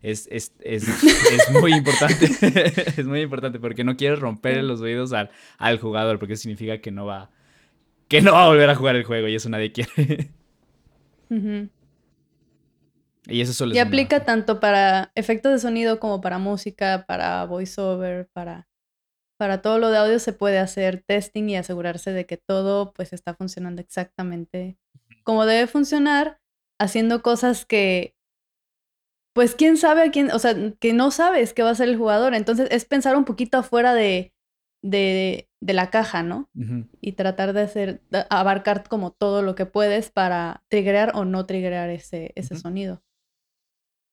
Es, 0.00 0.26
es, 0.30 0.54
es, 0.60 0.88
es 0.88 1.50
muy 1.60 1.74
importante. 1.74 2.24
es 2.96 3.04
muy 3.04 3.20
importante 3.20 3.58
porque 3.60 3.84
no 3.84 3.98
quieres 3.98 4.18
romper 4.18 4.64
los 4.64 4.80
oídos 4.80 5.12
al, 5.12 5.30
al 5.58 5.78
jugador 5.78 6.18
porque 6.18 6.34
eso 6.34 6.44
significa 6.44 6.80
que 6.80 6.90
no 6.90 7.04
va 7.04 7.30
que 8.08 8.22
no 8.22 8.32
va 8.32 8.44
a 8.44 8.48
volver 8.48 8.68
a 8.70 8.74
jugar 8.74 8.96
el 8.96 9.04
juego 9.04 9.28
y 9.28 9.34
eso 9.34 9.48
nadie 9.50 9.72
quiere. 9.72 10.30
Y 13.26 13.40
eso 13.40 13.52
solo 13.52 13.74
Y 13.74 13.78
aplica 13.78 14.24
tanto 14.24 14.58
para 14.58 15.12
efectos 15.14 15.52
de 15.52 15.58
sonido 15.60 16.00
como 16.00 16.20
para 16.20 16.38
música, 16.38 17.04
para 17.06 17.44
voiceover, 17.44 18.28
para, 18.32 18.66
para 19.40 19.62
todo 19.62 19.78
lo 19.78 19.88
de 19.88 19.96
audio 19.96 20.18
se 20.18 20.34
puede 20.34 20.58
hacer 20.58 21.02
testing 21.02 21.48
y 21.48 21.56
asegurarse 21.56 22.12
de 22.12 22.26
que 22.26 22.36
todo 22.36 22.92
pues 22.92 23.14
está 23.14 23.32
funcionando 23.32 23.80
exactamente 23.80 24.76
como 25.22 25.46
debe 25.46 25.66
funcionar, 25.66 26.38
haciendo 26.78 27.22
cosas 27.22 27.64
que 27.64 28.14
pues 29.32 29.54
quién 29.54 29.78
sabe 29.78 30.02
a 30.02 30.10
quién, 30.10 30.30
o 30.30 30.38
sea, 30.38 30.54
que 30.78 30.92
no 30.92 31.10
sabes 31.10 31.54
qué 31.54 31.62
va 31.62 31.70
a 31.70 31.74
ser 31.74 31.88
el 31.88 31.96
jugador. 31.96 32.34
Entonces 32.34 32.68
es 32.70 32.84
pensar 32.84 33.16
un 33.16 33.24
poquito 33.24 33.56
afuera 33.56 33.94
de, 33.94 34.34
de, 34.82 35.48
de 35.62 35.72
la 35.72 35.88
caja, 35.88 36.22
¿no? 36.22 36.50
Y 37.00 37.12
tratar 37.12 37.54
de 37.54 37.62
hacer, 37.62 38.02
abarcar 38.28 38.86
como 38.90 39.10
todo 39.10 39.40
lo 39.40 39.54
que 39.54 39.64
puedes 39.64 40.10
para 40.10 40.64
triggerar 40.68 41.12
o 41.14 41.24
no 41.24 41.46
triggerar 41.46 41.88
ese, 41.88 42.32
ese 42.34 42.56
sonido. 42.56 43.02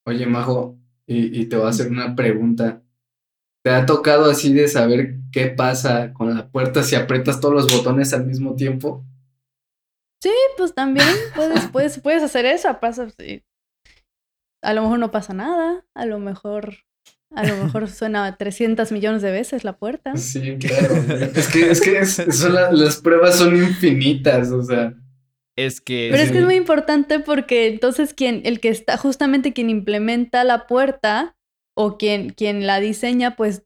Oye, 0.06 0.26
Majo, 0.26 0.78
y, 1.06 1.48
te 1.48 1.58
voy 1.58 1.66
a 1.66 1.72
hacer 1.72 1.92
una 1.92 2.16
pregunta. 2.16 2.82
¿Te 3.68 3.74
ha 3.74 3.86
tocado 3.86 4.32
así 4.32 4.54
de 4.54 4.70
saber 4.70 5.16
qué 5.30 5.48
pasa 5.48 6.14
con 6.14 6.34
la 6.34 6.48
puerta 6.48 6.84
si 6.84 6.96
aprietas 6.96 7.42
todos 7.42 7.54
los 7.54 7.68
botones 7.68 8.14
al 8.14 8.26
mismo 8.26 8.56
tiempo? 8.56 9.04
Sí, 10.24 10.32
pues 10.56 10.74
también 10.74 11.06
puedes, 11.36 11.68
puedes, 11.68 12.00
puedes 12.00 12.24
hacer 12.24 12.46
eso. 12.46 12.70
Pasa, 12.80 13.10
A 14.62 14.74
lo 14.74 14.84
mejor 14.84 15.00
no 15.00 15.12
pasa 15.12 15.34
nada, 15.34 15.84
a 15.94 16.06
lo 16.06 16.18
mejor 16.18 16.78
a 17.36 17.44
lo 17.44 17.62
mejor 17.62 17.90
suena 17.90 18.38
300 18.38 18.90
millones 18.94 19.22
de 19.22 19.32
veces 19.32 19.66
la 19.66 19.74
puerta. 19.74 20.16
Sí, 20.16 20.58
claro. 20.58 20.96
es 21.36 21.50
que, 21.50 21.70
es 21.70 21.82
que 21.82 22.06
son 22.06 22.54
las 22.54 23.02
pruebas 23.02 23.36
son 23.36 23.58
infinitas, 23.58 24.50
o 24.50 24.64
sea. 24.64 24.94
Es 25.58 25.82
que. 25.82 26.08
Pero 26.10 26.24
es 26.24 26.32
que 26.32 26.38
es 26.38 26.46
muy 26.46 26.56
importante 26.56 27.20
porque 27.20 27.68
entonces 27.68 28.14
quien, 28.14 28.44
el 28.46 28.62
que 28.62 28.70
está, 28.70 28.96
justamente 28.96 29.52
quien 29.52 29.70
implementa 29.70 30.46
la 30.46 30.68
puerta 30.68 31.37
o 31.78 31.98
quien, 31.98 32.30
quien 32.32 32.66
la 32.66 32.80
diseña, 32.80 33.36
pues, 33.36 33.64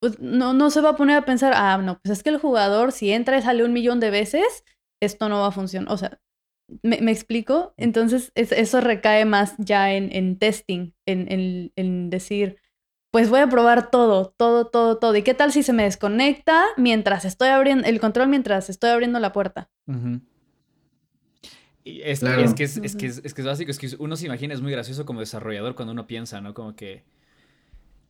pues 0.00 0.18
no, 0.20 0.52
no 0.54 0.70
se 0.70 0.80
va 0.80 0.90
a 0.90 0.96
poner 0.96 1.16
a 1.16 1.24
pensar, 1.24 1.52
ah, 1.54 1.78
no, 1.78 1.98
pues 2.00 2.18
es 2.18 2.22
que 2.22 2.30
el 2.30 2.38
jugador, 2.38 2.92
si 2.92 3.10
entra 3.12 3.38
y 3.38 3.42
sale 3.42 3.64
un 3.64 3.72
millón 3.72 4.00
de 4.00 4.10
veces, 4.10 4.64
esto 5.00 5.28
no 5.28 5.40
va 5.40 5.48
a 5.48 5.52
funcionar. 5.52 5.92
O 5.92 5.96
sea, 5.96 6.20
¿me, 6.82 7.10
explico? 7.10 7.74
Entonces, 7.76 8.32
eso 8.34 8.80
recae 8.80 9.24
más 9.24 9.54
ya 9.58 9.92
en, 9.92 10.14
en 10.14 10.38
testing, 10.38 10.92
en, 11.06 11.30
en, 11.30 11.72
en 11.76 12.10
decir 12.10 12.58
pues 13.12 13.28
voy 13.28 13.40
a 13.40 13.46
probar 13.46 13.90
todo, 13.90 14.34
todo, 14.38 14.68
todo, 14.68 14.96
todo. 14.96 15.14
¿Y 15.14 15.22
qué 15.22 15.34
tal 15.34 15.52
si 15.52 15.62
se 15.62 15.74
me 15.74 15.82
desconecta 15.82 16.64
mientras 16.78 17.26
estoy 17.26 17.48
abriendo 17.48 17.86
el 17.86 18.00
control, 18.00 18.28
mientras 18.28 18.70
estoy 18.70 18.88
abriendo 18.88 19.20
la 19.20 19.34
puerta? 19.34 19.70
es, 21.84 22.20
que 22.54 22.64
es, 22.64 22.96
que 22.96 23.06
es, 23.06 23.44
básico, 23.44 23.70
es 23.70 23.78
que 23.78 23.90
uno 23.98 24.16
se 24.16 24.24
imagina, 24.24 24.54
es 24.54 24.62
muy 24.62 24.72
gracioso 24.72 25.04
como 25.04 25.20
desarrollador 25.20 25.74
cuando 25.74 25.92
uno 25.92 26.06
piensa, 26.06 26.40
¿no? 26.40 26.54
Como 26.54 26.74
que 26.74 27.04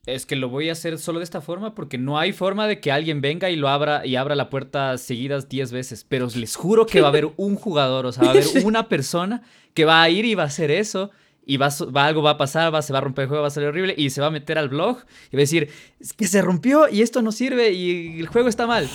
es 0.06 0.26
que 0.26 0.34
lo 0.34 0.48
voy 0.48 0.68
a 0.68 0.72
hacer 0.72 0.98
solo 0.98 1.20
de 1.20 1.24
esta 1.24 1.40
forma 1.40 1.76
porque 1.76 1.96
no 1.96 2.18
hay 2.18 2.32
forma 2.32 2.66
de 2.66 2.80
que 2.80 2.90
alguien 2.90 3.20
venga 3.20 3.50
y 3.50 3.56
lo 3.56 3.68
abra 3.68 4.04
y 4.04 4.16
abra 4.16 4.34
la 4.34 4.50
puerta 4.50 4.98
seguidas 4.98 5.48
10 5.48 5.70
veces, 5.70 6.04
pero 6.08 6.26
les 6.34 6.56
juro 6.56 6.86
que 6.86 7.00
va 7.00 7.06
a 7.06 7.10
haber 7.10 7.30
un 7.36 7.54
jugador, 7.54 8.06
o 8.06 8.12
sea, 8.12 8.24
va 8.24 8.30
a 8.30 8.32
haber 8.32 8.46
una 8.64 8.88
persona 8.88 9.42
que 9.74 9.84
va 9.84 10.02
a 10.02 10.10
ir 10.10 10.24
y 10.24 10.34
va 10.34 10.42
a 10.42 10.46
hacer 10.46 10.72
eso 10.72 11.12
y 11.46 11.56
va, 11.56 11.68
va, 11.94 12.06
algo 12.06 12.20
va 12.20 12.30
a 12.30 12.36
pasar, 12.36 12.74
va, 12.74 12.82
se 12.82 12.92
va 12.92 12.98
a 12.98 13.02
romper 13.02 13.22
el 13.24 13.28
juego, 13.28 13.42
va 13.42 13.48
a 13.48 13.52
salir 13.52 13.68
horrible 13.68 13.94
y 13.96 14.10
se 14.10 14.20
va 14.20 14.26
a 14.26 14.30
meter 14.30 14.58
al 14.58 14.68
blog 14.68 14.98
y 15.30 15.36
va 15.36 15.40
a 15.40 15.46
decir, 15.46 15.70
es 16.00 16.12
que 16.12 16.26
se 16.26 16.42
rompió 16.42 16.88
y 16.88 17.02
esto 17.02 17.22
no 17.22 17.30
sirve 17.30 17.70
y 17.70 18.18
el 18.18 18.26
juego 18.26 18.48
está 18.48 18.66
mal. 18.66 18.88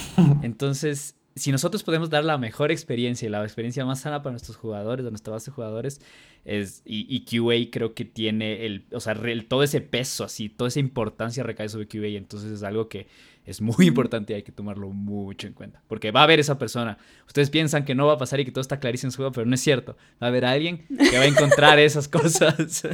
Entonces, 0.44 1.16
si 1.38 1.52
nosotros 1.52 1.84
podemos 1.84 2.10
dar 2.10 2.26
la 2.26 2.38
mejor 2.38 2.72
experiencia 2.72 3.28
y 3.28 3.30
la 3.30 3.44
experiencia 3.44 3.86
más 3.86 4.02
sana 4.02 4.24
para 4.24 4.32
nuestros 4.32 4.58
jugadores, 4.58 5.06
de 5.06 5.12
nuestra 5.12 5.32
base 5.32 5.52
de 5.52 5.56
jugadores, 5.56 6.02
es, 6.48 6.82
y, 6.86 7.26
QA 7.26 7.70
creo 7.70 7.94
que 7.94 8.06
tiene 8.06 8.66
el, 8.66 8.86
o 8.94 9.02
sea, 9.02 9.20
todo 9.50 9.64
ese 9.64 9.82
peso 9.82 10.24
así, 10.24 10.48
toda 10.48 10.70
esa 10.70 10.80
importancia 10.80 11.44
recae 11.44 11.68
sobre 11.68 11.90
QA, 11.90 12.08
entonces 12.18 12.50
es 12.52 12.64
algo 12.64 12.88
que 12.88 13.08
es 13.46 13.60
muy 13.60 13.86
importante 13.86 14.32
y 14.32 14.38
hay 14.38 14.44
que 14.44 14.54
tomarlo 14.54 14.90
mucho 14.90 15.46
en 15.46 15.54
cuenta. 15.54 15.82
Porque 15.88 16.12
va 16.12 16.22
a 16.22 16.24
haber 16.24 16.40
esa 16.40 16.58
persona. 16.58 16.98
Ustedes 17.28 17.50
piensan 17.50 17.84
que 17.84 17.96
no 17.96 18.08
va 18.08 18.14
a 18.14 18.18
pasar 18.18 18.40
y 18.40 18.46
que 18.46 18.52
todo 18.52 18.62
está 18.62 18.80
clarísimo 18.80 19.10
en 19.10 19.12
su 19.12 19.18
juego, 19.18 19.34
pero 19.34 19.46
no 19.46 19.56
es 19.56 19.62
cierto. 19.62 19.98
Va 20.24 20.28
a 20.28 20.30
haber 20.30 20.46
alguien 20.46 20.86
que 20.88 21.18
va 21.18 21.24
a 21.24 21.28
encontrar 21.28 21.80
esas 21.80 22.08
cosas. 22.10 22.88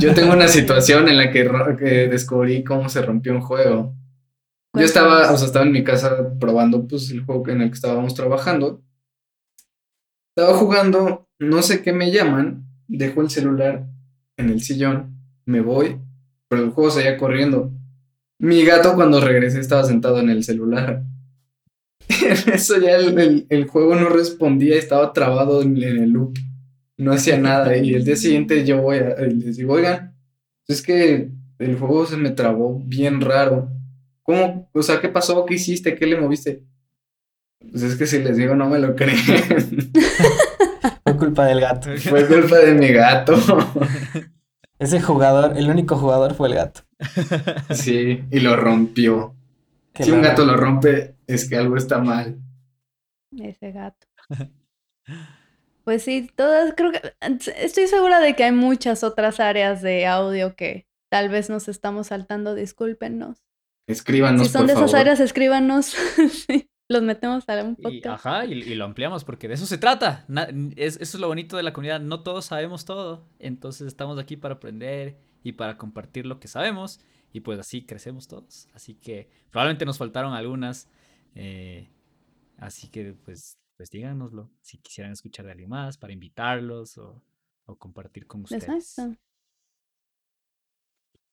Yo 0.00 0.14
tengo 0.14 0.32
una 0.32 0.48
situación 0.48 1.06
en 1.08 1.18
la 1.18 1.30
que, 1.30 1.44
descubrí 2.10 2.64
cómo 2.64 2.88
se 2.88 3.02
rompió 3.02 3.34
un 3.34 3.42
juego. 3.42 3.94
Yo 4.74 4.84
estaba, 4.84 5.30
o 5.32 5.36
sea, 5.36 5.46
estaba 5.46 5.66
en 5.66 5.72
mi 5.72 5.84
casa 5.84 6.30
probando 6.40 6.88
pues, 6.88 7.10
el 7.10 7.24
juego 7.24 7.46
en 7.48 7.60
el 7.60 7.68
que 7.68 7.74
estábamos 7.74 8.14
trabajando. 8.14 8.82
Estaba 10.38 10.56
jugando, 10.56 11.26
no 11.40 11.62
sé 11.62 11.82
qué 11.82 11.92
me 11.92 12.12
llaman, 12.12 12.64
dejo 12.86 13.22
el 13.22 13.28
celular 13.28 13.88
en 14.36 14.50
el 14.50 14.60
sillón, 14.60 15.18
me 15.46 15.60
voy, 15.62 15.96
pero 16.46 16.62
el 16.62 16.70
juego 16.70 16.92
seguía 16.92 17.16
corriendo. 17.16 17.72
Mi 18.38 18.62
gato 18.62 18.94
cuando 18.94 19.20
regresé 19.20 19.58
estaba 19.58 19.82
sentado 19.82 20.20
en 20.20 20.30
el 20.30 20.44
celular. 20.44 21.02
Eso 22.08 22.80
ya 22.80 22.94
el, 22.94 23.66
juego 23.66 23.96
no 23.96 24.10
respondía, 24.10 24.76
estaba 24.76 25.12
trabado 25.12 25.60
en, 25.60 25.76
el 25.82 26.10
loop. 26.10 26.38
No 26.96 27.10
hacía 27.10 27.36
nada. 27.36 27.76
Y 27.76 27.94
el 27.94 28.04
día 28.04 28.14
siguiente 28.14 28.64
yo 28.64 28.80
voy 28.80 28.98
a, 28.98 29.16
les 29.16 29.56
digo, 29.56 29.72
oigan, 29.72 30.14
es 30.68 30.82
que 30.82 31.32
el 31.58 31.76
juego 31.76 32.06
se 32.06 32.16
me 32.16 32.30
trabó 32.30 32.80
bien 32.86 33.22
raro. 33.22 33.72
¿Cómo? 34.22 34.70
O 34.72 34.84
sea, 34.84 35.00
¿qué 35.00 35.08
pasó? 35.08 35.44
¿Qué 35.46 35.54
hiciste? 35.54 35.96
¿Qué 35.96 36.06
le 36.06 36.20
moviste? 36.20 36.62
Pues 37.60 37.82
es 37.82 37.96
que 37.96 38.06
si 38.06 38.22
les 38.22 38.36
digo 38.36 38.54
no 38.54 38.68
me 38.68 38.78
lo 38.78 38.94
creen. 38.94 39.18
Fue 41.04 41.16
culpa 41.16 41.46
del 41.46 41.60
gato. 41.60 41.90
Fue 41.96 42.26
culpa 42.26 42.56
de 42.58 42.74
mi 42.74 42.88
gato. 42.88 43.34
Ese 44.78 45.00
jugador, 45.00 45.56
el 45.56 45.68
único 45.70 45.96
jugador 45.96 46.34
fue 46.34 46.48
el 46.48 46.54
gato. 46.54 46.82
Sí, 47.70 48.24
y 48.30 48.40
lo 48.40 48.56
rompió. 48.56 49.34
si 49.94 50.10
un 50.10 50.22
gato 50.22 50.44
lo 50.44 50.56
rompe, 50.56 51.16
es 51.26 51.48
que 51.48 51.56
algo 51.56 51.76
está 51.76 51.98
mal. 51.98 52.38
Ese 53.36 53.72
gato. 53.72 54.06
Pues 55.84 56.02
sí, 56.02 56.30
todas, 56.36 56.74
creo 56.76 56.92
que 56.92 57.00
estoy 57.56 57.86
segura 57.86 58.20
de 58.20 58.36
que 58.36 58.44
hay 58.44 58.52
muchas 58.52 59.02
otras 59.02 59.40
áreas 59.40 59.80
de 59.80 60.06
audio 60.06 60.54
que 60.54 60.86
tal 61.10 61.28
vez 61.30 61.48
nos 61.48 61.66
estamos 61.66 62.08
saltando, 62.08 62.54
discúlpenos. 62.54 63.42
Escríbanos. 63.88 64.46
Si 64.46 64.52
son 64.52 64.66
de 64.66 64.74
esas 64.74 64.92
áreas, 64.92 65.18
escríbanos. 65.18 65.96
los 66.88 67.02
metemos 67.02 67.48
a 67.48 67.62
un 67.62 67.76
podcast. 67.76 68.04
Y, 68.04 68.08
ajá, 68.08 68.46
y, 68.46 68.74
lo 68.74 68.84
ampliamos 68.84 69.24
porque 69.24 69.46
de 69.46 69.54
eso 69.54 69.66
se 69.66 69.78
trata. 69.78 70.24
es, 70.76 70.96
eso 70.96 71.16
es 71.16 71.20
lo 71.20 71.28
bonito 71.28 71.56
de 71.56 71.62
la 71.62 71.72
comunidad. 71.72 72.00
No 72.00 72.22
todos 72.22 72.46
sabemos 72.46 72.84
todo. 72.84 73.26
Entonces 73.38 73.86
estamos 73.86 74.18
aquí 74.18 74.36
para 74.36 74.54
aprender 74.54 75.18
y 75.42 75.52
para 75.52 75.76
compartir 75.76 76.26
lo 76.26 76.40
que 76.40 76.48
sabemos 76.48 77.00
y 77.32 77.40
pues 77.40 77.58
así 77.58 77.84
crecemos 77.84 78.28
todos. 78.28 78.68
Así 78.72 78.94
que 78.94 79.28
probablemente 79.50 79.84
nos 79.84 79.98
faltaron 79.98 80.32
algunas, 80.32 80.88
eh, 81.34 81.88
así 82.56 82.88
que 82.88 83.14
pues, 83.24 83.58
pues 83.76 83.90
díganoslo 83.90 84.50
si 84.60 84.78
quisieran 84.78 85.12
escuchar 85.12 85.46
de 85.46 85.52
alguien 85.52 85.70
más 85.70 85.98
para 85.98 86.12
invitarlos 86.12 86.98
o, 86.98 87.22
compartir 87.78 88.26
con 88.26 88.44
ustedes. 88.44 88.96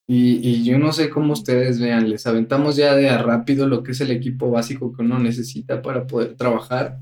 Y, 0.08 0.48
y, 0.48 0.64
yo 0.64 0.78
no 0.78 0.92
sé 0.92 1.10
cómo 1.10 1.34
ustedes 1.34 1.80
vean, 1.80 2.10
les 2.10 2.28
aventamos 2.28 2.76
ya 2.76 2.96
de 2.96 3.10
a 3.10 3.18
rápido 3.18 3.68
lo 3.68 3.82
que 3.82 3.94
es 3.94 4.02
el 4.02 4.12
equipo 4.12 4.52
básico 4.52 4.94
que 4.94 5.02
uno 5.02 5.18
necesita 5.18 5.82
para 5.82 6.06
poder 6.06 6.36
trabajar. 6.36 7.00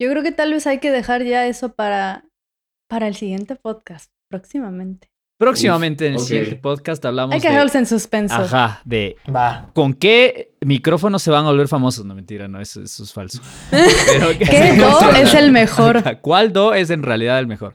Yo 0.00 0.10
creo 0.10 0.24
que 0.24 0.32
tal 0.32 0.52
vez 0.52 0.66
hay 0.66 0.78
que 0.78 0.90
dejar 0.90 1.22
ya 1.22 1.46
eso 1.46 1.74
para, 1.74 2.24
para 2.88 3.06
el 3.06 3.14
siguiente 3.14 3.54
podcast, 3.54 4.10
próximamente. 4.28 5.12
Próximamente 5.42 6.06
en 6.06 6.14
el 6.14 6.20
siguiente 6.20 6.54
podcast 6.54 7.04
hablamos 7.04 7.34
Hay 7.34 7.40
que 7.40 7.48
dejarlos 7.48 7.74
en 7.74 7.86
suspenso. 7.86 8.34
Ajá, 8.34 8.80
de... 8.84 9.16
¿Con 9.72 9.94
qué 9.94 10.54
micrófonos 10.60 11.20
se 11.20 11.32
van 11.32 11.44
a 11.44 11.48
volver 11.48 11.66
famosos? 11.66 12.04
No, 12.04 12.14
mentira, 12.14 12.46
no, 12.46 12.60
eso, 12.60 12.80
es 12.80 13.12
falso. 13.12 13.40
¿Qué 13.70 14.76
do 14.78 15.10
es 15.10 15.34
el 15.34 15.50
mejor? 15.50 16.20
¿Cuál 16.20 16.52
do 16.52 16.74
es 16.74 16.90
en 16.90 17.02
realidad 17.02 17.40
el 17.40 17.48
mejor? 17.48 17.74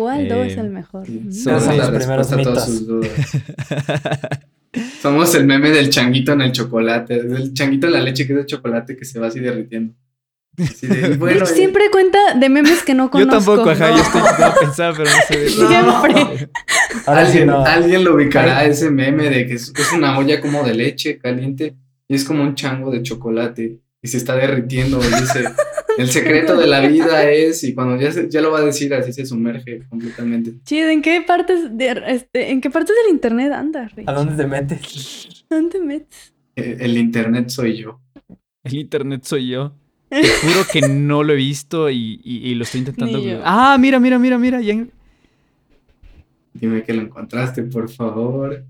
¿Cuál 0.00 0.28
do 0.28 0.42
es 0.42 0.56
eh, 0.56 0.60
el 0.60 0.70
mejor? 0.70 1.06
Somos 1.30 1.76
los 1.76 1.90
primeros 1.90 2.34
mitos. 2.34 2.84
Somos 5.02 5.34
el 5.34 5.44
meme 5.44 5.70
del 5.70 5.90
changuito 5.90 6.32
en 6.32 6.40
el 6.40 6.52
chocolate, 6.52 7.16
el 7.16 7.52
changuito 7.52 7.86
en 7.86 7.92
la 7.92 8.00
leche 8.00 8.26
que 8.26 8.32
es 8.32 8.38
de 8.38 8.46
chocolate 8.46 8.96
que 8.96 9.04
se 9.04 9.20
va 9.20 9.26
así 9.26 9.40
derritiendo. 9.40 9.92
bueno, 11.18 11.44
siempre 11.54 11.90
cuenta 11.90 12.18
de 12.34 12.48
memes 12.48 12.82
que 12.82 12.94
no 12.94 13.10
conozco. 13.10 13.30
Yo 13.30 13.38
tampoco, 13.44 13.68
ajá, 13.68 13.90
yo 13.90 13.98
estoy 13.98 14.22
a 14.22 14.54
pensar, 14.54 14.94
pero 14.96 15.10
no 15.10 15.16
sé. 15.28 15.48
Siempre. 15.50 16.48
¿Alguien, 17.04 17.50
alguien 17.50 18.02
lo 18.02 18.14
ubicará 18.14 18.64
ese 18.64 18.90
meme 18.90 19.28
de 19.28 19.46
que 19.46 19.52
es, 19.52 19.70
una 19.94 20.16
olla 20.16 20.40
como 20.40 20.62
de 20.62 20.72
leche 20.72 21.18
caliente 21.18 21.74
y 22.08 22.14
es 22.14 22.24
como 22.24 22.42
un 22.42 22.54
chango 22.54 22.90
de 22.90 23.02
chocolate 23.02 23.80
y 24.00 24.08
se 24.08 24.16
está 24.16 24.34
derritiendo 24.34 24.98
y 24.98 25.20
dice, 25.20 25.44
el 25.98 26.08
secreto 26.10 26.56
de 26.56 26.66
la 26.66 26.80
vida 26.86 27.30
es, 27.30 27.62
y 27.64 27.74
cuando 27.74 28.00
ya, 28.00 28.10
ya 28.28 28.40
lo 28.40 28.50
va 28.50 28.60
a 28.60 28.64
decir, 28.64 28.92
así 28.94 29.12
se 29.12 29.26
sumerge 29.26 29.86
completamente. 29.88 30.54
Chido, 30.64 30.88
¿en 30.88 31.02
qué 31.02 31.20
partes, 31.22 31.76
de, 31.76 32.02
este, 32.08 32.50
¿en 32.50 32.60
qué 32.60 32.70
partes 32.70 32.94
del 33.04 33.14
internet 33.14 33.52
andas, 33.52 33.92
¿A 34.06 34.12
dónde 34.12 34.36
te 34.42 34.46
metes? 34.48 35.44
¿A 35.50 35.54
dónde 35.54 35.78
te 35.78 35.84
metes? 35.84 36.34
Eh, 36.56 36.76
el 36.80 36.98
internet 36.98 37.48
soy 37.48 37.76
yo. 37.76 38.00
El 38.64 38.74
internet 38.74 39.22
soy 39.24 39.48
yo. 39.48 39.74
Te 40.10 40.28
juro 40.28 40.66
que 40.72 40.80
no 40.88 41.22
lo 41.22 41.34
he 41.34 41.36
visto 41.36 41.88
y, 41.88 42.54
lo 42.56 42.64
estoy 42.64 42.80
intentando. 42.80 43.20
Ah, 43.44 43.76
mira, 43.78 44.00
mira, 44.00 44.18
mira, 44.18 44.38
mira. 44.38 44.60
Dime 46.52 46.82
que 46.82 46.92
lo 46.92 47.02
encontraste, 47.02 47.62
por 47.62 47.88
favor. 47.88 48.64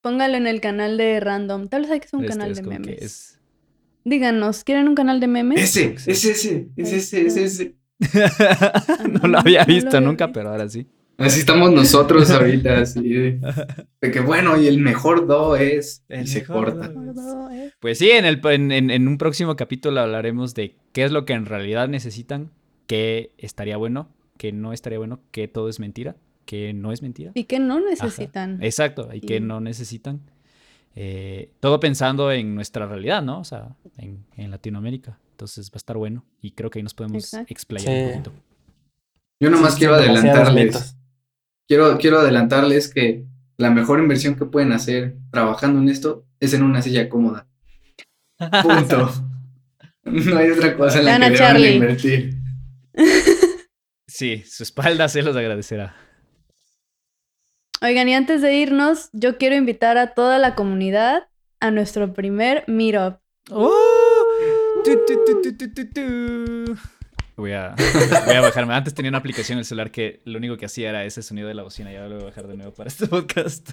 Póngalo 0.00 0.36
en 0.36 0.46
el 0.46 0.60
canal 0.60 0.96
de 0.96 1.20
Random. 1.20 1.68
Tal 1.68 1.82
vez 1.82 1.90
hay 1.90 2.00
que 2.00 2.08
ser 2.08 2.18
un 2.18 2.24
este 2.24 2.38
canal 2.38 2.54
de 2.54 2.62
memes. 2.62 3.38
Díganos, 4.04 4.64
¿quieren 4.64 4.88
un 4.88 4.94
canal 4.94 5.20
de 5.20 5.28
memes? 5.28 5.60
Ese, 5.60 5.94
ese, 6.06 6.32
ese, 6.32 6.68
ese, 6.76 7.26
ese, 7.26 7.44
ese. 7.44 7.74
no 9.10 9.28
lo 9.28 9.38
había 9.38 9.64
visto 9.64 10.00
nunca, 10.00 10.32
pero 10.32 10.50
ahora 10.50 10.68
sí. 10.68 10.86
Así 11.18 11.40
estamos 11.40 11.72
nosotros 11.72 12.30
ahorita, 12.30 12.78
así 12.80 13.08
de, 13.08 13.40
que 14.00 14.20
bueno, 14.20 14.60
y 14.60 14.66
el 14.66 14.78
mejor 14.78 15.26
do 15.26 15.56
es, 15.56 16.04
y 16.08 16.26
se 16.26 16.42
corta. 16.44 16.92
Pues 17.80 17.98
sí, 17.98 18.10
en, 18.10 18.24
el, 18.24 18.40
en, 18.44 19.08
un 19.08 19.18
próximo 19.18 19.54
capítulo 19.54 20.00
hablaremos 20.00 20.54
de 20.54 20.74
qué 20.92 21.04
es 21.04 21.12
lo 21.12 21.24
que 21.24 21.34
en 21.34 21.46
realidad 21.46 21.88
necesitan, 21.88 22.50
qué 22.86 23.32
estaría 23.38 23.76
bueno, 23.76 24.08
qué 24.36 24.52
no 24.52 24.72
estaría 24.72 24.98
bueno, 24.98 25.20
qué 25.30 25.48
todo 25.48 25.68
es 25.68 25.78
mentira, 25.78 26.16
qué 26.44 26.72
no 26.72 26.92
es 26.92 27.02
mentira. 27.02 27.30
Y 27.34 27.44
qué 27.44 27.60
no 27.60 27.78
necesitan. 27.80 28.62
Exacto, 28.62 29.08
y, 29.12 29.20
qué 29.20 29.38
no 29.40 29.60
necesitan. 29.60 30.22
Eh, 30.94 31.52
todo 31.60 31.80
pensando 31.80 32.30
en 32.30 32.54
nuestra 32.54 32.86
realidad, 32.86 33.22
¿no? 33.22 33.40
O 33.40 33.44
sea, 33.44 33.76
en, 33.96 34.50
Latinoamérica. 34.50 35.18
Entonces 35.30 35.70
va 35.70 35.74
a 35.74 35.78
estar 35.78 35.96
bueno 35.96 36.24
y 36.40 36.52
creo 36.52 36.70
que 36.70 36.78
ahí 36.78 36.82
nos 36.82 36.94
podemos 36.94 37.32
explayar 37.48 37.94
un 37.94 38.10
poquito. 38.10 38.32
Yo 39.40 39.50
nomás 39.50 39.74
quiero 39.74 39.94
adelantarles 39.94 40.96
quiero, 41.72 41.96
quiero 41.98 42.20
adelantarles 42.20 42.92
que 42.92 43.24
la 43.56 43.70
mejor 43.70 43.98
inversión 43.98 44.34
que 44.34 44.44
pueden 44.44 44.72
hacer 44.72 45.16
trabajando 45.30 45.80
en 45.80 45.88
esto 45.88 46.26
es 46.38 46.52
en 46.52 46.62
una 46.62 46.82
silla 46.82 47.08
cómoda. 47.08 47.48
Punto. 48.62 49.10
no 50.04 50.36
hay 50.36 50.50
otra 50.50 50.76
cosa 50.76 50.98
en 50.98 51.04
la 51.06 51.30
que 51.30 51.36
Charlie. 51.36 51.74
invertir. 51.74 52.34
Sí, 54.06 54.44
su 54.46 54.62
espalda 54.62 55.08
se 55.08 55.22
los 55.22 55.34
agradecerá. 55.34 55.96
Oigan, 57.84 58.08
y 58.08 58.14
antes 58.14 58.42
de 58.42 58.54
irnos, 58.54 59.10
yo 59.12 59.38
quiero 59.38 59.56
invitar 59.56 59.98
a 59.98 60.14
toda 60.14 60.38
la 60.38 60.54
comunidad 60.54 61.24
a 61.58 61.72
nuestro 61.72 62.12
primer 62.12 62.62
meetup. 62.68 63.16
¡Oh! 63.50 63.74
Voy 67.36 67.50
a, 67.50 67.74
voy 68.26 68.36
a 68.36 68.40
bajarme. 68.40 68.74
Antes 68.74 68.94
tenía 68.94 69.08
una 69.08 69.18
aplicación 69.18 69.56
en 69.56 69.60
el 69.60 69.64
celular 69.64 69.90
que 69.90 70.20
lo 70.24 70.38
único 70.38 70.56
que 70.56 70.66
hacía 70.66 70.90
era 70.90 71.04
ese 71.04 71.22
sonido 71.22 71.48
de 71.48 71.54
la 71.54 71.64
bocina. 71.64 71.92
Y 71.92 71.96
ahora 71.96 72.10
lo 72.10 72.14
voy 72.14 72.22
a 72.22 72.26
bajar 72.26 72.46
de 72.46 72.56
nuevo 72.56 72.72
para 72.72 72.86
este 72.86 73.08
podcast. 73.08 73.70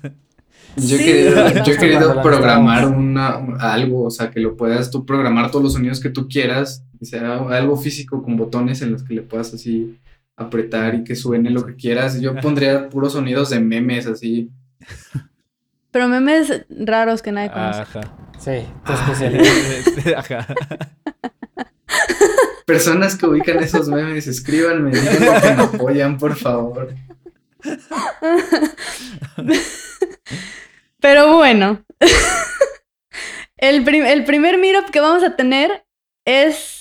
Yo 0.76 0.96
he 0.96 1.00
querido, 1.00 1.64
yo 1.64 1.74
he 1.74 1.78
querido 1.78 2.20
programar 2.24 2.88
una, 2.88 3.36
algo, 3.60 4.06
o 4.06 4.10
sea, 4.10 4.32
que 4.32 4.40
lo 4.40 4.58
puedas 4.58 4.90
tú 4.90 5.06
programar 5.06 5.52
todos 5.52 5.66
los 5.66 5.74
sonidos 5.74 6.00
que 6.00 6.10
tú 6.10 6.28
quieras, 6.28 6.84
que 6.98 7.06
sea 7.06 7.38
algo 7.38 7.78
físico 7.78 8.24
con 8.24 8.38
botones 8.38 8.82
en 8.82 8.92
los 8.92 9.04
que 9.04 9.14
le 9.14 9.22
puedas 9.22 9.54
así 9.54 10.00
apretar 10.40 10.96
y 10.96 11.04
que 11.04 11.16
suene 11.16 11.50
lo 11.50 11.66
que 11.66 11.76
quieras. 11.76 12.20
Yo 12.20 12.36
pondría 12.36 12.90
puros 12.90 13.14
sonidos 13.14 13.50
de 13.50 13.60
memes 13.60 14.08
así. 14.08 14.50
Pero 15.92 16.08
memes 16.08 16.66
raros 16.70 17.22
que 17.22 17.32
nadie 17.32 17.52
conoce. 17.52 17.82
Ajá. 17.82 18.02
Sí, 18.40 18.66
tu 18.86 18.94
especialidad. 18.94 20.18
Ajá. 20.18 20.48
Personas 22.66 23.18
que 23.18 23.26
ubican 23.26 23.58
esos 23.64 23.88
memes, 23.88 24.28
escríbanme, 24.28 24.92
díganme 24.92 25.42
que 25.42 25.56
me 25.56 25.64
apoyan, 25.64 26.18
por 26.18 26.36
favor. 26.36 26.94
Pero 31.00 31.36
bueno, 31.36 31.84
el, 33.58 33.88
el, 33.88 34.24
primer 34.24 34.60
meetup 34.60 34.92
que 34.92 35.00
vamos 35.00 35.24
a 35.24 35.36
tener 35.36 35.84
es 36.26 36.79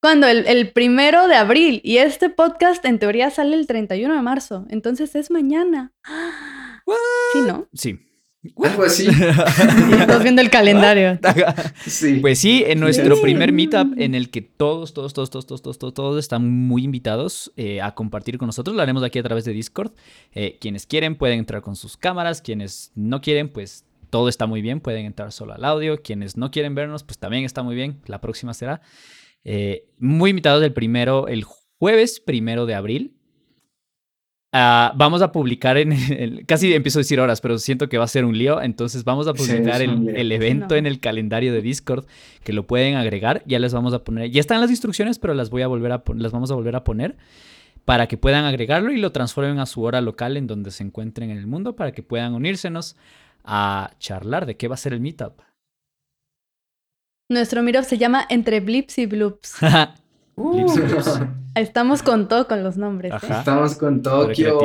cuando 0.00 0.26
el, 0.26 0.46
el, 0.46 0.72
primero 0.72 1.28
de 1.28 1.34
abril 1.34 1.80
y 1.84 1.98
este 1.98 2.30
podcast 2.30 2.84
en 2.84 2.98
teoría 2.98 3.30
sale 3.30 3.56
el 3.56 3.66
31 3.66 4.14
de 4.14 4.22
marzo, 4.22 4.66
entonces 4.70 5.14
es 5.14 5.30
mañana. 5.30 5.92
¿Sí, 7.32 7.40
no? 7.46 7.68
Sí. 7.72 7.98
Algo 8.64 8.84
así. 8.84 9.06
Estás 10.00 10.22
viendo 10.22 10.40
el 10.40 10.48
calendario. 10.48 11.18
sí. 11.86 12.20
Pues 12.20 12.38
sí, 12.38 12.64
en 12.66 12.80
nuestro 12.80 13.20
primer 13.20 13.52
meetup 13.52 13.92
en 13.98 14.14
el 14.14 14.30
que 14.30 14.40
todos, 14.40 14.94
todos, 14.94 15.12
todos, 15.12 15.28
todos, 15.28 15.46
todos, 15.46 15.78
todos, 15.78 15.94
todos, 15.94 16.18
están 16.18 16.48
muy 16.48 16.84
invitados 16.84 17.52
eh, 17.56 17.82
a 17.82 17.94
compartir 17.94 18.38
con 18.38 18.46
nosotros. 18.46 18.74
Lo 18.74 18.82
haremos 18.82 19.02
aquí 19.02 19.18
a 19.18 19.22
través 19.22 19.44
de 19.44 19.52
Discord. 19.52 19.92
Eh, 20.32 20.56
quienes 20.58 20.86
quieren 20.86 21.16
pueden 21.16 21.38
entrar 21.38 21.60
con 21.60 21.76
sus 21.76 21.98
cámaras. 21.98 22.40
Quienes 22.40 22.92
no 22.94 23.20
quieren, 23.20 23.50
pues 23.50 23.84
todo 24.08 24.30
está 24.30 24.46
muy 24.46 24.62
bien. 24.62 24.80
Pueden 24.80 25.04
entrar 25.04 25.32
solo 25.32 25.52
al 25.52 25.64
audio. 25.64 26.00
Quienes 26.00 26.38
no 26.38 26.50
quieren 26.50 26.74
vernos, 26.74 27.04
pues 27.04 27.18
también 27.18 27.44
está 27.44 27.62
muy 27.62 27.74
bien. 27.74 28.00
La 28.06 28.22
próxima 28.22 28.54
será. 28.54 28.80
Eh, 29.44 29.86
muy 29.98 30.30
invitados 30.30 30.62
el 30.62 30.72
primero, 30.72 31.28
el 31.28 31.44
jueves 31.78 32.20
primero 32.20 32.66
de 32.66 32.74
abril. 32.74 33.16
Ah, 34.52 34.92
vamos 34.96 35.22
a 35.22 35.30
publicar 35.30 35.78
en 35.78 35.92
el, 35.92 36.44
casi 36.44 36.74
empiezo 36.74 36.98
a 36.98 37.02
decir 37.02 37.20
horas, 37.20 37.40
pero 37.40 37.58
siento 37.58 37.88
que 37.88 37.98
va 37.98 38.04
a 38.04 38.08
ser 38.08 38.24
un 38.24 38.36
lío, 38.36 38.60
entonces 38.60 39.04
vamos 39.04 39.28
a 39.28 39.34
publicar 39.34 39.80
el, 39.80 40.32
evento 40.32 40.74
en 40.74 40.86
el 40.86 40.98
calendario 40.98 41.52
de 41.52 41.62
Discord, 41.62 42.06
que 42.42 42.52
lo 42.52 42.66
pueden 42.66 42.96
agregar, 42.96 43.44
ya 43.46 43.60
les 43.60 43.72
vamos 43.72 43.94
a 43.94 44.02
poner, 44.02 44.28
ya 44.30 44.40
están 44.40 44.60
las 44.60 44.70
instrucciones, 44.70 45.20
pero 45.20 45.34
las 45.34 45.50
voy 45.50 45.62
a 45.62 45.68
volver 45.68 45.92
a 45.92 46.02
las 46.16 46.32
vamos 46.32 46.50
a 46.50 46.54
volver 46.54 46.74
a 46.74 46.82
poner 46.82 47.16
para 47.84 48.08
que 48.08 48.16
puedan 48.16 48.44
agregarlo 48.44 48.90
y 48.90 48.98
lo 48.98 49.12
transformen 49.12 49.60
a 49.60 49.66
su 49.66 49.82
hora 49.82 50.00
local 50.00 50.36
en 50.36 50.48
donde 50.48 50.72
se 50.72 50.82
encuentren 50.82 51.30
en 51.30 51.38
el 51.38 51.46
mundo, 51.46 51.76
para 51.76 51.92
que 51.92 52.02
puedan 52.02 52.34
unírsenos 52.34 52.96
a 53.44 53.92
charlar 54.00 54.46
de 54.46 54.56
qué 54.56 54.66
va 54.66 54.74
a 54.74 54.78
ser 54.78 54.92
el 54.92 55.00
meetup. 55.00 55.40
Nuestro 57.30 57.62
meetup 57.62 57.84
se 57.84 57.96
llama 57.96 58.26
Entre 58.28 58.58
Blips 58.58 58.98
y 58.98 59.06
Bloops. 59.06 59.54
Uh. 60.36 60.64
Estamos 61.54 62.02
con 62.02 62.26
todo 62.26 62.48
con 62.48 62.64
los 62.64 62.78
nombres. 62.78 63.12
¿eh? 63.12 63.26
Estamos 63.28 63.76
con 63.76 64.00
Tokio. 64.00 64.58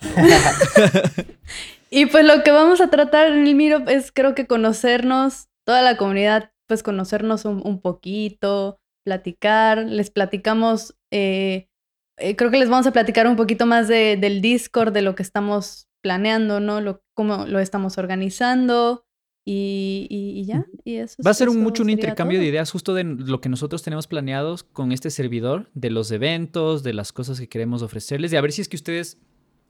y 1.90 2.06
pues 2.06 2.24
lo 2.24 2.44
que 2.44 2.52
vamos 2.52 2.80
a 2.80 2.88
tratar 2.88 3.32
en 3.32 3.48
el 3.48 3.54
Miro 3.56 3.78
es 3.88 4.12
creo 4.12 4.36
que 4.36 4.46
conocernos, 4.46 5.48
toda 5.64 5.82
la 5.82 5.96
comunidad, 5.96 6.52
pues 6.68 6.84
conocernos 6.84 7.46
un, 7.46 7.80
poquito, 7.80 8.78
platicar, 9.04 9.78
les 9.78 10.10
platicamos, 10.10 10.94
eh, 11.10 11.68
eh, 12.16 12.36
creo 12.36 12.52
que 12.52 12.58
les 12.58 12.68
vamos 12.68 12.86
a 12.86 12.92
platicar 12.92 13.26
un 13.26 13.34
poquito 13.34 13.66
más 13.66 13.88
de, 13.88 14.16
del 14.16 14.40
Discord, 14.40 14.92
de 14.92 15.02
lo 15.02 15.16
que 15.16 15.24
estamos 15.24 15.88
planeando, 16.00 16.60
¿no? 16.60 16.80
Lo, 16.80 17.02
cómo 17.12 17.44
lo 17.46 17.58
estamos 17.58 17.98
organizando. 17.98 19.05
Y, 19.48 20.44
ya, 20.44 20.66
y 20.84 20.96
eso. 20.96 21.22
Va 21.24 21.30
a 21.30 21.34
ser 21.34 21.48
un, 21.48 21.62
mucho 21.62 21.84
un 21.84 21.90
intercambio 21.90 22.40
de 22.40 22.46
ideas 22.46 22.68
justo 22.72 22.94
de 22.94 23.04
lo 23.04 23.40
que 23.40 23.48
nosotros 23.48 23.80
tenemos 23.84 24.08
planeados 24.08 24.64
con 24.64 24.90
este 24.90 25.08
servidor, 25.08 25.70
de 25.72 25.90
los 25.90 26.10
eventos, 26.10 26.82
de 26.82 26.92
las 26.92 27.12
cosas 27.12 27.38
que 27.38 27.48
queremos 27.48 27.82
ofrecerles, 27.82 28.32
y 28.32 28.36
a 28.36 28.40
ver 28.40 28.50
si 28.50 28.62
es 28.62 28.68
que 28.68 28.74
ustedes 28.74 29.18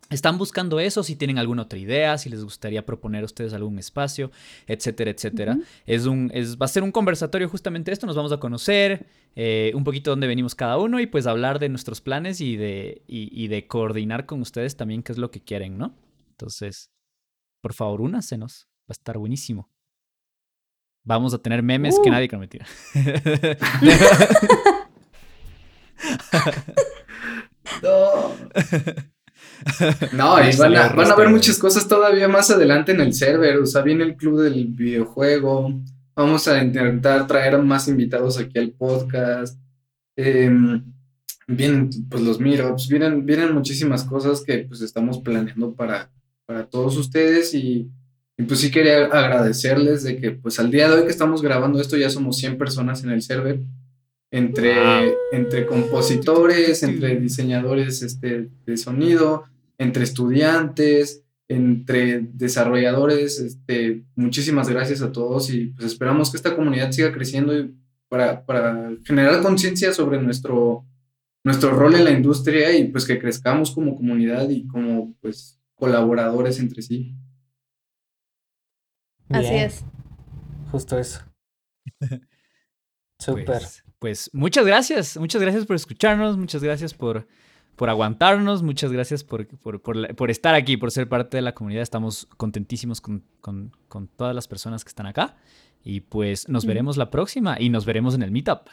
están 0.09 0.39
buscando 0.39 0.81
eso, 0.81 1.03
si 1.03 1.17
tienen 1.17 1.37
alguna 1.37 1.63
otra 1.63 1.79
idea, 1.79 2.17
si 2.17 2.31
les 2.31 2.43
gustaría 2.43 2.87
proponer 2.87 3.23
a 3.23 3.27
ustedes 3.27 3.53
algún 3.53 3.79
espacio, 3.79 4.31
etcétera, 4.67 5.11
etcétera. 5.11 5.59
es 5.85 6.07
un, 6.07 6.31
es, 6.33 6.57
va 6.57 6.67
a 6.67 6.69
ser 6.69 6.83
un 6.83 6.93
conversatorio 6.93 7.49
justamente 7.49 7.93
esto, 7.93 8.07
nos 8.07 8.17
vamos 8.17 8.33
a 8.33 8.39
conocer 8.39 9.07
eh, 9.35 9.73
un 9.75 9.85
poquito 9.85 10.11
dónde 10.11 10.27
venimos 10.27 10.55
cada 10.55 10.79
uno 10.79 11.01
y 11.01 11.07
pues 11.07 11.27
hablar 11.27 11.59
de 11.59 11.69
nuestros 11.69 12.01
planes 12.01 12.41
y 12.41 12.57
de, 12.57 13.03
y, 13.07 13.49
de 13.49 13.67
coordinar 13.67 14.27
con 14.27 14.41
ustedes 14.41 14.77
también 14.77 15.03
qué 15.03 15.13
es 15.13 15.19
lo 15.19 15.31
que 15.31 15.43
quieren, 15.43 15.77
¿no? 15.77 15.95
Entonces, 16.31 16.91
por 17.61 17.75
favor, 17.75 18.01
únasenos. 18.01 18.69
Va 18.89 18.93
a 18.93 18.93
estar 18.93 19.19
buenísimo. 19.19 19.69
Vamos 21.05 21.35
a 21.35 21.39
tener 21.39 21.63
memes 21.63 21.99
que 22.03 22.09
uh. 22.09 22.13
nadie 22.13 22.29
me 22.37 22.49
no. 27.83 28.35
No, 30.13 30.39
y 30.39 30.55
van 30.57 30.77
a, 30.77 30.89
van 30.91 31.11
a 31.11 31.17
ver 31.17 31.29
muchas 31.29 31.59
cosas 31.59 31.89
todavía 31.89 32.29
más 32.29 32.51
adelante 32.51 32.93
en 32.93 33.01
el 33.01 33.13
server. 33.13 33.57
O 33.59 33.67
sea, 33.67 33.83
viene 33.83 34.05
el 34.05 34.17
club 34.17 34.41
del 34.43 34.67
videojuego. 34.67 35.81
Vamos 36.15 36.47
a 36.47 36.63
intentar 36.63 37.27
traer 37.27 37.61
más 37.63 37.89
invitados 37.89 38.39
aquí 38.39 38.59
al 38.59 38.73
podcast. 38.73 39.59
Em, 40.15 40.85
vienen 41.47 41.91
pues 42.09 42.23
los 42.23 42.39
meetups, 42.41 42.89
vienen, 42.89 43.25
vienen 43.27 43.55
muchísimas 43.55 44.05
cosas 44.05 44.43
que 44.43 44.59
pues 44.59 44.81
estamos 44.81 45.19
planeando 45.21 45.75
para, 45.75 46.11
para 46.47 46.67
todos 46.67 46.97
ustedes 46.97 47.55
y 47.55 47.91
y 48.39 48.43
pues 48.43 48.61
sí 48.61 48.71
quería 48.71 49.07
agradecerles 49.07 50.03
de 50.03 50.19
que 50.19 50.33
pues 50.33 50.59
al 50.59 50.71
día 50.71 50.89
de 50.89 50.97
hoy 50.97 51.05
que 51.05 51.11
estamos 51.11 51.41
grabando 51.41 51.81
esto 51.81 51.97
ya 51.97 52.11
somos 52.11 52.37
100 52.37 52.59
personas 52.59 53.03
en 53.03 53.11
el 53.11 53.23
server. 53.23 53.61
entre, 54.31 55.15
entre 55.33 55.67
compositores, 55.67 56.83
entre 56.83 57.19
diseñadores 57.19 58.03
este, 58.03 58.51
de 58.67 58.77
sonido, 58.77 59.45
entre 59.79 60.05
estudiantes, 60.05 61.23
entre 61.49 62.21
desarrolladores. 62.35 63.39
Este, 63.39 64.03
muchísimas 64.17 64.69
gracias 64.69 65.01
a 65.01 65.13
todos 65.13 65.49
y 65.51 65.67
pues 65.69 65.93
esperamos 65.93 66.31
que 66.31 66.37
esta 66.37 66.57
comunidad 66.57 66.91
siga 66.93 67.13
creciendo 67.13 67.53
para, 68.09 68.45
para 68.45 68.91
generar 69.05 69.43
conciencia 69.43 69.95
sobre 69.95 70.21
nuestro, 70.21 70.85
nuestro 71.45 71.71
rol 71.71 71.95
en 71.95 72.05
la 72.05 72.11
industria 72.11 72.77
y 72.77 72.89
pues 72.89 73.07
que 73.07 73.19
crezcamos 73.19 73.71
como 73.71 73.97
comunidad 73.97 74.51
y 74.51 74.67
como 74.67 75.15
pues 75.21 75.59
colaboradores 75.75 76.59
entre 76.59 76.83
sí. 76.83 77.15
Así 79.31 79.55
es. 79.55 79.85
Justo 80.71 80.99
eso. 80.99 81.23
Súper. 83.19 83.45
Pues, 83.45 83.85
pues, 83.99 84.31
muchas 84.33 84.67
gracias, 84.67 85.17
muchas 85.17 85.41
gracias 85.41 85.65
por 85.65 85.77
escucharnos, 85.77 86.37
muchas 86.37 86.63
gracias 86.63 86.93
por, 86.93 87.27
por 87.77 87.89
aguantarnos, 87.89 88.63
muchas 88.63 88.93
gracias 88.93 89.25
por, 89.25 89.47
por, 89.47 90.31
estar 90.31 90.55
aquí, 90.55 90.77
por 90.77 90.91
ser 90.91 91.09
parte 91.09 91.39
de 91.39 91.43
la 91.43 91.55
comunidad. 91.55 91.83
Estamos 91.83 92.27
contentísimos 92.37 93.01
con, 93.01 93.25
con 93.41 94.09
todas 94.17 94.35
las 94.35 94.49
personas 94.49 94.85
que 94.85 94.89
están 94.89 95.07
acá. 95.07 95.37
Y 95.83 96.01
pues 96.01 96.49
nos 96.49 96.67
veremos 96.67 96.97
la 96.97 97.11
próxima 97.11 97.61
y 97.61 97.69
nos 97.69 97.87
veremos 97.87 98.17
en 98.17 98.23
el 98.23 98.33
meetup. 98.33 98.69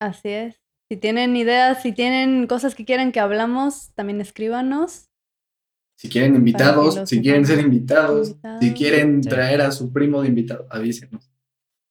Así 0.00 0.30
es. 0.30 0.62
Si 0.88 0.96
tienen 0.96 1.36
ideas, 1.36 1.82
si 1.82 1.92
tienen 1.92 2.46
cosas 2.46 2.74
que 2.74 2.86
quieren 2.86 3.12
que 3.12 3.20
hablamos, 3.20 3.92
también 3.94 4.20
escríbanos. 4.20 5.10
Si 6.02 6.08
quieren 6.08 6.34
invitados, 6.34 7.00
si 7.08 7.22
quieren 7.22 7.46
ser 7.46 7.60
invitados, 7.60 8.34
si 8.60 8.72
quieren 8.72 9.20
traer 9.20 9.60
a 9.60 9.70
su 9.70 9.92
primo 9.92 10.20
de 10.20 10.26
invitado, 10.26 10.66
avísenos. 10.68 11.30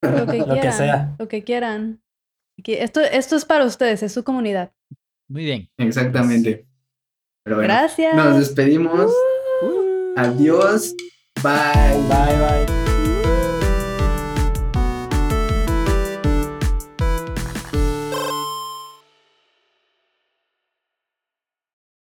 Lo 0.02 0.26
que 0.26 0.44
quieran. 0.44 0.72
sea. 0.74 1.16
Lo 1.18 1.28
que 1.28 1.44
quieran. 1.44 2.02
Esto, 2.62 3.00
esto 3.00 3.36
es 3.36 3.46
para 3.46 3.64
ustedes, 3.64 4.02
es 4.02 4.12
su 4.12 4.22
comunidad. 4.22 4.70
Muy 5.30 5.44
bien. 5.44 5.70
Exactamente. 5.78 6.66
Gracias. 7.46 8.14
Nos 8.14 8.36
despedimos. 8.36 9.10
Uh. 9.62 10.12
Adiós. 10.18 10.94
Bye. 11.42 11.96
Bye, 12.06 12.66
bye. 12.66 12.91